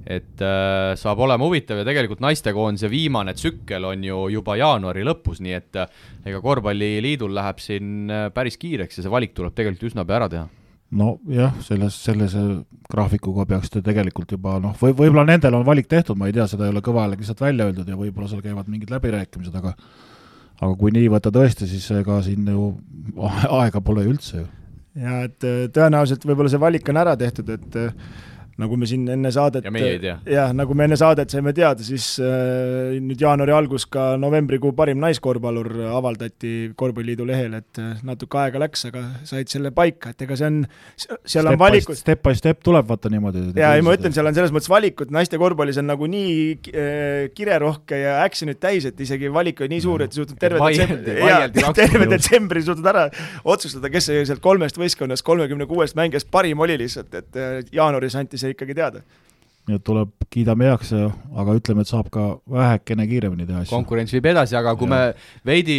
et 0.08 0.40
äh, 0.40 0.94
saab 0.96 1.20
olema 1.20 1.44
huvitav 1.44 1.82
ja 1.82 1.84
tegelikult 1.84 2.22
naistekoondise 2.24 2.90
viimane 2.90 3.34
tsükkel 3.34 3.84
on 3.84 4.04
ju 4.04 4.28
juba 4.32 4.56
jaanuari 4.56 5.04
lõpus, 5.04 5.42
nii 5.42 5.58
et 5.58 5.82
äh, 5.82 5.90
ega 6.26 6.42
korvpalliliidul 6.46 7.34
läheb 7.36 7.60
siin 7.60 8.06
äh, 8.06 8.30
päris 8.34 8.62
kiireks 8.62 9.02
ja 9.02 9.08
see 9.08 9.12
valik 9.12 9.34
tuleb 9.34 9.58
tegelikult 9.58 9.90
üsna 9.90 10.06
pea 10.06 10.22
ära 10.22 10.30
teha 10.30 10.48
nojah, 10.96 11.56
selles, 11.66 11.98
sellise 12.06 12.42
graafikuga 12.88 13.46
peaks 13.50 13.72
ta 13.74 13.82
tegelikult 13.84 14.32
juba 14.38 14.56
noh, 14.64 14.76
või 14.80 14.94
võib-olla 14.96 15.26
nendel 15.28 15.58
on 15.58 15.66
valik 15.68 15.90
tehtud, 15.92 16.18
ma 16.20 16.30
ei 16.30 16.36
tea, 16.36 16.46
seda 16.48 16.68
ei 16.68 16.72
ole 16.72 16.84
kõva 16.86 17.04
häälega 17.04 17.24
lihtsalt 17.24 17.44
välja 17.44 17.68
öeldud 17.68 17.90
ja 17.90 17.98
võib-olla 18.00 18.30
seal 18.32 18.44
käivad 18.46 18.70
mingid 18.72 18.94
läbirääkimised, 18.94 19.56
aga 19.60 19.74
aga 20.58 20.72
kui 20.80 20.94
nii 20.96 21.10
võtta 21.14 21.32
tõesti, 21.34 21.68
siis 21.70 21.86
ega 22.00 22.22
siin 22.26 22.48
ju 22.50 22.70
aega 23.60 23.82
pole 23.84 24.08
üldse 24.08 24.40
ju. 24.40 24.48
ja 25.04 25.20
et 25.28 25.38
tõenäoliselt 25.76 26.24
võib-olla 26.26 26.54
see 26.54 26.64
valik 26.64 26.90
on 26.90 27.04
ära 27.04 27.18
tehtud, 27.20 27.52
et 27.58 27.78
nagu 28.58 28.78
me 28.80 28.88
siin 28.90 29.06
enne 29.14 29.30
saadet 29.34 29.66
ja 29.68 30.16
jah, 30.26 30.54
nagu 30.56 30.76
me 30.78 30.88
enne 30.88 30.98
saadet 31.00 31.32
saime 31.34 31.54
teada, 31.56 31.84
siis 31.86 32.16
äh, 32.24 32.98
nüüd 33.04 33.22
jaanuari 33.22 33.54
algus 33.54 33.86
ka 33.92 34.16
novembrikuu 34.20 34.74
parim 34.78 35.00
naiskorvpallur 35.04 35.70
avaldati 35.92 36.54
Korvpalliliidu 36.78 37.28
lehel, 37.30 37.58
et 37.60 37.82
äh, 37.82 38.00
natuke 38.08 38.40
aega 38.42 38.62
läks, 38.64 38.88
aga 38.90 39.04
said 39.28 39.52
selle 39.52 39.72
paika, 39.76 40.14
et 40.14 40.26
ega 40.26 40.38
see 40.40 40.50
on, 40.50 40.60
seal 40.98 41.46
step 41.46 41.52
on 41.52 41.60
valikud. 41.62 42.00
Step 42.00 42.24
by 42.26 42.34
step 42.38 42.64
tuleb 42.66 42.90
vaata 42.90 43.12
niimoodi. 43.14 43.46
jaa, 43.58 43.76
ei 43.78 43.86
ma 43.86 43.94
ütlen, 43.98 44.16
seal 44.16 44.30
on 44.30 44.38
selles 44.38 44.54
mõttes 44.56 44.72
valikud, 44.74 45.14
naiste 45.14 45.40
korvpallis 45.42 45.78
on 45.82 45.90
nagu 45.92 46.10
nii 46.10 46.34
äh, 46.74 47.30
kirerohke 47.38 48.02
ja 48.02 48.18
action'it 48.24 48.62
täis, 48.64 48.90
et 48.90 49.06
isegi 49.06 49.30
valik 49.34 49.62
oli 49.62 49.76
nii 49.76 49.86
suur, 49.86 50.06
et 50.08 50.18
suutnud 50.18 50.40
terve 50.42 50.62
detsembri, 50.72 51.18
jaa, 51.22 51.74
terve 51.78 52.10
detsembri 52.10 52.66
suutnud 52.66 52.92
ära 52.94 53.06
otsustada, 53.46 53.94
kes 53.94 54.10
sealt 54.10 54.42
kolmest 54.44 54.82
võistkonnast 54.82 55.26
kolmekümne 55.28 55.70
kuuest 55.70 55.98
mängijast 56.00 56.32
parim 56.34 56.66
oli 56.66 56.80
lihtsalt, 56.82 57.14
et 57.22 57.38
äh, 57.38 57.58
jaanuaris 57.76 58.18
anti 58.18 58.42
see 58.42 58.47
see 58.48 58.58
ikkagi 58.58 58.78
teada 58.78 59.04
nii 59.68 59.76
et 59.76 59.84
tuleb, 59.84 60.14
kiidame 60.32 60.70
heaks, 60.70 60.94
aga 60.96 61.54
ütleme, 61.60 61.84
et 61.84 61.90
saab 61.92 62.08
ka 62.12 62.26
vähekene 62.48 63.04
kiiremini 63.10 63.48
teha 63.48 63.66
asju. 63.66 63.76
konkurents 63.76 64.14
viib 64.16 64.30
edasi, 64.32 64.56
aga 64.56 64.72
kui 64.80 64.88
ja. 64.88 64.94
me 64.94 65.50
veidi 65.50 65.76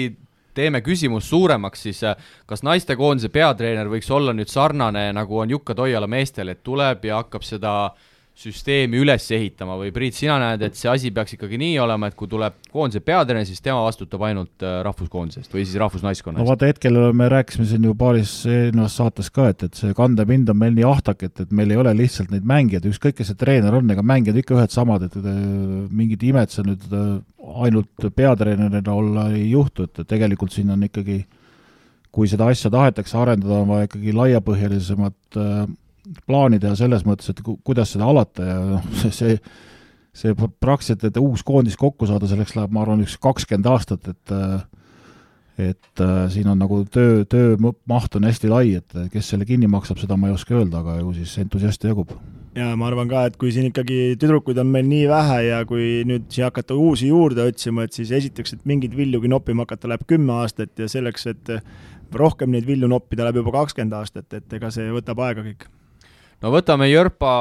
teeme 0.58 0.82
küsimust 0.84 1.32
suuremaks, 1.32 1.86
siis 1.86 2.02
kas 2.50 2.64
naistekoondise 2.66 3.30
peatreener 3.32 3.88
võiks 3.88 4.10
olla 4.12 4.34
nüüd 4.36 4.52
sarnane, 4.52 5.06
nagu 5.16 5.40
on 5.40 5.56
Jukka 5.56 5.76
Toiala 5.78 6.10
meestel, 6.10 6.52
et 6.52 6.60
tuleb 6.66 7.06
ja 7.08 7.22
hakkab 7.22 7.46
seda 7.46 7.74
äh, 7.86 8.07
süsteemi 8.38 9.00
üles 9.02 9.24
ehitama 9.34 9.74
või 9.80 9.90
Priit, 9.94 10.14
sina 10.14 10.36
näed, 10.38 10.62
et 10.68 10.78
see 10.78 10.90
asi 10.90 11.10
peaks 11.14 11.34
ikkagi 11.34 11.58
nii 11.58 11.78
olema, 11.82 12.06
et 12.06 12.14
kui 12.18 12.28
tuleb 12.30 12.60
koondise 12.70 13.02
peatreener, 13.02 13.46
siis 13.48 13.62
tema 13.64 13.80
vastutab 13.82 14.22
ainult 14.28 14.62
äh, 14.62 14.76
rahvuskoondisest 14.86 15.54
või 15.54 15.64
siis 15.64 15.78
rahvusnaiskonna 15.82 16.38
eest? 16.38 16.44
no 16.46 16.52
vaata, 16.52 16.68
hetkel 16.70 17.00
me 17.18 17.26
rääkisime 17.32 17.66
siin 17.66 17.88
ju 17.88 17.94
paaris 17.98 18.34
eelnevas 18.46 18.98
saates 19.00 19.32
ka, 19.34 19.48
et, 19.50 19.64
et 19.66 19.80
see 19.80 19.96
kandepind 19.98 20.52
on 20.52 20.60
meil 20.60 20.76
nii 20.76 20.86
ahtak, 20.86 21.24
et, 21.26 21.42
et 21.42 21.56
meil 21.58 21.74
ei 21.74 21.80
ole 21.82 21.96
lihtsalt 21.98 22.30
neid 22.34 22.46
mängijaid, 22.46 22.86
ükskõik 22.92 23.18
kes 23.18 23.32
see 23.32 23.40
treener 23.40 23.74
on, 23.74 23.90
ega 23.90 24.06
mängijad 24.06 24.38
ikka 24.38 24.54
ühed 24.60 24.74
samad, 24.76 25.08
et 25.08 25.18
mingit 25.90 26.22
imet 26.30 26.54
seal 26.54 26.70
nüüd 26.70 26.86
äh, 26.94 27.10
ainult 27.66 28.08
peatreenerina 28.14 28.94
olla 28.94 29.28
ei 29.34 29.48
juhtu, 29.50 29.88
et 29.88 30.04
tegelikult 30.06 30.54
siin 30.54 30.70
on 30.76 30.86
ikkagi 30.86 31.24
kui 32.14 32.30
seda 32.30 32.48
asja 32.52 32.70
tahetakse 32.72 33.18
arendada, 33.18 33.60
on 33.62 33.68
vaja 33.74 33.90
ikkagi 33.90 34.14
laiapõhjalisemat 34.16 35.42
äh, 35.42 35.68
plaani 36.26 36.60
teha 36.62 36.74
selles 36.78 37.04
mõttes, 37.06 37.30
et 37.32 37.42
ku-, 37.44 37.58
kuidas 37.64 37.94
seda 37.94 38.08
alata 38.08 38.46
ja 38.46 38.60
noh, 38.76 38.86
see, 39.02 39.12
see 39.14 39.40
see 40.18 40.34
praktiliselt, 40.34 41.04
et 41.06 41.20
uus 41.20 41.44
koondis 41.46 41.76
kokku 41.78 42.08
saada, 42.08 42.28
selleks 42.30 42.56
läheb, 42.56 42.72
ma 42.74 42.82
arvan, 42.82 43.04
üks 43.04 43.18
kakskümmend 43.22 43.70
aastat, 43.70 44.10
et 44.10 44.36
et 45.58 46.00
äh, 46.00 46.28
siin 46.30 46.46
on 46.46 46.60
nagu 46.62 46.84
töö, 46.86 47.24
töömaht 47.26 48.14
on 48.14 48.26
hästi 48.28 48.50
lai, 48.50 48.76
et 48.78 48.94
kes 49.10 49.32
selle 49.32 49.46
kinni 49.46 49.66
maksab, 49.70 49.98
seda 49.98 50.14
ma 50.14 50.28
ei 50.30 50.36
oska 50.36 50.54
öelda, 50.54 50.84
aga 50.84 51.00
ju 51.00 51.16
siis 51.16 51.32
entusiaste 51.42 51.90
jagub. 51.90 52.12
ja 52.54 52.70
ma 52.78 52.86
arvan 52.86 53.10
ka, 53.10 53.24
et 53.26 53.36
kui 53.38 53.50
siin 53.54 53.66
ikkagi 53.72 54.14
tüdrukuid 54.22 54.58
on 54.62 54.70
meil 54.70 54.86
nii 54.86 55.08
vähe 55.10 55.40
ja 55.48 55.58
kui 55.66 56.04
nüüd 56.06 56.28
siia 56.30 56.46
hakata 56.52 56.78
uusi 56.78 57.10
juurde 57.10 57.48
otsima, 57.50 57.88
et 57.88 57.98
siis 57.98 58.14
esiteks, 58.20 58.54
et 58.54 58.70
mingeid 58.70 58.94
viljugi 58.96 59.30
noppima 59.30 59.66
hakata, 59.66 59.90
läheb 59.90 60.06
kümme 60.06 60.38
aastat 60.38 60.78
ja 60.78 60.86
selleks, 60.90 61.26
et 61.34 61.52
rohkem 62.14 62.54
neid 62.54 62.66
vilju 62.66 62.86
noppida, 62.90 63.26
läheb 63.26 63.42
juba 63.42 63.58
kakskümmend 63.58 63.98
aastat, 63.98 64.30
et 64.38 64.58
ega 64.60 64.70
see 64.74 64.86
võtab 64.94 65.26
aega 65.26 65.42
kõik 65.42 65.66
no 66.42 66.52
võtame 66.54 66.88
Jörpa 66.90 67.32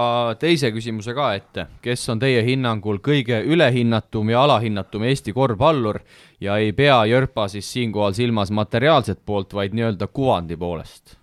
teise 0.42 0.72
küsimuse 0.74 1.14
ka 1.18 1.30
ette, 1.38 1.68
kes 1.84 2.08
on 2.14 2.22
teie 2.22 2.42
hinnangul 2.46 3.02
kõige 3.04 3.40
ülehinnatum 3.46 4.34
ja 4.34 4.44
alahinnatum 4.48 5.06
Eesti 5.10 5.36
korvpallur 5.36 6.02
ja 6.42 6.58
ei 6.62 6.74
pea 6.78 7.04
Jörpa 7.10 7.48
siis 7.52 7.70
siinkohal 7.74 8.18
silmas 8.18 8.52
materiaalset 8.52 9.22
poolt, 9.26 9.54
vaid 9.54 9.78
nii-öelda 9.78 10.10
kuvandi 10.10 10.58
poolest? 10.58 11.18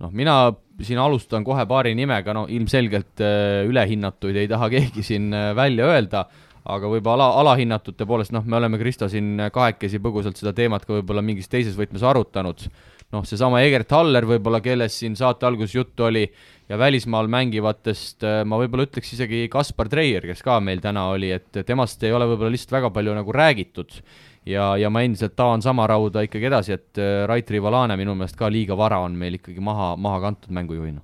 noh, 0.00 0.10
mina 0.12 0.52
siin 0.84 0.98
alustan 1.00 1.44
kohe 1.44 1.64
paari 1.66 1.94
nimega, 1.96 2.34
no 2.36 2.44
ilmselgelt 2.52 3.22
äh, 3.24 3.62
ülehinnatuid 3.68 4.36
ei 4.36 4.50
taha 4.50 4.68
keegi 4.72 5.04
siin 5.06 5.30
äh, 5.34 5.54
välja 5.56 5.88
öelda, 5.88 6.26
aga 6.66 6.90
võib-olla 6.90 7.30
ala, 7.30 7.40
alahinnatute 7.44 8.06
poolest, 8.08 8.34
noh, 8.34 8.44
me 8.44 8.58
oleme 8.58 8.78
Kristo 8.78 9.08
siin 9.08 9.46
kahekesi 9.52 10.00
põgusalt 10.02 10.36
seda 10.36 10.52
teemat 10.56 10.84
ka 10.84 10.98
võib-olla 10.98 11.24
mingis 11.24 11.48
teises 11.48 11.78
võtmes 11.78 12.04
arutanud, 12.04 12.66
noh, 13.14 13.24
seesama 13.26 13.62
Egert 13.64 13.92
Haller 13.94 14.26
võib-olla, 14.28 14.60
kellest 14.64 15.02
siin 15.02 15.16
saate 15.18 15.46
alguses 15.48 15.74
juttu 15.76 16.06
oli, 16.08 16.24
ja 16.68 16.78
välismaal 16.78 17.28
mängivatest 17.30 18.24
äh, 18.26 18.40
ma 18.48 18.58
võib-olla 18.60 18.86
ütleks 18.88 19.12
isegi 19.14 19.44
Kaspar 19.52 19.90
Treier, 19.92 20.26
kes 20.26 20.42
ka 20.44 20.58
meil 20.64 20.82
täna 20.82 21.06
oli, 21.12 21.30
et 21.36 21.62
temast 21.66 22.02
ei 22.06 22.14
ole 22.14 22.26
võib-olla 22.30 22.54
lihtsalt 22.54 22.76
väga 22.78 22.90
palju 22.94 23.14
nagu 23.16 23.36
räägitud. 23.36 24.00
ja, 24.46 24.76
ja 24.78 24.90
ma 24.90 25.02
endiselt 25.02 25.36
tahan 25.36 25.62
sama 25.62 25.86
rauda 25.86 26.22
ikkagi 26.26 26.50
edasi, 26.50 26.72
et 26.78 27.02
äh, 27.02 27.24
Rait 27.26 27.50
Rivalane 27.50 27.96
minu 27.96 28.14
meelest 28.14 28.38
ka 28.38 28.50
liiga 28.50 28.76
vara 28.78 29.00
on 29.02 29.16
meil 29.18 29.38
ikkagi 29.38 29.60
maha, 29.60 29.94
maha 29.96 30.20
kantud 30.28 30.50
mängujuhina. 30.50 31.00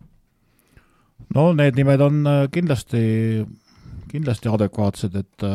no 1.35 1.53
need 1.53 1.79
nimed 1.79 2.01
on 2.01 2.27
äh, 2.27 2.45
kindlasti, 2.51 3.47
kindlasti 4.11 4.51
adekvaatsed, 4.51 5.17
et 5.17 5.49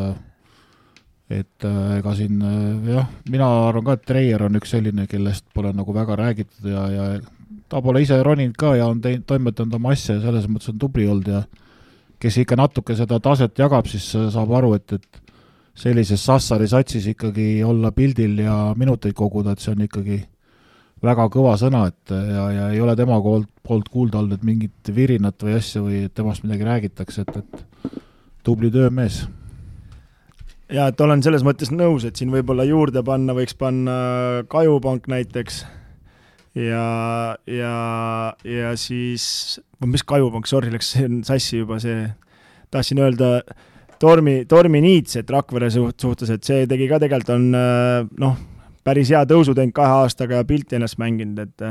et 1.29 1.65
ega 1.97 2.13
siin 2.15 2.39
jah, 2.87 3.07
mina 3.27 3.47
arvan 3.67 3.83
ka, 3.83 3.97
et 3.97 4.05
Treier 4.07 4.45
on 4.45 4.55
üks 4.59 4.71
selline, 4.71 5.07
kellest 5.11 5.47
pole 5.53 5.73
nagu 5.75 5.95
väga 5.95 6.15
räägitud 6.15 6.69
ja, 6.71 6.85
ja 6.93 7.07
ta 7.67 7.81
pole 7.83 8.01
ise 8.03 8.19
roninud 8.23 8.55
ka 8.57 8.75
ja 8.79 8.87
on 8.87 9.01
teinud, 9.03 9.25
toimetanud 9.27 9.75
oma 9.75 9.91
asja 9.95 10.15
ja 10.15 10.23
selles 10.23 10.47
mõttes 10.47 10.71
on 10.71 10.79
tubli 10.79 11.07
olnud 11.07 11.27
ja 11.33 11.43
kes 12.21 12.39
ikka 12.41 12.57
natuke 12.57 12.95
seda 12.97 13.19
taset 13.23 13.59
jagab, 13.59 13.89
siis 13.91 14.07
saab 14.13 14.53
aru, 14.57 14.73
et, 14.77 14.95
et 14.97 15.21
sellises 15.77 16.23
Sassari 16.25 16.67
satsis 16.69 17.05
ikkagi 17.11 17.61
olla 17.65 17.91
pildil 17.93 18.39
ja 18.41 18.57
minuteid 18.77 19.13
koguda, 19.17 19.53
et 19.53 19.61
see 19.61 19.75
on 19.75 19.83
ikkagi 19.85 20.21
väga 21.03 21.27
kõva 21.33 21.53
sõna, 21.61 21.83
et 21.91 22.13
ja, 22.13 22.47
ja 22.55 22.69
ei 22.73 22.81
ole 22.81 22.95
tema 22.97 23.19
poolt, 23.21 23.49
poolt 23.67 23.89
kuulda 23.93 24.21
olnud, 24.23 24.41
mingit 24.47 24.93
virinat 24.93 25.43
või 25.43 25.57
asja 25.59 25.83
või 25.83 26.07
temast 26.09 26.45
midagi 26.45 26.65
räägitakse, 26.65 27.25
et, 27.27 27.37
et 27.43 27.99
tubli 28.47 28.71
töömees. 28.73 29.25
Jaa, 30.73 30.89
et 30.91 31.01
olen 31.01 31.23
selles 31.25 31.45
mõttes 31.47 31.71
nõus, 31.73 32.05
et 32.07 32.19
siin 32.19 32.31
võib-olla 32.33 32.65
juurde 32.67 33.03
panna, 33.05 33.35
võiks 33.37 33.57
panna 33.57 33.97
Kajupank 34.51 35.09
näiteks. 35.11 35.63
Ja, 36.57 37.37
ja, 37.45 37.73
ja 38.41 38.71
siis, 38.79 39.59
mis 39.85 40.03
Kajupank, 40.07 40.49
sorry, 40.49 40.71
läks 40.73 40.95
sassi 41.27 41.61
juba 41.61 41.77
see, 41.83 42.07
tahtsin 42.73 43.03
öelda 43.03 43.41
Tormi, 44.01 44.39
Tormi 44.49 44.81
Niits, 44.81 45.19
et 45.21 45.29
Rakvere 45.29 45.69
suht-, 45.73 46.01
suhtes, 46.01 46.31
et 46.33 46.45
see 46.45 46.65
tegi 46.69 46.89
ka 46.89 46.99
tegelikult 47.03 47.35
on 47.35 47.45
noh, 48.23 48.39
päris 48.85 49.11
hea 49.13 49.21
tõusu 49.29 49.53
teinud 49.57 49.75
kahe 49.77 50.01
aastaga 50.03 50.41
ja 50.41 50.47
pilti 50.49 50.79
ennast 50.79 50.97
mänginud, 51.01 51.45
et 51.45 51.67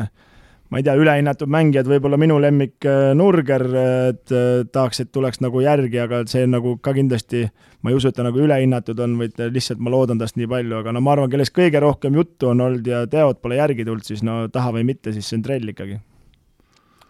ma 0.70 0.80
ei 0.80 0.86
tea, 0.86 0.96
ülehinnatud 0.98 1.50
mängijad, 1.52 1.86
võib-olla 1.90 2.18
minu 2.20 2.38
lemmik 2.42 2.86
äh, 2.88 3.12
Nurger, 3.18 3.64
et 4.10 4.34
äh, 4.34 4.64
tahaks, 4.72 5.02
et 5.04 5.12
tuleks 5.14 5.40
nagu 5.44 5.62
järgi, 5.62 6.00
aga 6.02 6.24
see 6.30 6.46
nagu 6.50 6.76
ka 6.82 6.94
kindlasti, 6.96 7.44
ma 7.86 7.92
ei 7.92 7.98
usu, 7.98 8.10
et 8.10 8.18
ta 8.18 8.26
nagu 8.26 8.40
ülehinnatud 8.42 9.00
on, 9.04 9.16
vaid 9.20 9.38
lihtsalt 9.54 9.82
ma 9.82 9.92
loodan 9.94 10.20
tast 10.22 10.38
nii 10.40 10.50
palju, 10.50 10.80
aga 10.80 10.94
no 10.96 11.02
ma 11.04 11.14
arvan, 11.14 11.30
kellest 11.32 11.54
kõige 11.56 11.82
rohkem 11.82 12.18
juttu 12.18 12.50
on 12.52 12.64
olnud 12.66 12.86
ja 12.90 13.04
teod 13.10 13.40
pole 13.42 13.60
järgi 13.60 13.86
tulnud, 13.86 14.06
siis 14.06 14.24
no 14.26 14.44
taha 14.52 14.74
või 14.78 14.86
mitte, 14.90 15.14
siis 15.14 15.28
see 15.30 15.38
on 15.38 15.46
Trell 15.46 15.74
ikkagi. 15.74 16.00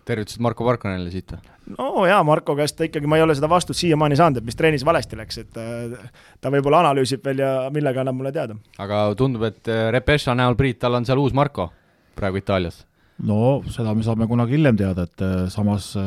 tervitused 0.07 0.43
Marko 0.45 0.65
Parkonenile 0.65 1.11
siit 1.11 1.33
või? 1.33 1.55
no 1.79 2.05
jaa, 2.07 2.21
Marko 2.29 2.55
käest 2.59 2.81
ikkagi, 2.85 3.09
ma 3.09 3.17
ei 3.17 3.25
ole 3.25 3.35
seda 3.35 3.49
vastust 3.49 3.81
siiamaani 3.81 4.19
saanud, 4.21 4.43
et 4.43 4.47
mis 4.47 4.59
trennis 4.59 4.85
valesti 4.85 5.17
läks, 5.17 5.41
et 5.47 5.57
äh, 5.63 6.13
ta 6.41 6.53
võib-olla 6.53 6.85
analüüsib 6.85 7.25
veel 7.25 7.41
ja 7.41 7.55
millega 7.73 8.05
annab 8.05 8.21
mulle 8.21 8.35
teada. 8.37 8.59
aga 8.79 9.07
tundub, 9.17 9.49
et 9.49 9.73
Repeša 9.97 10.37
näol, 10.37 10.61
Priit, 10.61 10.79
tal 10.85 11.01
on 11.01 11.09
seal 11.09 11.25
uus 11.25 11.33
Marko 11.33 11.71
praegu 12.17 12.45
Itaalias 12.45 12.85
no 13.25 13.63
seda 13.73 13.95
me 13.97 14.05
saame 14.05 14.29
kunagi 14.29 14.57
hiljem 14.57 14.77
teada, 14.77 15.07
et 15.07 15.25
äh, 15.25 15.49
samas 15.53 15.93
äh, 15.97 16.05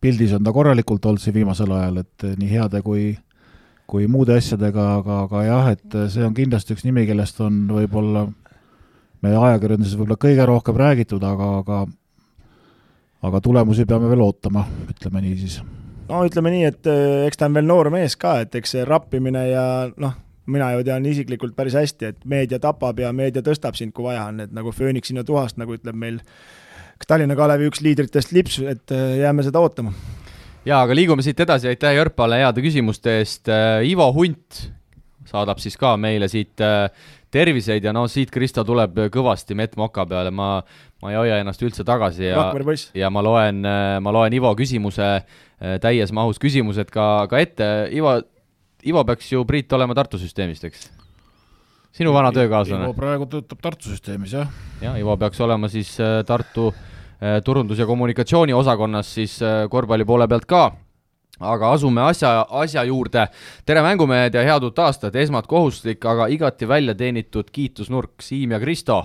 pildis 0.00 0.34
on 0.36 0.44
ta 0.44 0.52
korralikult 0.52 1.06
olnud 1.06 1.22
siin 1.22 1.36
viimasel 1.38 1.72
ajal, 1.72 2.02
et 2.04 2.26
äh, 2.26 2.36
nii 2.40 2.50
heade 2.52 2.82
kui 2.84 3.14
kui 3.90 4.06
muude 4.06 4.36
asjadega, 4.38 4.84
aga, 5.00 5.14
aga 5.24 5.40
jah, 5.42 5.68
et 5.72 5.94
see 6.12 6.22
on 6.22 6.34
kindlasti 6.36 6.76
üks 6.76 6.84
nimi, 6.86 7.02
kellest 7.08 7.40
on 7.42 7.64
võib-olla 7.74 8.28
meie 9.24 9.40
ajakirjanduses 9.48 9.96
võib-olla 9.98 10.20
kõige 10.22 10.46
rohkem 10.46 10.78
räägitud, 10.78 11.24
aga, 11.26 11.48
aga 11.64 11.80
aga 13.26 13.40
tulemusi 13.42 13.88
peame 13.90 14.06
veel 14.12 14.22
ootama, 14.22 14.62
ütleme 14.92 15.24
nii 15.24 15.34
siis. 15.40 15.58
no 16.06 16.22
ütleme 16.28 16.54
nii, 16.54 16.68
et 16.70 16.90
eks 17.26 17.40
ta 17.40 17.50
on 17.50 17.58
veel 17.58 17.66
noor 17.66 17.90
mees 17.90 18.14
ka, 18.20 18.38
et 18.44 18.54
eks 18.60 18.76
see 18.76 18.86
rappimine 18.86 19.42
ja 19.50 19.64
noh, 19.98 20.14
mina 20.50 20.72
ju 20.74 20.84
tean 20.86 21.06
isiklikult 21.06 21.54
päris 21.56 21.76
hästi, 21.78 22.12
et 22.12 22.24
meedia 22.28 22.60
tapab 22.62 22.98
ja 23.00 23.12
meedia 23.16 23.42
tõstab 23.46 23.78
sind, 23.78 23.94
kui 23.96 24.08
vaja 24.08 24.26
on, 24.30 24.42
et 24.46 24.54
nagu 24.56 24.72
fööniks 24.74 25.12
sinna 25.12 25.24
tuhast, 25.26 25.58
nagu 25.60 25.76
ütleb 25.76 25.98
meil 25.98 26.20
Tallinna 27.08 27.36
Kalevi 27.36 27.70
üks 27.70 27.80
liidritest 27.84 28.34
lips, 28.36 28.58
et 28.60 28.92
äh, 28.94 29.20
jääme 29.22 29.44
seda 29.46 29.62
ootama. 29.62 29.94
jaa, 30.66 30.82
aga 30.82 30.96
liigume 30.96 31.24
siit 31.24 31.40
edasi, 31.40 31.70
aitäh 31.70 31.96
Jörpale 31.96 32.42
heade 32.42 32.62
küsimuste 32.64 33.20
eest, 33.20 33.48
äh, 33.48 33.80
Ivo 33.88 34.10
Hunt 34.16 34.66
saadab 35.30 35.62
siis 35.62 35.78
ka 35.80 35.94
meile 36.00 36.28
siit 36.28 36.60
äh, 36.64 36.90
terviseid 37.30 37.84
ja 37.86 37.94
no 37.94 38.06
siit 38.10 38.32
Kristo 38.34 38.64
tuleb 38.66 38.98
kõvasti 39.14 39.56
mett 39.56 39.78
moka 39.80 40.04
peale, 40.10 40.32
ma, 40.34 40.58
ma 41.02 41.12
ei 41.12 41.16
hoia 41.16 41.38
ennast 41.40 41.62
üldse 41.62 41.86
tagasi 41.86 42.26
ja, 42.26 42.50
ja 42.98 43.10
ma 43.10 43.22
loen, 43.22 43.62
ma 44.02 44.12
loen 44.12 44.34
Ivo 44.34 44.50
küsimuse, 44.58 45.12
täies 45.80 46.10
mahus 46.16 46.42
küsimused 46.42 46.90
ka, 46.90 47.28
ka 47.30 47.38
ette, 47.38 47.68
Ivo, 47.94 48.16
Ivo 48.86 49.04
peaks 49.04 49.32
ju, 49.32 49.44
Priit, 49.44 49.72
olema 49.76 49.94
Tartu 49.94 50.18
süsteemist, 50.18 50.64
eks? 50.64 50.88
sinu 51.92 52.12
vana 52.14 52.30
töökaaslane? 52.32 52.86
Ivo 52.86 52.96
praegu 52.96 53.26
töötab 53.28 53.60
Tartu 53.60 53.90
süsteemis, 53.90 54.32
jah. 54.38 54.52
jah, 54.80 54.96
Ivo 55.00 55.16
peaks 55.20 55.40
olema 55.44 55.68
siis 55.68 55.92
äh, 56.00 56.20
Tartu 56.26 56.70
äh, 56.70 57.40
turundus- 57.44 57.80
ja 57.82 57.86
kommunikatsiooniosakonnas 57.86 59.10
siis 59.18 59.40
äh, 59.42 59.66
korvpalli 59.70 60.06
poole 60.08 60.28
pealt 60.30 60.46
ka, 60.48 60.62
aga 61.40 61.72
asume 61.74 62.06
asja, 62.06 62.46
asja 62.62 62.84
juurde. 62.88 63.26
tere, 63.66 63.82
mängumehed 63.84 64.34
ja 64.34 64.46
head 64.46 64.64
uut 64.64 64.78
aastat, 64.78 65.16
esmalt 65.16 65.50
kohustuslik, 65.50 66.04
aga 66.04 66.30
igati 66.32 66.68
välja 66.68 66.94
teenitud 66.94 67.50
kiitusnurk, 67.52 68.22
Siim 68.22 68.56
ja 68.56 68.60
Kristo. 68.60 69.02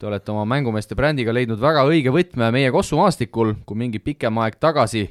Te 0.00 0.08
olete 0.08 0.32
oma 0.32 0.46
mängumeeste 0.48 0.96
brändiga 0.96 1.32
leidnud 1.32 1.60
väga 1.60 1.84
õige 1.84 2.08
võtme 2.14 2.48
meie 2.54 2.70
Kossu 2.72 2.96
maastikul, 2.96 3.52
kui 3.66 3.76
mingi 3.76 4.00
pikem 4.00 4.38
aeg 4.40 4.56
tagasi 4.56 5.10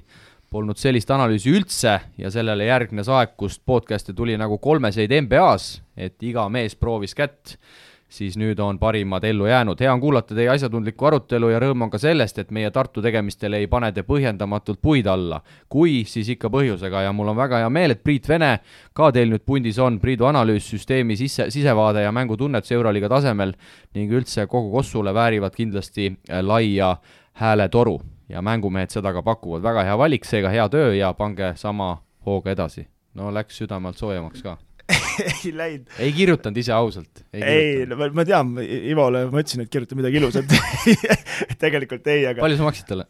polnud 0.49 0.79
sellist 0.81 1.11
analüüsi 1.13 1.51
üldse 1.53 1.99
ja 2.17 2.31
sellele 2.33 2.65
järgnes 2.69 3.09
aeg, 3.13 3.35
kust 3.37 3.61
podcast'e 3.69 4.15
tuli 4.17 4.37
nagu 4.37 4.57
kolmeseid 4.61 5.13
NBA-s, 5.25 5.79
et 5.97 6.17
iga 6.25 6.49
mees 6.49 6.75
proovis 6.75 7.15
kätt. 7.15 7.57
siis 8.09 8.33
nüüd 8.41 8.57
on 8.59 8.79
parimad 8.81 9.23
ellu 9.23 9.45
jäänud. 9.45 9.79
hea 9.79 9.93
on 9.93 9.99
kuulata 10.01 10.35
teie 10.35 10.49
asjatundlikku 10.49 11.05
arutelu 11.05 11.49
ja 11.49 11.59
rõõm 11.59 11.83
on 11.83 11.89
ka 11.89 11.97
sellest, 11.97 12.39
et 12.39 12.51
meie 12.51 12.71
Tartu 12.71 13.01
tegemistele 13.01 13.57
ei 13.57 13.67
pane 13.67 13.91
te 13.91 14.01
põhjendamatult 14.01 14.81
puid 14.81 15.07
alla. 15.07 15.41
kui, 15.69 16.03
siis 16.05 16.29
ikka 16.29 16.49
põhjusega 16.49 17.03
ja 17.03 17.13
mul 17.13 17.27
on 17.27 17.37
väga 17.37 17.57
hea 17.57 17.69
meel, 17.69 17.91
et 17.91 18.03
Priit 18.03 18.29
Vene 18.29 18.59
ka 18.93 19.11
teil 19.11 19.29
nüüd 19.29 19.45
pundis 19.45 19.77
on, 19.77 19.99
Priidu 19.99 20.25
analüüs, 20.25 20.65
süsteemi 20.65 21.17
sisse, 21.17 21.51
sisevaade 21.51 22.01
ja 22.01 22.11
mängutunnetus 22.11 22.71
Euroliiga 22.71 23.09
tasemel 23.09 23.53
ning 23.93 24.11
üldse 24.11 24.47
kogu 24.47 24.71
Kossule 24.71 25.13
väärivad 25.13 25.53
kindlasti 25.55 26.15
laia 26.41 26.97
hääletoru 27.33 27.99
ja 28.29 28.41
mängumehed 28.45 28.93
seda 28.93 29.13
ka 29.15 29.23
pakuvad, 29.25 29.63
väga 29.65 29.83
hea 29.87 29.97
valik, 29.99 30.25
seega 30.27 30.51
hea 30.53 30.69
töö 30.71 30.93
ja 30.97 31.11
pange 31.17 31.53
sama 31.57 31.97
hooga 32.25 32.53
edasi. 32.53 32.87
no 33.17 33.31
läks 33.33 33.57
südame 33.57 33.89
alt 33.89 33.97
soojemaks 33.97 34.43
ka 34.45 34.57
ei 35.45 35.51
läinud. 35.53 35.89
ei 36.01 36.13
kirjutanud 36.13 36.57
ise 36.61 36.73
ausalt? 36.73 37.23
ei, 37.33 37.85
no 37.89 37.97
ma 37.97 38.25
tean, 38.25 38.55
Ivole 38.61 39.25
ma 39.29 39.41
ütlesin, 39.43 39.65
et 39.65 39.73
kirjuta 39.73 39.97
midagi 39.97 40.21
ilusat 40.21 40.53
tegelikult 41.63 42.07
ei, 42.09 42.25
aga 42.29 42.45
palju 42.45 42.59
sa 42.59 42.69
maksid 42.69 42.89
talle? 42.89 43.05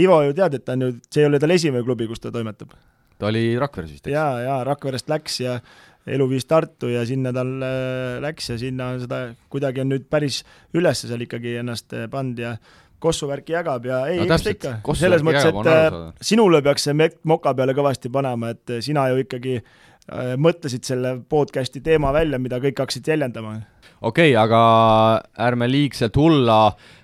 Ivo 0.00 0.22
ju 0.26 0.34
tead, 0.38 0.58
et 0.58 0.66
ta 0.66 0.78
on 0.78 0.86
ju, 0.86 0.96
see 1.10 1.24
ei 1.24 1.30
ole 1.30 1.42
tal 1.42 1.54
esimene 1.54 1.86
klubi, 1.86 2.08
kus 2.10 2.22
ta 2.22 2.32
toimetab. 2.34 2.74
ta 3.18 3.30
oli 3.30 3.44
Rakveres 3.60 3.94
vist, 3.94 4.06
eks? 4.06 4.14
jaa, 4.14 4.42
jaa, 4.46 4.58
Rakverest 4.66 5.10
läks 5.12 5.40
ja 5.44 5.60
elu 6.10 6.26
viis 6.30 6.46
Tartu 6.48 6.90
ja 6.90 7.04
sinna 7.06 7.32
tal 7.36 7.50
äh, 7.62 8.18
läks 8.24 8.50
ja 8.52 8.58
sinna 8.60 8.92
seda, 9.02 9.22
kuidagi 9.52 9.84
on 9.84 9.92
nüüd 9.92 10.06
päris 10.10 10.42
üles 10.76 11.04
seal 11.04 11.26
ikkagi 11.26 11.58
ennast 11.60 11.92
äh, 11.96 12.08
pannud 12.10 12.40
ja 12.40 12.56
Kossu 13.00 13.28
värki 13.30 13.54
jagab 13.56 13.86
ja 13.88 14.02
ei 14.10 14.20
no,, 14.20 14.28
eks 14.28 14.44
ta 14.44 14.54
ikka, 14.54 14.94
selles 14.98 15.24
mõttes, 15.26 15.48
et 15.48 15.70
äh, 15.72 15.98
sinule 16.30 16.60
peaks 16.64 16.88
see 16.88 17.10
moka 17.28 17.54
peale 17.56 17.74
kõvasti 17.76 18.12
panema, 18.12 18.52
et 18.54 18.76
sina 18.84 19.08
ju 19.10 19.22
ikkagi 19.24 19.56
äh, 19.58 20.34
mõtlesid 20.40 20.84
selle 20.88 21.16
podcast'i 21.32 21.82
teema 21.84 22.12
välja, 22.16 22.40
mida 22.42 22.60
kõik 22.62 22.82
hakkasid 22.84 23.08
jäljendama. 23.14 23.56
okei 24.00 24.34
okay,, 24.34 24.36
aga 24.36 24.60
ärme 25.48 25.70
liigselt 25.70 26.16
hulla 26.20 26.60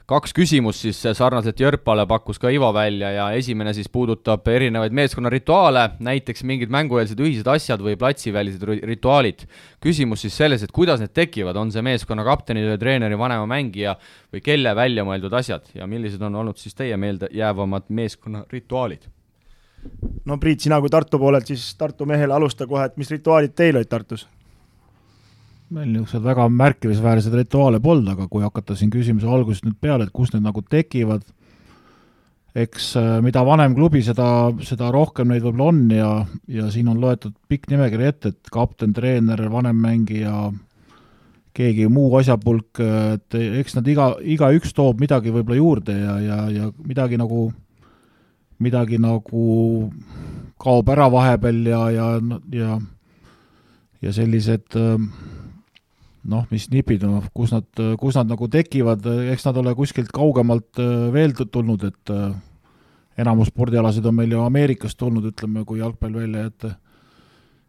kaks 0.06 0.34
küsimust 0.36 0.84
siis 0.84 1.00
sarnaselt 1.18 1.58
Jörpale 1.60 2.04
pakkus 2.06 2.38
ka 2.38 2.50
Ivo 2.54 2.68
välja 2.74 3.10
ja 3.10 3.24
esimene 3.34 3.72
siis 3.74 3.88
puudutab 3.90 4.46
erinevaid 4.48 4.94
meeskonna 4.94 5.30
rituaale, 5.32 5.82
näiteks 6.06 6.44
mingid 6.46 6.70
mängueelsed 6.70 7.18
ühised 7.22 7.50
asjad 7.50 7.82
või 7.82 7.96
platsivälised 7.98 8.62
rituaalid. 8.86 9.46
küsimus 9.82 10.22
siis 10.22 10.36
selles, 10.36 10.62
et 10.62 10.72
kuidas 10.72 11.02
need 11.02 11.14
tekivad, 11.14 11.56
on 11.56 11.72
see 11.72 11.82
meeskonna 11.82 12.24
kapteni 12.24 12.62
treeneri, 12.78 13.18
vanema 13.18 13.46
mängija 13.50 13.96
või 14.32 14.44
kelle 14.46 14.74
välja 14.76 15.04
mõeldud 15.04 15.34
asjad 15.34 15.66
ja 15.74 15.86
millised 15.86 16.22
on 16.22 16.34
olnud 16.34 16.56
siis 16.56 16.74
teie 16.74 16.96
meeldejäävamad 16.96 17.90
meeskonna 17.90 18.44
rituaalid? 18.52 19.10
no 20.24 20.38
Priit, 20.38 20.60
sina 20.60 20.78
kui 20.80 20.90
Tartu 20.90 21.18
poolelt, 21.18 21.46
siis 21.46 21.74
Tartu 21.74 22.06
mehele 22.06 22.34
alusta 22.34 22.66
kohe, 22.66 22.86
et 22.86 22.96
mis 22.96 23.10
rituaalid 23.10 23.54
teil 23.58 23.76
olid 23.76 23.90
Tartus? 23.90 24.28
Meil 25.74 25.88
niisuguseid 25.90 26.22
väga 26.24 26.46
märkimisväärseid 26.52 27.34
rituaale 27.40 27.80
polnud, 27.82 28.12
aga 28.12 28.28
kui 28.30 28.44
hakata 28.44 28.76
siin 28.78 28.92
küsimuse 28.92 29.26
algusest 29.30 29.66
nüüd 29.66 29.78
peale, 29.82 30.06
et 30.06 30.14
kust 30.14 30.36
need 30.36 30.46
nagu 30.46 30.62
tekivad, 30.62 31.24
eks 32.56 32.92
äh, 33.00 33.10
mida 33.24 33.42
vanem 33.46 33.74
klubi, 33.76 34.02
seda, 34.06 34.28
seda 34.64 34.92
rohkem 34.94 35.32
neid 35.32 35.44
võib-olla 35.44 35.72
on 35.72 35.82
ja, 35.92 36.12
ja 36.48 36.70
siin 36.72 36.88
on 36.92 37.02
loetud 37.02 37.34
pikk 37.50 37.68
nimekiri 37.72 38.08
ette, 38.08 38.32
et 38.32 38.52
kapten, 38.52 38.94
treener, 38.96 39.42
vanem 39.52 39.76
mängija, 39.82 40.48
keegi 41.56 41.86
muu 41.88 42.10
asjapulk, 42.18 42.80
et 43.16 43.36
eks 43.36 43.78
nad 43.78 43.86
iga, 43.88 44.10
igaüks 44.20 44.74
toob 44.76 45.00
midagi 45.00 45.32
võib-olla 45.34 45.60
juurde 45.60 45.94
ja, 45.98 46.18
ja, 46.20 46.40
ja 46.52 46.72
midagi 46.84 47.18
nagu, 47.20 47.48
midagi 48.62 49.00
nagu 49.00 49.46
kaob 50.60 50.92
ära 50.92 51.08
vahepeal 51.12 51.64
ja, 51.68 51.80
ja, 51.92 52.10
ja 52.52 52.76
ja 54.04 54.12
sellised 54.12 54.76
äh, 54.76 55.00
noh, 56.30 56.46
mis 56.50 56.66
nipid, 56.72 57.04
noh, 57.06 57.24
kus 57.34 57.52
nad, 57.54 57.66
kus 58.00 58.16
nad 58.18 58.30
nagu 58.30 58.48
tekivad, 58.50 59.04
eks 59.32 59.46
nad 59.48 59.60
ole 59.60 59.74
kuskilt 59.78 60.10
kaugemalt 60.14 60.80
äh, 60.82 61.08
veel 61.14 61.34
tulnud, 61.38 61.86
et 61.86 62.12
äh, 62.14 62.32
enamus 63.22 63.52
spordialasid 63.52 64.06
on 64.06 64.18
meil 64.18 64.34
ju 64.34 64.42
Ameerikast 64.44 64.98
tulnud, 65.00 65.30
ütleme, 65.32 65.64
kui 65.68 65.80
jalgpall 65.80 66.18
välja 66.18 66.46
jätta, 66.46 66.72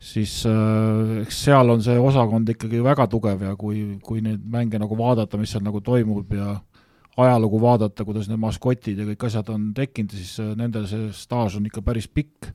siis 0.02 0.40
äh, 0.50 1.20
eks 1.24 1.44
seal 1.48 1.74
on 1.74 1.84
see 1.86 1.98
osakond 2.02 2.50
ikkagi 2.54 2.82
väga 2.86 3.08
tugev 3.12 3.46
ja 3.48 3.54
kui, 3.60 4.00
kui 4.04 4.24
neid 4.26 4.42
mänge 4.44 4.82
nagu 4.82 4.98
vaadata, 4.98 5.40
mis 5.42 5.54
seal 5.54 5.66
nagu 5.66 5.82
toimub 5.86 6.34
ja 6.38 6.58
ajalugu 7.18 7.62
vaadata, 7.62 8.06
kuidas 8.06 8.28
need 8.30 8.42
maskotid 8.42 9.00
ja 9.02 9.08
kõik 9.12 9.30
asjad 9.30 9.48
on 9.50 9.72
tekkinud, 9.78 10.14
siis 10.14 10.38
nendel 10.58 10.86
see 10.90 11.08
staaž 11.18 11.58
on 11.58 11.66
ikka 11.66 11.82
päris 11.86 12.06
pikk. 12.06 12.52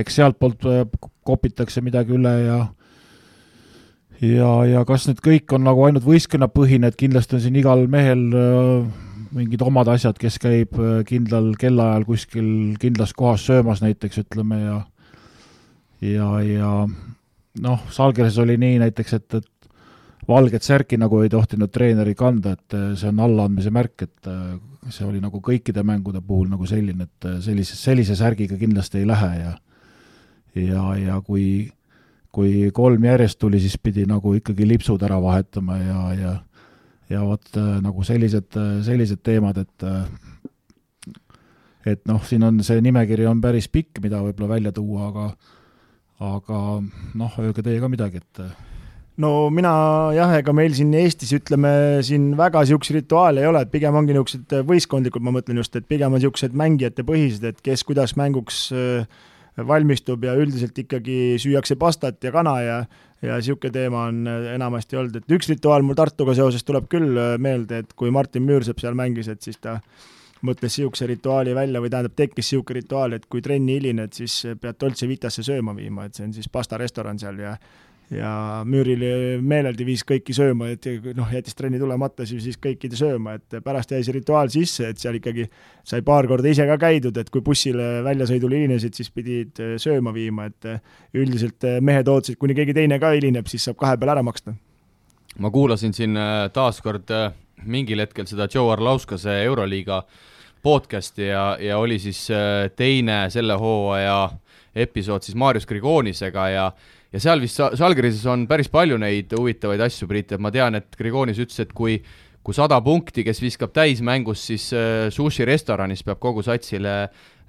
eks 0.00 0.14
sealtpoolt 0.16 0.64
kopitakse 1.28 1.82
midagi 1.84 2.14
üle 2.16 2.32
ja 2.46 2.56
ja, 4.22 4.50
ja 4.68 4.82
kas 4.88 5.06
need 5.08 5.22
kõik 5.24 5.52
on 5.56 5.66
nagu 5.66 5.86
ainult 5.86 6.06
võistkonnapõhine, 6.06 6.90
et 6.90 6.98
kindlasti 6.98 7.38
on 7.38 7.44
siin 7.44 7.58
igal 7.58 7.86
mehel 7.90 8.24
äh, 8.38 9.08
mingid 9.34 9.64
omad 9.66 9.90
asjad, 9.92 10.18
kes 10.20 10.38
käib 10.42 10.78
äh, 10.78 11.00
kindlal 11.08 11.52
kellaajal 11.60 12.06
kuskil 12.08 12.50
kindlas 12.82 13.14
kohas 13.16 13.46
söömas 13.48 13.82
näiteks, 13.84 14.22
ütleme, 14.24 14.60
ja 14.62 14.78
ja, 16.02 16.28
ja 16.46 16.70
noh, 17.62 17.88
Salgeres 17.94 18.38
oli 18.42 18.58
nii 18.58 18.78
näiteks, 18.82 19.18
et, 19.18 19.40
et 19.40 19.48
valget 20.28 20.62
särki 20.62 20.98
nagu 20.98 21.20
ei 21.22 21.30
tohtinud 21.30 21.70
treeneri 21.74 22.14
kanda, 22.18 22.54
et 22.56 22.78
äh, 22.78 22.92
see 22.98 23.10
on 23.10 23.22
allaandmise 23.26 23.74
märk, 23.74 24.06
et 24.06 24.32
see 24.90 25.06
oli 25.06 25.20
nagu 25.22 25.38
kõikide 25.42 25.84
mängude 25.86 26.22
puhul 26.26 26.48
nagu 26.50 26.66
selline, 26.66 27.06
et 27.06 27.28
sellise, 27.42 27.76
sellise 27.78 28.16
särgiga 28.18 28.58
kindlasti 28.58 29.02
ei 29.02 29.06
lähe 29.06 29.34
ja 29.42 29.52
ja, 30.58 30.82
ja 30.98 31.20
kui 31.24 31.70
kui 32.32 32.70
kolm 32.74 33.04
järjest 33.04 33.38
tuli, 33.38 33.60
siis 33.60 33.76
pidi 33.78 34.06
nagu 34.08 34.32
ikkagi 34.38 34.66
lipsud 34.68 35.02
ära 35.04 35.18
vahetama 35.22 35.78
ja, 35.78 36.00
ja 36.16 36.32
ja 37.12 37.22
vot 37.26 37.56
äh, 37.60 37.78
nagu 37.84 38.04
sellised, 38.06 38.56
äh, 38.56 38.76
sellised 38.86 39.22
teemad, 39.26 39.58
et 39.62 39.86
äh, 39.86 40.04
et 41.92 42.04
noh, 42.06 42.22
siin 42.24 42.44
on 42.46 42.60
see 42.64 42.80
nimekiri 42.84 43.26
on 43.26 43.40
päris 43.42 43.66
pikk, 43.68 43.98
mida 44.04 44.22
võib-olla 44.22 44.54
välja 44.54 44.72
tuua, 44.74 45.08
aga 45.10 45.30
aga 46.22 46.58
noh, 47.18 47.40
öelge 47.42 47.64
teie 47.66 47.80
ka 47.82 47.90
midagi, 47.90 48.22
et 48.22 48.42
no 49.22 49.50
mina 49.50 49.72
jah, 50.14 50.36
ega 50.38 50.54
meil 50.54 50.72
siin 50.76 50.92
Eestis 50.94 51.34
ütleme 51.36 51.72
siin 52.06 52.30
väga 52.38 52.62
niisuguseid 52.62 53.00
rituaale 53.00 53.42
ei 53.42 53.50
ole, 53.50 53.64
et 53.64 53.72
pigem 53.74 53.98
ongi 53.98 54.14
niisugused 54.14 54.54
võistkondlikud, 54.68 55.24
ma 55.26 55.34
mõtlen 55.34 55.58
just, 55.60 55.74
et 55.76 55.88
pigem 55.90 56.14
on 56.14 56.22
niisugused 56.22 56.54
mängijate 56.56 57.04
põhised, 57.08 57.44
et 57.50 57.60
kes 57.66 57.82
kuidas 57.88 58.14
mänguks 58.20 58.64
äh, 58.76 59.20
valmistub 59.56 60.24
ja 60.24 60.34
üldiselt 60.38 60.78
ikkagi 60.78 61.36
süüakse 61.42 61.76
pastat 61.76 62.24
ja 62.24 62.32
kana 62.32 62.60
ja 62.60 62.84
ja 63.22 63.36
niisugune 63.38 63.70
teema 63.70 64.06
on 64.10 64.24
enamasti 64.26 64.98
olnud, 64.98 65.20
et 65.20 65.30
üks 65.30 65.46
rituaal 65.52 65.84
mul 65.86 65.94
Tartuga 65.94 66.34
seoses 66.34 66.64
tuleb 66.66 66.88
küll 66.90 67.20
meelde, 67.38 67.84
et 67.84 67.92
kui 67.94 68.10
Martin 68.10 68.42
Müürsepp 68.42 68.82
seal 68.82 68.96
mängis, 68.98 69.28
et 69.30 69.42
siis 69.46 69.60
ta 69.62 69.76
mõtles 70.42 70.74
niisuguse 70.74 71.06
rituaali 71.06 71.54
välja 71.54 71.78
või 71.84 71.92
tähendab, 71.92 72.16
tekkis 72.18 72.48
niisugune 72.50 72.80
rituaal, 72.80 73.14
et 73.14 73.28
kui 73.30 73.44
trenni 73.44 73.76
hilined, 73.78 74.10
siis 74.16 74.40
pead 74.60 74.80
Dolce 74.80 75.06
Vitasse 75.06 75.44
sööma 75.46 75.74
viima, 75.76 76.08
et 76.08 76.18
see 76.18 76.26
on 76.26 76.34
siis 76.34 76.50
pastarestoran 76.50 77.22
seal 77.22 77.38
ja 77.38 77.54
ja 78.12 78.62
Müüril 78.68 79.02
meeleldi 79.44 79.84
viis 79.86 80.02
kõiki 80.06 80.34
sööma, 80.36 80.68
et 80.72 80.86
noh, 81.16 81.28
jättis 81.32 81.56
trenni 81.56 81.80
tulemata, 81.80 82.26
siis 82.28 82.44
viis 82.44 82.58
kõikide 82.60 82.98
sööma, 82.98 83.36
et 83.38 83.56
pärast 83.64 83.94
jäi 83.94 84.02
see 84.04 84.16
rituaal 84.16 84.50
sisse, 84.52 84.90
et 84.92 85.00
seal 85.00 85.16
ikkagi 85.18 85.46
sai 85.88 86.02
paar 86.06 86.28
korda 86.30 86.50
ise 86.50 86.66
ka 86.68 86.76
käidud, 86.82 87.16
et 87.18 87.30
kui 87.32 87.44
bussile 87.44 88.02
väljasõidul 88.06 88.56
hilinesid, 88.56 88.96
siis 88.98 89.12
pidid 89.14 89.62
äh, 89.62 89.74
sööma 89.82 90.12
viima, 90.14 90.50
et 90.52 90.68
äh, 90.68 90.82
üldiselt 91.16 91.64
äh, 91.68 91.80
mehed 91.84 92.10
ootasid, 92.10 92.38
kuni 92.40 92.56
keegi 92.58 92.76
teine 92.76 93.00
ka 93.02 93.14
hilineb, 93.16 93.48
siis 93.50 93.64
saab 93.68 93.80
kahe 93.80 93.96
peale 94.00 94.16
ära 94.16 94.26
maksta. 94.26 94.54
ma 95.38 95.50
kuulasin 95.50 95.94
siin 95.96 96.18
taaskord 96.52 97.08
mingil 97.64 98.02
hetkel 98.04 98.26
seda 98.28 98.48
Joe 98.52 98.72
Arlauskase 98.74 99.38
Euroliiga 99.46 100.02
podcast'i 100.62 101.30
ja, 101.30 101.56
ja 101.60 101.78
oli 101.78 101.96
siis 101.98 102.26
teine 102.76 103.24
selle 103.32 103.56
hooaja 103.56 104.28
episood 104.74 105.24
siis 105.24 105.36
Marius 105.36 105.66
Grigonisega 105.66 106.48
ja 106.52 106.66
ja 107.12 107.20
seal 107.20 107.42
vist 107.44 107.60
Žalgirises 107.78 108.24
on 108.30 108.46
päris 108.50 108.70
palju 108.72 108.98
neid 109.00 109.32
huvitavaid 109.36 109.80
asju, 109.88 110.08
Priit, 110.10 110.32
et 110.32 110.42
ma 110.42 110.52
tean, 110.54 110.78
et 110.80 110.98
Grigonis 110.98 111.40
ütles, 111.42 111.60
et 111.64 111.74
kui 111.76 112.00
kui 112.42 112.56
sada 112.56 112.80
punkti, 112.82 113.22
kes 113.26 113.38
viskab 113.42 113.70
täismängus, 113.74 114.48
siis 114.50 114.72
äh, 114.74 115.06
sushi 115.14 115.46
restoranis 115.46 116.02
peab 116.02 116.18
kogu 116.22 116.42
satsile 116.42 116.96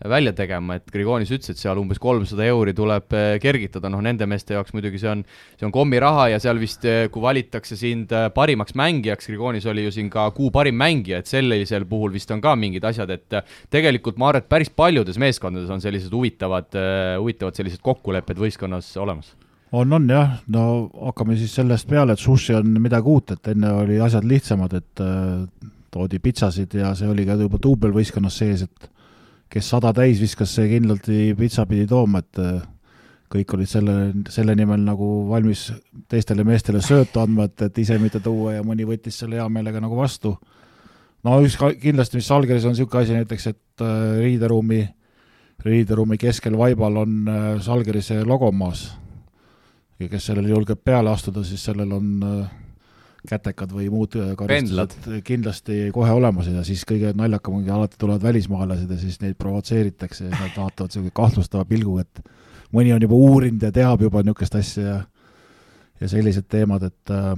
välja 0.10 0.34
tegema, 0.36 0.76
et 0.78 0.92
Grigonis 0.92 1.32
ütles, 1.34 1.50
et 1.54 1.62
seal 1.62 1.80
umbes 1.82 1.98
kolmsada 2.02 2.46
euri 2.46 2.76
tuleb 2.78 3.16
äh, 3.18 3.30
kergitada, 3.42 3.90
noh 3.90 4.04
nende 4.06 4.28
meeste 4.30 4.54
jaoks 4.54 4.76
muidugi 4.76 5.02
see 5.02 5.10
on, 5.10 5.24
see 5.58 5.66
on 5.66 5.74
kommiraha 5.74 6.28
ja 6.36 6.42
seal 6.44 6.62
vist, 6.62 6.86
äh, 6.86 7.08
kui 7.14 7.24
valitakse 7.26 7.78
sind 7.80 8.14
parimaks 8.36 8.78
mängijaks, 8.78 9.32
Grigonis 9.32 9.66
oli 9.72 9.88
ju 9.88 9.96
siin 9.96 10.12
ka 10.14 10.28
kuu 10.38 10.52
parim 10.54 10.78
mängija, 10.78 11.24
et 11.24 11.32
sellisel 11.32 11.88
puhul 11.90 12.14
vist 12.14 12.30
on 12.36 12.44
ka 12.44 12.54
mingid 12.60 12.86
asjad, 12.86 13.16
et 13.18 13.40
tegelikult 13.74 14.22
ma 14.22 14.30
arvan, 14.30 14.46
et 14.46 14.52
päris 14.52 14.70
paljudes 14.70 15.18
meeskondades 15.22 15.74
on 15.74 15.82
sellised 15.82 16.14
huvitavad, 16.14 16.70
huvitavad 17.18 17.58
sellised 17.58 17.82
kokkulepped 17.82 18.46
võistkonnas 18.46 18.94
olemas 19.02 19.34
on, 19.74 19.94
on 19.94 20.10
jah, 20.10 20.36
no 20.54 20.64
hakkame 21.10 21.36
siis 21.40 21.54
sellest 21.58 21.90
peale, 21.90 22.14
et 22.14 22.22
sushi 22.22 22.56
on 22.58 22.76
midagi 22.82 23.10
uut, 23.10 23.34
et 23.34 23.54
enne 23.56 23.72
oli 23.82 23.98
asjad 24.04 24.26
lihtsamad, 24.28 24.76
et 24.78 25.02
äh, 25.02 25.72
toodi 25.94 26.20
pitsasid 26.22 26.76
ja 26.78 26.94
see 26.98 27.10
oli 27.10 27.26
ka 27.26 27.38
juba 27.40 27.60
duubelvõistkonnas 27.62 28.38
sees, 28.44 28.68
et 28.68 28.90
kes 29.54 29.74
sada 29.76 29.94
täis 29.94 30.22
viskas, 30.22 30.54
see 30.54 30.70
kindlasti 30.76 31.34
pitsa 31.38 31.66
pidi 31.70 31.88
tooma, 31.90 32.22
et 32.22 32.42
äh, 32.42 32.62
kõik 33.34 33.56
olid 33.58 33.70
selle, 33.70 33.98
selle 34.30 34.54
nimel 34.58 34.82
nagu 34.86 35.10
valmis 35.30 35.68
teistele 36.10 36.46
meestele 36.46 36.82
söötu 36.86 37.24
andma, 37.24 37.50
et, 37.50 37.66
et 37.66 37.82
ise 37.82 37.98
mitte 38.02 38.22
tuua 38.22 38.60
ja 38.60 38.66
mõni 38.66 38.86
võttis 38.86 39.18
selle 39.24 39.42
hea 39.42 39.50
meelega 39.50 39.82
nagu 39.82 39.98
vastu. 39.98 40.36
no 41.26 41.40
üks 41.42 41.58
kindlasti, 41.82 42.22
mis 42.22 42.30
Žalgiris 42.30 42.70
on 42.70 42.78
niisugune 42.78 43.02
asi 43.02 43.18
näiteks, 43.18 43.54
et 43.56 43.86
äh, 43.86 44.20
riideruumi, 44.22 44.84
riideruumi 45.66 46.20
keskel 46.22 46.58
vaibal 46.60 47.08
on 47.08 47.24
Žalgirise 47.64 48.22
logo 48.28 48.52
maas. 48.52 48.92
Ja 50.04 50.12
kes 50.12 50.28
sellele 50.30 50.52
julgeb 50.52 50.84
peale 50.84 51.12
astuda, 51.14 51.44
siis 51.48 51.64
sellel 51.66 51.92
on 51.96 52.12
äh, 52.28 52.52
kätekad 53.30 53.72
või 53.72 53.88
muud 53.92 54.18
karistused 54.38 55.24
kindlasti 55.24 55.88
kohe 55.96 56.12
olemas 56.12 56.50
ja 56.52 56.64
siis 56.68 56.84
kõige 56.88 57.14
naljakam 57.16 57.62
ongi, 57.62 57.72
alati 57.72 58.00
tulevad 58.00 58.24
välismaalased 58.24 58.92
ja 58.92 59.00
siis 59.00 59.22
neid 59.24 59.38
provotseeritakse 59.40 60.28
ja 60.28 60.36
nad 60.36 60.58
vaatavad 60.58 60.92
niisuguse 60.92 61.16
kahtlustava 61.16 61.66
pilguga, 61.66 62.04
et 62.04 62.24
mõni 62.76 62.92
on 62.96 63.06
juba 63.06 63.16
uurinud 63.16 63.64
ja 63.64 63.72
teab 63.72 64.04
juba 64.04 64.24
niisugust 64.26 64.60
asja 64.60 64.86
ja 64.88 65.02
ja 66.04 66.10
sellised 66.12 66.50
teemad, 66.52 66.84
et 66.84 67.12
äh, 67.14 67.34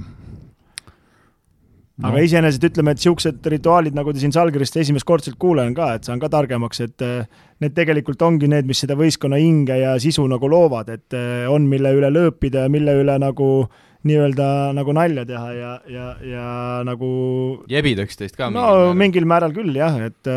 no. 1.96 2.10
aga 2.10 2.22
iseenesest 2.26 2.68
ütleme, 2.68 2.94
et 2.94 3.00
niisugused 3.00 3.48
rituaalid, 3.52 3.96
nagu 3.96 4.12
te 4.12 4.22
siin 4.22 4.34
Salgrist 4.34 4.76
esimest 4.80 5.06
kordselt 5.08 5.38
kuulen 5.42 5.74
ka, 5.76 5.92
et 5.96 6.08
saan 6.08 6.22
ka 6.22 6.30
targemaks, 6.32 6.82
et 6.84 7.06
äh, 7.06 7.26
need 7.64 7.76
tegelikult 7.76 8.22
ongi 8.26 8.50
need, 8.52 8.68
mis 8.68 8.84
seda 8.84 8.98
võistkonna 8.98 9.40
hinge 9.40 9.80
ja 9.80 9.96
sisu 10.02 10.26
nagu 10.30 10.50
loovad, 10.52 10.92
et 10.92 11.16
äh, 11.16 11.44
on, 11.52 11.68
mille 11.70 11.92
üle 11.96 12.12
lööpida 12.12 12.66
ja 12.66 12.72
mille 12.72 12.96
üle 13.02 13.18
nagu 13.22 13.50
nii-öelda 14.06 14.48
nagu 14.76 14.92
nalja 14.94 15.24
teha 15.26 15.52
ja, 15.56 15.70
ja, 15.90 16.08
ja 16.22 16.48
nagu 16.86 17.08
jebida 17.70 18.04
üksteist 18.06 18.36
ka? 18.38 18.52
no 18.54 18.92
mingil 18.94 19.26
määral 19.26 19.50
küll 19.56 19.74
jah, 19.74 19.96
et 20.06 20.30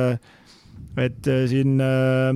et 0.99 1.29
siin 1.51 1.77
äh, 1.83 2.33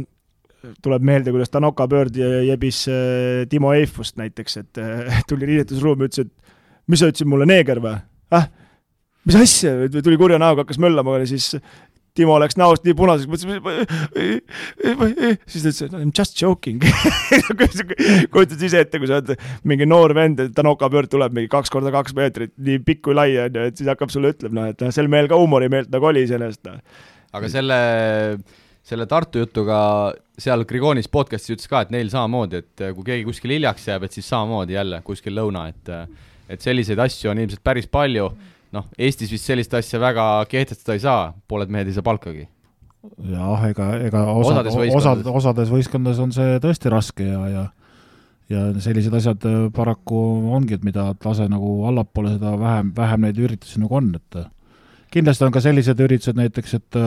tuleb 0.84 1.04
meelde, 1.06 1.34
kuidas 1.34 1.52
Tanoka 1.52 1.88
Bird 1.92 2.16
jebis 2.18 2.86
äh, 2.92 3.44
Timo 3.50 3.74
Eifust 3.76 4.18
näiteks, 4.20 4.58
et 4.62 4.82
äh, 4.82 5.22
tuli 5.30 5.50
riietusruumi, 5.50 6.08
ütles, 6.10 6.28
et 6.28 6.92
mis 6.92 7.02
sa 7.02 7.10
ütlesid 7.12 7.30
mulle, 7.30 7.48
neeger 7.50 7.82
või? 7.84 7.98
ah, 8.34 8.48
mis 9.28 9.40
asja, 9.40 9.74
tuli 9.96 10.20
kurja 10.20 10.40
näoga, 10.42 10.66
hakkas 10.66 10.80
möllama 10.84 11.20
ja 11.22 11.28
siis 11.34 11.54
Timo 12.14 12.36
läks 12.38 12.60
näost 12.62 12.84
nii 12.86 12.94
punaseks, 12.94 13.26
mõtles, 13.26 13.48
siis 15.50 15.64
ta 15.64 15.72
ütles, 15.72 15.80
et 15.82 15.94
I 15.98 16.04
m 16.06 16.12
just 16.14 16.38
joking 16.38 16.84
kujutad 18.34 18.62
ise 18.68 18.84
ette, 18.86 19.00
kui 19.02 19.10
sa 19.10 19.18
oled 19.18 19.32
mingi 19.66 19.88
noor 19.90 20.14
vend, 20.14 20.44
Tanoka 20.54 20.92
Bird 20.94 21.10
tuleb 21.10 21.34
mingi 21.34 21.50
kaks 21.50 21.74
korda 21.74 21.90
kaks 21.96 22.14
meetrit, 22.18 22.54
nii 22.62 22.84
pikk 22.86 23.02
kui 23.08 23.18
lai 23.18 23.32
on 23.42 23.58
ju, 23.58 23.66
et 23.66 23.82
siis 23.82 23.90
hakkab 23.90 24.14
sulle 24.14 24.30
ütlema, 24.36 24.60
noh, 24.60 24.70
et 24.76 24.86
noh, 24.86 24.94
sel 24.94 25.10
mehel 25.10 25.32
ka 25.32 25.42
huumorimeelt 25.42 25.90
nagu 25.94 26.12
oli 26.12 26.22
iseenesest. 26.28 26.70
Noh. 26.70 27.02
aga 27.34 27.50
selle 27.50 27.80
selle 28.84 29.08
Tartu 29.10 29.42
jutuga 29.42 29.80
seal 30.38 30.68
Grigonis 30.70 31.10
podcast'is 31.10 31.56
ütles 31.56 31.70
ka, 31.72 31.82
et 31.82 31.92
neil 31.96 32.14
samamoodi, 32.14 32.62
et 32.62 32.88
kui 32.94 33.10
keegi 33.10 33.26
kuskil 33.26 33.56
hiljaks 33.56 33.90
jääb, 33.90 34.06
et 34.06 34.14
siis 34.14 34.28
samamoodi 34.30 34.78
jälle 34.78 35.02
kuskil 35.08 35.34
lõuna, 35.40 35.66
et 35.74 35.94
et 36.54 36.62
selliseid 36.62 37.00
asju 37.00 37.32
on 37.32 37.40
ilmselt 37.42 37.64
päris 37.66 37.88
palju, 37.90 38.28
noh, 38.74 38.90
Eestis 38.98 39.32
vist 39.32 39.48
sellist 39.50 39.74
asja 39.78 40.02
väga 40.02 40.26
kehtestada 40.52 40.98
ei 40.98 41.04
saa, 41.04 41.30
pooled 41.48 41.72
mehed 41.74 41.90
ei 41.90 41.96
saa 41.96 42.06
palkagi. 42.06 42.48
jah, 43.30 43.64
ega, 43.70 43.90
ega 44.08 44.26
osad, 44.32 44.70
osad, 44.96 45.26
osades 45.28 45.72
võistkondades 45.74 46.22
on 46.24 46.36
see 46.36 46.60
tõesti 46.64 46.92
raske 46.94 47.28
ja, 47.28 47.48
ja 47.52 47.64
ja 48.52 48.66
sellised 48.84 49.14
asjad 49.18 49.46
paraku 49.74 50.18
ongi, 50.54 50.76
et 50.78 50.84
mida 50.86 51.14
lase 51.26 51.48
nagu 51.50 51.86
allapoole, 51.90 52.36
seda 52.36 52.54
vähem, 52.60 52.92
vähem 52.96 53.24
neid 53.26 53.40
üritusi 53.40 53.80
nagu 53.82 53.98
on, 53.98 54.12
et 54.20 54.40
kindlasti 55.14 55.48
on 55.48 55.54
ka 55.56 55.62
sellised 55.64 56.00
üritused 56.04 56.38
näiteks, 56.38 56.78
et 56.80 57.02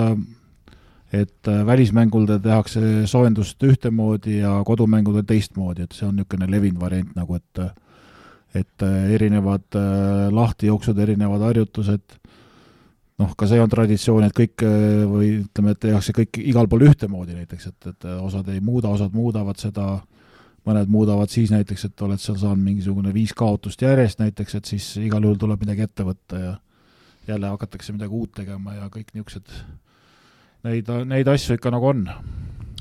et 1.15 1.49
äh, 1.49 1.67
välismängudel 1.67 2.41
tehakse 2.43 2.81
soojendust 3.07 3.63
ühtemoodi 3.63 4.41
ja 4.41 4.57
kodumängudel 4.67 5.23
teistmoodi, 5.27 5.87
et 5.87 5.95
see 5.95 6.09
on 6.09 6.17
niisugune 6.19 6.49
levinud 6.51 6.81
variant 6.83 7.13
nagu, 7.15 7.39
et 7.39 7.63
et 8.61 8.85
äh, 8.87 9.13
erinevad 9.17 9.79
äh, 9.79 10.27
lahtijooksud, 10.35 10.99
erinevad 11.03 11.45
harjutused, 11.47 12.19
noh, 13.21 13.33
ka 13.39 13.49
see 13.49 13.63
on 13.63 13.73
traditsioon, 13.73 14.27
et 14.27 14.37
kõik 14.37 14.65
või 15.09 15.31
ütleme, 15.45 15.73
et 15.73 15.81
tehakse 15.87 16.13
kõik 16.17 16.41
igal 16.43 16.69
pool 16.69 16.85
ühtemoodi 16.91 17.37
näiteks, 17.39 17.71
et, 17.71 17.89
et 17.95 18.07
osad 18.19 18.51
ei 18.53 18.61
muuda, 18.61 18.93
osad 18.93 19.17
muudavad 19.17 19.57
seda, 19.61 19.87
mõned 20.69 20.91
muudavad 20.93 21.33
siis 21.33 21.53
näiteks, 21.55 21.87
et 21.89 22.05
oled 22.05 22.21
seal 22.21 22.37
saanud 22.43 22.61
mingisugune 22.67 23.15
viis 23.15 23.33
kaotust 23.37 23.83
järjest 23.83 24.21
näiteks, 24.21 24.59
et 24.59 24.69
siis 24.69 24.91
igal 25.01 25.25
juhul 25.25 25.41
tuleb 25.41 25.65
midagi 25.65 25.87
ette 25.87 26.05
võtta 26.05 26.43
ja 26.43 26.53
jälle 27.29 27.49
hakatakse 27.55 27.95
midagi 27.97 28.15
uut 28.15 28.35
tegema 28.37 28.75
ja 28.77 28.91
kõik 28.93 29.15
niisugused 29.15 29.49
neid, 30.67 30.91
neid 31.07 31.29
asju 31.31 31.57
ikka 31.57 31.73
nagu 31.75 31.89
on. 31.93 32.05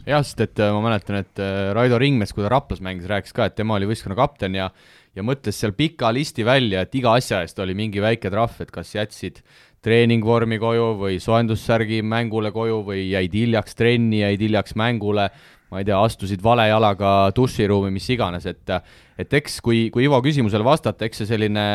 Jah, 0.06 0.22
sest 0.26 0.44
et 0.45 0.61
äh, 0.61 0.72
ma 0.73 0.84
mäletan, 0.86 1.19
et 1.23 1.41
äh, 1.41 1.72
Raido 1.76 1.99
Ringmets, 2.02 2.34
kui 2.36 2.45
ta 2.45 2.52
Raplas 2.53 2.82
mängis, 2.84 3.07
rääkis 3.10 3.36
ka, 3.36 3.49
et 3.49 3.57
tema 3.57 3.77
oli 3.80 3.90
võistkonna 3.90 4.18
kapten 4.19 4.57
ja 4.57 4.69
ja 5.15 5.23
mõtles 5.23 5.56
seal 5.56 5.72
pika 5.72 6.10
listi 6.11 6.44
välja, 6.44 6.82
et 6.84 6.95
iga 6.99 7.14
asja 7.15 7.40
eest 7.45 7.60
oli 7.64 7.76
mingi 7.77 8.02
väike 8.03 8.27
trahv, 8.32 8.57
et 8.60 8.72
kas 8.76 8.90
jätsid 8.98 9.40
treeningvormi 9.86 10.57
koju 10.60 10.90
või 10.99 11.19
soendussärgi 11.23 12.02
mängule 12.03 12.52
koju 12.52 12.82
või 12.88 13.06
jäid 13.14 13.36
hiljaks 13.38 13.77
trenni, 13.80 14.23
jäid 14.26 14.44
hiljaks 14.44 14.76
mängule, 14.76 15.30
ma 15.72 15.82
ei 15.82 15.88
tea, 15.88 16.02
astusid 16.02 16.44
vale 16.44 16.68
jalaga 16.68 17.32
duširuumi, 17.38 17.94
mis 17.95 18.10
iganes, 18.11 18.49
et 18.49 18.76
et 19.19 19.33
eks 19.39 19.59
kui, 19.63 19.87
kui 19.93 20.05
Ivo 20.05 20.19
küsimusele 20.23 20.65
vastata, 20.65 21.07
eks 21.07 21.21
see 21.21 21.29
selline 21.29 21.65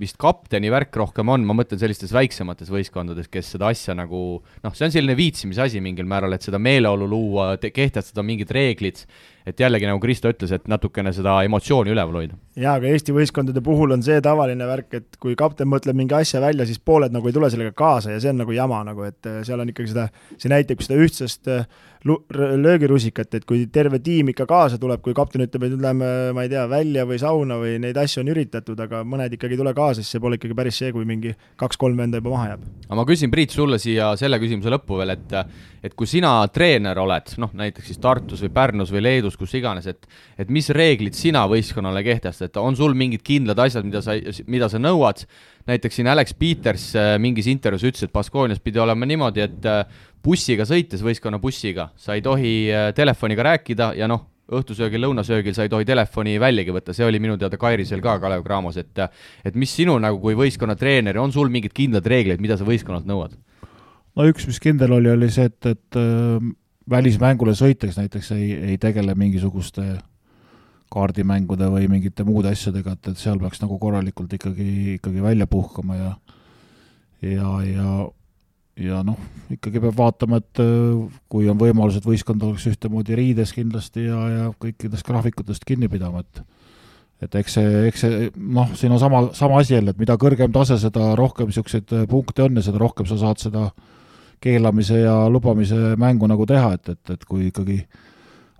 vist 0.00 0.16
kapteni 0.20 0.70
värk 0.72 0.96
rohkem 0.96 1.28
on, 1.28 1.44
ma 1.44 1.56
mõtlen 1.56 1.80
sellistes 1.80 2.12
väiksemates 2.16 2.70
võistkondades, 2.72 3.28
kes 3.28 3.52
seda 3.54 3.68
asja 3.68 3.96
nagu 3.96 4.40
noh, 4.40 4.76
see 4.76 4.86
on 4.86 4.94
selline 4.94 5.16
viitsimise 5.18 5.66
asi 5.66 5.82
mingil 5.84 6.08
määral, 6.08 6.32
et 6.36 6.46
seda 6.46 6.60
meeleolu 6.62 7.08
luua, 7.10 7.52
kehtestada 7.60 8.24
mingid 8.24 8.52
reeglid, 8.56 9.02
et 9.48 9.60
jällegi, 9.60 9.88
nagu 9.88 10.00
Kristo 10.00 10.32
ütles, 10.32 10.54
et 10.56 10.66
natukene 10.70 11.12
seda 11.16 11.36
emotsiooni 11.44 11.92
üleval 11.92 12.16
hoida. 12.22 12.38
jaa, 12.56 12.78
aga 12.80 12.88
Eesti 12.88 13.12
võistkondade 13.16 13.60
puhul 13.64 13.92
on 13.96 14.04
see 14.04 14.20
tavaline 14.24 14.68
värk, 14.68 14.96
et 14.96 15.20
kui 15.20 15.36
kapten 15.36 15.68
mõtleb 15.68 16.00
mingi 16.00 16.16
asja 16.16 16.40
välja, 16.40 16.64
siis 16.68 16.80
pooled 16.80 17.12
nagu 17.12 17.28
ei 17.28 17.36
tule 17.36 17.52
sellega 17.52 17.76
kaasa 17.76 18.16
ja 18.16 18.24
see 18.24 18.32
on 18.32 18.40
nagu 18.40 18.56
jama 18.56 18.80
nagu, 18.88 19.04
et 19.04 19.28
äh, 19.28 19.42
seal 19.44 19.60
on 19.60 19.72
ikkagi 19.72 19.92
seda, 19.92 20.08
see 20.40 20.52
näitab 20.52 20.80
seda 20.84 21.00
ühtsest 21.00 21.52
äh, 21.52 21.68
löögirusikat, 22.04 23.34
et 23.36 23.44
kui 23.44 23.66
terve 23.72 24.00
tiim 24.00 24.32
ikka 24.32 24.46
kaasa 24.48 24.78
tuleb, 24.80 25.02
kui 25.04 25.12
kapten 25.16 25.44
ütleb, 25.44 25.66
et 25.66 25.74
nüüd 25.74 25.84
läheme, 25.84 26.10
ma 26.36 26.46
ei 26.46 26.52
tea, 26.52 26.64
välja 26.70 27.04
või 27.08 27.18
sauna 27.20 27.58
või 27.60 27.76
neid 27.82 27.98
asju 28.00 28.22
on 28.22 28.30
üritatud, 28.32 28.78
aga 28.80 29.02
mõned 29.06 29.34
ikkagi 29.36 29.56
ei 29.56 29.60
tule 29.60 29.74
kaasa, 29.76 30.00
siis 30.00 30.14
see 30.14 30.22
pole 30.22 30.38
ikkagi 30.38 30.56
päris 30.56 30.80
see, 30.80 30.92
kui 30.94 31.06
mingi 31.08 31.34
kaks-kolm 31.60 31.98
venda 32.00 32.20
juba 32.20 32.34
maha 32.34 32.52
jääb. 32.52 32.64
aga 32.88 33.00
ma 33.00 33.06
küsin, 33.08 33.32
Priit, 33.32 33.54
sulle 33.54 33.78
siia 33.82 34.12
selle 34.20 34.40
küsimuse 34.42 34.72
lõppu 34.72 35.00
veel, 35.00 35.14
et 35.16 35.36
et 35.80 35.94
kui 35.96 36.08
sina 36.08 36.32
treener 36.52 36.98
oled, 37.00 37.30
noh 37.40 37.54
näiteks 37.56 37.86
siis 37.88 38.00
Tartus 38.02 38.42
või 38.44 38.52
Pärnus 38.52 38.90
või 38.92 39.04
Leedus, 39.04 39.38
kus 39.40 39.54
iganes, 39.56 39.86
et 39.88 40.06
et 40.38 40.50
mis 40.52 40.68
reeglid 40.76 41.16
sina 41.16 41.46
võistkonnale 41.48 42.02
kehtestad, 42.04 42.56
on 42.60 42.76
sul 42.76 42.94
mingid 42.94 43.24
kindlad 43.26 43.58
asjad, 43.64 43.86
mida 43.88 44.02
sa, 44.04 44.16
mida 44.46 44.68
sa 44.68 44.80
nõuad, 44.80 45.24
näiteks 45.70 46.00
siin 46.00 46.10
Alex 46.12 46.36
Peters 46.36 46.90
äh, 46.98 47.14
mingis 47.22 47.48
intervjuus 47.50 47.86
ütles, 47.90 48.06
et 48.06 48.12
Baskoonias 48.12 48.60
pidi 48.62 48.80
olema 48.82 49.08
niimoodi, 49.08 49.44
et 49.44 49.68
äh, 49.68 50.02
bussiga 50.24 50.66
sõites, 50.68 51.04
võistkonna 51.04 51.40
bussiga, 51.42 51.90
sa 51.96 52.16
ei 52.16 52.24
tohi 52.24 52.54
äh, 52.72 52.90
telefoniga 52.96 53.46
rääkida 53.52 53.94
ja 53.98 54.08
noh, 54.10 54.26
õhtusöögil, 54.50 55.02
lõunasöögil 55.04 55.54
sa 55.56 55.66
ei 55.66 55.72
tohi 55.72 55.86
telefoni 55.88 56.36
väljagi 56.42 56.74
võtta, 56.74 56.94
see 56.96 57.06
oli 57.06 57.20
minu 57.22 57.36
teada 57.40 57.58
Kairisel 57.60 58.02
ka 58.04 58.16
Kalev 58.22 58.44
Cramos, 58.46 58.78
et 58.80 59.04
et 59.44 59.54
mis 59.54 59.70
sinu 59.70 59.96
nagu 60.02 60.20
kui 60.22 60.36
võistkonna 60.38 60.76
treener, 60.78 61.18
on 61.18 61.32
sul 61.32 61.52
mingid 61.52 61.74
kindlad 61.76 62.06
reeglid, 62.06 62.42
mida 62.42 62.58
sa 62.58 62.66
võistkonnalt 62.68 63.08
nõuad? 63.08 63.36
no 64.16 64.26
üks, 64.28 64.46
mis 64.50 64.60
kindel 64.62 64.96
oli, 64.98 65.10
oli 65.12 65.30
see, 65.30 65.48
et, 65.50 65.70
et 65.70 65.98
äh, 66.00 66.50
välismängule 66.90 67.54
sõites 67.58 67.98
näiteks 68.00 68.32
ei, 68.36 68.52
ei 68.72 68.78
tegele 68.82 69.14
mingisuguste 69.14 69.86
kaardimängude 70.90 71.68
või 71.70 71.86
mingite 71.90 72.26
muude 72.26 72.50
asjadega, 72.50 72.96
et, 72.96 73.12
et 73.12 73.20
seal 73.20 73.38
peaks 73.38 73.62
nagu 73.62 73.78
korralikult 73.78 74.32
ikkagi, 74.34 74.96
ikkagi 74.98 75.22
välja 75.22 75.46
puhkama 75.50 75.98
ja 75.98 76.14
ja, 77.20 77.50
ja 77.66 77.90
ja 78.80 79.02
noh, 79.06 79.18
ikkagi 79.52 79.82
peab 79.82 79.98
vaatama, 79.98 80.40
et 80.40 80.62
äh, 80.62 81.20
kui 81.32 81.48
on 81.50 81.58
võimalus, 81.60 81.98
et 81.98 82.06
võistkond 82.06 82.42
oleks 82.46 82.66
ühtemoodi 82.70 83.18
riides 83.18 83.52
kindlasti 83.56 84.06
ja, 84.06 84.22
ja 84.34 84.48
kõikidest 84.60 85.06
graafikutest 85.06 85.66
kinni 85.68 85.90
pidama, 85.92 86.24
et 86.24 86.42
et 87.20 87.34
eks 87.36 87.58
see, 87.58 87.72
eks 87.90 88.00
see 88.00 88.28
noh, 88.40 88.70
siin 88.80 88.94
on 88.96 89.00
sama, 89.02 89.26
sama 89.36 89.58
asi 89.60 89.74
jälle, 89.74 89.92
et 89.92 90.00
mida 90.00 90.16
kõrgem 90.20 90.52
tase, 90.54 90.78
seda 90.80 91.10
rohkem 91.18 91.50
niisuguseid 91.50 91.92
punkte 92.08 92.46
on 92.46 92.56
ja 92.56 92.64
seda 92.64 92.80
rohkem 92.80 93.08
sa 93.08 93.18
saad 93.20 93.42
seda 93.42 93.66
keelamise 94.40 95.02
ja 95.02 95.16
lubamise 95.28 95.98
mängu 96.00 96.30
nagu 96.30 96.46
teha, 96.48 96.72
et, 96.78 96.94
et, 96.94 97.12
et 97.12 97.26
kui 97.28 97.50
ikkagi 97.50 97.82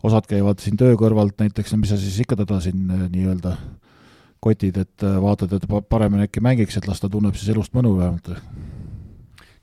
osad 0.04 0.28
käivad 0.28 0.60
siin 0.60 0.76
töö 0.80 0.96
kõrvalt 1.00 1.40
näiteks, 1.40 1.72
no 1.72 1.80
mis 1.80 1.92
sa 1.92 1.96
siis 2.00 2.20
ikka 2.20 2.36
teda 2.42 2.60
siin 2.60 2.84
äh, 2.92 3.06
nii-öelda 3.12 3.56
kotid, 4.44 4.76
et 4.80 5.08
äh, 5.08 5.16
vaatad, 5.24 5.56
et 5.56 5.64
paremini 5.88 6.28
äkki 6.28 6.44
mängiks, 6.44 6.76
et 6.76 6.88
las 6.88 7.00
ta 7.00 7.08
tunneb 7.08 7.36
siis 7.36 7.52
elust 7.54 7.72
mõnu 7.76 7.96
vähemalt 7.96 8.28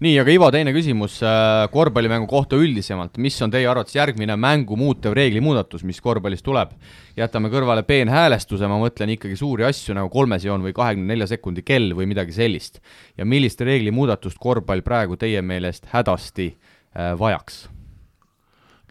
nii, 0.04 0.14
aga 0.22 0.30
Ivo, 0.30 0.48
teine 0.54 0.72
küsimus 0.76 1.16
äh, 1.26 1.64
korvpallimängu 1.74 2.28
kohta 2.30 2.58
üldisemalt, 2.62 3.16
mis 3.22 3.38
on 3.42 3.54
teie 3.54 3.66
arvates 3.70 3.96
järgmine 3.98 4.36
mängu 4.38 4.78
muutev 4.78 5.16
reeglimuudatus, 5.18 5.86
mis 5.88 6.02
korvpallis 6.04 6.46
tuleb? 6.46 6.76
jätame 7.18 7.50
kõrvale 7.50 7.82
peenhäälestuse, 7.88 8.68
ma 8.70 8.78
mõtlen 8.78 9.16
ikkagi 9.16 9.34
suuri 9.40 9.66
asju 9.66 9.96
nagu 9.98 10.12
kolmesjoon 10.14 10.68
või 10.68 10.76
kahekümne 10.78 11.16
nelja 11.16 11.30
sekundi 11.32 11.64
kell 11.66 11.96
või 11.98 12.06
midagi 12.12 12.36
sellist. 12.36 12.78
ja 13.18 13.26
millist 13.26 13.62
reeglimuudatust 13.62 14.38
korvpall 14.38 14.86
praegu 14.86 15.18
teie 15.18 15.42
meelest 15.42 15.90
hädasti 15.94 16.52
äh, 16.52 17.18
vajaks? 17.18 17.66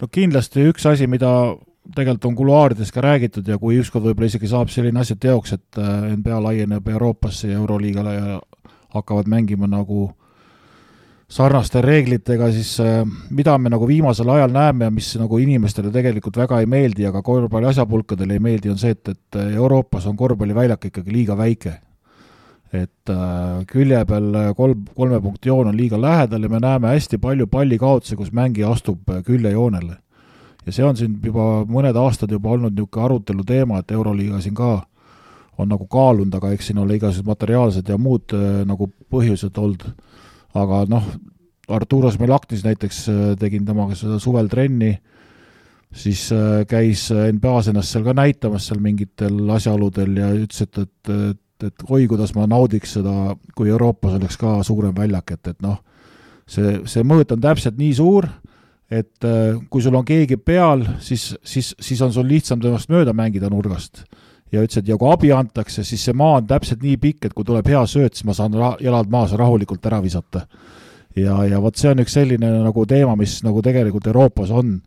no 0.01 0.11
kindlasti 0.11 0.67
üks 0.73 0.85
asi, 0.91 1.07
mida 1.07 1.55
tegelikult 1.95 2.25
on 2.25 2.35
kuluaarides 2.35 2.91
ka 2.91 3.01
räägitud 3.01 3.47
ja 3.47 3.55
kui 3.57 3.79
ükskord 3.79 4.03
võib-olla 4.09 4.27
isegi 4.27 4.51
saab 4.51 4.67
selline 4.73 4.99
asi 4.99 5.15
teoks, 5.15 5.55
et 5.55 5.79
äh, 5.79 6.11
NBA 6.17 6.43
laieneb 6.43 6.87
Euroopasse 6.97 7.47
ja 7.47 7.63
Euroliigale 7.63 8.13
ja 8.13 8.39
hakkavad 8.91 9.31
mängima 9.31 9.71
nagu 9.71 10.09
sarnaste 11.27 11.81
reeglitega, 11.83 12.47
siis 12.55 12.77
äh, 12.79 13.01
mida 13.35 13.57
me 13.59 13.71
nagu 13.73 13.87
viimasel 13.87 14.29
ajal 14.31 14.53
näeme 14.53 14.87
ja 14.87 14.93
mis 14.93 15.09
nagu 15.19 15.39
inimestele 15.43 15.91
tegelikult 15.91 16.39
väga 16.39 16.61
ei 16.63 16.69
meeldi, 16.71 17.05
aga 17.09 17.21
korvpalli 17.21 17.67
asjapulkadele 17.73 18.37
ei 18.37 18.43
meeldi, 18.43 18.71
on 18.71 18.79
see, 18.79 18.95
et, 18.95 19.11
et 19.11 19.41
Euroopas 19.49 20.07
on 20.07 20.15
korvpalliväljak 20.17 20.89
ikkagi 20.91 21.13
liiga 21.13 21.37
väike. 21.37 21.79
et 22.73 23.09
äh, 23.09 23.63
külje 23.67 24.01
peal 24.05 24.33
kolm, 24.55 24.81
kolme 24.95 25.21
punkti 25.23 25.47
joon 25.47 25.69
on 25.69 25.77
liiga 25.77 25.95
lähedal 26.01 26.43
ja 26.43 26.49
me 26.49 26.59
näeme 26.59 26.87
hästi 26.91 27.17
palju 27.17 27.47
pallikaotusi, 27.47 28.15
kus 28.15 28.33
mängija 28.35 28.71
astub 28.71 29.07
küljejoonele 29.25 29.95
ja 30.67 30.73
see 30.75 30.83
on 30.83 30.97
siin 30.99 31.15
juba 31.23 31.63
mõned 31.69 31.95
aastad 31.95 32.31
juba 32.31 32.51
olnud 32.55 32.75
niisugune 32.75 33.05
arutelu 33.05 33.45
teema, 33.47 33.79
et 33.79 33.91
Euroliiga 33.95 34.41
siin 34.43 34.55
ka 34.57 34.81
on 35.57 35.71
nagu 35.71 35.87
kaalunud, 35.89 36.33
aga 36.37 36.51
eks 36.53 36.69
siin 36.69 36.81
ole 36.81 36.97
igasugused 36.97 37.29
materiaalsed 37.29 37.89
ja 37.89 37.97
muud 37.97 38.35
äh, 38.35 38.61
nagu 38.67 38.89
põhjused 39.13 39.57
olnud. 39.57 39.87
Aga 40.63 40.83
noh, 40.91 41.09
Arturos 41.73 42.19
Melaktis 42.21 42.63
näiteks 42.65 43.03
äh, 43.11 43.23
tegin 43.39 43.65
temaga 43.67 43.97
seda 43.99 44.19
suvel 44.23 44.49
trenni, 44.51 44.93
siis 45.93 46.27
äh, 46.35 46.63
käis 46.69 47.07
NBA-s 47.11 47.71
ennast 47.71 47.93
seal 47.93 48.07
ka 48.07 48.15
näitamas 48.17 48.69
seal 48.69 48.81
mingitel 48.83 49.39
asjaoludel 49.57 50.17
ja 50.21 50.31
ütles, 50.35 50.63
et, 50.67 50.81
et, 50.83 51.13
et, 51.31 51.69
et 51.69 51.87
oi, 51.89 52.05
kuidas 52.09 52.35
ma 52.37 52.47
naudiks 52.49 52.97
seda, 52.99 53.35
kui 53.55 53.71
Euroopas 53.73 54.19
oleks 54.19 54.39
ka 54.39 54.57
suurem 54.67 54.95
väljak, 54.97 55.37
et, 55.37 55.53
et 55.53 55.63
noh, 55.65 55.79
see, 56.47 56.79
see 56.87 57.07
mõõt 57.07 57.33
on 57.35 57.43
täpselt 57.43 57.79
nii 57.79 57.95
suur 57.97 58.29
et 58.87 59.27
äh, 59.27 59.57
kui 59.69 59.83
sul 59.83 59.95
on 59.99 60.05
keegi 60.07 60.37
peal, 60.39 60.85
siis, 61.03 61.33
siis, 61.43 61.73
siis 61.79 62.01
on 62.01 62.13
sul 62.15 62.27
lihtsam 62.27 62.61
temast 62.63 62.91
mööda 62.91 63.13
mängida 63.15 63.49
nurgast. 63.51 64.05
Ja 64.51 64.63
ütles, 64.63 64.79
et 64.81 64.89
ja 64.89 64.97
kui 64.99 65.11
abi 65.11 65.31
antakse, 65.35 65.83
siis 65.87 66.03
see 66.07 66.15
maa 66.17 66.39
on 66.39 66.47
täpselt 66.49 66.83
nii 66.83 66.97
pikk, 67.01 67.27
et 67.27 67.35
kui 67.35 67.47
tuleb 67.47 67.67
hea 67.67 67.83
sööt, 67.89 68.15
siis 68.15 68.27
ma 68.27 68.35
saan 68.37 68.55
jalad 68.83 69.09
maas 69.11 69.35
rahulikult 69.37 69.85
ära 69.89 70.01
visata. 70.03 70.47
ja, 71.15 71.39
ja 71.49 71.61
vot 71.61 71.75
see 71.75 71.91
on 71.91 72.03
üks 72.03 72.13
selline 72.13 72.51
nagu 72.63 72.85
teema, 72.85 73.15
mis 73.19 73.39
nagu 73.43 73.61
tegelikult 73.65 74.07
Euroopas 74.07 74.51
on, 74.53 74.77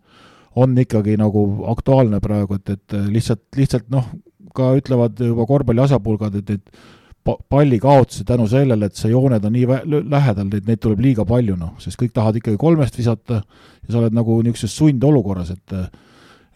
on 0.57 0.79
ikkagi 0.79 1.17
nagu 1.19 1.45
aktuaalne 1.73 2.21
praegu, 2.21 2.57
et, 2.61 2.71
et 2.71 2.99
lihtsalt, 3.11 3.45
lihtsalt 3.57 3.91
noh, 3.91 4.07
ka 4.55 4.73
ütlevad 4.79 5.21
juba 5.23 5.47
korvpalli 5.47 5.83
asjapulgad, 5.85 6.41
et, 6.41 6.51
et 6.51 7.37
pallikaotusi 7.49 8.25
tänu 8.25 8.47
sellele, 8.49 8.89
et 8.89 8.97
see 8.97 9.11
jooned 9.13 9.45
on 9.45 9.53
nii 9.53 9.67
lähedal, 10.11 10.49
et 10.57 10.67
neid 10.67 10.81
tuleb 10.81 11.03
liiga 11.05 11.27
palju, 11.29 11.57
noh, 11.59 11.75
sest 11.83 11.99
kõik 12.01 12.15
tahavad 12.17 12.41
ikkagi 12.41 12.59
kolmest 12.59 12.97
visata 12.99 13.43
ja 13.43 13.93
sa 13.93 14.01
oled 14.01 14.17
nagu 14.17 14.39
niisuguses 14.41 14.77
sundolukorras, 14.81 15.53
et 15.53 15.77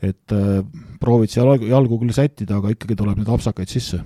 et 0.02 0.34
äh, 0.34 0.60
proovid 1.00 1.32
seal 1.32 1.54
jalgu 1.68 1.98
küll 2.00 2.14
sättida, 2.14 2.58
aga 2.58 2.74
ikkagi 2.74 2.96
tuleb 2.98 3.20
neid 3.20 3.30
apsakaid 3.30 3.70
sisse. 3.70 4.02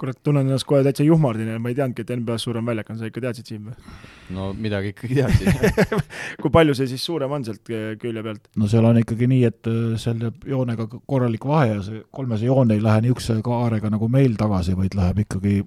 kurat, 0.00 0.16
tunnen 0.24 0.46
ennast 0.48 0.64
kohe 0.64 0.80
täitsa 0.80 1.04
juhmardina, 1.04 1.58
ma 1.60 1.68
ei 1.68 1.74
teadnudki, 1.76 2.06
et 2.06 2.12
NBA-s 2.16 2.46
suurem 2.46 2.64
väljak 2.64 2.88
on, 2.88 2.96
sa 2.96 3.08
ikka 3.10 3.20
teadsid, 3.20 3.50
Siim 3.50 3.66
või? 3.68 3.74
no 4.32 4.46
midagi 4.56 4.94
ikkagi 4.94 5.18
teadsin 5.18 5.98
kui 6.40 6.52
palju 6.54 6.76
see 6.78 6.88
siis 6.88 7.04
suurem 7.04 7.34
on 7.36 7.44
sealt 7.44 7.60
külje 7.68 8.22
pealt? 8.24 8.48
no 8.56 8.70
seal 8.70 8.88
on 8.88 9.02
ikkagi 9.02 9.28
nii, 9.28 9.42
et 9.50 9.68
äh, 9.68 9.98
seal 10.00 10.24
jääb 10.24 10.46
joonega 10.48 10.88
korralik 11.04 11.44
vahe 11.44 11.74
ja 11.74 11.82
see 11.84 12.00
kolmese 12.16 12.48
joon 12.48 12.72
ei 12.72 12.80
lähe 12.80 13.04
niisuguse 13.04 13.42
kaarega 13.44 13.92
nagu 13.92 14.08
meil 14.08 14.40
tagasi, 14.40 14.78
vaid 14.78 14.96
läheb 14.96 15.20
ikkagi 15.26 15.60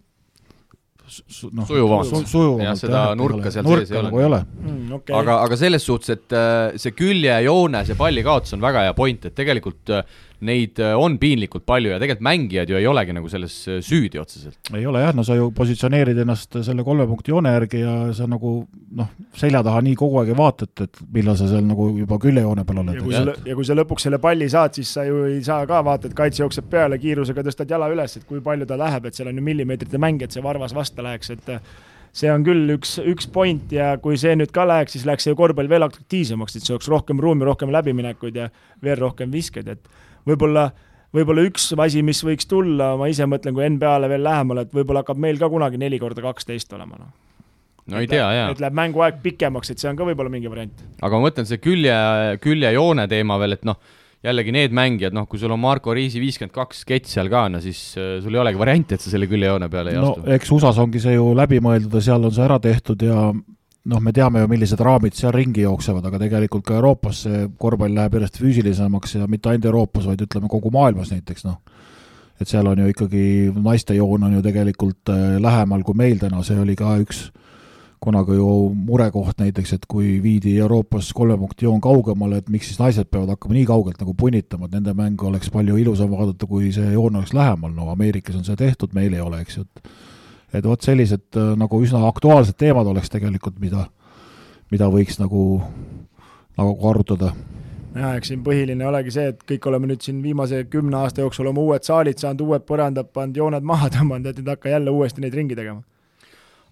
noh, 1.51 1.67
sujuvamalt 1.67 2.09
su,. 2.09 2.21
sujuvamalt. 2.31 2.65
jah, 2.67 2.77
seda 2.79 3.05
jah, 3.09 3.15
nurka 3.19 3.51
seal 3.53 3.69
sees 3.69 3.93
ei 3.93 3.99
ole. 3.99 4.09
nagu 4.09 4.21
ei 4.21 4.27
ole 4.29 4.41
mm,. 4.43 4.91
Okay. 4.99 5.15
aga, 5.19 5.39
aga 5.45 5.59
selles 5.59 5.87
suhtes, 5.87 6.13
et 6.17 6.35
äh, 6.37 6.77
see 6.81 6.95
küljejoone, 6.97 7.83
see 7.87 7.99
pallikaotus 7.99 8.57
on 8.57 8.63
väga 8.63 8.87
hea 8.87 8.95
point, 8.97 9.29
et 9.29 9.35
tegelikult 9.37 9.93
äh, 9.93 10.05
neid 10.45 10.79
äh, 10.83 10.93
on 10.99 11.17
piinlikult 11.21 11.65
palju 11.67 11.93
ja 11.93 11.99
tegelikult 12.01 12.25
mängijad 12.27 12.71
ju 12.71 12.79
ei 12.79 12.87
olegi 12.89 13.15
nagu 13.15 13.29
selles 13.31 13.55
äh, 13.71 13.79
süüdi 13.85 14.19
otseselt. 14.21 14.59
ei 14.75 14.85
ole 14.89 15.03
jah, 15.03 15.13
no 15.15 15.25
sa 15.27 15.37
ju 15.37 15.51
positsioneerid 15.55 16.19
ennast 16.23 16.59
selle 16.65 16.85
kolme 16.87 17.07
punkti 17.09 17.33
joone 17.33 17.53
järgi 17.55 17.83
ja 17.83 17.95
sa 18.17 18.27
nagu 18.29 18.55
noh, 18.99 19.11
selja 19.37 19.63
taha 19.65 19.83
nii 19.85 19.95
kogu 19.99 20.21
aeg 20.21 20.33
ei 20.33 20.39
vaata, 20.39 20.67
et, 20.69 20.85
et 20.87 21.01
millal 21.15 21.37
sa 21.39 21.47
seal 21.51 21.65
nagu 21.67 21.89
juba 21.97 22.19
küljejoone 22.21 22.67
peal 22.67 22.83
oled. 22.83 22.99
ja 22.99 23.05
kui 23.07 23.15
sa, 23.15 23.37
ja 23.49 23.57
kui 23.59 23.69
sa 23.69 23.77
lõpuks 23.79 24.07
selle 24.09 24.19
palli 24.23 24.49
saad, 24.51 24.75
siis 24.79 24.93
sa 24.97 25.07
ju 25.07 25.23
ei 25.29 25.39
saa 25.45 25.63
ka 25.69 25.83
vaata, 25.85 26.09
et 26.09 26.17
kaitse 26.17 26.43
jookseb 26.43 26.69
peale, 26.71 26.99
kiirusega 27.01 27.45
tõstad 27.47 27.71
jala 27.75 27.89
üles, 27.93 28.19
et 28.19 28.27
kui 28.29 28.43
palju 28.43 28.69
ta 28.69 28.79
läheb, 28.79 29.09
et 29.09 29.17
seal 29.17 29.31
on 29.31 29.41
ju 29.41 29.45
millimeetrite 29.45 30.01
mäng, 30.01 30.21
et 30.23 30.35
see 30.35 30.43
varvas 30.43 30.75
vastu 30.75 31.05
läheks, 31.05 31.33
et 31.33 31.51
see 32.13 32.29
on 32.29 32.45
küll 32.45 32.75
üks, 32.75 32.95
üks 33.09 33.27
point 33.33 33.73
ja 33.73 33.93
kui 34.01 34.17
see 34.21 34.35
nüüd 34.37 34.53
ka 34.53 34.67
läheks, 34.69 34.95
siis 34.95 35.05
läheks 35.09 35.25
see 35.27 35.37
korvpall 35.37 35.69
veel 35.69 35.85
atraktiivsemaks, 35.87 36.57
et 36.57 36.65
see 36.65 36.75
oleks 36.75 36.89
rohkem 36.93 37.21
ruumi, 37.21 37.45
rohkem 37.47 37.73
läbiminekuid 37.73 38.37
ja 38.37 38.49
veel 38.85 38.99
rohkem 39.01 39.33
viskeid, 39.33 39.71
et 39.73 39.89
võib-olla, 40.29 40.67
võib-olla 41.15 41.47
üks 41.49 41.71
asi, 41.77 42.05
mis 42.05 42.23
võiks 42.25 42.47
tulla, 42.49 42.93
ma 42.99 43.09
ise 43.11 43.27
mõtlen, 43.29 43.55
kui 43.55 43.67
NBA-le 43.75 44.11
veel 44.11 44.23
lähemale, 44.25 44.67
et 44.67 44.73
võib-olla 44.75 45.03
hakkab 45.03 45.21
meil 45.21 45.41
ka 45.41 45.51
kunagi 45.51 45.81
neli 45.81 45.99
korda 46.01 46.23
kaksteist 46.25 46.73
olema, 46.77 47.01
noh 47.01 47.11
no 47.91 47.99
ei 47.99 48.07
tea, 48.07 48.27
jaa. 48.37 48.51
et 48.53 48.61
läheb 48.63 48.77
mänguaeg 48.77 49.19
pikemaks, 49.23 49.73
et 49.73 49.81
see 49.81 49.89
on 49.91 49.99
ka 49.99 50.07
võib-olla 50.07 50.31
mingi 50.31 50.51
variant. 50.51 50.85
aga 51.01 51.19
ma 51.19 51.27
mõtlen, 51.27 51.47
see 51.49 51.59
külje, 51.63 51.95
küljejoone 52.43 53.07
teema 53.11 53.37
veel, 53.41 53.57
et 53.57 53.67
noh, 53.67 53.79
jällegi 54.23 54.53
need 54.55 54.75
mängijad, 54.75 55.15
noh, 55.15 55.27
kui 55.27 55.41
sul 55.41 55.51
on 55.51 55.59
Marko 55.59 55.95
Riisi 55.95 56.21
viiskümmend 56.23 56.53
kaks 56.55 56.83
sketš 56.85 57.17
seal 57.17 57.31
ka, 57.31 57.45
no 57.51 57.59
siis 57.63 57.81
äh, 57.99 58.15
sul 58.23 58.37
ei 58.37 58.43
olegi 58.43 58.61
varianti, 58.61 58.95
et 58.95 59.03
sa 59.03 59.11
selle 59.11 59.27
küljejoone 59.31 59.67
peale 59.71 59.91
ei 59.91 59.99
no, 59.99 60.13
astu. 60.13 60.29
eks 60.37 60.53
USA-s 60.55 60.79
ongi 60.83 61.03
see 61.03 61.17
ju 61.17 61.33
läbi 61.37 61.59
mõeldud 61.63 61.99
ja 61.99 62.05
seal 62.07 62.29
on 62.29 62.35
see 62.35 62.45
ära 62.45 62.59
tehtud 62.63 63.03
ja 63.03 63.25
noh, 63.91 63.99
me 64.03 64.13
teame 64.15 64.43
ju, 64.43 64.49
millised 64.51 64.81
raamid 64.83 65.15
seal 65.17 65.33
ringi 65.35 65.65
jooksevad, 65.65 66.05
aga 66.07 66.21
tegelikult 66.25 66.65
ka 66.67 66.77
Euroopas 66.79 67.23
see 67.25 67.45
korvpall 67.59 67.95
läheb 67.97 68.17
järjest 68.17 68.39
füüsilisemaks 68.41 69.17
ja 69.19 69.27
mitte 69.29 69.51
ainult 69.51 69.67
Euroopas, 69.71 70.07
vaid 70.07 70.23
ütleme, 70.23 70.49
kogu 70.51 70.71
maailmas 70.73 71.11
näiteks, 71.13 71.45
noh. 71.47 71.59
et 72.39 72.49
seal 72.49 72.67
on 72.67 72.79
ju 72.79 72.91
ikkagi, 72.93 73.23
naiste 73.63 73.95
joon 73.97 74.29
on 74.29 74.37
ju 74.37 74.43
tegelikult 74.45 75.11
äh, 75.13 75.37
lähemal 75.43 75.83
kui 75.83 75.99
meil 75.99 76.19
täna, 76.21 76.43
see 76.47 76.59
oli 76.59 76.77
ka 76.79 76.95
üks 77.03 77.27
kunagi 78.03 78.35
ju 78.35 78.47
murekoht 78.75 79.39
näiteks, 79.39 79.77
et 79.77 79.85
kui 79.87 80.17
viidi 80.23 80.57
Euroopas 80.59 81.13
kolme 81.15 81.37
punkti 81.39 81.67
joon 81.67 81.79
kaugemale, 81.83 82.41
et 82.41 82.49
miks 82.51 82.67
siis 82.71 82.79
naised 82.81 83.07
peavad 83.11 83.31
hakkama 83.35 83.55
nii 83.55 83.67
kaugelt 83.69 84.01
nagu 84.03 84.15
punnitama, 84.19 84.67
et 84.67 84.75
nende 84.75 84.95
mängu 84.97 85.29
oleks 85.29 85.51
palju 85.53 85.77
ilusam 85.79 86.11
vaadata, 86.11 86.47
kui 86.49 86.71
see 86.75 86.91
joon 86.95 87.21
oleks 87.21 87.31
lähemal, 87.35 87.71
no 87.75 87.87
Ameerikas 87.93 88.35
on 88.39 88.43
see 88.47 88.59
tehtud, 88.59 88.91
meil 88.95 89.15
ei 89.15 89.23
ole, 89.23 89.39
eks 89.43 89.59
ju, 89.59 89.63
et 89.63 89.93
et 90.53 90.67
vot 90.67 90.85
sellised 90.85 91.39
äh, 91.39 91.53
nagu 91.59 91.81
üsna 91.83 92.03
aktuaalsed 92.09 92.57
teemad 92.59 92.87
oleks 92.89 93.11
tegelikult, 93.13 93.57
mida, 93.63 93.87
mida 94.73 94.89
võiks 94.93 95.19
nagu, 95.21 95.61
nagu 96.59 96.89
arutada 96.89 97.33
jah, 97.93 98.13
eks 98.17 98.31
siin 98.31 98.43
põhiline 98.45 98.85
olegi 98.89 99.13
see, 99.13 99.31
et 99.33 99.41
kõik 99.49 99.65
oleme 99.69 99.89
nüüd 99.91 100.03
siin 100.05 100.21
viimase 100.23 100.63
kümne 100.71 100.97
aasta 101.03 101.23
jooksul 101.23 101.49
oma 101.51 101.63
uued 101.63 101.85
saalid 101.85 102.21
saanud, 102.21 102.45
uued 102.47 102.65
põrandad 102.69 103.09
pannud, 103.13 103.37
jooned 103.37 103.65
maha 103.67 103.89
tõmmanud, 103.93 104.29
et 104.29 104.39
nüüd 104.41 104.53
hakka 104.53 104.71
jälle 104.73 104.93
uuesti 104.93 105.23
neid 105.23 105.35
ringi 105.37 105.57
tegema. 105.57 105.83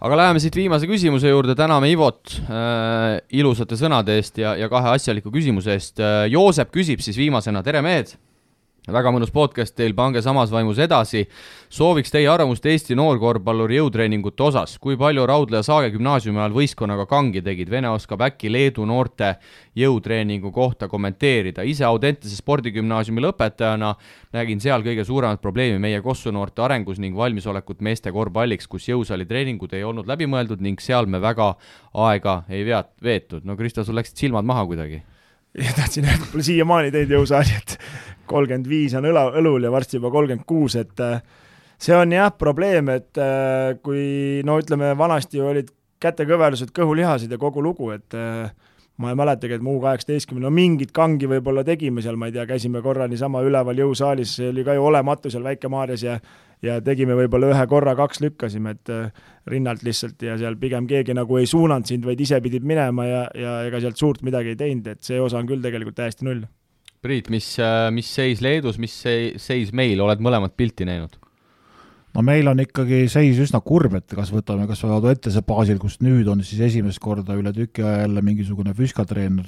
aga 0.02 0.18
läheme 0.18 0.40
siit 0.42 0.56
viimase 0.58 0.88
küsimuse 0.90 1.30
juurde, 1.30 1.56
täname 1.56 1.92
Ivot 1.92 2.40
äh, 2.42 3.20
ilusate 3.38 3.78
sõnade 3.78 4.18
eest 4.18 4.38
ja, 4.42 4.56
ja 4.58 4.70
kahe 4.70 4.96
asjaliku 4.96 5.32
küsimuse 5.34 5.78
eest 5.78 6.02
äh,. 6.02 6.26
Joosep 6.34 6.74
küsib 6.74 7.06
siis 7.06 7.18
viimasena, 7.18 7.64
tere 7.64 7.82
mehed 7.86 8.16
väga 8.90 9.12
mõnus 9.14 9.30
podcast 9.30 9.76
teil, 9.78 9.94
pange 9.94 10.24
samas 10.26 10.50
vaimus 10.50 10.80
edasi. 10.82 11.28
sooviks 11.70 12.10
teie 12.12 12.26
arvamust 12.28 12.66
Eesti 12.66 12.96
noorkorvpalluri 12.98 13.78
jõutreeningute 13.78 14.42
osas, 14.44 14.80
kui 14.82 14.98
palju 14.98 15.26
Raudla 15.30 15.60
ja 15.60 15.64
Saage 15.64 15.92
gümnaasiumi 15.94 16.40
ajal 16.40 16.56
võistkonnaga 16.56 17.06
kangi 17.06 17.44
tegid, 17.46 17.70
Vene 17.70 17.90
oskab 17.90 18.22
äkki 18.26 18.50
Leedu 18.52 18.86
noorte 18.86 19.36
jõutreeningu 19.78 20.52
kohta 20.52 20.88
kommenteerida, 20.88 21.62
ise 21.62 21.86
Audentese 21.86 22.36
spordigümnaasiumi 22.36 23.22
lõpetajana 23.22 23.94
nägin 24.34 24.60
seal 24.60 24.82
kõige 24.82 25.06
suuremat 25.06 25.42
probleemi 25.42 25.78
meie 25.78 26.02
Kossu 26.02 26.32
noorte 26.32 26.66
arengus 26.66 26.98
ning 26.98 27.16
valmisolekut 27.16 27.82
meeste 27.82 28.12
korvpalliks, 28.12 28.68
kus 28.68 28.90
jõusaali 28.90 29.30
treeningud 29.30 29.78
ei 29.78 29.84
olnud 29.84 30.10
läbimõeldud 30.10 30.62
ning 30.62 30.82
seal 30.82 31.06
me 31.06 31.22
väga 31.22 31.54
aega 31.94 32.44
ei 32.50 32.66
veat-, 32.66 32.96
veetud. 33.04 33.46
no 33.46 33.56
Kristo, 33.56 33.84
sul 33.84 33.96
läksid 33.96 34.18
silmad 34.18 34.46
maha 34.46 34.66
kuidagi? 34.66 35.04
Ja 35.52 35.74
tahtsin 35.76 36.06
öelda, 36.08 36.26
pole 36.32 36.44
siiamaani 36.48 36.92
teinud 36.94 37.12
jõusaali, 37.18 37.58
et 37.60 37.74
kolmkümmend 38.32 38.70
viis 38.70 38.96
on 38.98 39.08
õla, 39.10 39.28
õlul 39.42 39.68
ja 39.68 39.74
varsti 39.74 40.00
juba 40.00 40.12
kolmkümmend 40.14 40.48
kuus, 40.48 40.78
et 40.80 41.04
äh, 41.04 41.22
see 41.82 41.96
on 41.98 42.16
jah 42.16 42.32
probleem, 42.38 42.92
et 42.94 43.20
äh, 43.22 43.78
kui 43.84 44.42
no 44.48 44.60
ütleme, 44.62 44.94
vanasti 44.98 45.42
olid 45.44 45.72
kätekõverused, 46.02 46.74
kõhulihased 46.76 47.32
ja 47.32 47.40
kogu 47.42 47.64
lugu, 47.64 47.92
et 47.96 48.18
äh, 48.18 48.52
ma 49.02 49.12
ei 49.12 49.18
mäletagi, 49.18 49.58
et 49.58 49.66
mu 49.66 49.78
kaheksateistkümne, 49.82 50.44
no 50.46 50.54
mingit 50.54 50.94
kangi 50.94 51.30
võib-olla 51.30 51.64
tegime 51.66 52.04
seal, 52.06 52.20
ma 52.20 52.30
ei 52.30 52.36
tea, 52.36 52.46
käisime 52.50 52.84
korra 52.86 53.08
niisama 53.10 53.42
üleval 53.46 53.82
jõusaalis, 53.82 54.38
see 54.38 54.52
oli 54.52 54.66
ka 54.68 54.78
ju 54.78 54.88
olematu 54.92 55.34
seal 55.34 55.46
Väike-Maarjas 55.48 56.08
ja 56.08 56.22
ja 56.62 56.76
tegime 56.86 57.16
võib-olla 57.18 57.48
ühe 57.56 57.62
korra, 57.66 57.96
kaks 57.98 58.20
lükkasime, 58.22 58.76
et 58.76 58.92
rinnalt 59.50 59.82
lihtsalt 59.82 60.22
ja 60.22 60.36
seal 60.38 60.60
pigem 60.62 60.86
keegi 60.86 61.16
nagu 61.18 61.40
ei 61.40 61.48
suunanud 61.50 61.90
sind, 61.90 62.06
vaid 62.06 62.22
ise 62.22 62.38
pidid 62.38 62.68
minema 62.70 63.08
ja, 63.08 63.24
ja 63.34 63.56
ega 63.66 63.82
sealt 63.82 63.98
suurt 63.98 64.22
midagi 64.22 64.54
ei 64.54 64.60
teinud, 64.60 64.92
et 64.94 65.02
see 65.02 65.18
osa 65.18 65.40
on 65.42 65.50
küll 65.50 65.64
tegelikult 65.66 65.98
täiesti 65.98 66.28
null 66.28 66.46
Priit, 67.02 67.32
mis, 67.34 67.56
äh, 67.58 67.90
mis 67.90 68.06
seis 68.14 68.44
Leedus, 68.46 68.78
mis 68.78 68.94
seis 69.02 69.72
meil, 69.74 69.98
oled 70.06 70.20
mõlemat 70.22 70.54
pilti 70.58 70.86
näinud? 70.86 71.18
no 72.12 72.22
meil 72.28 72.50
on 72.52 72.60
ikkagi 72.60 73.06
seis 73.12 73.40
üsna 73.42 73.62
kurb, 73.64 73.96
et 73.98 74.14
kas 74.14 74.30
võtame 74.34 74.68
kas 74.70 74.84
või 74.84 74.98
Aduetese 74.98 75.42
baasil, 75.48 75.80
kus 75.82 76.00
nüüd 76.04 76.28
on 76.32 76.44
siis 76.46 76.62
esimest 76.68 77.00
korda 77.02 77.38
üle 77.40 77.54
tüki 77.56 77.86
aja 77.86 78.04
jälle 78.04 78.22
mingisugune 78.26 78.76
füskatreener, 78.78 79.48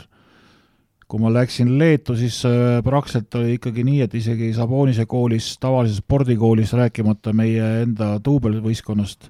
kui 1.11 1.21
ma 1.21 1.29
läksin 1.33 1.75
Leetu, 1.77 2.15
siis 2.17 2.39
äh, 2.49 2.79
praktiliselt 2.85 3.35
oli 3.37 3.57
ikkagi 3.59 3.85
nii, 3.85 4.01
et 4.07 4.15
isegi 4.17 4.49
Sabonise 4.55 5.05
koolis, 5.09 5.53
tavalises 5.61 6.01
spordikoolis, 6.01 6.73
rääkimata 6.79 7.35
meie 7.37 7.67
enda 7.83 8.15
duubelvõistkonnast, 8.23 9.29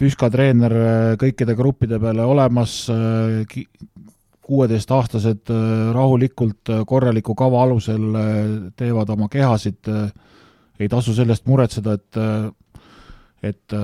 füskatreener 0.00 0.78
äh, 0.80 1.12
kõikide 1.20 1.54
gruppide 1.58 2.00
peale 2.02 2.26
olemas, 2.26 2.80
kuueteistaastased 4.42 5.50
rahulikult 5.94 6.70
korraliku 6.86 7.34
kava 7.38 7.62
alusel 7.62 8.08
teevad 8.76 9.12
oma 9.14 9.28
kehasid, 9.30 9.86
ei 10.80 10.88
tasu 10.90 11.14
sellest 11.14 11.46
muretseda, 11.46 11.94
et, 11.94 12.18
et 13.42 13.76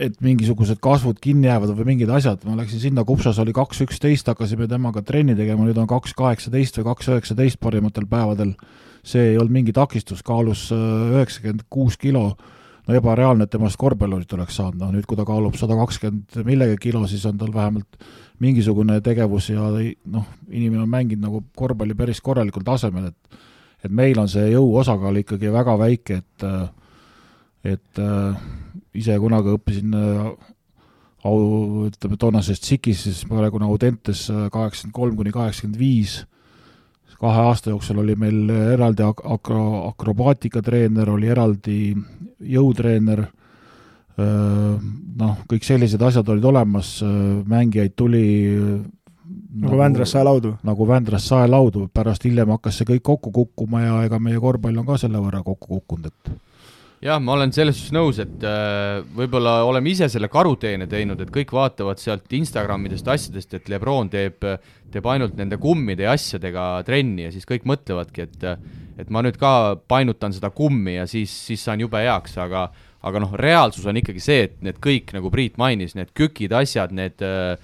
et 0.00 0.14
mingisugused 0.24 0.80
kasvud 0.82 1.18
kinni 1.20 1.50
jäävad 1.50 1.74
või 1.76 1.92
mingid 1.92 2.12
asjad, 2.12 2.46
ma 2.48 2.56
läksin 2.62 2.80
sinna, 2.80 3.04
Kupsas 3.04 3.38
oli 3.42 3.52
kaks 3.56 3.82
üksteist, 3.84 4.28
hakkasime 4.30 4.68
temaga 4.70 5.02
trenni 5.04 5.36
tegema, 5.36 5.66
nüüd 5.66 5.78
on 5.82 5.90
kaks 5.90 6.14
kaheksateist 6.16 6.80
või 6.80 6.88
kaks 6.88 7.10
üheksateist 7.12 7.60
parimatel 7.60 8.08
päevadel. 8.08 8.54
see 9.04 9.32
ei 9.32 9.38
olnud 9.38 9.52
mingi 9.52 9.72
takistus, 9.74 10.22
kaalus 10.22 10.70
äh, 10.72 10.78
üheksakümmend 11.10 11.64
kuus 11.68 11.96
kilo, 11.98 12.36
no 12.88 12.96
ebareaalne, 12.98 13.46
et 13.46 13.52
temast 13.52 13.78
korvpallurit 13.80 14.32
oleks 14.36 14.58
saanud, 14.58 14.80
noh 14.80 14.90
nüüd, 14.94 15.06
kui 15.06 15.18
ta 15.18 15.26
kaalub 15.28 15.56
sada 15.58 15.76
kakskümmend 15.78 16.42
millegagi 16.46 16.80
kilo, 16.88 17.04
siis 17.10 17.24
on 17.30 17.38
tal 17.38 17.52
vähemalt 17.54 18.00
mingisugune 18.42 18.98
tegevus 19.04 19.52
ja 19.52 19.68
noh, 19.70 20.28
inimene 20.50 20.82
on 20.82 20.90
mänginud 20.90 21.22
nagu 21.28 21.42
korvpalli 21.58 21.94
päris 21.98 22.20
korralikul 22.24 22.66
tasemel, 22.66 23.12
et 23.12 23.40
et 23.82 23.90
meil 23.90 24.18
on 24.22 24.28
see 24.30 24.44
jõu 24.52 24.76
osakaal 24.78 25.16
ikkagi 25.18 25.50
väga 25.50 25.74
väike, 25.78 26.20
et 26.22 26.44
et 27.62 28.02
äh, 28.02 28.42
ise 28.98 29.16
kunagi 29.22 29.54
õppisin 29.54 29.94
äh, 29.94 30.28
au, 31.28 31.38
ütleme 31.86 32.18
toonases 32.18 32.60
TSIK-is, 32.62 33.04
siis 33.06 33.22
praegune 33.30 33.68
Audentes 33.68 34.26
äh, 34.30 34.48
kaheksakümmend 34.52 34.96
kolm 34.96 35.18
kuni 35.18 35.34
kaheksakümmend 35.34 35.78
viis, 35.78 36.22
kahe 37.22 37.44
aasta 37.48 37.70
jooksul 37.70 38.02
oli 38.02 38.16
meil 38.18 38.50
eraldi 38.50 39.04
ak-, 39.06 39.22
akro-, 39.36 39.84
akrobaatikatreener, 39.92 41.10
oli 41.10 41.30
eraldi 41.30 41.76
jõutreener, 42.52 43.22
noh, 44.18 45.36
kõik 45.48 45.64
sellised 45.64 46.02
asjad 46.02 46.28
olid 46.34 46.44
olemas, 46.50 46.96
mängijaid 47.48 47.94
tuli 47.96 48.24
nagu, 48.42 49.68
nagu 49.68 49.78
Vändrast 49.78 50.16
saelaudu? 50.16 50.56
nagu 50.66 50.88
Vändrast 50.88 51.30
saelaudu, 51.30 51.86
pärast 51.94 52.26
hiljem 52.26 52.52
hakkas 52.56 52.80
see 52.80 52.88
kõik 52.90 53.04
kokku 53.06 53.32
kukkuma 53.32 53.84
ja 53.84 54.00
ega 54.06 54.18
meie 54.22 54.40
korvpall 54.42 54.82
on 54.82 54.88
ka 54.88 54.98
selle 55.00 55.22
võrra 55.22 55.44
kokku 55.46 55.78
kukkunud, 55.78 56.10
et 56.10 56.34
jah, 57.02 57.18
ma 57.22 57.34
olen 57.34 57.52
selles 57.54 57.78
suhtes 57.78 57.94
nõus, 57.96 58.20
et 58.22 58.44
äh, 58.46 59.00
võib-olla 59.16 59.58
oleme 59.66 59.90
ise 59.92 60.08
selle 60.12 60.30
karuteene 60.32 60.86
teinud, 60.90 61.20
et 61.22 61.32
kõik 61.34 61.52
vaatavad 61.54 62.00
sealt 62.02 62.30
Instagramidest 62.38 63.08
asjadest, 63.10 63.58
et 63.58 63.68
Lebron 63.72 64.10
teeb, 64.12 64.44
teeb 64.92 65.10
ainult 65.10 65.34
nende 65.38 65.58
kummide 65.62 66.06
ja 66.06 66.14
asjadega 66.16 66.68
trenni 66.86 67.26
ja 67.26 67.34
siis 67.34 67.48
kõik 67.48 67.68
mõtlevadki, 67.68 68.28
et 68.28 68.48
et 69.02 69.08
ma 69.10 69.22
nüüd 69.24 69.38
ka 69.40 69.80
painutan 69.88 70.34
seda 70.36 70.50
kummi 70.52 70.98
ja 70.98 71.06
siis, 71.08 71.32
siis 71.48 71.62
saan 71.64 71.80
jube 71.80 71.98
heaks, 72.04 72.36
aga 72.38 72.66
aga 73.02 73.22
noh, 73.24 73.32
reaalsus 73.38 73.86
on 73.90 73.98
ikkagi 73.98 74.22
see, 74.22 74.42
et 74.46 74.58
need 74.62 74.78
kõik, 74.82 75.10
nagu 75.16 75.30
Priit 75.32 75.56
mainis, 75.58 75.96
need 75.98 76.12
kükid, 76.14 76.52
asjad, 76.54 76.92
need 76.94 77.24
äh, 77.26 77.56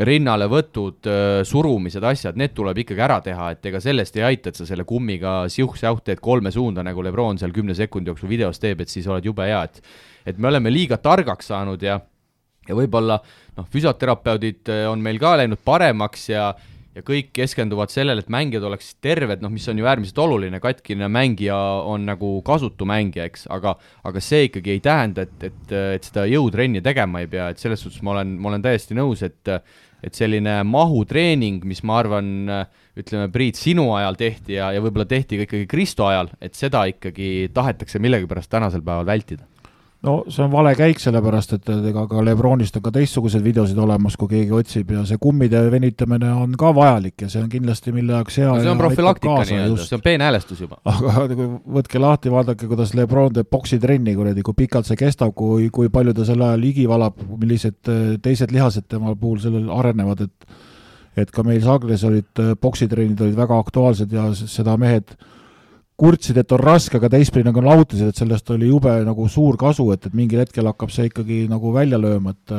rinnalevõtud, 0.00 1.08
surumised, 1.44 2.04
asjad, 2.04 2.38
need 2.40 2.54
tuleb 2.56 2.78
ikkagi 2.82 3.02
ära 3.04 3.18
teha, 3.24 3.50
et 3.52 3.66
ega 3.68 3.80
sellest 3.84 4.16
ei 4.16 4.24
aita, 4.30 4.48
et 4.48 4.60
sa 4.60 4.64
selle 4.68 4.86
kummiga 4.88 5.42
siuh-säuh 5.52 6.00
teed 6.04 6.22
kolme 6.24 6.52
suunda, 6.54 6.84
nagu 6.86 7.04
Lebron 7.04 7.40
seal 7.40 7.52
kümne 7.52 7.76
sekundi 7.76 8.08
jooksul 8.08 8.30
videos 8.30 8.62
teeb, 8.62 8.80
et 8.80 8.92
siis 8.92 9.08
oled 9.10 9.28
jube 9.28 9.44
hea, 9.44 9.60
et 9.68 9.82
et 10.30 10.38
me 10.38 10.48
oleme 10.48 10.72
liiga 10.72 10.98
targaks 11.00 11.48
saanud 11.52 11.82
ja 11.82 11.98
ja 12.68 12.76
võib-olla 12.76 13.16
noh, 13.56 13.66
füsioterapeudid 13.72 14.68
on 14.90 15.00
meil 15.02 15.18
ka 15.20 15.34
läinud 15.40 15.60
paremaks 15.64 16.28
ja 16.30 16.50
ja 16.96 17.02
kõik 17.06 17.30
keskenduvad 17.36 17.92
sellele, 17.92 18.24
et 18.24 18.32
mängijad 18.32 18.64
oleksid 18.66 18.98
terved, 19.04 19.42
noh, 19.44 19.52
mis 19.52 19.66
on 19.70 19.78
ju 19.78 19.86
äärmiselt 19.86 20.18
oluline, 20.22 20.60
katkine 20.62 21.06
mängija 21.12 21.58
on 21.86 22.08
nagu 22.08 22.32
kasutu 22.46 22.88
mängija, 22.88 23.28
eks, 23.30 23.46
aga 23.52 23.76
aga 24.06 24.22
see 24.24 24.48
ikkagi 24.48 24.74
ei 24.74 24.82
tähenda, 24.84 25.26
et, 25.28 25.46
et, 25.50 25.76
et 25.98 26.08
seda 26.08 26.26
jõutrenni 26.30 26.82
tegema 26.84 27.22
ei 27.22 27.30
pea, 27.30 27.50
et 27.52 27.62
selles 27.62 27.82
suhtes 27.84 28.02
ma 28.06 28.16
olen, 28.16 28.34
ma 28.40 28.50
olen 28.52 28.66
täiesti 28.66 28.98
nõus, 28.98 29.24
et 29.26 29.54
et 30.00 30.16
selline 30.16 30.62
mahutreening, 30.64 31.60
mis 31.68 31.82
ma 31.84 31.98
arvan, 32.00 32.28
ütleme, 32.96 33.26
Priit, 33.34 33.58
sinu 33.60 33.90
ajal 33.92 34.16
tehti 34.16 34.56
ja, 34.56 34.70
ja 34.72 34.80
võib-olla 34.80 35.04
tehti 35.04 35.36
ka 35.36 35.44
ikkagi 35.44 35.68
Kristo 35.68 36.06
ajal, 36.08 36.32
et 36.40 36.56
seda 36.56 36.86
ikkagi 36.88 37.50
tahetakse 37.52 38.00
millegipärast 38.00 38.48
tänasel 38.48 38.80
päeval 38.80 39.04
vältida 39.04 39.44
no 40.06 40.14
see 40.32 40.42
on 40.44 40.50
vale 40.52 40.72
käik, 40.78 41.00
sellepärast 41.02 41.54
et 41.58 41.68
ega 41.90 42.06
ka 42.08 42.22
Lebronist 42.24 42.76
on 42.78 42.84
ka 42.86 42.92
teistsuguseid 42.94 43.44
videosid 43.44 43.78
olemas, 43.80 44.16
kui 44.20 44.30
keegi 44.30 44.54
otsib 44.56 44.92
ja 44.94 45.02
see 45.08 45.20
kummide 45.20 45.60
venitamine 45.72 46.30
on 46.32 46.54
ka 46.60 46.72
vajalik 46.76 47.26
ja 47.26 47.28
see 47.32 47.42
on 47.42 47.50
kindlasti 47.52 47.92
mille 47.92 48.16
jaoks 48.16 48.38
hea 48.40 48.48
no 48.48 48.62
see 48.64 48.72
on 48.72 48.80
profülaktika 48.80 49.36
nii-öelda, 49.50 49.84
see 49.84 49.98
on 49.98 50.04
peenhäälestus 50.04 50.62
juba. 50.64 50.80
aga 50.88 51.26
kui 51.34 51.48
võtke 51.78 52.02
lahti, 52.02 52.32
vaadake, 52.32 52.70
kuidas 52.70 52.94
Lebron 52.96 53.34
teeb 53.36 53.50
poksitrenni, 53.52 54.16
kuradi, 54.16 54.44
kui 54.46 54.56
pikalt 54.62 54.88
see 54.88 55.00
kestab, 55.00 55.34
kui, 55.36 55.68
kui 55.74 55.92
palju 55.92 56.16
ta 56.16 56.26
sel 56.28 56.46
ajal 56.48 56.64
ligi 56.64 56.86
valab, 56.88 57.20
millised 57.36 57.92
äh, 57.92 58.16
teised 58.24 58.54
lihased 58.56 58.88
tema 58.88 59.12
puhul 59.16 59.40
sellel 59.44 59.68
arenevad, 59.74 60.26
et 60.28 60.58
et 61.18 61.30
ka 61.34 61.42
meil 61.44 61.58
Sagres 61.60 62.04
olid 62.06 62.40
poksitrennid 62.62 63.18
olid 63.20 63.36
väga 63.36 63.56
aktuaalsed 63.58 64.12
ja 64.14 64.28
seda 64.38 64.76
mehed 64.80 65.10
kurtsid, 66.00 66.38
et 66.40 66.54
on 66.56 66.62
raske, 66.62 66.96
aga 66.96 67.10
teistpidi 67.12 67.46
nagu 67.48 67.62
nautisid, 67.64 68.10
et 68.10 68.18
sellest 68.18 68.48
oli 68.54 68.70
jube 68.70 68.92
nagu 69.06 69.28
suur 69.28 69.58
kasu, 69.60 69.90
et, 69.94 70.08
et 70.08 70.16
mingil 70.16 70.42
hetkel 70.42 70.68
hakkab 70.70 70.92
see 70.94 71.10
ikkagi 71.10 71.44
nagu 71.50 71.74
välja 71.76 72.00
lööma, 72.00 72.34
et 72.36 72.56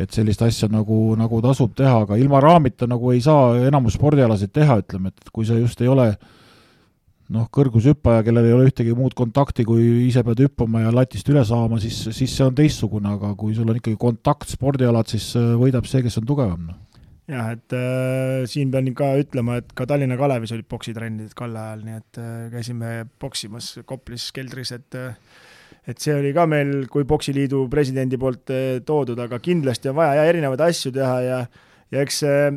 et 0.00 0.14
sellist 0.16 0.40
asja 0.40 0.64
nagu, 0.72 1.12
nagu 1.20 1.42
tasub 1.44 1.74
teha, 1.76 2.06
aga 2.06 2.16
ilma 2.16 2.38
raamita 2.40 2.86
nagu 2.88 3.10
ei 3.12 3.18
saa 3.20 3.58
enamus 3.68 3.98
spordialasid 3.98 4.48
teha, 4.56 4.78
ütleme, 4.80 5.12
et 5.12 5.28
kui 5.28 5.44
sa 5.44 5.58
just 5.58 5.82
ei 5.84 5.90
ole 5.92 6.06
noh, 7.30 7.44
kõrgushüppaja, 7.52 8.24
kellel 8.24 8.48
ei 8.48 8.54
ole 8.56 8.70
ühtegi 8.70 8.94
muud 8.96 9.12
kontakti, 9.18 9.66
kui 9.68 10.06
ise 10.06 10.24
pead 10.24 10.40
hüppama 10.46 10.86
ja 10.86 10.94
latist 10.94 11.28
üle 11.28 11.44
saama, 11.44 11.76
siis, 11.84 12.00
siis 12.16 12.32
see 12.32 12.46
on 12.46 12.56
teistsugune, 12.56 13.12
aga 13.12 13.34
kui 13.36 13.52
sul 13.54 13.68
on 13.68 13.76
ikkagi 13.76 14.00
kontaktspordialad, 14.00 15.12
siis 15.12 15.34
võidab 15.60 15.84
see, 15.90 16.00
kes 16.06 16.16
on 16.22 16.30
tugevam, 16.32 16.70
noh 16.72 16.89
jah, 17.30 17.52
et 17.54 17.76
äh, 17.76 18.42
siin 18.50 18.72
pean 18.72 18.90
ka 18.96 19.12
ütlema, 19.20 19.60
et 19.60 19.70
ka 19.76 19.86
Tallinna 19.88 20.18
Kalevis 20.20 20.54
olid 20.56 20.68
poksitrennid 20.70 21.34
Kalle 21.38 21.62
ajal, 21.62 21.86
nii 21.86 21.98
et 22.00 22.20
äh, 22.22 22.42
käisime 22.54 22.94
poksimas 23.22 23.72
Koplis 23.86 24.30
keldris, 24.36 24.74
et 24.76 24.98
äh, 24.98 25.14
et 25.88 25.98
see 26.02 26.12
oli 26.14 26.32
ka 26.36 26.44
meil 26.50 26.86
kui 26.92 27.06
Poksiliidu 27.08 27.64
presidendi 27.72 28.18
poolt 28.20 28.52
äh, 28.54 28.80
toodud, 28.86 29.18
aga 29.22 29.40
kindlasti 29.42 29.92
on 29.92 30.00
vaja 30.00 30.20
ja 30.20 30.32
erinevaid 30.32 30.66
asju 30.68 30.92
teha 30.94 31.20
ja 31.24 31.38
ja 31.90 32.02
eks 32.04 32.20
äh, 32.28 32.50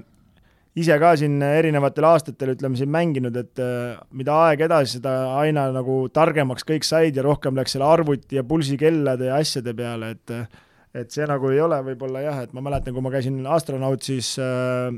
ise 0.80 0.98
ka 1.02 1.14
siin 1.20 1.38
erinevatel 1.45 2.08
aastatel, 2.10 2.54
ütleme 2.56 2.78
siin 2.80 2.91
mänginud, 2.94 3.38
et 3.38 3.62
äh, 3.62 3.95
mida 4.18 4.36
aeg 4.48 4.66
edasi, 4.68 4.98
seda 4.98 5.14
aina 5.38 5.68
nagu 5.74 6.04
targemaks 6.14 6.66
kõik 6.68 6.86
said 6.88 7.18
ja 7.18 7.26
rohkem 7.26 7.58
läks 7.58 7.76
selle 7.76 7.90
arvuti 7.90 8.40
ja 8.40 8.45
pulsikellade 8.48 9.30
ja 9.30 9.40
asjade 9.41 9.76
peale, 9.78 10.14
et 10.18 10.34
äh, 10.34 10.62
et 10.94 11.14
see 11.14 11.26
nagu 11.30 11.49
ei 11.49 11.61
ole 11.64 11.80
võib-olla 11.88 12.22
jah, 12.22 12.44
et 12.45 12.53
ma 12.53 12.61
mäletan, 12.65 12.94
kui 12.94 13.03
ma 13.03 13.11
käisin 13.14 13.40
astronaut, 13.49 14.06
siis 14.06 14.36
äh, 14.41 14.94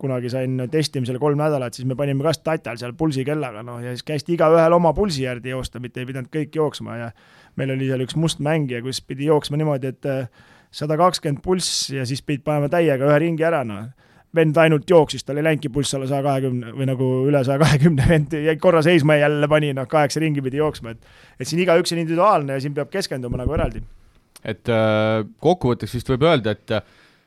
kunagi 0.00 0.30
sain 0.32 0.56
testimisele 0.70 1.20
kolm 1.22 1.38
nädalat, 1.38 1.76
siis 1.76 1.86
me 1.88 1.96
panime 1.98 2.24
ka 2.24 2.32
statal 2.34 2.78
seal 2.80 2.94
pulsikellaga, 2.98 3.62
noh, 3.66 3.78
ja 3.84 3.92
siis 3.94 4.06
kästi 4.06 4.34
igaühel 4.38 4.76
oma 4.76 4.94
pulsi 4.96 5.26
järgi 5.26 5.52
joosta, 5.52 5.82
mitte 5.82 6.02
ei 6.02 6.08
pidanud 6.08 6.32
kõik 6.34 6.56
jooksma 6.56 6.98
ja 6.98 7.10
meil 7.60 7.74
oli 7.76 7.90
seal 7.90 8.02
üks 8.06 8.16
must 8.18 8.40
mängija, 8.44 8.82
kus 8.84 9.02
pidi 9.04 9.28
jooksma 9.28 9.60
niimoodi, 9.60 9.92
et 9.94 10.08
äh, 10.10 10.48
sada 10.74 10.96
kakskümmend 11.00 11.44
pulss 11.44 11.90
ja 11.94 12.06
siis 12.08 12.24
pidid 12.24 12.44
panema 12.46 12.70
täiega 12.72 13.06
ühe 13.10 13.20
ringi 13.28 13.46
ära, 13.46 13.62
noh. 13.68 13.92
Vend 14.34 14.56
ainult 14.58 14.88
jooksis, 14.90 15.22
tal 15.22 15.38
ei 15.38 15.44
läinudki 15.46 15.70
pulss 15.70 15.94
alla 15.94 16.08
saja 16.10 16.24
kahekümne 16.24 16.72
või 16.74 16.88
nagu 16.90 17.10
üle 17.28 17.44
saja 17.46 17.60
kahekümne, 17.60 18.02
vend 18.10 18.32
jäi 18.34 18.56
korra 18.58 18.80
seisma 18.82 19.14
ja 19.14 19.28
jälle 19.28 19.46
pani, 19.46 19.68
noh, 19.78 19.86
kaheksa 19.86 20.18
ringi 20.24 20.42
pidi 20.42 20.58
jooksma, 20.58 20.96
et 20.96 21.38
et 21.38 21.46
siin 21.46 21.62
igaüks 21.62 21.94
on 21.94 22.00
individuaalne 22.02 22.56
ja 22.56 22.64
siin 22.64 22.74
peab 22.74 22.90
keskenduma 22.90 23.38
nagu 23.38 23.54
eraldi 23.54 23.84
et 24.44 24.70
äh, 24.72 25.24
kokkuvõtteks 25.42 25.96
vist 25.98 26.14
võib 26.14 26.28
öelda, 26.28 26.54
et 26.54 26.78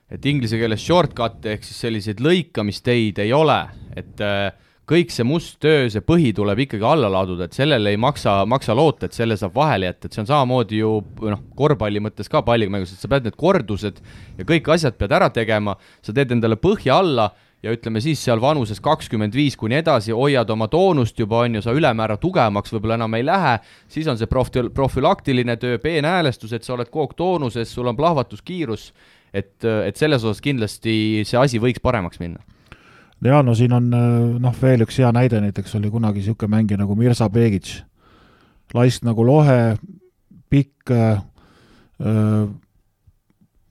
et 0.07 0.23
inglise 0.29 0.55
keeles 0.55 0.79
shortcut'e 0.79 1.51
ehk 1.57 1.65
siis 1.67 1.81
selliseid 1.83 2.21
lõikamisteid 2.23 3.17
ei 3.19 3.33
ole, 3.35 3.57
et 3.99 4.21
äh, 4.23 4.53
kõik 4.87 5.11
see 5.11 5.25
must 5.27 5.57
töö, 5.63 5.89
see 5.91 6.03
põhi 6.05 6.29
tuleb 6.35 6.61
ikkagi 6.63 6.85
alla 6.87 7.09
laduda, 7.11 7.49
et 7.49 7.57
sellele 7.57 7.91
ei 7.91 7.99
maksa, 7.99 8.39
maksa 8.47 8.75
loota, 8.77 9.09
et 9.09 9.17
selle 9.17 9.35
saab 9.39 9.57
vahele 9.57 9.89
jätta, 9.89 10.07
et 10.07 10.15
see 10.15 10.23
on 10.23 10.29
samamoodi 10.29 10.79
ju 10.79 10.93
noh, 11.27 11.41
korvpalli 11.59 11.99
mõttes 12.03 12.31
ka 12.31 12.39
pallimängus, 12.47 12.93
et 12.95 13.03
sa 13.03 13.11
pead 13.11 13.27
need 13.27 13.35
kordused 13.39 13.99
ja 14.37 14.47
kõik 14.47 14.71
asjad 14.77 14.95
pead 14.99 15.15
ära 15.17 15.27
tegema, 15.35 15.75
sa 15.99 16.15
teed 16.15 16.31
endale 16.37 16.55
põhja 16.61 17.01
alla 17.01 17.27
ja 17.63 17.73
ütleme 17.73 18.01
siis 18.03 18.21
seal 18.23 18.41
vanuses 18.41 18.79
kakskümmend 18.83 19.35
viis 19.35 19.57
kuni 19.57 19.79
edasi 19.79 20.13
hoiad 20.15 20.49
oma 20.53 20.67
toonust 20.71 21.19
juba, 21.19 21.43
on 21.45 21.57
ju, 21.57 21.63
sa 21.65 21.73
ülemäära 21.75 22.17
tugevamaks 22.21 22.73
võib-olla 22.75 22.99
enam 22.99 23.17
ei 23.17 23.25
lähe, 23.25 23.55
siis 23.91 24.07
on 24.07 24.19
see 24.19 24.29
profi-, 24.29 24.67
profülaktiline 24.73 25.57
töö, 25.61 25.79
peenhäälestus, 25.81 26.53
et 26.53 26.67
sa 26.67 26.75
oled 26.75 26.91
kogu 26.91 27.07
aeg 27.07 27.17
toonuses, 27.17 27.71
sul 27.73 27.89
on 27.89 27.97
plahvatuskiirus, 27.97 28.91
et, 29.33 29.55
et 29.65 29.97
selles 29.97 30.23
osas 30.23 30.43
kindlasti 30.43 31.25
see 31.27 31.41
asi 31.41 31.61
võiks 31.61 31.83
paremaks 31.83 32.21
minna 32.21 32.43
jaa, 33.25 33.41
no 33.43 33.55
siin 33.57 33.73
on 33.73 33.89
noh, 33.89 34.57
veel 34.61 34.85
üks 34.85 34.99
hea 35.01 35.09
näide, 35.15 35.41
näiteks 35.41 35.75
oli 35.79 35.89
kunagi 35.93 36.21
niisugune 36.21 36.53
mängija 36.53 36.77
nagu 36.77 36.95
Mirza 36.95 37.29
Begic. 37.29 37.79
laisk 38.75 39.05
nagu 39.07 39.23
lohe, 39.25 39.77
pikk, 40.51 40.91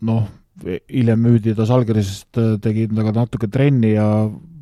noh, 0.09 0.27
hiljem 0.65 1.21
müüdi 1.21 1.55
ta 1.57 1.67
Žalgirisest, 1.69 2.39
tegi 2.65 2.87
temaga 2.89 3.13
natuke 3.13 3.49
trenni 3.53 3.93
ja 3.95 4.07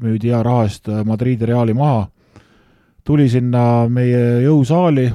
müüdi 0.03 0.33
hea 0.33 0.43
raha 0.43 0.65
eest 0.67 0.91
Madridi 1.07 1.47
Reali 1.47 1.75
maha. 1.75 2.09
tuli 3.05 3.29
sinna 3.29 3.87
meie 3.93 4.41
jõusaali, 4.47 5.11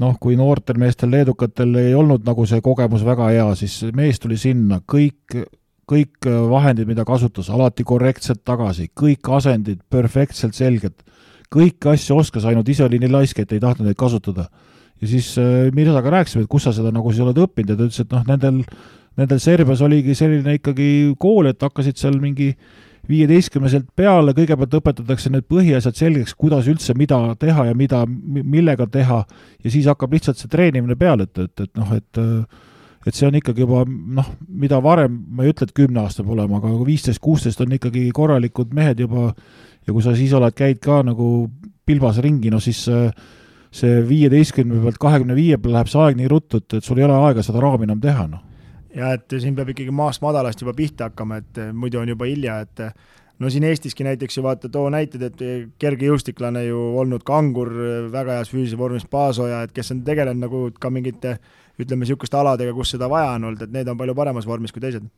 noh, 0.00 0.14
kui 0.20 0.36
noortel 0.38 0.78
meestel, 0.80 1.10
leedukatel 1.12 1.74
ei 1.80 1.94
olnud 1.94 2.24
nagu 2.26 2.46
see 2.48 2.62
kogemus 2.64 3.04
väga 3.04 3.28
hea, 3.34 3.48
siis 3.58 3.82
mees 3.96 4.20
tuli 4.22 4.38
sinna, 4.40 4.80
kõik, 4.80 5.36
kõik 5.88 6.28
vahendid, 6.50 6.88
mida 6.88 7.04
kasutas, 7.04 7.50
alati 7.52 7.84
korrektselt 7.84 8.40
tagasi, 8.48 8.88
kõik 8.96 9.28
asendid 9.38 9.82
perfektselt 9.90 10.56
selged. 10.58 10.94
kõiki 11.52 11.90
asju 11.92 12.16
oskas, 12.16 12.46
ainult 12.48 12.68
ise 12.72 12.84
oli 12.86 12.96
nii 12.98 13.10
laisk, 13.12 13.38
et 13.38 13.50
ei 13.52 13.60
tahtnud 13.60 13.86
neid 13.86 13.96
kasutada. 13.96 14.48
ja 15.02 15.08
siis 15.08 15.36
äh, 15.38 15.68
Mirzaga 15.74 16.10
rääkisime, 16.10 16.44
et 16.44 16.48
kus 16.48 16.62
sa 16.62 16.72
seda 16.72 16.90
nagu 16.90 17.10
siis 17.12 17.20
oled 17.20 17.36
õppinud 17.36 17.70
ja 17.70 17.76
ta 17.76 17.84
ütles, 17.84 18.00
et 18.00 18.12
noh, 18.12 18.24
nendel, 18.26 18.62
nendel 19.20 19.40
Serbias 19.42 19.82
oligi 19.84 20.14
selline 20.16 20.56
ikkagi 20.58 20.88
kool, 21.20 21.50
et 21.50 21.62
hakkasid 21.62 22.00
seal 22.00 22.16
mingi 22.22 22.52
viieteistkümneselt 23.08 23.88
peale, 23.98 24.34
kõigepealt 24.36 24.76
õpetatakse 24.78 25.30
need 25.32 25.46
põhiasjad 25.50 25.98
selgeks, 25.98 26.36
kuidas 26.38 26.68
üldse 26.70 26.94
mida 26.98 27.18
teha 27.40 27.66
ja 27.70 27.74
mida, 27.74 28.04
millega 28.06 28.86
teha, 28.86 29.22
ja 29.64 29.72
siis 29.72 29.88
hakkab 29.90 30.14
lihtsalt 30.14 30.38
see 30.38 30.50
treenimine 30.52 30.96
peale, 30.98 31.26
et, 31.26 31.42
et, 31.48 31.66
et 31.66 31.80
noh, 31.80 31.96
et 31.96 32.22
et 33.02 33.16
see 33.18 33.26
on 33.26 33.34
ikkagi 33.34 33.64
juba 33.64 33.80
noh, 33.82 34.28
mida 34.46 34.78
varem, 34.78 35.16
ma 35.34 35.42
ei 35.42 35.50
ütle, 35.50 35.66
et 35.66 35.74
kümne 35.74 36.04
aasta 36.04 36.22
olema, 36.22 36.60
aga 36.60 36.70
viisteist, 36.86 37.18
kuusteist 37.18 37.58
on 37.64 37.74
ikkagi 37.74 38.04
korralikud 38.14 38.70
mehed 38.78 39.02
juba 39.02 39.32
ja 39.82 39.90
kui 39.90 40.04
sa 40.04 40.14
siis 40.14 40.30
oled, 40.38 40.54
käid 40.54 40.78
ka 40.78 41.00
nagu 41.02 41.48
pilbas 41.82 42.20
ringi, 42.22 42.52
no 42.54 42.60
siis 42.62 42.84
see 42.86 43.98
viieteistkümne 44.06 44.78
pealt 44.84 45.02
kahekümne 45.02 45.34
viie 45.34 45.58
peale 45.58 45.80
läheb 45.80 45.90
see 45.90 46.04
aeg 46.04 46.20
nii 46.20 46.30
ruttu, 46.30 46.62
et, 46.62 46.78
et 46.78 46.86
sul 46.86 47.02
ei 47.02 47.08
ole 47.08 47.18
aega 47.26 47.42
seda 47.42 47.64
raami 47.64 47.90
enam 47.90 47.98
teha, 48.06 48.28
noh 48.30 48.51
ja 48.96 49.14
et 49.16 49.34
siin 49.38 49.56
peab 49.56 49.72
ikkagi 49.72 49.94
maast 49.94 50.22
madalast 50.24 50.60
juba 50.62 50.74
pihta 50.76 51.10
hakkama, 51.10 51.40
et 51.42 51.60
muidu 51.72 52.00
on 52.00 52.12
juba 52.12 52.28
hilja, 52.28 52.60
et 52.66 52.84
no 53.42 53.50
siin 53.50 53.64
Eestiski 53.68 54.04
näiteks 54.06 54.38
ju 54.38 54.44
vaata, 54.44 54.68
too 54.72 54.90
näited, 54.92 55.24
et 55.26 55.42
kergejõustiklane 55.82 56.66
ju 56.68 56.78
olnud 57.00 57.24
kangur 57.26 57.72
väga 58.12 58.38
heas 58.38 58.52
füüsilises 58.52 58.78
vormis, 58.78 59.08
Paasoja, 59.10 59.64
et 59.66 59.74
kes 59.74 59.94
on 59.94 60.04
tegelenud 60.06 60.46
nagu 60.46 60.62
ka 60.78 60.92
mingite 60.92 61.38
ütleme, 61.80 62.04
niisuguste 62.04 62.36
aladega, 62.38 62.74
kus 62.76 62.94
seda 62.94 63.08
vaja 63.10 63.34
on 63.36 63.50
olnud, 63.50 63.66
et 63.66 63.74
need 63.74 63.88
on 63.88 63.98
palju 63.98 64.14
paremas 64.16 64.46
vormis 64.48 64.74
kui 64.74 64.84
teised. 64.84 65.08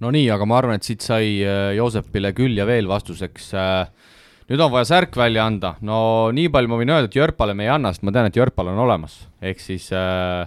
no 0.00 0.10
nii, 0.12 0.28
aga 0.32 0.48
ma 0.48 0.58
arvan, 0.58 0.80
et 0.80 0.88
siit 0.88 1.04
sai 1.04 1.38
Joosepile 1.76 2.32
küll 2.36 2.56
ja 2.58 2.66
veel 2.68 2.88
vastuseks 2.88 3.52
äh, 3.56 4.12
nüüd 4.50 4.62
on 4.62 4.72
vaja 4.72 4.86
särk 4.88 5.16
välja 5.18 5.46
anda, 5.46 5.74
no 5.86 6.30
nii 6.34 6.50
palju 6.54 6.70
ma 6.70 6.78
võin 6.80 6.92
öelda, 6.94 7.10
et 7.10 7.18
Jörpale 7.18 7.54
me 7.56 7.66
ei 7.66 7.72
anna, 7.72 7.92
sest 7.92 8.06
ma 8.06 8.14
tean, 8.14 8.28
et 8.30 8.38
Jörpal 8.38 8.70
on 8.72 8.82
olemas, 8.86 9.18
ehk 9.42 9.62
siis 9.62 9.88
äh, 9.94 10.46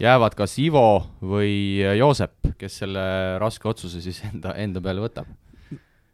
jäävad 0.00 0.34
kas 0.38 0.58
Ivo 0.58 1.06
või 1.22 1.80
Joosep, 1.98 2.54
kes 2.58 2.80
selle 2.82 3.04
raske 3.42 3.68
otsuse 3.70 4.02
siis 4.02 4.20
enda, 4.30 4.54
enda 4.60 4.82
peale 4.84 5.04
võtab? 5.04 5.28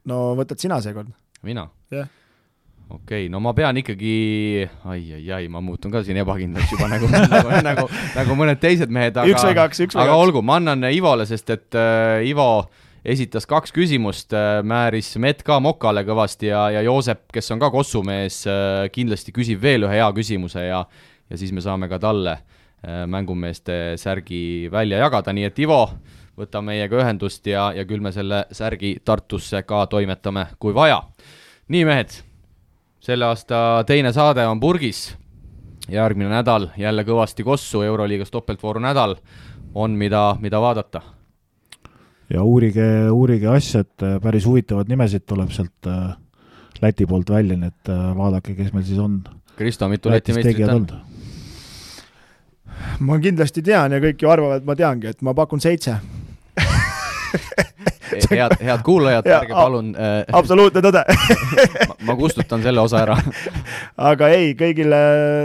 no 0.08 0.30
võtad 0.38 0.60
sina 0.60 0.80
seekord. 0.84 1.12
mina? 1.46 1.68
jah 1.92 2.04
yeah. 2.04 2.10
okei 2.90 3.24
okay,, 3.24 3.30
no 3.32 3.40
ma 3.40 3.54
pean 3.56 3.80
ikkagi, 3.80 4.68
ai, 4.84 5.00
ai, 5.16 5.24
ai, 5.38 5.48
ma 5.52 5.62
muutun 5.64 5.92
ka 5.94 6.04
siin 6.04 6.20
ebakindlaks 6.20 6.74
juba 6.74 6.90
nagu 6.92 7.08
nagu, 7.14 7.56
nagu, 7.64 7.88
nagu 8.16 8.38
mõned 8.38 8.60
teised 8.60 8.92
mehed, 8.92 9.16
aga 9.16 9.32
üks 9.32 9.48
või 9.48 9.58
kaks, 9.62 9.82
üks 9.86 9.96
või 9.98 10.04
aga 10.04 10.14
kaks. 10.14 10.26
olgu, 10.26 10.44
ma 10.44 10.60
annan 10.60 10.90
Ivole, 10.92 11.28
sest 11.28 11.52
et 11.56 11.78
äh, 11.78 12.20
Ivo 12.28 12.50
esitas 13.00 13.48
kaks 13.48 13.72
küsimust 13.72 14.36
äh,, 14.36 14.60
määris 14.60 15.14
Met 15.16 15.40
ka 15.46 15.56
mokale 15.64 16.04
kõvasti 16.04 16.50
ja, 16.52 16.66
ja 16.76 16.84
Joosep, 16.84 17.30
kes 17.32 17.48
on 17.56 17.62
ka 17.62 17.72
kossumees 17.72 18.42
äh,, 18.44 18.86
kindlasti 18.92 19.32
küsib 19.32 19.62
veel 19.64 19.88
ühe 19.88 19.96
hea 19.96 20.12
küsimuse 20.16 20.68
ja 20.68 20.84
ja 21.30 21.38
siis 21.38 21.52
me 21.54 21.62
saame 21.64 21.86
ka 21.88 22.00
talle 22.02 22.40
Äh, 22.40 22.59
mängumeeste 22.80 23.94
särgi 24.00 24.70
välja 24.72 25.02
jagada, 25.02 25.34
nii 25.36 25.44
et 25.44 25.58
Ivo, 25.60 25.82
võta 26.40 26.62
meiega 26.64 27.00
ühendust 27.02 27.46
ja, 27.48 27.70
ja 27.76 27.84
küll 27.88 28.02
me 28.02 28.12
selle 28.14 28.44
särgi 28.54 28.96
Tartusse 29.04 29.62
ka 29.68 29.84
toimetame, 29.90 30.46
kui 30.58 30.74
vaja. 30.76 31.02
nii, 31.68 31.84
mehed, 31.86 32.14
selle 33.04 33.28
aasta 33.28 33.82
teine 33.88 34.12
saade 34.16 34.46
on 34.48 34.60
purgis. 34.60 35.16
järgmine 35.90 36.30
nädal 36.30 36.68
jälle 36.78 37.02
kõvasti 37.04 37.44
kossu, 37.44 37.82
Euroliigas 37.82 38.30
topeltvooru 38.30 38.80
nädal, 38.80 39.16
on 39.74 39.90
mida, 39.90 40.36
mida 40.40 40.60
vaadata. 40.60 41.02
ja 42.30 42.42
uurige, 42.42 43.10
uurige 43.10 43.48
asja, 43.48 43.80
et 43.80 44.02
äh, 44.02 44.20
päris 44.22 44.46
huvitavaid 44.46 44.88
nimesid 44.88 45.26
tuleb 45.26 45.50
sealt 45.50 45.86
äh, 45.86 46.16
Läti 46.80 47.04
poolt 47.06 47.28
välja, 47.28 47.58
nii 47.60 47.68
et 47.68 47.88
vaadake, 48.16 48.54
kes 48.56 48.70
meil 48.72 48.84
siis 48.88 48.98
on. 48.98 49.18
Kristo, 49.56 49.88
mitu 49.88 50.08
Läti 50.08 50.32
meistrit 50.32 50.68
on? 50.72 50.86
Ma 53.00 53.18
kindlasti 53.22 53.62
tean 53.66 53.92
ja 53.92 54.00
kõik 54.02 54.22
ju 54.22 54.30
arvavad, 54.30 54.62
et 54.62 54.68
ma 54.68 54.76
teangi, 54.78 55.12
et 55.14 55.22
ma 55.26 55.34
pakun 55.36 55.62
seitse 55.62 55.98
head, 58.30 58.54
head 58.60 58.82
kuulajad, 58.84 59.26
ärge 59.26 59.54
palun 59.54 59.92
äh, 59.94 60.22
absoluutne 60.36 60.82
tõde 60.84 61.02
ma, 61.90 61.96
ma 62.10 62.16
kustutan 62.18 62.62
selle 62.64 62.82
osa 62.82 63.04
ära 63.04 63.16
aga 64.10 64.30
ei, 64.34 64.52
kõigile 64.58 65.00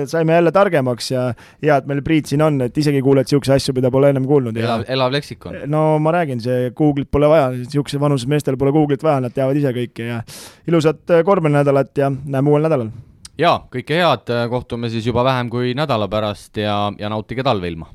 saime 0.09 0.37
jälle 0.37 0.53
targemaks 0.55 1.11
ja 1.11 1.27
hea, 1.35 1.77
et 1.77 1.89
meil 1.89 2.03
Priit 2.05 2.29
siin 2.31 2.43
on, 2.45 2.59
et 2.65 2.77
isegi 2.77 3.01
kuuled 3.05 3.27
niisuguseid 3.27 3.59
asju, 3.61 3.75
mida 3.77 3.91
pole 3.93 4.11
ennem 4.13 4.27
kuulnud. 4.29 4.57
elav, 4.61 4.85
elav 4.91 5.13
leksikon. 5.15 5.61
no 5.71 5.87
ma 6.03 6.13
räägin, 6.17 6.41
see 6.43 6.69
Google'it 6.77 7.11
pole 7.11 7.29
vaja, 7.31 7.51
niisuguse 7.55 8.01
vanuses 8.01 8.29
meestel 8.31 8.59
pole 8.61 8.73
Google'it 8.75 9.03
vaja, 9.05 9.23
nad 9.25 9.35
teavad 9.35 9.57
ise 9.59 9.73
kõike 9.75 10.09
ja 10.11 10.21
ilusat 10.69 11.17
korvpallinädalat 11.25 12.03
ja 12.03 12.11
näeme 12.11 12.53
uuel 12.53 12.67
nädalal 12.67 12.93
jaa, 13.37 13.67
kõike 13.71 13.99
head, 13.99 14.31
kohtume 14.49 14.89
siis 14.89 15.05
juba 15.07 15.23
vähem 15.23 15.49
kui 15.49 15.73
nädala 15.77 16.07
pärast 16.07 16.57
ja, 16.57 16.91
ja 16.99 17.09
nautige 17.09 17.43
talveilma. 17.43 17.89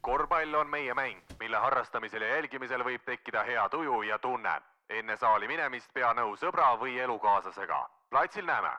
korvpall 0.00 0.54
on 0.54 0.70
meie 0.70 0.94
mäng, 0.94 1.20
mille 1.40 1.56
harrastamisel 1.56 2.22
ja 2.22 2.36
jälgimisel 2.36 2.84
võib 2.84 3.04
tekkida 3.04 3.44
hea 3.44 3.68
tuju 3.68 4.02
ja 4.02 4.18
tunne. 4.18 4.60
enne 4.88 5.16
saali 5.16 5.48
minemist 5.48 5.92
pea 5.94 6.14
nõu 6.14 6.36
sõbra 6.36 6.76
või 6.80 6.98
elukaaslasega. 6.98 7.88
platsil 8.10 8.46
näeme. 8.46 8.70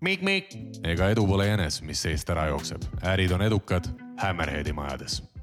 Mikk-Mikk. 0.00 0.80
ega 0.84 1.08
edu 1.08 1.26
pole 1.26 1.46
jänes, 1.46 1.82
mis 1.82 2.02
seest 2.02 2.30
ära 2.30 2.46
jookseb. 2.46 2.82
ärid 3.02 3.32
on 3.32 3.42
edukad 3.42 3.84
Hammerheadi 4.20 4.72
majades 4.72 5.33